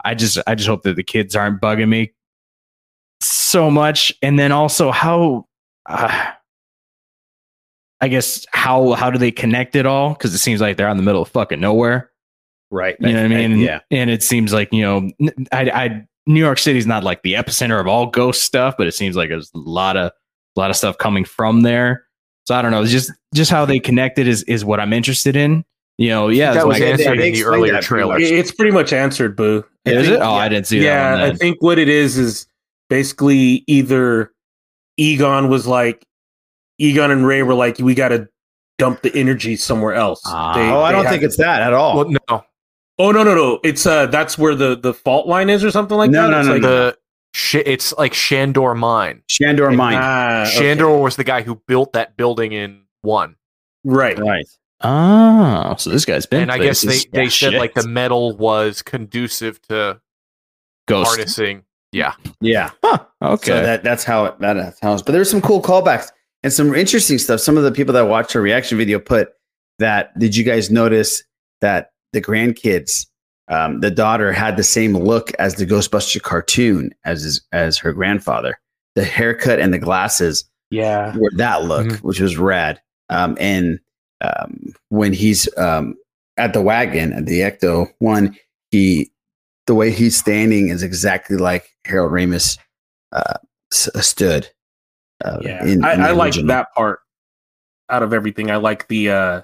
I 0.03 0.15
just, 0.15 0.37
I 0.47 0.55
just 0.55 0.67
hope 0.67 0.83
that 0.83 0.95
the 0.95 1.03
kids 1.03 1.35
aren't 1.35 1.61
bugging 1.61 1.89
me 1.89 2.13
so 3.21 3.69
much. 3.71 4.13
And 4.21 4.37
then 4.37 4.51
also 4.51 4.91
how, 4.91 5.47
uh, 5.87 6.31
I 8.01 8.07
guess 8.07 8.45
how 8.51 8.93
how 8.93 9.09
do 9.09 9.17
they 9.17 9.31
connect 9.31 9.75
it 9.75 9.85
all? 9.85 10.13
Because 10.13 10.33
it 10.33 10.39
seems 10.39 10.61
like 10.61 10.77
they're 10.77 10.87
out 10.87 10.91
in 10.91 10.97
the 10.97 11.03
middle 11.03 11.21
of 11.21 11.29
fucking 11.29 11.59
nowhere. 11.59 12.11
Right. 12.71 12.95
You 12.99 13.13
know 13.13 13.23
what 13.23 13.31
I 13.31 13.47
mean? 13.47 13.59
yeah. 13.59 13.79
And 13.91 14.09
it 14.09 14.21
seems 14.23 14.51
like 14.53 14.71
you 14.73 14.81
know, 14.81 15.09
n- 15.21 15.47
I, 15.51 15.69
I 15.69 16.07
New 16.27 16.39
York 16.39 16.57
City's 16.57 16.87
not 16.87 17.03
like 17.03 17.21
the 17.21 17.33
epicenter 17.33 17.79
of 17.79 17.87
all 17.87 18.07
ghost 18.07 18.41
stuff, 18.43 18.75
but 18.77 18.87
it 18.87 18.93
seems 18.93 19.15
like 19.15 19.29
there's 19.29 19.51
a 19.55 19.59
lot 19.59 19.95
of 19.97 20.11
a 20.55 20.59
lot 20.59 20.69
of 20.71 20.75
stuff 20.75 20.97
coming 20.97 21.23
from 21.23 21.61
there. 21.61 22.05
So 22.47 22.55
I 22.55 22.61
don't 22.61 22.71
know. 22.71 22.81
It's 22.81 22.91
just 22.91 23.11
just 23.33 23.49
how 23.51 23.65
they 23.65 23.79
connected 23.79 24.27
is 24.27 24.43
is 24.43 24.65
what 24.65 24.79
I'm 24.79 24.91
interested 24.93 25.35
in. 25.35 25.63
You 25.97 26.09
know, 26.09 26.27
yeah, 26.27 26.51
That 26.51 26.57
it's 26.57 26.65
was 26.65 26.79
like- 26.79 26.89
answered 26.89 27.19
in 27.21 27.33
the 27.33 27.43
earlier 27.45 27.71
that 27.71 27.83
pretty 27.85 28.03
trailers. 28.03 28.23
It- 28.29 28.33
It's 28.37 28.51
pretty 28.51 28.71
much 28.71 28.91
answered, 28.91 29.37
Boo. 29.37 29.63
I 29.87 29.91
Is 29.91 30.07
think- 30.07 30.17
it? 30.17 30.21
Oh, 30.21 30.33
I 30.33 30.49
didn't 30.49 30.67
see 30.67 30.79
that. 30.79 30.83
yeah, 31.19 31.25
I 31.25 31.33
think 31.33 31.57
what 31.61 31.79
it 31.79 31.87
is 31.87 32.17
is 32.17 32.47
basically 32.89 33.63
either 33.67 34.31
Egon 34.97 35.47
was 35.49 35.65
like 35.67 36.05
Egon 36.77 37.11
and 37.11 37.25
Ray 37.25 37.41
were 37.43 37.53
like, 37.53 37.77
we 37.79 37.95
got 37.95 38.09
to 38.09 38.27
dump 38.77 39.01
the 39.01 39.15
energy 39.15 39.55
somewhere 39.55 39.93
else. 39.93 40.21
Ah. 40.25 40.53
They- 40.53 40.69
oh, 40.69 40.81
I 40.81 40.91
don't 40.91 41.05
think 41.07 41.21
to- 41.21 41.25
it's 41.27 41.37
that 41.37 41.61
at 41.61 41.73
all. 41.73 41.95
Well, 41.97 42.15
no, 42.29 42.43
Oh 42.97 43.11
no 43.11 43.23
no 43.23 43.35
no! 43.35 43.59
It's 43.65 43.85
uh 43.85 44.05
that's 44.05 44.37
where 44.37 44.55
the 44.55 44.77
the 44.77 44.93
fault 44.93 45.27
line 45.27 45.49
is 45.49 45.65
or 45.65 45.69
something 45.71 45.97
like 45.97 46.09
No, 46.11 46.23
that. 46.23 46.29
no, 46.31 46.39
It's 46.39 46.47
no, 46.47 46.53
like, 46.53 46.61
the 46.61 46.97
sh- 47.33 47.55
it's 47.65 47.93
like 47.97 48.13
Shandor 48.13 48.73
Mine. 48.73 49.21
Shandor 49.29 49.69
Mine. 49.75 49.97
Ah, 49.99 50.43
okay. 50.47 50.51
Shandor 50.61 51.01
was 51.01 51.17
the 51.17 51.25
guy 51.25 51.41
who 51.41 51.55
built 51.67 51.91
that 51.91 52.15
building 52.15 52.53
in 52.53 52.83
one, 53.01 53.35
right? 53.83 54.17
right. 54.17 54.45
Oh, 54.81 55.75
so 55.77 55.89
this 55.89 56.05
guy's 56.05 56.25
been. 56.25 56.43
and 56.43 56.51
I 56.53 56.57
guess 56.57 56.81
they 56.83 56.99
they 57.11 57.23
Yeah, 57.23 57.29
said 57.29 57.53
like 57.55 57.73
the 57.73 57.85
metal 57.85 58.37
was 58.37 58.81
conducive 58.81 59.61
to 59.63 59.99
ghost. 60.87 61.09
harnessing. 61.09 61.63
Yeah, 61.91 62.13
Yeah. 62.39 62.69
Okay. 63.21 63.45
So 63.51 63.61
that 63.61 63.83
that's 63.83 64.05
how 64.05 64.23
it 64.25 64.39
that, 64.39 64.53
that's 64.53 64.79
how. 64.81 64.93
It's, 64.93 65.01
but 65.01 65.11
there's 65.11 65.29
some 65.29 65.41
cool 65.41 65.61
callbacks 65.61 66.11
and 66.45 66.53
some 66.53 66.75
interesting 66.75 67.17
stuff. 67.17 67.39
Some 67.39 67.57
of 67.57 67.63
the 67.63 67.71
people 67.71 67.93
that 67.95 68.03
watched 68.07 68.35
our 68.35 68.41
reaction 68.41 68.77
video 68.77 68.99
put 68.99 69.29
that. 69.79 70.17
Did 70.19 70.35
you 70.35 70.43
guys 70.43 70.69
notice 70.69 71.23
that 71.61 71.89
the 72.13 72.21
grandkids, 72.21 73.07
um, 73.49 73.79
the 73.81 73.89
daughter 73.91 74.31
had 74.31 74.55
the 74.55 74.63
same 74.63 74.95
look 74.95 75.31
as 75.39 75.55
the 75.55 75.65
Ghostbuster 75.65 76.21
cartoon 76.21 76.91
as 77.03 77.41
as 77.51 77.77
her 77.79 77.91
grandfather. 77.93 78.59
The 78.95 79.03
haircut 79.03 79.59
and 79.59 79.73
the 79.73 79.79
glasses 79.79 80.45
Yeah. 80.69 81.15
were 81.17 81.31
that 81.35 81.63
look, 81.63 81.97
which 81.97 82.19
was 82.21 82.37
rad. 82.37 82.79
Um, 83.09 83.35
and 83.39 83.79
um, 84.21 84.73
when 84.89 85.13
he's 85.13 85.49
um, 85.57 85.95
at 86.37 86.53
the 86.53 86.61
wagon 86.61 87.11
at 87.11 87.25
the 87.25 87.39
Ecto 87.41 87.91
one, 87.99 88.37
he 88.71 89.11
the 89.67 89.73
way 89.75 89.89
he's 89.91 90.15
standing 90.15 90.69
is 90.69 90.83
exactly 90.83 91.37
like 91.37 91.75
Harold 91.85 92.11
Ramis 92.11 92.57
uh, 93.11 93.33
s- 93.73 93.89
stood. 94.05 94.47
Uh, 95.23 95.39
Yeah, 95.41 95.63
in- 95.65 95.83
I, 95.83 95.93
in 95.93 96.01
the 96.01 96.07
I 96.07 96.11
like 96.11 96.33
that 96.33 96.73
part 96.75 96.99
out 97.89 98.03
of 98.03 98.13
everything. 98.13 98.51
I 98.51 98.57
like 98.57 98.87
the 98.87 99.09
uh 99.11 99.41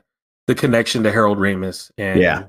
the 0.47 0.55
connection 0.55 1.03
to 1.03 1.11
Harold 1.11 1.38
Ramis, 1.38 1.91
and 1.97 2.19
Yeah. 2.19 2.45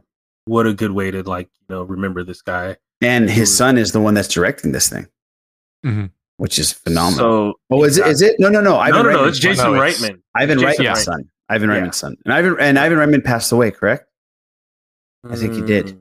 what 0.47 0.67
a 0.67 0.75
good 0.75 0.93
way 0.93 1.11
to 1.11 1.23
like 1.23 1.49
you 1.61 1.67
know 1.75 1.83
remember 1.85 2.25
this 2.25 2.43
guy. 2.43 2.77
And 3.01 3.29
his 3.31 3.55
son 3.55 3.79
is 3.79 3.93
the 3.93 4.01
one 4.01 4.15
that's 4.15 4.29
directing 4.29 4.73
this 4.73 4.89
thing, 4.89 5.07
Mhm. 5.85 6.11
which 6.39 6.59
is 6.59 6.73
phenomenal. 6.73 7.19
So 7.19 7.55
oh, 7.71 7.85
is 7.85 7.99
it? 7.99 8.07
Is 8.07 8.23
it? 8.23 8.37
No, 8.39 8.49
no, 8.49 8.61
no. 8.61 8.77
Ivan 8.77 9.03
no, 9.05 9.11
no, 9.11 9.17
no, 9.23 9.25
it's 9.29 9.39
Jason 9.39 9.65
son. 9.65 9.73
Reitman. 9.75 10.21
Ivan 10.37 10.59
Jason 10.59 10.85
Reitman's 10.87 10.99
Reitman. 10.99 11.05
son. 11.05 11.31
Ivan 11.49 11.71
Yeah. 11.71 11.77
Reitman's 11.81 11.97
son. 11.97 12.17
And 12.25 12.35
Ivan 12.35 12.57
and 12.61 12.79
Ivan 12.79 12.99
Reitman 12.99 13.25
passed 13.25 13.53
away. 13.53 13.71
Correct? 13.71 14.09
I 15.29 15.37
think 15.37 15.55
he 15.55 15.61
did. 15.63 15.87
Mm, 15.87 16.01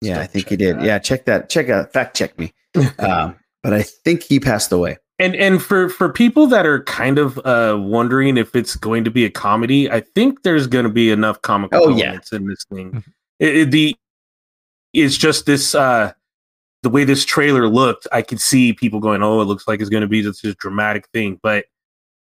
Yeah, 0.00 0.20
I 0.20 0.26
think 0.26 0.48
he 0.48 0.56
did. 0.56 0.80
Yeah, 0.82 0.98
check 0.98 1.24
that. 1.24 1.48
Check 1.48 1.68
out. 1.70 1.92
Fact 1.92 2.14
check 2.16 2.38
me. 2.38 2.52
um, 2.98 3.36
but 3.62 3.72
I 3.72 3.82
think 3.82 4.22
he 4.22 4.38
passed 4.38 4.70
away. 4.70 4.98
And 5.20 5.36
and 5.36 5.62
for 5.62 5.88
for 5.88 6.08
people 6.08 6.46
that 6.48 6.66
are 6.66 6.82
kind 6.84 7.18
of 7.18 7.38
uh 7.44 7.78
wondering 7.80 8.36
if 8.36 8.56
it's 8.56 8.74
going 8.74 9.04
to 9.04 9.10
be 9.10 9.24
a 9.24 9.30
comedy, 9.30 9.88
I 9.90 10.00
think 10.00 10.42
there's 10.42 10.66
going 10.66 10.84
to 10.84 10.90
be 10.90 11.10
enough 11.10 11.40
comical 11.42 11.80
Oh, 11.84 11.88
yeah. 11.96 12.04
elements 12.06 12.32
in 12.32 12.46
this 12.48 12.64
thing. 12.72 13.04
It, 13.38 13.56
it- 13.56 13.70
the 13.70 13.96
it's 14.92 15.16
just 15.16 15.46
this 15.46 15.74
uh 15.74 16.12
the 16.82 16.90
way 16.90 17.04
this 17.04 17.24
trailer 17.24 17.68
looked. 17.68 18.06
I 18.12 18.22
could 18.22 18.40
see 18.40 18.72
people 18.72 19.00
going, 19.00 19.22
"Oh, 19.22 19.40
it 19.40 19.44
looks 19.44 19.66
like 19.68 19.80
it's 19.80 19.88
going 19.90 20.02
to 20.02 20.06
be 20.08 20.20
this, 20.20 20.40
this 20.42 20.54
dramatic 20.56 21.08
thing," 21.14 21.38
but 21.42 21.64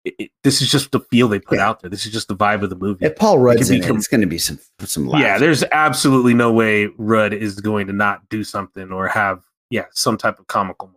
it, 0.06 0.14
it- 0.20 0.32
this 0.44 0.62
is 0.62 0.70
just 0.72 0.92
the 0.92 1.00
feel 1.00 1.28
they 1.28 1.40
put 1.40 1.58
out 1.60 1.82
there. 1.82 1.90
This 1.90 2.06
is 2.06 2.12
just 2.14 2.28
the 2.28 2.36
vibe 2.36 2.62
of 2.64 2.70
the 2.70 2.76
movie. 2.76 3.06
If 3.06 3.16
Paul 3.16 3.40
Rudd's 3.40 3.62
could 3.64 3.70
be 3.70 3.76
in 3.78 3.84
it, 3.84 3.88
com- 3.88 3.98
it's 3.98 4.08
going 4.08 4.22
to 4.22 4.28
be 4.28 4.38
some 4.38 4.60
some 4.82 5.08
laughs. 5.08 5.22
yeah, 5.24 5.38
there's 5.40 5.64
absolutely 5.72 6.34
no 6.36 6.52
way 6.52 6.90
Rudd 6.98 7.34
is 7.34 7.60
going 7.60 7.88
to 7.88 7.94
not 7.94 8.28
do 8.30 8.44
something 8.44 8.92
or 8.92 9.08
have 9.08 9.44
yeah 9.72 9.86
some 9.92 10.16
type 10.18 10.40
of 10.40 10.46
comical 10.48 10.88
moment. 10.88 10.97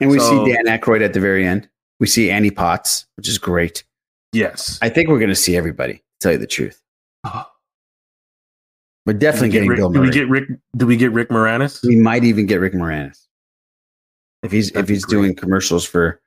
And 0.00 0.10
we 0.10 0.18
so- 0.18 0.44
see 0.44 0.52
Dan 0.52 0.66
Aykroyd 0.66 1.04
at 1.04 1.12
the 1.12 1.20
very 1.20 1.46
end. 1.46 1.68
We 2.00 2.06
see 2.06 2.30
Annie 2.30 2.50
Potts, 2.50 3.06
which 3.16 3.28
is 3.28 3.38
great. 3.38 3.84
Yes, 4.32 4.78
I 4.82 4.88
think 4.88 5.08
we're 5.08 5.20
going 5.20 5.28
to 5.28 5.36
see 5.36 5.56
everybody. 5.56 5.94
To 5.94 6.02
tell 6.20 6.32
you 6.32 6.38
the 6.38 6.46
truth, 6.46 6.82
we're 9.06 9.12
definitely 9.12 9.50
do 9.50 9.60
we 9.60 9.66
getting 9.66 9.68
get 9.68 9.70
Rick, 9.70 9.78
Bill 9.78 9.90
do 9.90 10.00
we 10.00 10.10
get 10.10 10.28
Rick? 10.28 10.48
Do 10.76 10.86
we 10.86 10.96
get 10.96 11.12
Rick 11.12 11.28
Moranis? 11.28 11.86
we 11.86 11.96
might 11.96 12.24
even 12.24 12.46
get 12.46 12.56
Rick 12.60 12.72
Moranis 12.72 13.26
if 14.42 14.50
he's 14.52 14.70
if 14.72 14.88
he's 14.88 15.06
doing 15.06 15.34
commercials 15.34 15.84
for 15.84 16.20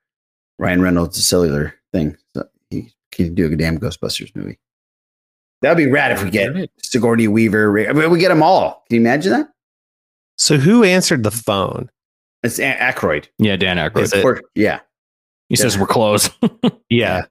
Ryan 0.58 0.82
Reynolds' 0.82 1.24
cellular 1.26 1.76
thing. 1.92 2.18
So 2.36 2.48
he 2.70 2.94
can 3.12 3.36
do 3.36 3.52
a 3.52 3.56
damn 3.56 3.78
Ghostbusters 3.78 4.36
movie. 4.36 4.58
That'd 5.62 5.78
be 5.78 5.88
rad 5.88 6.12
if 6.12 6.24
we 6.24 6.30
get 6.30 6.70
Sigourney 6.82 7.28
Weaver. 7.28 7.72
Rick- 7.72 7.90
I 7.90 7.94
mean, 7.94 8.10
we 8.12 8.20
get 8.20 8.30
them 8.30 8.44
all. 8.44 8.84
Can 8.88 8.96
you 8.96 9.02
imagine 9.02 9.32
that? 9.34 9.50
So 10.38 10.58
who 10.58 10.84
answered 10.84 11.24
the 11.24 11.32
phone? 11.32 11.90
It's 12.44 12.60
A- 12.60 12.78
Aykroyd. 12.78 13.28
Yeah, 13.40 13.56
Dan 13.56 13.78
Aykroyd. 13.78 14.02
Is 14.04 14.14
it? 14.14 14.24
Or- 14.26 14.42
yeah, 14.56 14.80
He 15.50 15.56
says 15.56 15.78
we're 15.78 15.88
close. 15.88 16.30
Yeah. 16.90 17.26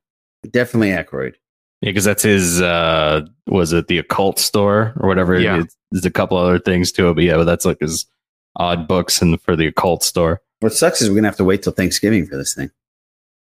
definitely 0.51 0.91
Aykroyd. 0.91 1.35
Yeah, 1.83 1.91
because 1.91 2.05
that's 2.05 2.23
his. 2.23 2.61
uh 2.61 3.27
Was 3.47 3.73
it 3.73 3.87
the 3.89 3.99
occult 3.99 4.39
store 4.39 4.93
or 5.01 5.09
whatever? 5.09 5.39
Yeah. 5.39 5.61
It's, 5.61 5.77
there's 5.91 6.05
a 6.05 6.11
couple 6.11 6.37
other 6.37 6.59
things 6.59 6.91
to 6.93 7.09
it, 7.11 7.15
but 7.15 7.25
yeah, 7.25 7.37
but 7.37 7.45
that's 7.45 7.65
like 7.65 7.79
his 7.81 8.07
odd 8.57 8.89
books 8.89 9.21
and 9.23 9.41
for 9.43 9.55
the 9.57 9.67
occult 9.67 10.03
store. 10.03 10.41
What 10.61 10.73
sucks 10.73 11.01
is 11.03 11.09
we're 11.11 11.17
gonna 11.17 11.29
have 11.29 11.37
to 11.37 11.45
wait 11.45 11.63
till 11.63 11.73
Thanksgiving 11.73 12.27
for 12.27 12.37
this 12.37 12.55
thing. 12.55 12.71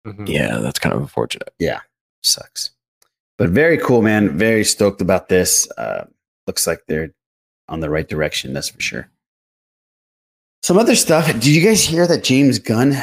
Mhm. 0.08 0.28
Yeah, 0.30 0.58
that's 0.60 0.80
kind 0.80 0.94
of 0.96 1.02
unfortunate. 1.02 1.54
Yeah, 1.60 1.82
sucks. 2.24 2.72
But 3.38 3.50
very 3.50 3.78
cool, 3.78 4.02
man. 4.04 4.38
Very 4.38 4.64
stoked 4.64 5.02
about 5.02 5.28
this. 5.30 5.70
Uh, 5.72 6.06
looks 6.48 6.66
like 6.68 6.84
they're 6.88 7.14
on 7.68 7.80
the 7.80 7.90
right 7.90 8.08
direction. 8.08 8.54
That's 8.54 8.70
for 8.70 8.80
sure. 8.82 9.10
Some 10.64 10.78
other 10.78 10.96
stuff. 10.96 11.26
Did 11.28 11.46
you 11.46 11.64
guys 11.64 11.84
hear 11.84 12.06
that 12.06 12.24
James 12.24 12.60
Gunn 12.60 12.96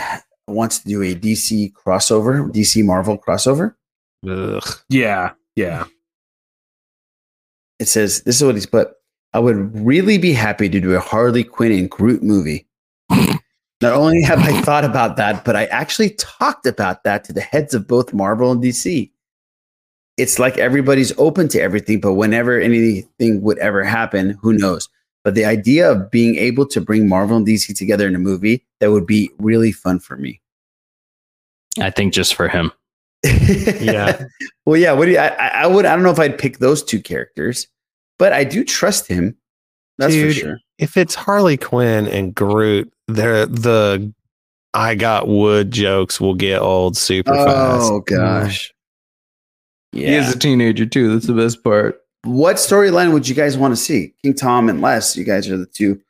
wants 0.47 0.79
to 0.81 0.89
do 0.89 1.03
a 1.03 1.15
DC 1.15 1.73
crossover, 1.73 2.51
DC 2.53 2.85
Marvel 2.85 3.19
crossover? 3.19 3.75
Ugh. 4.29 4.65
Yeah, 4.89 5.33
yeah. 5.57 5.85
It 7.79 7.89
says 7.89 8.23
this 8.23 8.37
is 8.37 8.45
what 8.45 8.55
he's 8.55 8.67
put. 8.67 8.93
I 9.33 9.41
would 9.41 9.75
really 9.75 10.19
be 10.19 10.33
happy 10.33 10.69
to 10.69 10.81
do 10.81 10.95
a 10.95 11.01
Harley 11.01 11.45
Quinn 11.45 11.73
and 11.73 11.91
Groot 11.91 12.23
movie. 12.23 12.67
Not 13.11 13.93
only 13.93 14.23
have 14.23 14.41
I 14.41 14.61
thought 14.63 14.85
about 14.85 15.17
that, 15.17 15.45
but 15.45 15.55
I 15.55 15.67
actually 15.67 16.11
talked 16.11 16.67
about 16.67 17.05
that 17.05 17.25
to 17.25 17.33
the 17.33 17.41
heads 17.41 17.75
of 17.75 17.87
both 17.87 18.13
Marvel 18.13 18.51
and 18.51 18.63
DC. 18.63 19.11
It's 20.17 20.39
like 20.41 20.59
everybody's 20.59 21.17
open 21.19 21.47
to 21.49 21.61
everything, 21.61 22.01
but 22.01 22.15
whenever 22.15 22.59
anything 22.59 23.41
would 23.43 23.59
ever 23.59 23.85
happen, 23.85 24.31
who 24.43 24.53
knows? 24.53 24.89
But 25.25 25.35
the 25.35 25.45
idea 25.45 25.91
of 25.91 26.11
being 26.11 26.37
able 26.37 26.67
to 26.69 26.81
bring 26.81 27.09
Marvel 27.09 27.37
and 27.37 27.47
DC 27.47 27.77
together 27.77 28.07
in 28.07 28.15
a 28.15 28.21
movie 28.21 28.65
that 28.81 28.91
would 28.91 29.07
be 29.07 29.31
really 29.39 29.73
fun 29.73 29.99
for 29.99 30.17
me. 30.17 30.41
I 31.81 31.91
think 31.91 32.15
just 32.15 32.35
for 32.35 32.49
him. 32.49 32.73
Yeah. 33.25 34.25
well, 34.67 34.77
yeah. 34.77 34.93
What 34.93 35.07
do 35.07 35.13
you, 35.13 35.19
I, 35.19 35.29
I 35.29 35.49
I 35.63 35.67
would? 35.67 35.85
I 35.85 35.95
don't 35.95 36.05
know 36.05 36.11
if 36.11 36.19
I'd 36.19 36.39
pick 36.39 36.59
those 36.59 36.83
two 36.83 37.01
characters, 37.01 37.67
but 38.19 38.33
I 38.33 38.45
do 38.45 38.65
trust 38.65 39.07
him. 39.07 39.37
That's 39.99 40.15
Dude, 40.15 40.35
for 40.35 40.41
sure. 40.41 40.61
If 40.79 40.97
it's 40.97 41.15
Harley 41.15 41.57
Quinn 41.57 42.07
and 42.07 42.35
Groot, 42.35 42.93
they're 43.09 43.47
the 43.47 44.13
I 44.75 44.95
got 44.95 45.29
wood 45.29 45.71
jokes 45.71 46.21
will 46.21 46.35
get 46.35 46.61
old 46.61 46.97
super 46.97 47.35
oh, 47.35 47.45
fast. 47.45 47.91
Oh 47.91 48.01
gosh. 48.01 48.73
He 49.93 50.05
is 50.05 50.35
a 50.35 50.39
teenager 50.39 50.87
too. 50.87 51.13
That's 51.13 51.27
the 51.27 51.33
best 51.33 51.65
part. 51.65 52.01
What 52.29 52.57
storyline 52.57 53.13
would 53.13 53.29
you 53.29 53.35
guys 53.35 53.57
want 53.57 53.73
to 53.73 53.77
see? 53.77 54.15
King 54.23 54.35
Tom 54.35 54.69
and 54.69 54.81
Les, 54.81 55.17
you 55.17 55.25
guys 55.25 55.49
are 55.49 55.57
the 55.57 55.67
two 55.67 56.01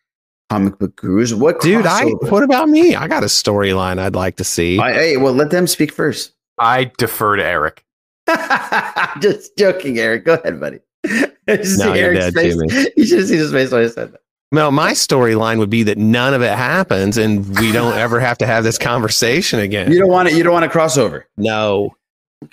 comic 0.50 0.78
book 0.78 0.96
gurus. 0.96 1.32
What 1.32 1.60
Dude, 1.60 1.86
I 1.86 2.04
what 2.06 2.42
about 2.42 2.68
me? 2.68 2.94
I 2.94 3.06
got 3.06 3.22
a 3.22 3.26
storyline 3.26 3.98
I'd 3.98 4.14
like 4.14 4.36
to 4.36 4.44
see. 4.44 4.78
I- 4.78 4.92
hey, 4.92 5.16
well, 5.16 5.32
let 5.32 5.50
them 5.50 5.66
speak 5.66 5.92
first. 5.92 6.32
I 6.58 6.90
defer 6.98 7.36
to 7.36 7.44
Eric. 7.44 7.84
Just 9.20 9.56
joking, 9.56 9.98
Eric. 9.98 10.24
Go 10.24 10.34
ahead, 10.34 10.60
buddy. 10.60 10.80
No, 11.48 11.94
you're 11.94 12.12
dead, 12.12 12.34
face. 12.34 12.54
Jimmy. 12.54 12.90
You 12.94 13.06
should 13.06 13.20
have 13.20 13.28
seen 13.28 13.38
his 13.38 13.50
face 13.50 13.70
when 13.70 13.82
I 13.82 13.88
said 13.88 14.12
that. 14.12 14.20
No, 14.52 14.70
my 14.70 14.92
storyline 14.92 15.58
would 15.58 15.70
be 15.70 15.82
that 15.84 15.96
none 15.96 16.34
of 16.34 16.42
it 16.42 16.52
happens 16.54 17.16
and 17.16 17.58
we 17.58 17.72
don't 17.72 17.94
ever 17.96 18.20
have 18.20 18.36
to 18.38 18.46
have 18.46 18.64
this 18.64 18.76
conversation 18.76 19.58
again. 19.58 19.90
You 19.90 19.98
don't 19.98 20.10
want 20.10 20.28
it. 20.28 20.34
You 20.34 20.42
don't 20.42 20.52
want 20.52 20.64
to 20.64 20.68
cross 20.70 20.98
over. 20.98 21.26
No. 21.38 21.96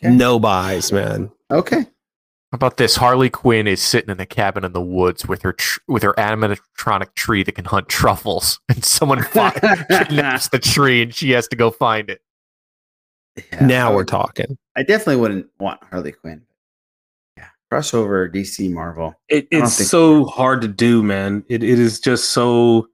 No 0.02 0.40
buys, 0.40 0.94
man. 0.94 1.30
Okay. 1.52 1.86
How 2.52 2.58
about 2.58 2.78
this? 2.78 2.96
Harley 2.96 3.30
Quinn 3.30 3.68
is 3.68 3.82
sitting 3.82 4.10
in 4.10 4.20
a 4.20 4.26
cabin 4.26 4.64
in 4.64 4.72
the 4.72 4.82
woods 4.82 5.26
with 5.28 5.42
her 5.42 5.54
tr- 5.54 5.80
with 5.88 6.04
her 6.04 6.14
animatronic 6.14 7.14
tree 7.16 7.44
that 7.44 7.52
can 7.54 7.66
hunt 7.66 7.90
truffles, 7.90 8.60
and 8.70 8.84
someone 8.86 9.24
fi- 9.32 9.52
kidnaps 9.90 10.50
the 10.50 10.60
tree, 10.60 11.02
and 11.02 11.14
she 11.14 11.32
has 11.32 11.48
to 11.50 11.56
go 11.56 11.72
find 11.72 12.10
it. 12.10 12.22
now 13.62 13.94
we're 13.94 14.06
talking. 14.06 14.58
I 14.78 14.84
definitely 14.84 15.18
wouldn't 15.18 15.48
want 15.60 15.84
Harley 15.84 16.14
Quinn. 16.14 16.44
Yeah, 17.36 17.48
crossover 17.72 18.34
DC 18.34 18.72
Marvel. 18.72 19.14
It, 19.28 19.48
it's 19.52 19.78
think- 19.78 19.90
so 19.90 20.26
hard 20.26 20.62
to 20.62 20.68
do, 20.68 21.04
man. 21.04 21.44
It 21.50 21.64
it 21.64 21.80
is 21.80 22.00
just 22.00 22.30
so 22.30 22.88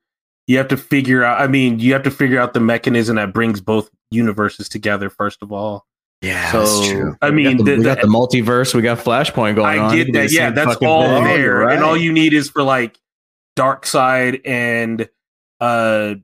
you 0.48 0.58
have 0.58 0.70
to 0.70 0.78
figure 0.78 1.24
out. 1.24 1.40
I 1.40 1.48
mean, 1.48 1.78
you 1.78 1.94
have 1.94 2.04
to 2.04 2.12
figure 2.12 2.40
out 2.40 2.54
the 2.54 2.60
mechanism 2.62 3.18
that 3.18 3.34
brings 3.34 3.62
both 3.62 3.92
universes 4.10 4.68
together. 4.70 5.10
First 5.12 5.44
of 5.44 5.52
all, 5.52 5.86
yeah, 6.22 6.52
so 6.52 6.60
that's 6.60 6.88
true. 6.90 7.18
I 7.22 7.30
We 7.32 7.44
got 7.44 7.50
mean, 7.50 7.58
the, 7.58 7.64
the- 7.64 7.78
we 7.78 7.84
got 7.84 8.02
the- 8.02 8.08
the 8.08 8.14
multiverse. 8.14 8.74
We 8.76 8.82
got 8.82 9.00
Flashpoint 9.00 9.56
going 9.56 9.80
on. 9.80 9.92
I 9.92 9.96
get 9.96 10.06
can 10.06 10.14
that. 10.16 10.32
Yeah, 10.32 10.52
that's 10.52 10.76
all 10.84 11.04
thing. 11.08 11.24
there, 11.24 11.70
and 11.70 11.84
all 11.84 11.98
you 11.98 12.14
need 12.14 12.34
is 12.34 12.50
for 12.50 12.64
like 12.64 12.98
Darkseid 13.58 14.42
and 14.46 15.10
uh 15.60 16.16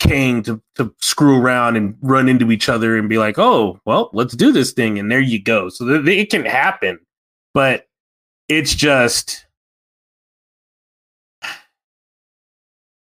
Kang 0.00 0.42
to 0.44 0.62
to 0.76 0.94
screw 1.00 1.40
around 1.40 1.76
and 1.76 1.96
run 2.00 2.28
into 2.28 2.52
each 2.52 2.68
other 2.68 2.96
and 2.96 3.08
be 3.08 3.18
like, 3.18 3.36
"Oh, 3.38 3.80
well, 3.84 4.10
let's 4.12 4.34
do 4.36 4.52
this 4.52 4.70
thing," 4.72 4.98
and 4.98 5.10
there 5.10 5.20
you 5.20 5.42
go. 5.42 5.68
So 5.70 5.84
th- 6.02 6.18
it 6.18 6.30
can 6.30 6.44
happen, 6.44 7.00
but 7.54 7.86
it's 8.48 8.74
just 8.74 9.44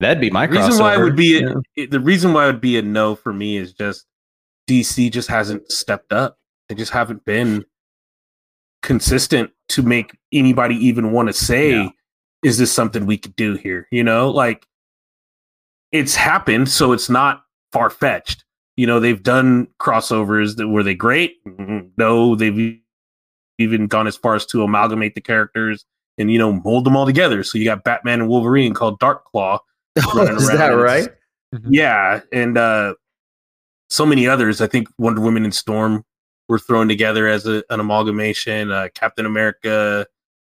That'd 0.00 0.20
be 0.20 0.30
my 0.30 0.46
the 0.46 0.52
reason 0.58 0.78
why 0.78 0.94
it 0.94 0.98
would 1.02 1.16
be 1.16 1.38
a, 1.38 1.40
Yeah. 1.48 1.54
it- 1.76 1.90
the 1.90 2.00
reason 2.00 2.32
why 2.32 2.44
it 2.44 2.46
would 2.52 2.60
be 2.60 2.76
a 2.78 2.82
no 2.82 3.14
for 3.14 3.32
me 3.32 3.56
is 3.56 3.72
just 3.72 4.04
DC 4.68 5.10
just 5.12 5.28
hasn't 5.28 5.70
stepped 5.70 6.12
up. 6.12 6.38
They 6.68 6.74
just 6.74 6.92
haven't 6.92 7.24
been 7.24 7.64
consistent 8.82 9.50
to 9.68 9.82
make 9.82 10.16
anybody 10.32 10.74
even 10.76 11.12
want 11.12 11.28
to 11.28 11.32
say, 11.32 11.90
"Is 12.42 12.58
this 12.58 12.72
something 12.72 13.06
we 13.06 13.18
could 13.18 13.36
do 13.36 13.54
here?" 13.54 13.86
You 13.90 14.04
know, 14.04 14.30
like 14.30 14.66
it's 15.92 16.14
happened, 16.14 16.68
so 16.68 16.92
it's 16.92 17.08
not 17.08 17.44
far 17.72 17.90
fetched. 17.90 18.44
You 18.76 18.86
know, 18.86 19.00
they've 19.00 19.22
done 19.22 19.68
crossovers 19.80 20.56
that 20.56 20.68
were 20.68 20.82
they 20.82 20.94
great? 20.94 21.36
No, 21.96 22.34
they've 22.34 22.78
even 23.58 23.86
gone 23.86 24.06
as 24.06 24.16
far 24.16 24.34
as 24.34 24.44
to 24.46 24.62
amalgamate 24.62 25.14
the 25.14 25.20
characters 25.20 25.86
and 26.18 26.30
you 26.30 26.38
know 26.38 26.52
mold 26.52 26.84
them 26.84 26.96
all 26.96 27.06
together. 27.06 27.42
So 27.42 27.58
you 27.58 27.64
got 27.64 27.84
Batman 27.84 28.20
and 28.20 28.28
Wolverine 28.28 28.74
called 28.74 28.98
Dark 28.98 29.24
Claw. 29.24 29.60
running 30.14 30.36
is 30.36 30.48
around, 30.48 30.58
that 30.58 30.68
right? 30.70 31.08
Yeah, 31.68 32.20
and 32.32 32.58
uh 32.58 32.94
so 33.96 34.06
many 34.06 34.28
others. 34.28 34.60
I 34.60 34.66
think 34.66 34.88
Wonder 34.98 35.20
Woman 35.20 35.44
and 35.44 35.54
Storm 35.54 36.04
were 36.48 36.58
thrown 36.58 36.86
together 36.86 37.26
as 37.26 37.46
a, 37.46 37.64
an 37.70 37.80
amalgamation. 37.80 38.70
Uh, 38.70 38.88
Captain 38.94 39.26
America, 39.26 40.06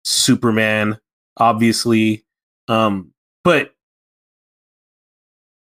Superman, 0.05 0.99
obviously. 1.37 2.25
Um, 2.69 3.13
but 3.45 3.75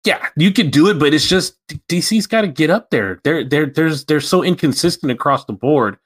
yeah, 0.03 0.27
you 0.35 0.52
could 0.52 0.72
do 0.72 0.90
it, 0.90 0.99
but 0.99 1.14
it's 1.14 1.27
just 1.27 1.56
DC's 1.88 2.27
got 2.27 2.41
to 2.41 2.48
get 2.48 2.69
up 2.69 2.90
there. 2.90 3.22
They're 3.23 3.44
they're 3.44 3.65
there's 3.65 4.06
they're 4.06 4.22
so 4.22 4.44
inconsistent 4.44 5.11
across 5.11 5.45
the 5.45 5.53
board. 5.53 5.98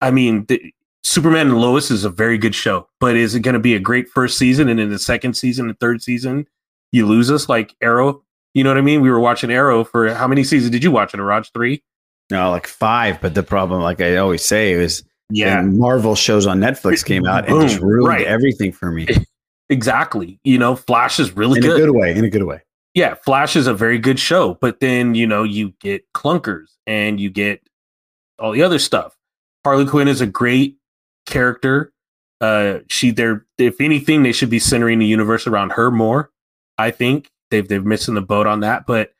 I 0.00 0.10
mean, 0.10 0.44
the, 0.46 0.72
Superman 1.02 1.48
and 1.48 1.60
Lois 1.60 1.90
is 1.90 2.04
a 2.04 2.10
very 2.10 2.36
good 2.36 2.54
show, 2.54 2.86
but 3.00 3.16
is 3.16 3.34
it 3.34 3.40
going 3.40 3.54
to 3.54 3.60
be 3.60 3.74
a 3.74 3.80
great 3.80 4.08
first 4.10 4.36
season 4.36 4.68
and 4.68 4.78
in 4.78 4.90
the 4.90 4.98
second 4.98 5.34
season 5.34 5.68
and 5.68 5.80
third 5.80 6.02
season 6.02 6.46
you 6.92 7.06
lose 7.06 7.30
us 7.30 7.48
like 7.48 7.74
Arrow? 7.80 8.22
You 8.54 8.64
know 8.64 8.70
what 8.70 8.78
I 8.78 8.82
mean? 8.82 9.00
We 9.00 9.10
were 9.10 9.20
watching 9.20 9.50
Arrow 9.50 9.84
for 9.84 10.12
how 10.14 10.26
many 10.26 10.42
seasons 10.44 10.70
did 10.70 10.82
you 10.82 10.90
watch 10.90 11.14
it? 11.14 11.20
Raj 11.20 11.50
three? 11.52 11.82
No, 12.30 12.50
like 12.50 12.66
five. 12.66 13.20
But 13.20 13.34
the 13.34 13.42
problem, 13.42 13.82
like 13.82 14.00
I 14.00 14.16
always 14.16 14.44
say, 14.44 14.72
is 14.72 15.02
Yeah. 15.30 15.62
Marvel 15.62 16.14
shows 16.14 16.46
on 16.46 16.60
Netflix 16.60 17.04
came 17.04 17.26
out 17.26 17.48
and 17.48 17.60
just 17.68 17.80
ruined 17.80 18.08
right. 18.08 18.26
everything 18.26 18.72
for 18.72 18.90
me 18.90 19.06
Exactly. 19.70 20.40
You 20.44 20.58
know, 20.58 20.76
Flash 20.76 21.20
is 21.20 21.36
really 21.36 21.60
good. 21.60 21.70
in 21.72 21.76
good. 21.76 21.82
a 21.82 21.92
good 21.92 21.98
way. 21.98 22.12
In 22.16 22.24
a 22.24 22.30
good 22.30 22.44
way. 22.44 22.60
yeah, 22.94 23.14
Flash 23.14 23.54
is 23.54 23.66
a 23.66 23.74
very 23.74 23.98
good 23.98 24.18
show, 24.18 24.54
but 24.60 24.80
then 24.80 25.14
you 25.14 25.26
know 25.26 25.42
you 25.42 25.74
get 25.80 26.04
clunkers 26.14 26.66
and 26.86 27.20
you 27.20 27.28
get 27.30 27.60
all 28.38 28.52
the 28.52 28.62
other 28.62 28.78
stuff. 28.78 29.14
Harley 29.64 29.84
Quinn 29.86 30.08
is 30.08 30.20
a 30.22 30.26
great 30.26 30.78
character. 31.26 31.92
Uh, 32.40 32.78
she 32.88 33.10
there, 33.10 33.44
if 33.58 33.80
anything, 33.80 34.22
they 34.22 34.32
should 34.32 34.48
be 34.48 34.58
centering 34.58 34.98
the 34.98 35.06
universe 35.06 35.46
around 35.46 35.72
her 35.72 35.90
more. 35.90 36.30
I 36.78 36.90
think 36.90 37.30
they've 37.50 37.66
they've 37.66 37.84
missing 37.84 38.14
the 38.14 38.22
boat 38.22 38.46
on 38.46 38.60
that. 38.60 38.86
But 38.86 39.12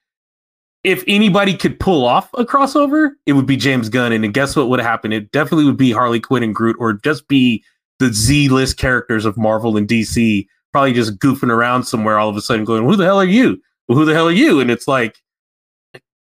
if 0.84 1.02
anybody 1.06 1.56
could 1.56 1.78
pull 1.80 2.04
off 2.04 2.30
a 2.34 2.44
crossover, 2.44 3.10
it 3.26 3.32
would 3.32 3.46
be 3.46 3.56
James 3.56 3.88
Gunn. 3.88 4.12
And 4.12 4.32
guess 4.32 4.56
what 4.56 4.68
would 4.68 4.80
happen? 4.80 5.12
It 5.12 5.32
definitely 5.32 5.64
would 5.64 5.76
be 5.76 5.90
Harley 5.90 6.20
Quinn 6.20 6.42
and 6.42 6.54
Groot, 6.54 6.76
or 6.78 6.92
just 6.92 7.28
be 7.28 7.64
the 7.98 8.12
Z 8.12 8.48
list 8.48 8.76
characters 8.76 9.24
of 9.24 9.36
Marvel 9.36 9.76
and 9.76 9.88
DC, 9.88 10.46
probably 10.72 10.92
just 10.92 11.18
goofing 11.18 11.50
around 11.50 11.84
somewhere 11.84 12.18
all 12.18 12.28
of 12.28 12.36
a 12.36 12.40
sudden, 12.40 12.64
going, 12.64 12.84
"Who 12.84 12.96
the 12.96 13.04
hell 13.04 13.20
are 13.20 13.24
you? 13.24 13.60
Well, 13.88 13.98
who 13.98 14.04
the 14.04 14.14
hell 14.14 14.28
are 14.28 14.32
you?" 14.32 14.60
And 14.60 14.70
it's 14.70 14.86
like 14.86 15.16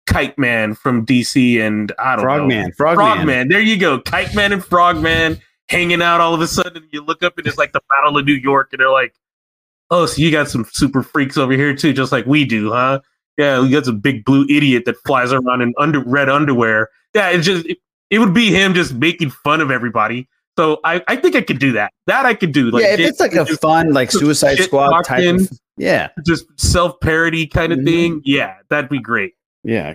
Kite 0.07 0.39
Man 0.39 0.75
from 0.75 1.05
DC 1.05 1.61
and 1.61 1.93
I 1.99 2.17
don't 2.17 2.25
know. 2.25 2.29
Frogman, 2.29 2.63
know, 2.63 2.73
Frogman. 2.77 3.07
Frogman. 3.07 3.49
There 3.49 3.61
you 3.61 3.77
go, 3.77 4.01
Kite 4.01 4.35
Man 4.35 4.53
and 4.53 4.65
Frogman 4.65 5.41
hanging 5.69 6.01
out 6.01 6.21
all 6.21 6.33
of 6.33 6.41
a 6.41 6.47
sudden. 6.47 6.89
You 6.93 7.03
look 7.03 7.23
up 7.23 7.37
and 7.39 7.47
it's 7.47 7.59
like 7.59 7.73
the 7.73 7.83
Battle 7.91 8.17
of 8.17 8.25
New 8.25 8.35
York, 8.35 8.71
and 8.73 8.81
they're 8.81 8.91
like, 8.91 9.15
"Oh, 9.91 10.07
so 10.07 10.21
you 10.21 10.31
got 10.31 10.49
some 10.49 10.65
super 10.73 11.03
freaks 11.03 11.37
over 11.37 11.53
here 11.53 11.75
too, 11.75 11.93
just 11.93 12.13
like 12.13 12.27
we 12.27 12.45
do, 12.45 12.73
huh?" 12.73 13.01
Yeah, 13.39 13.61
we 13.61 13.71
got 13.71 13.85
some 13.85 14.01
big 14.01 14.25
blue 14.25 14.47
idiot 14.49 14.85
that 14.87 14.97
flies 15.07 15.33
around 15.33 15.61
in 15.63 15.75
under 15.79 16.01
red 16.01 16.29
underwear. 16.29 16.89
Yeah, 17.15 17.31
it's 17.31 17.47
just 17.47 17.67
it, 17.67 17.79
it 18.11 18.19
would 18.19 18.35
be 18.35 18.51
him 18.51 18.75
just 18.75 18.95
making 18.95 19.31
fun 19.31 19.61
of 19.61 19.71
everybody. 19.71 20.29
So 20.59 20.81
I, 20.85 21.03
I 21.07 21.17
think 21.17 21.37
I 21.37 21.43
could 21.43 21.59
do 21.59 21.73
that. 21.73 21.93
That 22.07 22.25
I 22.25 22.33
could 22.33 22.53
do. 22.53 22.71
yeah, 22.73 22.95
if 22.95 23.01
it's 23.01 23.21
like 23.21 23.35
a 23.35 23.45
fun, 23.45 23.93
like 23.93 24.11
Suicide 24.11 24.57
Squad 24.57 24.91
type 25.03 25.05
talking, 25.05 25.43
of, 25.43 25.51
yeah, 25.77 26.09
just 26.25 26.47
self 26.59 26.99
parody 27.01 27.47
kind 27.47 27.73
of 27.73 27.85
thing. 27.85 28.23
Yeah, 28.25 28.57
that'd 28.71 28.89
be 28.89 29.01
great. 29.01 29.35
yeah. 29.65 29.95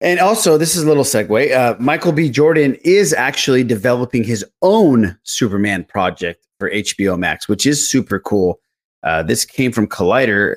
And 0.00 0.20
also, 0.20 0.58
this 0.58 0.76
is 0.76 0.82
a 0.82 0.86
little 0.86 1.04
segue. 1.04 1.56
Uh, 1.56 1.76
Michael 1.78 2.12
B. 2.12 2.28
Jordan 2.28 2.76
is 2.84 3.14
actually 3.14 3.64
developing 3.64 4.22
his 4.22 4.44
own 4.60 5.16
Superman 5.22 5.84
project 5.84 6.44
for 6.64 6.70
HBO 6.70 7.18
Max, 7.18 7.48
which 7.48 7.66
is 7.66 7.86
super 7.86 8.18
cool. 8.18 8.60
Uh, 9.02 9.22
this 9.22 9.44
came 9.44 9.70
from 9.70 9.86
Collider. 9.86 10.56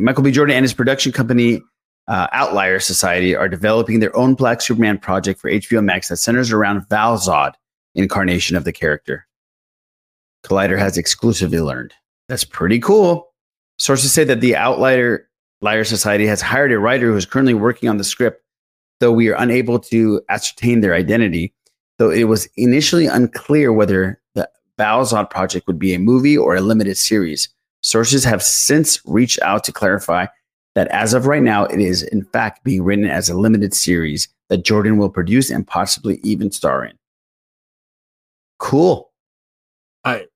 Michael 0.00 0.24
B. 0.24 0.32
Jordan 0.32 0.56
and 0.56 0.64
his 0.64 0.74
production 0.74 1.12
company, 1.12 1.60
uh, 2.08 2.26
Outlier 2.32 2.80
Society, 2.80 3.36
are 3.36 3.48
developing 3.48 4.00
their 4.00 4.14
own 4.16 4.34
Black 4.34 4.60
Superman 4.60 4.98
project 4.98 5.40
for 5.40 5.50
HBO 5.50 5.82
Max 5.84 6.08
that 6.08 6.16
centers 6.16 6.50
around 6.50 6.88
Val 6.88 7.16
Zod, 7.18 7.52
incarnation 7.94 8.56
of 8.56 8.64
the 8.64 8.72
character. 8.72 9.26
Collider 10.44 10.78
has 10.78 10.98
exclusively 10.98 11.60
learned. 11.60 11.94
That's 12.28 12.44
pretty 12.44 12.80
cool. 12.80 13.28
Sources 13.78 14.12
say 14.12 14.24
that 14.24 14.40
the 14.40 14.56
Outlier 14.56 15.28
Liar 15.60 15.84
Society 15.84 16.26
has 16.26 16.42
hired 16.42 16.72
a 16.72 16.78
writer 16.80 17.06
who 17.06 17.16
is 17.16 17.26
currently 17.26 17.54
working 17.54 17.88
on 17.88 17.98
the 17.98 18.04
script, 18.04 18.42
though 18.98 19.12
we 19.12 19.28
are 19.28 19.40
unable 19.40 19.78
to 19.78 20.20
ascertain 20.28 20.80
their 20.80 20.94
identity. 20.94 21.54
Though 21.98 22.10
it 22.10 22.24
was 22.24 22.48
initially 22.56 23.06
unclear 23.06 23.72
whether 23.72 24.20
the 24.34 24.48
Val-Zod 24.78 25.30
project 25.30 25.66
would 25.66 25.78
be 25.78 25.94
a 25.94 25.98
movie 25.98 26.36
or 26.36 26.56
a 26.56 26.60
limited 26.60 26.96
series. 26.96 27.48
Sources 27.82 28.24
have 28.24 28.42
since 28.42 29.00
reached 29.04 29.40
out 29.42 29.64
to 29.64 29.72
clarify 29.72 30.26
that 30.74 30.88
as 30.88 31.14
of 31.14 31.26
right 31.26 31.42
now, 31.42 31.64
it 31.64 31.80
is 31.80 32.02
in 32.02 32.24
fact 32.24 32.64
being 32.64 32.82
written 32.82 33.04
as 33.04 33.28
a 33.28 33.36
limited 33.36 33.74
series 33.74 34.28
that 34.48 34.64
Jordan 34.64 34.96
will 34.96 35.10
produce 35.10 35.50
and 35.50 35.66
possibly 35.66 36.20
even 36.22 36.50
star 36.50 36.84
in. 36.84 36.96
Cool. 38.58 39.10
I 40.04 40.26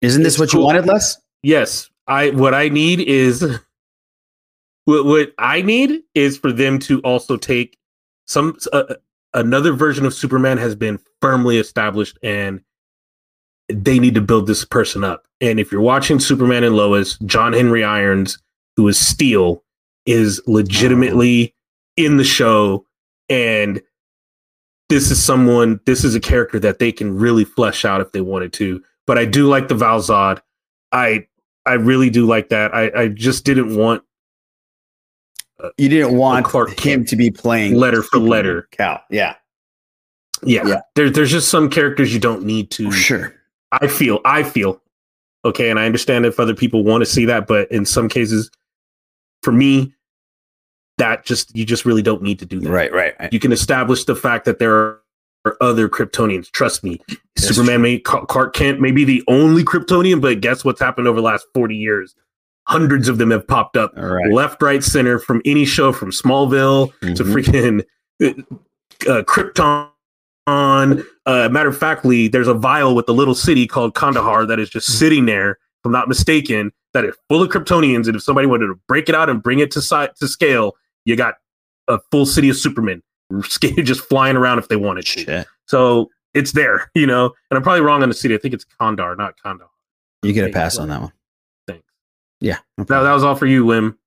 Isn't 0.00 0.22
this 0.22 0.38
what 0.38 0.52
you 0.52 0.60
wanted, 0.60 0.86
Les? 0.86 1.20
Yes, 1.42 1.90
I 2.06 2.30
what 2.30 2.54
I 2.54 2.68
need 2.68 3.00
is 3.00 3.42
what 4.84 5.04
what 5.04 5.32
I 5.38 5.62
need 5.62 6.02
is 6.14 6.36
for 6.36 6.52
them 6.52 6.78
to 6.80 7.00
also 7.00 7.36
take 7.36 7.78
some 8.26 8.56
uh, 8.72 8.94
another 9.34 9.72
version 9.72 10.04
of 10.04 10.14
Superman 10.14 10.58
has 10.58 10.74
been 10.74 10.98
firmly 11.20 11.58
established 11.58 12.18
and 12.22 12.60
they 13.68 13.98
need 13.98 14.14
to 14.14 14.20
build 14.20 14.46
this 14.46 14.64
person 14.64 15.04
up. 15.04 15.26
And 15.40 15.60
if 15.60 15.70
you're 15.70 15.80
watching 15.80 16.20
Superman 16.20 16.64
and 16.64 16.74
Lois, 16.74 17.18
John 17.26 17.52
Henry 17.52 17.84
Irons, 17.84 18.38
who 18.76 18.88
is 18.88 18.98
Steel, 18.98 19.62
is 20.06 20.40
legitimately 20.46 21.54
in 21.96 22.16
the 22.16 22.24
show 22.24 22.86
and 23.28 23.80
this 24.88 25.10
is 25.10 25.22
someone, 25.22 25.80
this 25.84 26.02
is 26.02 26.14
a 26.14 26.20
character 26.20 26.58
that 26.60 26.78
they 26.78 26.90
can 26.90 27.14
really 27.14 27.44
flesh 27.44 27.84
out 27.84 28.00
if 28.00 28.12
they 28.12 28.22
wanted 28.22 28.54
to. 28.54 28.82
But 29.06 29.18
I 29.18 29.26
do 29.26 29.46
like 29.46 29.68
the 29.68 29.74
Val-Zod. 29.74 30.40
I 30.92 31.26
I 31.66 31.74
really 31.74 32.08
do 32.08 32.24
like 32.24 32.48
that. 32.48 32.74
I, 32.74 32.90
I 33.02 33.08
just 33.08 33.44
didn't 33.44 33.76
want 33.76 34.02
uh, 35.62 35.68
You 35.76 35.90
didn't 35.90 36.16
want 36.16 36.46
Clark 36.46 36.80
him 36.80 37.04
to 37.04 37.16
be 37.16 37.30
playing 37.30 37.74
letter 37.74 38.02
for 38.02 38.18
letter. 38.18 38.68
Kal. 38.70 39.02
Yeah. 39.10 39.34
Yeah. 40.42 40.66
Yeah. 40.66 40.80
There, 40.94 41.10
there's 41.10 41.30
just 41.30 41.50
some 41.50 41.68
characters 41.68 42.14
you 42.14 42.20
don't 42.20 42.44
need 42.44 42.70
to. 42.72 42.90
Sure. 42.90 43.34
I 43.72 43.86
feel, 43.86 44.20
I 44.24 44.42
feel, 44.42 44.80
okay, 45.44 45.70
and 45.70 45.78
I 45.78 45.86
understand 45.86 46.24
if 46.26 46.40
other 46.40 46.54
people 46.54 46.84
want 46.84 47.02
to 47.02 47.06
see 47.06 47.24
that, 47.26 47.46
but 47.46 47.70
in 47.70 47.84
some 47.84 48.08
cases, 48.08 48.50
for 49.42 49.52
me, 49.52 49.92
that 50.96 51.24
just 51.24 51.54
you 51.54 51.64
just 51.64 51.84
really 51.84 52.02
don't 52.02 52.22
need 52.22 52.38
to 52.40 52.46
do 52.46 52.58
that. 52.60 52.70
Right, 52.70 52.92
right. 52.92 53.14
right. 53.20 53.32
You 53.32 53.38
can 53.38 53.52
establish 53.52 54.04
the 54.04 54.16
fact 54.16 54.44
that 54.46 54.58
there 54.58 54.74
are 55.44 55.56
other 55.60 55.88
Kryptonians. 55.88 56.50
Trust 56.50 56.82
me, 56.82 57.00
Superman 57.36 57.82
may 57.82 57.98
Clark 58.00 58.54
Kent 58.54 58.80
may 58.80 58.90
be 58.90 59.04
the 59.04 59.22
only 59.28 59.62
Kryptonian, 59.62 60.20
but 60.20 60.40
guess 60.40 60.64
what's 60.64 60.80
happened 60.80 61.06
over 61.06 61.16
the 61.16 61.24
last 61.26 61.46
forty 61.54 61.76
years? 61.76 62.16
Hundreds 62.66 63.08
of 63.08 63.18
them 63.18 63.30
have 63.30 63.46
popped 63.46 63.76
up, 63.76 63.92
right. 63.96 64.30
left, 64.32 64.60
right, 64.60 64.82
center, 64.82 65.18
from 65.18 65.40
any 65.44 65.64
show, 65.64 65.92
from 65.92 66.10
Smallville 66.10 66.92
to 67.14 67.24
Mhm. 67.24 67.32
freaking 67.32 67.84
uh, 69.08 69.22
Krypton. 69.22 69.88
On 70.48 71.04
uh, 71.26 71.50
matter 71.50 71.68
of 71.68 71.76
factly, 71.76 72.26
there's 72.26 72.48
a 72.48 72.54
vial 72.54 72.94
with 72.94 73.06
a 73.06 73.12
little 73.12 73.34
city 73.34 73.66
called 73.66 73.94
Kandahar 73.94 74.46
that 74.46 74.58
is 74.58 74.70
just 74.70 74.98
sitting 74.98 75.26
there, 75.26 75.50
if 75.50 75.58
I'm 75.84 75.92
not 75.92 76.08
mistaken, 76.08 76.72
that 76.94 77.04
is 77.04 77.14
full 77.28 77.42
of 77.42 77.50
Kryptonians. 77.50 78.06
And 78.06 78.16
if 78.16 78.22
somebody 78.22 78.46
wanted 78.46 78.68
to 78.68 78.80
break 78.88 79.10
it 79.10 79.14
out 79.14 79.28
and 79.28 79.42
bring 79.42 79.58
it 79.58 79.70
to 79.72 79.82
site 79.82 80.16
to 80.16 80.26
scale, 80.26 80.72
you 81.04 81.16
got 81.16 81.34
a 81.86 81.98
full 82.10 82.24
city 82.24 82.48
of 82.48 82.56
Superman 82.56 83.02
just 83.60 84.00
flying 84.00 84.36
around 84.36 84.58
if 84.58 84.68
they 84.68 84.76
wanted 84.76 85.04
to. 85.04 85.44
So 85.66 86.08
it's 86.32 86.52
there, 86.52 86.90
you 86.94 87.06
know. 87.06 87.26
And 87.50 87.58
I'm 87.58 87.62
probably 87.62 87.82
wrong 87.82 88.02
on 88.02 88.08
the 88.08 88.14
city. 88.14 88.34
I 88.34 88.38
think 88.38 88.54
it's 88.54 88.64
Kandor, 88.80 89.18
not 89.18 89.34
Kandahar. 89.42 89.68
You 90.22 90.32
get 90.32 90.48
a 90.48 90.52
pass 90.52 90.78
on 90.78 90.88
that 90.88 91.02
one. 91.02 91.12
Thanks. 91.66 91.84
Yeah. 92.40 92.56
That, 92.78 92.88
that 92.88 93.12
was 93.12 93.22
all 93.22 93.36
for 93.36 93.44
you, 93.44 93.66
Wim. 93.66 93.98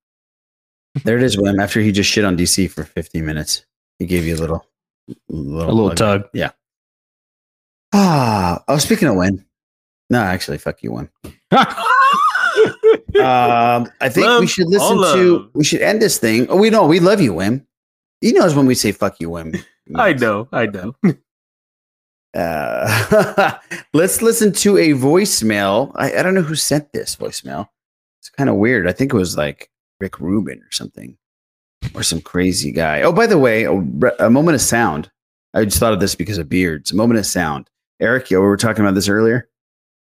There 1.03 1.17
it 1.17 1.23
is, 1.23 1.37
Wim. 1.37 1.61
After 1.61 1.81
he 1.81 1.91
just 1.91 2.09
shit 2.09 2.25
on 2.25 2.35
DC 2.35 2.71
for 2.71 2.83
15 2.83 3.23
minutes, 3.23 3.63
he 3.99 4.07
gave 4.07 4.25
you 4.25 4.35
a 4.35 4.37
little, 4.37 4.65
little 5.29 5.69
A 5.69 5.73
little 5.73 5.95
tug. 5.95 6.29
Yeah. 6.33 6.51
Ah, 7.93 8.63
oh, 8.67 8.77
speaking 8.77 9.07
of 9.07 9.15
Wim. 9.15 9.43
No, 10.09 10.21
actually, 10.21 10.57
fuck 10.57 10.81
you, 10.83 10.91
Wim. 10.91 11.09
um, 13.19 13.91
I 14.01 14.09
think 14.09 14.39
we 14.39 14.47
should 14.47 14.67
listen 14.67 14.97
to. 14.97 15.39
love. 15.39 15.49
We 15.53 15.63
should 15.63 15.81
end 15.81 16.01
this 16.01 16.17
thing. 16.17 16.47
Oh, 16.49 16.57
we 16.57 16.69
know 16.69 16.85
we 16.85 16.99
love 16.99 17.21
you, 17.21 17.33
Wim. 17.33 17.65
He 18.21 18.31
knows 18.31 18.55
when 18.55 18.65
we 18.65 18.75
say 18.75 18.91
"fuck 18.91 19.19
you, 19.19 19.29
Wim." 19.29 19.63
I 19.95 20.13
know, 20.13 20.47
I 20.51 20.65
know. 20.67 20.95
Uh, 22.33 23.57
let's 23.93 24.21
listen 24.21 24.53
to 24.53 24.77
a 24.77 24.91
voicemail. 24.91 25.91
I, 25.95 26.13
I 26.13 26.23
don't 26.23 26.33
know 26.33 26.41
who 26.41 26.55
sent 26.55 26.93
this 26.93 27.13
voicemail. 27.17 27.67
It's 28.21 28.29
kind 28.29 28.49
of 28.49 28.55
weird. 28.55 28.87
I 28.87 28.93
think 28.93 29.13
it 29.13 29.17
was 29.17 29.35
like 29.35 29.69
Rick 29.99 30.21
Rubin 30.21 30.59
or 30.59 30.71
something, 30.71 31.17
or 31.93 32.03
some 32.03 32.21
crazy 32.21 32.71
guy. 32.71 33.01
Oh, 33.01 33.11
by 33.11 33.27
the 33.27 33.37
way, 33.37 33.63
a, 33.63 33.73
a 34.19 34.29
moment 34.29 34.55
of 34.55 34.61
sound. 34.61 35.09
I 35.53 35.65
just 35.65 35.79
thought 35.79 35.93
of 35.93 35.99
this 35.99 36.15
because 36.15 36.37
of 36.37 36.49
beards. 36.49 36.91
A 36.91 36.95
moment 36.95 37.19
of 37.19 37.25
sound. 37.25 37.69
Eric, 37.99 38.29
we 38.29 38.37
were 38.37 38.57
talking 38.57 38.83
about 38.83 38.95
this 38.95 39.09
earlier. 39.09 39.49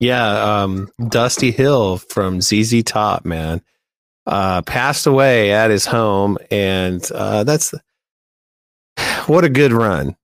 Yeah, 0.01 0.63
um, 0.63 0.89
Dusty 1.09 1.51
Hill 1.51 1.99
from 1.99 2.41
ZZ 2.41 2.83
Top, 2.83 3.25
man, 3.25 3.63
uh, 4.27 4.63
passed 4.63 5.07
away 5.07 5.53
at 5.53 5.71
his 5.71 5.87
home, 5.87 6.37
and 6.51 7.09
uh, 7.13 7.45
that's 7.45 7.73
what 9.27 9.45
a 9.45 9.49
good 9.49 9.73
run. 9.73 10.17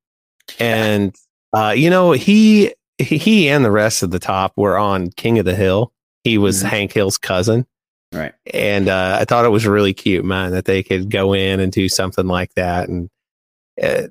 And 0.58 1.14
uh, 1.52 1.74
you 1.76 1.90
know, 1.90 2.12
he 2.12 2.74
he 2.98 3.48
and 3.48 3.64
the 3.64 3.70
rest 3.70 4.02
of 4.02 4.10
the 4.10 4.18
top 4.18 4.52
were 4.56 4.76
on 4.76 5.10
King 5.10 5.38
of 5.38 5.44
the 5.44 5.54
Hill. 5.54 5.92
He 6.24 6.36
was 6.38 6.62
Hank 6.62 6.92
Hill's 6.92 7.18
cousin, 7.18 7.66
right? 8.12 8.32
And 8.52 8.88
uh, 8.88 9.18
I 9.20 9.24
thought 9.24 9.44
it 9.44 9.50
was 9.50 9.66
really 9.66 9.92
cute, 9.94 10.24
man, 10.24 10.52
that 10.52 10.64
they 10.64 10.82
could 10.82 11.10
go 11.10 11.32
in 11.32 11.60
and 11.60 11.70
do 11.72 11.88
something 11.88 12.26
like 12.26 12.54
that, 12.54 12.88
and 12.88 13.08
uh, 13.82 14.08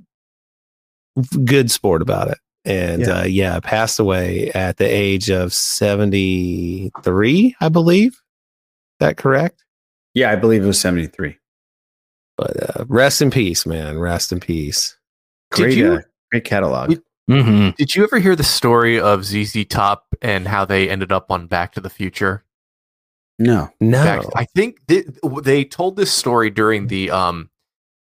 good 1.46 1.72
sport 1.72 2.02
about 2.02 2.30
it. 2.30 2.38
And 2.66 3.02
Yeah. 3.04 3.20
uh, 3.22 3.24
yeah, 3.26 3.60
passed 3.62 4.00
away 4.00 4.52
at 4.52 4.78
the 4.78 4.86
age 4.86 5.30
of 5.30 5.54
seventy 5.54 6.92
three, 7.04 7.56
I 7.62 7.70
believe. 7.70 8.12
Is 8.14 8.20
that 9.00 9.18
correct? 9.18 9.64
Yeah, 10.14 10.32
I 10.32 10.36
believe 10.36 10.64
it 10.64 10.68
was 10.68 10.80
seventy 10.80 11.08
three. 11.08 11.38
But 12.38 12.78
uh, 12.80 12.86
rest 12.88 13.22
in 13.22 13.32
peace, 13.32 13.66
man. 13.66 13.98
Rest 14.00 14.32
in 14.32 14.40
peace. 14.40 14.98
Did 15.56 15.64
Great, 15.64 15.78
you- 15.78 15.94
uh, 15.94 16.02
great 16.32 16.44
catalog. 16.46 16.96
Mm-hmm. 17.30 17.70
Did 17.78 17.94
you 17.94 18.04
ever 18.04 18.18
hear 18.18 18.36
the 18.36 18.44
story 18.44 19.00
of 19.00 19.24
ZZ 19.24 19.64
Top 19.66 20.08
and 20.22 20.48
how 20.48 20.66
they 20.66 20.90
ended 20.90 21.12
up 21.12 21.30
on 21.30 21.46
Back 21.46 21.74
to 21.74 21.82
the 21.82 21.90
Future? 21.90 22.44
No, 23.40 23.70
no. 23.80 24.04
Back- 24.04 24.26
I 24.36 24.46
think 24.46 24.82
they, 24.88 25.06
they 25.44 25.64
told 25.66 25.96
this 25.96 26.12
story 26.12 26.50
during 26.50 26.88
the 26.88 27.10
um 27.10 27.50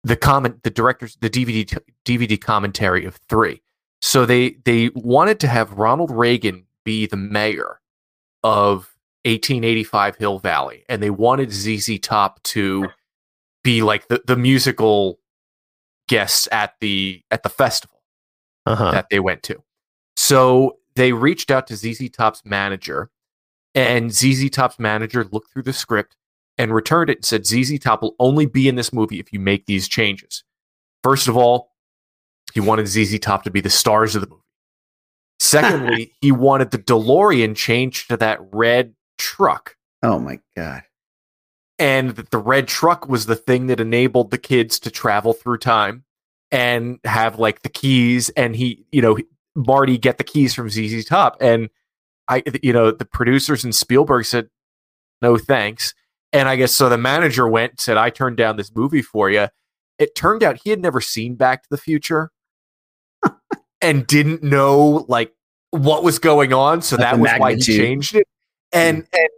the 0.05 0.17
comment 0.17 0.63
the 0.65 0.71
director's 0.71 1.17
the 1.17 1.31
DVD 1.31 1.79
DVD 2.05 2.41
commentary 2.41 3.05
of 3.05 3.17
three. 3.29 3.63
So 4.01 4.27
they 4.27 4.57
they 4.65 4.91
wanted 4.95 5.39
to 5.41 5.47
have 5.49 5.73
Ronald 5.73 6.11
Reagan 6.11 6.65
be 6.85 7.07
the 7.07 7.17
mayor 7.17 7.81
of 8.43 8.93
1885 9.25 10.17
Hill 10.17 10.39
Valley, 10.41 10.85
and 10.89 11.01
they 11.01 11.11
wanted 11.11 11.53
ZZ 11.53 12.01
Top 12.01 12.43
to 12.43 12.89
be 13.63 13.83
like 13.83 14.09
the, 14.09 14.21
the 14.27 14.37
musical 14.37 15.21
guests 16.09 16.49
at 16.51 16.75
the 16.81 17.23
at 17.31 17.45
the 17.45 17.49
festival 17.49 18.03
Uh-huh. 18.67 18.91
that 18.91 19.07
they 19.09 19.21
went 19.21 19.45
to. 19.45 19.63
So 20.17 20.79
they 20.97 21.13
reached 21.13 21.53
out 21.53 21.69
to 21.69 21.77
ZZ 21.77 22.11
Top's 22.11 22.43
manager, 22.45 23.09
and 23.75 24.13
ZZ 24.13 24.51
Top's 24.51 24.79
manager 24.79 25.25
looked 25.31 25.53
through 25.53 25.63
the 25.63 25.73
script 25.73 26.17
and 26.59 26.75
returned 26.75 27.11
it 27.11 27.19
and 27.19 27.25
said, 27.25 27.47
ZZ 27.47 27.79
Top 27.79 28.03
will 28.03 28.15
only 28.19 28.47
be 28.47 28.69
in 28.69 28.77
this 28.77 28.93
movie 28.93 29.19
if 29.19 29.33
you 29.33 29.41
make 29.41 29.67
these 29.67 29.89
changes. 29.89 30.45
First 31.03 31.29
of 31.29 31.37
all, 31.37 31.73
he 32.53 32.61
wanted 32.61 32.87
ZZ 32.87 33.19
Top 33.19 33.45
to 33.45 33.51
be 33.51 33.61
the 33.61 33.71
stars 33.71 34.15
of 34.15 34.21
the 34.21 34.29
movie. 34.29 34.43
Secondly, 35.41 36.13
he 36.21 36.31
wanted 36.31 36.71
the 36.71 36.79
DeLorean 36.79 37.57
changed 37.57 38.09
to 38.09 38.17
that 38.19 38.39
red 38.53 38.95
truck. 39.19 39.77
Oh 40.03 40.19
my 40.19 40.39
god. 40.57 40.83
And 41.79 42.11
that 42.11 42.31
the 42.31 42.39
red 42.39 42.69
truck 42.69 43.09
was 43.09 43.27
the 43.27 43.35
thing 43.35 43.67
that 43.67 43.81
enabled 43.81 44.31
the 44.31 44.39
kids 44.39 44.79
to 44.81 44.91
travel 44.91 45.33
through 45.33 45.59
time 45.59 46.05
and 46.53 47.01
have 47.05 47.39
like 47.39 47.63
the 47.63 47.69
keys. 47.69 48.29
And 48.31 48.55
he, 48.55 48.85
you 48.93 49.03
know, 49.03 49.19
Marty 49.57 49.99
get 49.99 50.19
the 50.19 50.25
keys 50.25 50.55
from 50.55 50.71
ZZ 50.71 51.05
Top. 51.05 51.37
And 51.41 51.71
I, 52.33 52.43
you 52.63 52.73
know, 52.73 52.91
the 52.91 53.05
producers 53.05 53.65
and 53.65 53.75
Spielberg 53.75 54.25
said, 54.25 54.49
no 55.21 55.37
thanks. 55.37 55.95
And 56.33 56.49
I 56.49 56.57
guess 56.57 56.75
so 56.75 56.89
the 56.89 56.99
manager 56.99 57.47
went 57.47 57.73
and 57.73 57.81
said, 57.81 57.97
I 57.97 58.11
turned 58.11 58.37
down 58.37 58.57
this 58.57 58.75
movie 58.75 59.03
for 59.03 59.31
you. 59.31 59.49
It 59.99 60.15
turned 60.15 60.43
out 60.43 60.61
he 60.65 60.71
had 60.71 60.81
never 60.81 61.01
seen 61.01 61.35
Back 61.35 61.63
to 61.63 61.69
the 61.71 61.77
Future 61.77 62.31
and 63.81 64.07
didn't 64.07 64.43
know 64.43 65.05
like 65.09 65.33
what 65.71 66.03
was 66.03 66.19
going 66.19 66.53
on. 66.53 66.83
So 66.83 66.97
that 66.97 67.19
was 67.19 67.31
why 67.39 67.55
he 67.55 67.61
changed 67.61 68.15
it. 68.15 68.27
And 68.73 69.07
and 69.13 69.29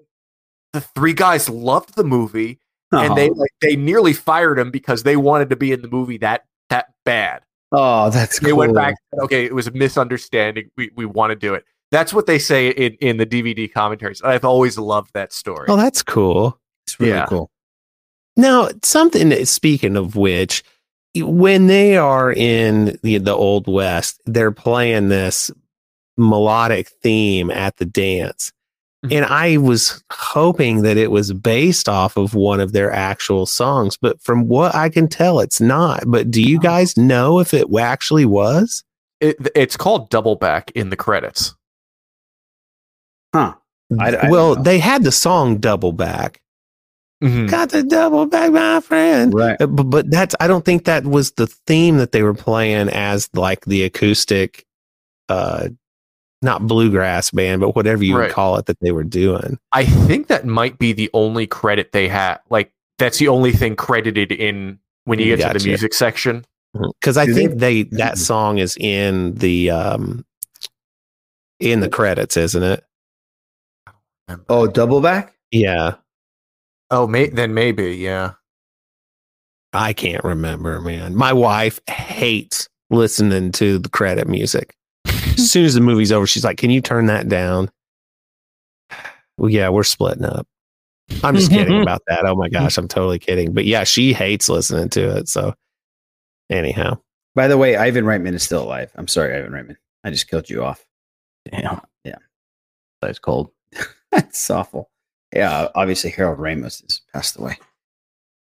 the 0.73 0.81
three 0.81 1.13
guys 1.15 1.49
loved 1.49 1.97
the 1.97 2.05
movie 2.05 2.61
and 2.93 3.17
they 3.17 3.29
Oh. 3.29 3.33
like 3.35 3.51
they 3.61 3.75
nearly 3.77 4.13
fired 4.13 4.59
him 4.59 4.71
because 4.71 5.03
they 5.03 5.17
wanted 5.17 5.51
to 5.51 5.57
be 5.57 5.73
in 5.73 5.83
the 5.83 5.89
movie 5.89 6.19
that 6.19 6.45
that 6.71 6.87
bad. 7.05 7.43
Oh, 7.73 8.09
that's 8.11 8.39
They 8.39 8.51
cool. 8.51 8.59
went 8.59 8.75
back. 8.75 8.95
Okay, 9.21 9.45
it 9.45 9.55
was 9.55 9.67
a 9.67 9.73
misunderstanding. 9.73 10.71
We 10.77 10.91
we 10.95 11.05
want 11.05 11.31
to 11.31 11.37
do 11.37 11.55
it. 11.55 11.65
That's 11.91 12.13
what 12.13 12.27
they 12.27 12.39
say 12.39 12.71
in, 12.71 12.95
in 13.01 13.17
the 13.19 13.27
DVD 13.27 13.73
commentaries. 13.73 14.21
I've 14.23 14.45
always 14.45 14.79
loved 14.79 15.11
that 15.15 15.33
story. 15.33 15.67
Oh, 15.69 15.77
that's 15.77 16.03
cool. 16.03 16.59
It's 16.87 16.99
really 16.99 17.13
Yeah. 17.13 17.27
cool. 17.27 17.51
Now, 18.37 18.69
something 18.83 19.45
speaking 19.45 19.97
of 19.97 20.17
which, 20.17 20.65
when 21.17 21.69
they 21.69 21.97
are 21.97 22.33
in 22.33 22.99
the, 23.03 23.19
the 23.19 23.35
old 23.35 23.69
west, 23.69 24.21
they're 24.27 24.51
playing 24.51 25.09
this 25.09 25.51
melodic 26.17 26.89
theme 27.03 27.51
at 27.51 27.77
the 27.77 27.85
dance. 27.85 28.51
Mm-hmm. 29.05 29.17
And 29.17 29.27
I 29.27 29.59
was 29.59 30.03
hoping 30.11 30.83
that 30.83 30.97
it 30.97 31.11
was 31.11 31.33
based 31.33 31.89
off 31.89 32.17
of 32.17 32.35
one 32.35 32.59
of 32.59 32.73
their 32.73 32.91
actual 32.91 33.47
songs, 33.47 33.97
but 33.97 34.21
from 34.21 34.49
what 34.49 34.75
I 34.75 34.89
can 34.89 35.09
tell, 35.09 35.39
it's 35.41 35.61
not. 35.61 36.03
But 36.07 36.31
do 36.31 36.43
you 36.43 36.59
guys 36.59 36.97
know 36.97 37.39
if 37.39 37.55
it 37.55 37.67
actually 37.79 38.25
was? 38.25 38.83
It, 39.21 39.37
it's 39.55 39.77
called 39.77 40.11
Double 40.11 40.35
Back 40.37 40.73
in 40.73 40.91
the 40.91 40.97
credits. 40.97 41.55
Huh. 43.35 43.55
I- 43.99 44.17
I 44.17 44.31
well, 44.31 44.55
they 44.55 44.79
had 44.79 45.03
the 45.05 45.13
song 45.13 45.59
Double 45.59 45.93
Back. 45.93 46.41
Mhm. 47.23 47.49
Got 47.51 47.71
the 47.71 47.83
double 47.83 48.27
back, 48.27 48.53
my 48.53 48.81
friend. 48.81 49.33
Right. 49.33 49.57
Uh, 49.61 49.67
But, 49.67 49.85
but 49.85 50.11
that's, 50.11 50.35
I 50.41 50.47
don't 50.47 50.65
think 50.65 50.85
that 50.85 51.05
was 51.05 51.33
the 51.33 51.47
theme 51.47 51.97
that 51.99 52.13
they 52.13 52.23
were 52.23 52.35
playing 52.35 52.89
as 52.91 53.31
like 53.35 53.65
the 53.65 53.83
acoustic, 53.85 54.67
uh, 55.29 55.69
not 56.43 56.67
bluegrass 56.67 57.31
band, 57.31 57.61
but 57.63 57.75
whatever 57.77 58.05
you 58.05 58.17
Right. 58.17 58.27
would 58.27 58.33
call 58.35 58.57
it 58.59 58.67
that 58.67 58.79
they 58.81 58.93
were 58.93 59.05
doing. 59.05 59.59
I 59.73 59.85
think 59.85 60.27
that 60.27 60.45
might 60.45 60.79
be 60.79 60.93
the 60.93 61.09
only 61.15 61.47
credit 61.47 61.93
they 61.93 62.09
had. 62.09 62.41
Like 62.51 62.73
that's 62.99 63.19
the 63.19 63.29
only 63.29 63.53
thing 63.53 63.75
credited 63.77 64.31
in 64.31 64.79
when 65.05 65.19
you 65.19 65.35
get 65.37 65.53
to 65.53 65.59
the 65.59 65.65
music 65.67 65.95
section. 65.95 66.45
because 67.01 67.17
I 67.17 67.25
Do 67.27 67.33
think 67.35 67.53
they- 67.59 67.85
they 67.85 67.97
that 67.99 68.19
song 68.19 68.59
is 68.59 68.77
in 68.79 69.35
the 69.37 69.71
um 69.71 70.25
in 71.61 71.81
the 71.81 71.89
credits, 71.89 72.37
isn't 72.37 72.63
it? 72.63 72.85
Oh, 74.49 74.67
double 74.67 75.01
back. 75.01 75.35
Yeah, 75.51 75.95
Oh, 76.91 77.07
may- 77.07 77.29
then 77.29 77.55
maybe, 77.55 77.97
yeah. 77.97 78.33
I 79.73 79.93
can't 79.93 80.23
remember, 80.23 80.81
man. 80.81 81.15
My 81.17 81.33
wife 81.33 81.81
hates 81.89 82.69
listening 82.91 83.51
to 83.53 83.79
the 83.79 83.89
credit 83.89 84.29
music. 84.29 84.75
as 85.07 85.51
soon 85.51 85.65
as 85.65 85.75
the 85.75 85.81
movie's 85.81 86.13
over, 86.13 86.27
she's 86.27 86.45
like, 86.45 86.59
"Can 86.59 86.71
you 86.71 86.81
turn 86.81 87.07
that 87.07 87.29
down?" 87.29 87.71
Well, 89.37 89.51
yeah, 89.51 89.69
we're 89.71 89.83
splitting 89.83 90.25
up. 90.25 90.47
I'm 91.25 91.35
just 91.35 91.51
kidding 91.51 91.83
about 91.83 92.03
that. 92.07 92.25
Oh 92.25 92.37
my 92.37 92.49
gosh, 92.49 92.79
I'm 92.79 92.87
totally 92.89 93.19
kidding. 93.19 93.53
But 93.53 93.65
yeah, 93.65 93.83
she 93.85 94.13
hates 94.13 94.49
listening 94.49 94.91
to 94.91 95.17
it. 95.19 95.29
So 95.29 95.55
anyhow, 96.51 96.99
By 97.35 97.49
the 97.49 97.59
way, 97.59 97.77
Ivan 97.77 98.05
Reitman 98.05 98.35
is 98.35 98.43
still 98.45 98.63
alive. 98.63 98.93
I'm 98.95 99.09
sorry, 99.09 99.35
Ivan 99.37 99.51
Reitman. 99.53 99.77
I 100.05 100.11
just 100.11 100.29
killed 100.29 100.49
you 100.49 100.63
off. 100.63 100.85
Damn. 101.51 101.81
Yeah. 102.05 102.19
That's 103.03 103.19
cold. 103.19 103.51
It's 104.17 104.51
awful. 104.51 104.91
Yeah, 105.35 105.69
obviously 105.75 106.11
Harold 106.11 106.39
Ramis 106.39 106.83
has 106.83 107.01
passed 107.13 107.37
away. 107.37 107.59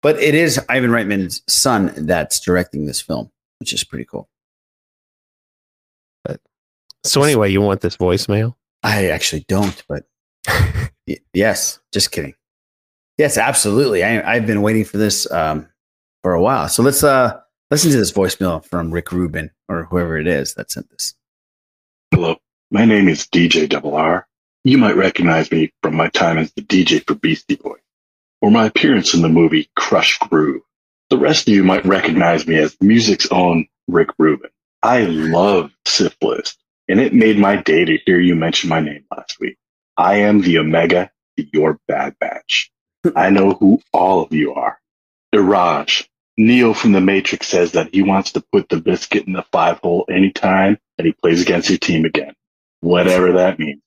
But 0.03 0.21
it 0.21 0.35
is 0.35 0.65
Ivan 0.69 0.91
Reitman's 0.91 1.43
son 1.49 1.93
that's 1.97 2.39
directing 2.39 2.87
this 2.87 3.01
film, 3.01 3.31
which 3.59 3.73
is 3.73 3.83
pretty 3.83 4.05
cool. 4.05 4.29
But 6.25 6.41
so 7.03 7.23
anyway, 7.23 7.51
you 7.51 7.61
want 7.61 7.81
this 7.81 7.97
voicemail? 7.97 8.55
I 8.83 9.09
actually 9.09 9.45
don't, 9.49 9.83
but 9.89 10.05
y- 11.09 11.19
yes, 11.35 11.81
just 11.93 12.13
kidding. 12.13 12.35
Yes, 13.19 13.37
absolutely. 13.37 14.05
I, 14.05 14.35
I've 14.35 14.47
been 14.47 14.63
waiting 14.63 14.85
for 14.85 14.99
this 14.99 15.29
um, 15.33 15.69
for 16.23 16.35
a 16.35 16.41
while. 16.41 16.69
So 16.69 16.83
let's 16.83 17.03
uh, 17.03 17.41
listen 17.71 17.91
to 17.91 17.97
this 17.97 18.13
voicemail 18.13 18.65
from 18.65 18.93
Rick 18.93 19.11
Rubin 19.11 19.51
or 19.69 19.85
whoever 19.85 20.19
it 20.19 20.29
is 20.29 20.55
that 20.55 20.71
sent 20.71 20.89
this. 20.91 21.15
Hello, 22.13 22.37
my 22.71 22.85
name 22.85 23.09
is 23.09 23.27
DJ 23.27 23.69
Double 23.69 23.97
R. 23.97 24.29
You 24.67 24.79
might 24.79 24.97
recognize 24.97 25.49
me 25.53 25.73
from 25.81 25.95
my 25.95 26.09
time 26.09 26.39
as 26.39 26.51
the 26.51 26.61
DJ 26.61 27.07
for 27.07 27.15
Beastie 27.15 27.55
Boys, 27.55 27.79
or 28.43 28.51
my 28.51 28.67
appearance 28.67 29.15
in 29.15 29.23
the 29.23 29.29
movie 29.29 29.71
Krush 29.79 30.19
Groove. 30.19 30.63
The 31.09 31.19
rest 31.19 31.47
of 31.47 31.55
you 31.55 31.63
might 31.63 31.87
recognize 31.87 32.49
me 32.49 32.57
as 32.57 32.77
music's 32.81 33.29
own 33.31 33.69
Rick 33.87 34.09
Rubin. 34.19 34.51
I 34.83 35.03
love 35.03 35.71
Sith 35.85 36.17
List, 36.21 36.59
and 36.89 36.99
it 36.99 37.15
made 37.15 37.39
my 37.39 37.63
day 37.63 37.85
to 37.85 37.97
hear 38.07 38.19
you 38.19 38.35
mention 38.35 38.69
my 38.69 38.81
name 38.81 39.05
last 39.17 39.39
week. 39.39 39.57
I 39.97 40.17
am 40.17 40.41
the 40.41 40.59
Omega 40.59 41.13
to 41.39 41.47
your 41.53 41.79
Bad 41.87 42.19
Batch. 42.19 42.73
I 43.15 43.31
know 43.31 43.53
who 43.53 43.81
all 43.93 44.21
of 44.25 44.33
you 44.33 44.55
are. 44.55 44.81
Iraj, 45.33 46.09
Neo 46.37 46.75
from 46.75 46.91
the 46.91 47.01
Matrix 47.01 47.47
says 47.47 47.71
that 47.71 47.95
he 47.95 48.03
wants 48.03 48.33
to 48.33 48.45
put 48.53 48.69
the 48.69 48.81
biscuit 48.81 49.29
in 49.29 49.33
the 49.33 49.47
five 49.53 49.79
hole 49.79 50.07
anytime 50.11 50.77
that 50.97 51.07
he 51.07 51.13
plays 51.13 51.41
against 51.41 51.69
your 51.69 51.79
team 51.79 52.05
again, 52.05 52.35
whatever 52.81 53.31
that 53.35 53.61
means. 53.61 53.81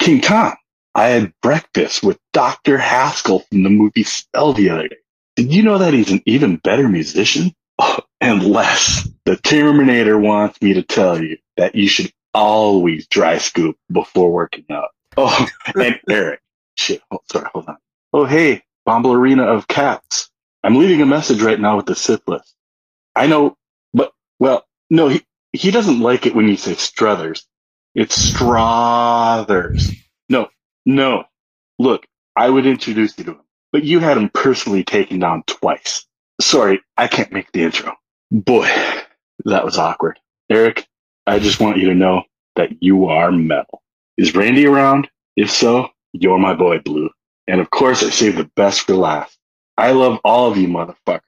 King 0.00 0.22
Tom, 0.22 0.54
I 0.94 1.08
had 1.08 1.34
breakfast 1.42 2.02
with 2.02 2.18
Dr. 2.32 2.78
Haskell 2.78 3.40
from 3.40 3.62
the 3.62 3.68
movie 3.68 4.02
Spell 4.02 4.54
the 4.54 4.70
other 4.70 4.88
day. 4.88 4.96
Did 5.36 5.52
you 5.52 5.62
know 5.62 5.76
that 5.76 5.92
he's 5.92 6.10
an 6.10 6.22
even 6.24 6.56
better 6.56 6.88
musician? 6.88 7.54
Oh, 7.78 7.98
and 8.18 8.42
Les, 8.42 9.06
the 9.26 9.36
Terminator 9.36 10.18
wants 10.18 10.60
me 10.62 10.72
to 10.72 10.82
tell 10.82 11.22
you 11.22 11.36
that 11.58 11.74
you 11.74 11.86
should 11.86 12.10
always 12.32 13.06
dry 13.08 13.36
scoop 13.36 13.76
before 13.92 14.32
working 14.32 14.64
out. 14.70 14.88
Oh, 15.18 15.46
and 15.74 16.00
Eric, 16.08 16.40
shit, 16.76 17.02
oh, 17.10 17.20
sorry, 17.30 17.50
hold 17.52 17.68
on. 17.68 17.76
Oh, 18.14 18.24
hey, 18.24 18.62
Bombalurina 18.88 19.46
of 19.46 19.68
Cats. 19.68 20.30
I'm 20.64 20.76
leaving 20.76 21.02
a 21.02 21.06
message 21.06 21.42
right 21.42 21.60
now 21.60 21.76
with 21.76 21.86
the 21.86 21.94
Sith 21.94 22.26
list. 22.26 22.54
I 23.14 23.26
know, 23.26 23.58
but, 23.92 24.12
well, 24.38 24.64
no, 24.88 25.08
he, 25.08 25.22
he 25.52 25.70
doesn't 25.70 26.00
like 26.00 26.24
it 26.24 26.34
when 26.34 26.48
you 26.48 26.56
say 26.56 26.74
Struthers. 26.74 27.46
It's 27.94 28.16
Strothers. 28.16 29.92
No, 30.28 30.48
no. 30.86 31.24
Look, 31.78 32.06
I 32.36 32.48
would 32.48 32.66
introduce 32.66 33.18
you 33.18 33.24
to 33.24 33.30
him, 33.32 33.40
but 33.72 33.84
you 33.84 33.98
had 33.98 34.16
him 34.16 34.30
personally 34.32 34.84
taken 34.84 35.18
down 35.18 35.42
twice. 35.46 36.06
Sorry, 36.40 36.80
I 36.96 37.08
can't 37.08 37.32
make 37.32 37.50
the 37.52 37.64
intro. 37.64 37.94
Boy, 38.30 38.68
that 39.44 39.64
was 39.64 39.76
awkward. 39.76 40.18
Eric, 40.48 40.86
I 41.26 41.38
just 41.38 41.60
want 41.60 41.78
you 41.78 41.88
to 41.88 41.94
know 41.94 42.22
that 42.56 42.82
you 42.82 43.06
are 43.06 43.32
metal. 43.32 43.82
Is 44.16 44.34
Randy 44.34 44.66
around? 44.66 45.08
If 45.36 45.50
so, 45.50 45.88
you're 46.12 46.38
my 46.38 46.54
boy, 46.54 46.78
Blue. 46.78 47.10
And 47.46 47.60
of 47.60 47.70
course, 47.70 48.02
I 48.02 48.10
saved 48.10 48.36
the 48.36 48.50
best 48.56 48.82
for 48.82 48.94
last. 48.94 49.36
I 49.76 49.92
love 49.92 50.20
all 50.24 50.50
of 50.50 50.56
you 50.56 50.68
motherfuckers. 50.68 51.22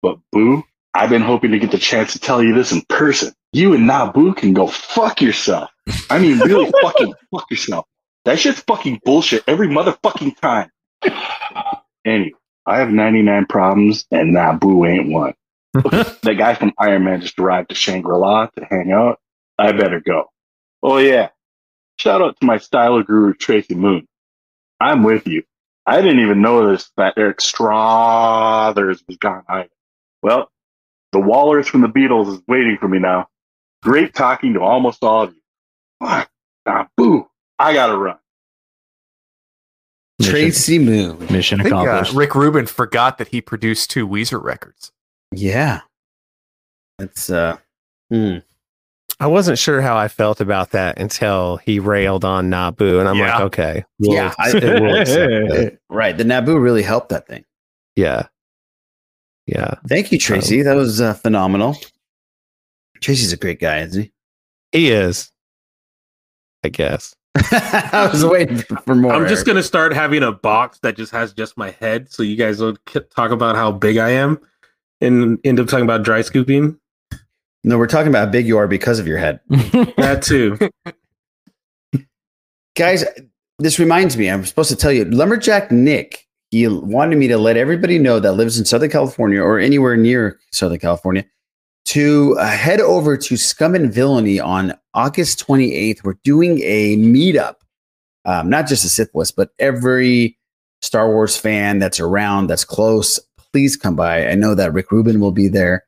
But 0.00 0.18
Boo, 0.32 0.64
I've 0.94 1.10
been 1.10 1.22
hoping 1.22 1.52
to 1.52 1.58
get 1.58 1.70
the 1.70 1.78
chance 1.78 2.12
to 2.14 2.18
tell 2.18 2.42
you 2.42 2.54
this 2.54 2.72
in 2.72 2.82
person. 2.82 3.32
You 3.52 3.74
and 3.74 3.86
Nabu 3.86 4.34
can 4.34 4.52
go 4.52 4.66
fuck 4.66 5.20
yourself. 5.20 5.70
I 6.08 6.18
mean, 6.18 6.38
really 6.38 6.70
fucking 6.82 7.14
fuck 7.32 7.50
yourself. 7.50 7.86
That 8.24 8.38
shit's 8.38 8.60
fucking 8.60 9.00
bullshit 9.04 9.44
every 9.46 9.68
motherfucking 9.68 10.36
time. 10.40 10.70
Anyway, 12.04 12.32
I 12.66 12.78
have 12.78 12.90
99 12.90 13.46
problems 13.46 14.06
and 14.10 14.32
Nabu 14.32 14.84
ain't 14.84 15.10
one. 15.10 15.34
that 15.72 16.36
guy 16.36 16.54
from 16.54 16.72
Iron 16.78 17.04
Man 17.04 17.20
just 17.20 17.38
arrived 17.38 17.68
to 17.70 17.74
Shangri-La 17.74 18.46
to 18.46 18.64
hang 18.64 18.92
out. 18.92 19.20
I 19.58 19.72
better 19.72 20.00
go. 20.00 20.26
Oh 20.82 20.98
yeah. 20.98 21.28
Shout 21.98 22.22
out 22.22 22.36
to 22.40 22.46
my 22.46 22.56
styler 22.56 23.06
guru, 23.06 23.34
Tracy 23.34 23.74
Moon. 23.74 24.06
I'm 24.80 25.02
with 25.02 25.26
you. 25.26 25.44
I 25.86 26.00
didn't 26.00 26.20
even 26.20 26.40
know 26.40 26.70
this 26.70 26.90
that 26.96 27.14
Eric 27.16 27.40
Strothers 27.40 29.02
was 29.06 29.16
gone 29.18 29.44
either. 29.48 29.68
Well, 30.22 30.50
the 31.12 31.18
Wallers 31.18 31.66
from 31.68 31.80
the 31.80 31.88
Beatles 31.88 32.32
is 32.34 32.42
waiting 32.46 32.76
for 32.78 32.88
me 32.88 32.98
now. 32.98 33.28
Great 33.82 34.14
talking 34.14 34.54
to 34.54 34.60
almost 34.60 35.02
all 35.02 35.24
of 35.24 35.34
you. 35.34 35.40
Fuck. 36.06 36.30
Nah, 36.66 36.86
boo. 36.96 37.26
I 37.58 37.72
gotta 37.72 37.96
run. 37.96 38.16
Tracy 40.22 40.78
Moon. 40.78 41.18
Mission 41.30 41.60
I 41.60 41.64
think 41.64 41.74
uh, 41.74 41.78
accomplished. 41.80 42.14
Rick 42.14 42.34
Rubin 42.34 42.66
forgot 42.66 43.18
that 43.18 43.28
he 43.28 43.40
produced 43.40 43.90
two 43.90 44.06
Weezer 44.06 44.42
records. 44.42 44.92
Yeah. 45.32 45.80
That's 46.98 47.30
uh 47.30 47.56
hmm. 48.10 48.38
I 49.18 49.26
wasn't 49.26 49.58
sure 49.58 49.80
how 49.82 49.96
I 49.96 50.08
felt 50.08 50.40
about 50.40 50.70
that 50.70 50.98
until 50.98 51.58
he 51.58 51.78
railed 51.78 52.24
on 52.24 52.48
Nabu, 52.48 53.00
and 53.00 53.08
I'm 53.08 53.16
Yeah. 53.16 53.34
like, 53.34 53.40
okay, 53.44 53.84
we'll 53.98 54.14
Yeah, 54.14 54.34
I- 54.38 54.50
accept- 54.50 54.80
we'll 54.80 55.70
right. 55.90 56.16
The 56.16 56.24
Naboo 56.24 56.60
really 56.60 56.82
helped 56.82 57.10
that 57.10 57.26
thing. 57.26 57.44
yeah, 57.96 58.26
yeah. 59.50 59.74
Thank 59.88 60.12
you, 60.12 60.18
Tracy. 60.18 60.62
that 60.62 60.74
was 60.74 61.00
uh, 61.00 61.14
phenomenal. 61.14 61.76
Tracy's 63.00 63.32
a 63.32 63.36
great 63.36 63.60
guy, 63.60 63.80
isn't 63.80 64.02
he? 64.02 64.12
He 64.72 64.90
is, 64.90 65.32
I 66.64 66.68
guess. 66.68 67.14
I 67.36 68.08
was 68.12 68.24
waiting 68.24 68.58
for 68.58 68.94
more. 68.94 69.12
I'm 69.12 69.28
just 69.28 69.46
gonna 69.46 69.62
start 69.62 69.92
having 69.92 70.22
a 70.22 70.32
box 70.32 70.78
that 70.82 70.96
just 70.96 71.12
has 71.12 71.32
just 71.32 71.56
my 71.56 71.70
head, 71.70 72.10
so 72.12 72.22
you 72.22 72.36
guys 72.36 72.60
will 72.60 72.76
k- 72.86 73.00
talk 73.14 73.30
about 73.30 73.56
how 73.56 73.72
big 73.72 73.96
I 73.98 74.10
am, 74.10 74.38
and 75.00 75.38
end 75.44 75.58
up 75.60 75.66
talking 75.68 75.84
about 75.84 76.02
dry 76.02 76.20
scooping. 76.22 76.78
No, 77.62 77.78
we're 77.78 77.86
talking 77.86 78.08
about 78.08 78.26
how 78.26 78.32
big 78.32 78.46
you 78.46 78.58
are 78.58 78.66
because 78.68 78.98
of 78.98 79.06
your 79.06 79.18
head. 79.18 79.40
That 79.96 80.22
too. 80.22 80.58
Guys, 82.76 83.04
this 83.58 83.78
reminds 83.78 84.16
me, 84.16 84.30
I'm 84.30 84.44
supposed 84.46 84.70
to 84.70 84.76
tell 84.76 84.92
you, 84.92 85.04
Lumberjack 85.04 85.70
Nick, 85.70 86.26
he 86.50 86.66
wanted 86.66 87.16
me 87.16 87.28
to 87.28 87.38
let 87.38 87.56
everybody 87.56 87.98
know 87.98 88.18
that 88.18 88.32
lives 88.32 88.58
in 88.58 88.64
Southern 88.64 88.90
California 88.90 89.40
or 89.40 89.58
anywhere 89.58 89.96
near 89.96 90.38
Southern 90.50 90.78
California 90.78 91.24
to 91.86 92.36
uh, 92.38 92.46
head 92.48 92.80
over 92.80 93.16
to 93.16 93.36
Scum 93.36 93.74
and 93.74 93.92
Villainy 93.92 94.40
on 94.40 94.74
August 94.94 95.46
28th. 95.46 96.04
We're 96.04 96.18
doing 96.24 96.60
a 96.62 96.96
meetup, 96.96 97.56
um, 98.24 98.50
not 98.50 98.66
just 98.66 98.84
a 98.84 98.88
Sith 98.88 99.14
list, 99.14 99.36
but 99.36 99.50
every 99.58 100.36
Star 100.82 101.08
Wars 101.08 101.36
fan 101.36 101.78
that's 101.78 102.00
around, 102.00 102.48
that's 102.48 102.64
close, 102.64 103.20
please 103.52 103.76
come 103.76 103.96
by. 103.96 104.26
I 104.28 104.34
know 104.34 104.54
that 104.54 104.72
Rick 104.72 104.90
Rubin 104.90 105.20
will 105.20 105.32
be 105.32 105.48
there. 105.48 105.84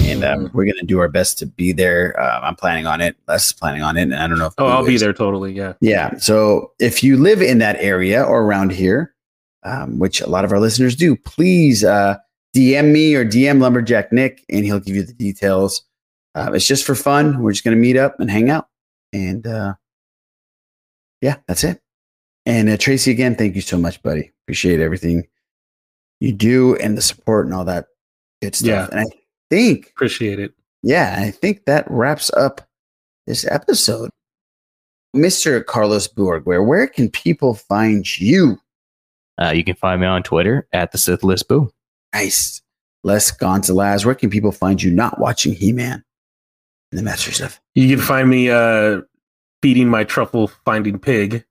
And 0.00 0.24
um, 0.24 0.50
we're 0.52 0.64
going 0.64 0.76
to 0.78 0.84
do 0.84 0.98
our 0.98 1.08
best 1.08 1.38
to 1.38 1.46
be 1.46 1.72
there. 1.72 2.18
Uh, 2.20 2.40
I'm 2.42 2.54
planning 2.54 2.86
on 2.86 3.00
it. 3.00 3.16
Les 3.28 3.46
is 3.46 3.52
planning 3.54 3.82
on 3.82 3.96
it. 3.96 4.02
And 4.02 4.14
I 4.14 4.26
don't 4.26 4.38
know 4.38 4.46
if 4.46 4.54
Oh, 4.58 4.66
I'll 4.66 4.84
be 4.84 4.98
there 4.98 5.14
totally. 5.14 5.52
Yeah. 5.52 5.72
Yeah. 5.80 6.16
So 6.18 6.72
if 6.78 7.02
you 7.02 7.16
live 7.16 7.40
in 7.40 7.58
that 7.58 7.76
area 7.80 8.22
or 8.22 8.42
around 8.42 8.72
here, 8.72 9.14
um, 9.62 9.98
which 9.98 10.20
a 10.20 10.28
lot 10.28 10.44
of 10.44 10.52
our 10.52 10.60
listeners 10.60 10.94
do, 10.96 11.16
please 11.16 11.84
uh, 11.84 12.16
DM 12.54 12.92
me 12.92 13.14
or 13.14 13.24
DM 13.24 13.60
Lumberjack 13.60 14.12
Nick, 14.12 14.44
and 14.48 14.64
he'll 14.64 14.80
give 14.80 14.96
you 14.96 15.02
the 15.02 15.12
details. 15.12 15.82
Uh, 16.34 16.52
it's 16.54 16.66
just 16.66 16.84
for 16.84 16.94
fun. 16.94 17.42
We're 17.42 17.52
just 17.52 17.64
going 17.64 17.76
to 17.76 17.80
meet 17.80 17.96
up 17.96 18.20
and 18.20 18.30
hang 18.30 18.50
out. 18.50 18.68
And 19.12 19.46
uh, 19.46 19.74
yeah, 21.20 21.36
that's 21.48 21.64
it. 21.64 21.80
And 22.44 22.68
uh, 22.68 22.76
Tracy, 22.76 23.10
again, 23.10 23.34
thank 23.34 23.54
you 23.56 23.62
so 23.62 23.78
much, 23.78 24.02
buddy. 24.02 24.32
Appreciate 24.44 24.80
everything 24.80 25.26
you 26.20 26.32
do 26.32 26.76
and 26.76 26.96
the 26.96 27.02
support 27.02 27.46
and 27.46 27.54
all 27.54 27.64
that 27.64 27.86
good 28.42 28.54
stuff. 28.54 28.68
Yeah. 28.68 28.88
And 28.90 29.00
I 29.00 29.04
think 29.50 29.88
Appreciate 29.96 30.38
it. 30.38 30.52
yeah, 30.82 31.16
I 31.18 31.30
think 31.30 31.64
that 31.64 31.90
wraps 31.90 32.30
up 32.34 32.60
this 33.26 33.46
episode. 33.50 34.10
Mr. 35.14 35.64
Carlos 35.64 36.06
Borg, 36.08 36.44
where 36.44 36.86
can 36.86 37.10
people 37.10 37.54
find 37.54 38.18
you? 38.20 38.58
Uh, 39.40 39.50
you 39.50 39.64
can 39.64 39.76
find 39.76 40.00
me 40.00 40.06
on 40.06 40.22
Twitter 40.22 40.66
at 40.72 40.92
the 40.92 40.98
Sith 40.98 41.22
List 41.22 41.48
Boo. 41.48 41.70
Nice. 42.14 42.62
Les 43.04 43.30
Gonzalez. 43.30 44.04
Where 44.04 44.14
can 44.14 44.30
people 44.30 44.52
find 44.52 44.82
you 44.82 44.90
not 44.90 45.18
watching 45.20 45.52
He 45.54 45.72
Man 45.72 46.02
and 46.90 46.98
the 46.98 47.02
Masters 47.02 47.40
of? 47.40 47.60
You 47.74 47.94
can 47.96 48.04
find 48.04 48.28
me 48.28 48.50
uh, 48.50 49.02
feeding 49.62 49.88
my 49.88 50.04
truffle 50.04 50.48
finding 50.64 50.98
pig 50.98 51.44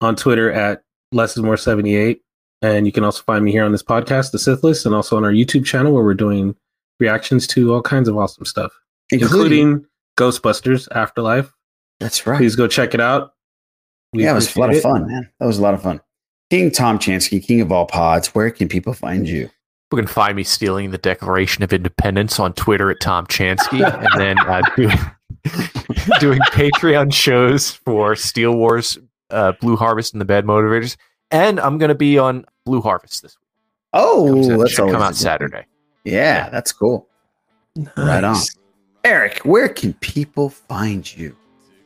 on 0.00 0.16
Twitter 0.16 0.50
at 0.52 0.82
less 1.10 1.36
is 1.36 1.42
more 1.42 1.56
78. 1.56 2.22
And 2.62 2.86
you 2.86 2.92
can 2.92 3.02
also 3.02 3.22
find 3.24 3.44
me 3.44 3.50
here 3.50 3.64
on 3.64 3.72
this 3.72 3.82
podcast, 3.82 4.30
The 4.30 4.38
Sith 4.38 4.62
List, 4.62 4.86
and 4.86 4.94
also 4.94 5.16
on 5.16 5.24
our 5.24 5.32
YouTube 5.32 5.64
channel 5.64 5.92
where 5.92 6.04
we're 6.04 6.14
doing 6.14 6.54
reactions 7.00 7.46
to 7.48 7.74
all 7.74 7.82
kinds 7.82 8.08
of 8.08 8.16
awesome 8.16 8.44
stuff, 8.44 8.72
Including- 9.10 9.58
including, 9.58 9.86
Ghostbusters 10.18 10.88
Afterlife. 10.94 11.52
That's 11.98 12.26
right. 12.26 12.36
Please 12.36 12.54
go 12.54 12.68
check 12.68 12.94
it 12.94 13.00
out. 13.00 13.32
We 14.12 14.24
yeah, 14.24 14.32
it 14.32 14.34
was 14.34 14.54
a 14.54 14.60
lot 14.60 14.70
of 14.74 14.80
fun, 14.82 15.06
man. 15.08 15.30
That 15.40 15.46
was 15.46 15.58
a 15.58 15.62
lot 15.62 15.72
of 15.74 15.82
fun. 15.82 16.00
King 16.52 16.70
Tom 16.70 16.98
Chansky, 16.98 17.42
King 17.42 17.62
of 17.62 17.72
all 17.72 17.86
pods. 17.86 18.34
Where 18.34 18.50
can 18.50 18.68
people 18.68 18.92
find 18.92 19.26
you? 19.26 19.48
You 19.90 19.96
can 19.96 20.06
find 20.06 20.36
me 20.36 20.44
stealing 20.44 20.90
the 20.90 20.98
Declaration 20.98 21.64
of 21.64 21.72
Independence 21.72 22.38
on 22.38 22.52
Twitter 22.52 22.90
at 22.90 23.00
Tom 23.00 23.26
Chansky, 23.26 23.82
and 23.82 24.20
then 24.20 24.38
uh, 24.38 24.60
doing, 24.76 24.98
doing 26.20 26.40
Patreon 26.50 27.10
shows 27.10 27.70
for 27.70 28.14
Steele 28.14 28.54
Wars, 28.54 28.98
uh, 29.30 29.52
Blue 29.62 29.76
Harvest, 29.76 30.12
and 30.12 30.20
the 30.20 30.26
Bad 30.26 30.44
Motivators. 30.44 30.98
And 31.30 31.58
I'm 31.58 31.78
going 31.78 31.88
to 31.88 31.94
be 31.94 32.18
on 32.18 32.44
Blue 32.66 32.82
Harvest 32.82 33.22
this 33.22 33.34
week. 33.40 33.48
Oh, 33.94 34.26
Comes 34.26 34.50
out- 34.50 34.58
that's 34.58 34.72
should 34.72 34.90
come 34.90 35.00
out 35.00 35.16
Saturday. 35.16 35.64
Yeah, 36.04 36.50
that's 36.50 36.70
cool. 36.70 37.08
Right 37.96 38.24
on. 38.24 38.36
Eric, 39.04 39.38
where 39.38 39.70
can 39.70 39.94
people 39.94 40.50
find 40.50 41.16
you? 41.16 41.34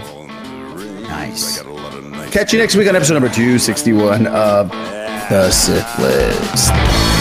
Nice. 1.02 1.62
Catch 2.30 2.52
you 2.52 2.58
next 2.58 2.76
week 2.76 2.88
on 2.88 2.96
episode 2.96 3.14
number 3.14 3.28
261 3.30 4.26
of 4.26 4.68
The 4.70 5.50
Sith 5.50 5.98
List. 5.98 7.11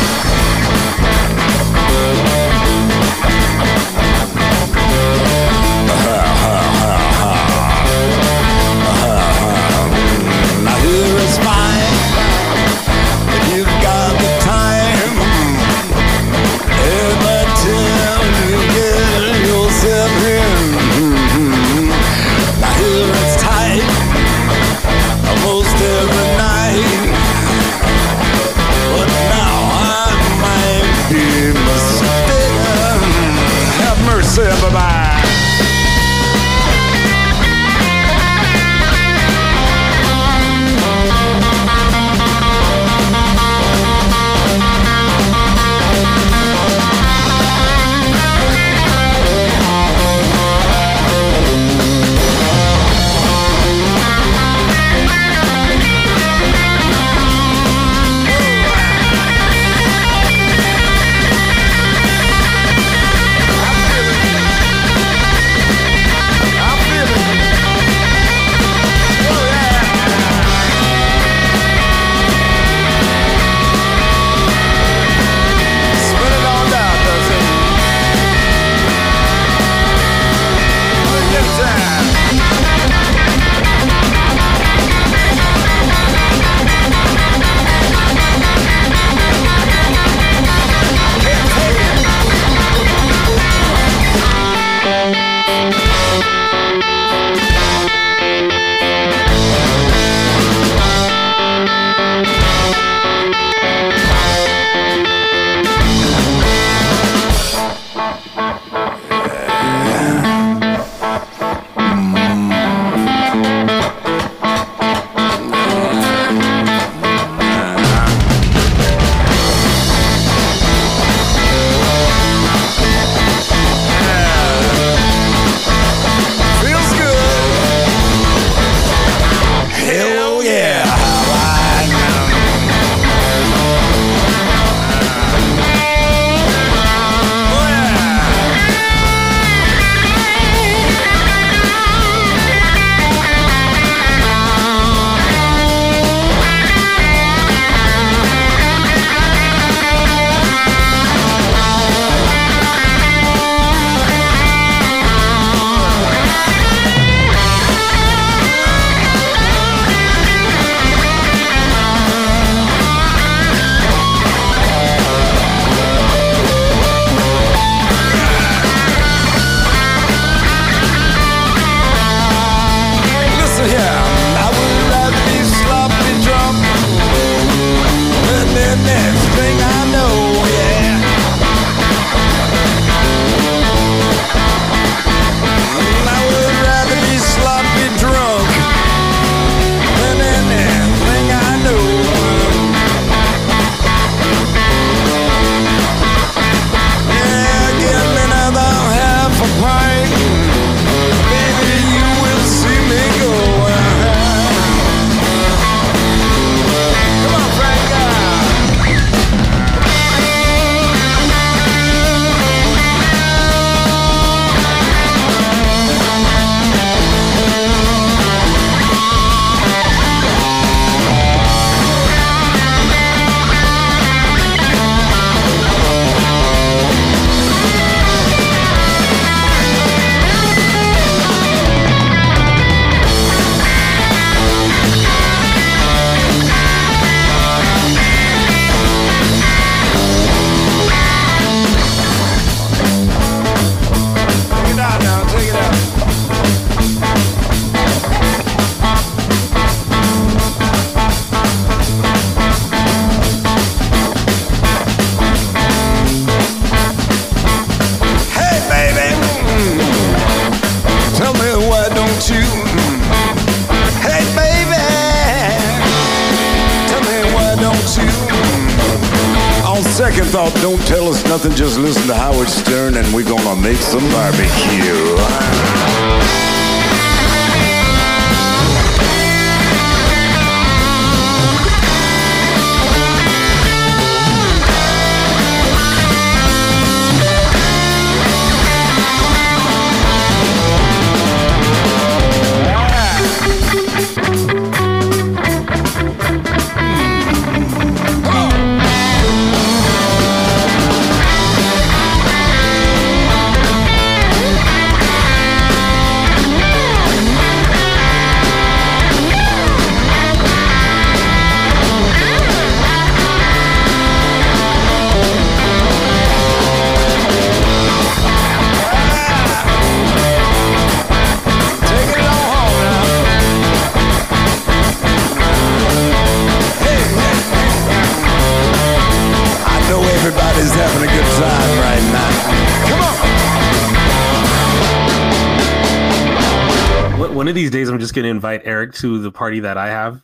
Just 338.12 338.16
going 338.16 338.24
to 338.24 338.30
invite 338.30 338.64
Eric 338.66 338.94
to 338.96 339.20
the 339.20 339.32
party 339.32 339.62
that 339.62 339.78
I 339.78 339.88
have, 339.88 340.22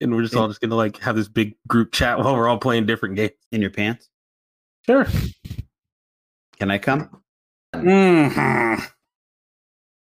and 0.00 0.14
we're 0.14 0.22
just 0.22 0.36
all 0.36 0.46
just 0.46 0.60
going 0.60 0.70
to 0.70 0.76
like 0.76 0.96
have 0.98 1.16
this 1.16 1.26
big 1.26 1.56
group 1.66 1.90
chat 1.92 2.18
while 2.20 2.36
we're 2.36 2.46
all 2.46 2.58
playing 2.58 2.86
different 2.86 3.16
games. 3.16 3.32
In 3.50 3.60
your 3.60 3.70
pants? 3.70 4.08
Sure. 4.86 5.06
Can 6.60 6.70
I 6.70 6.78
come? 6.78 7.20
Mm-hmm. 7.74 8.84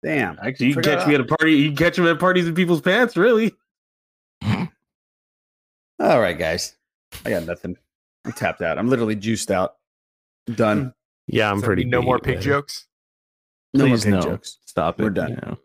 Damn. 0.02 0.38
Actually, 0.42 0.66
you 0.68 0.74
can 0.74 0.82
catch 0.82 1.06
me 1.06 1.14
at 1.14 1.20
a 1.20 1.24
party. 1.24 1.52
You 1.56 1.68
can 1.68 1.76
catch 1.76 1.98
him 1.98 2.06
at 2.06 2.18
parties 2.18 2.48
in 2.48 2.54
people's 2.54 2.80
pants. 2.80 3.18
Really? 3.18 3.52
All 4.42 4.70
right, 5.98 6.38
guys. 6.38 6.74
I 7.26 7.30
got 7.30 7.44
nothing. 7.44 7.76
I'm 8.24 8.32
tapped 8.32 8.62
out. 8.62 8.78
I'm 8.78 8.88
literally 8.88 9.14
juiced 9.16 9.50
out. 9.50 9.74
Done. 10.54 10.94
Yeah, 11.32 11.48
I'm 11.48 11.60
So 11.60 11.66
pretty. 11.66 11.84
no 11.84 12.02
more 12.02 12.18
pig 12.18 12.36
man. 12.36 12.42
jokes. 12.42 12.88
No 13.72 13.86
more 13.86 13.98
pig 13.98 14.08
no. 14.14 14.20
jokes. 14.20 14.58
Stop 14.66 14.98
it. 14.98 15.04
We're 15.04 15.10
done. 15.10 15.28
you 15.30 15.36
know. 15.36 15.58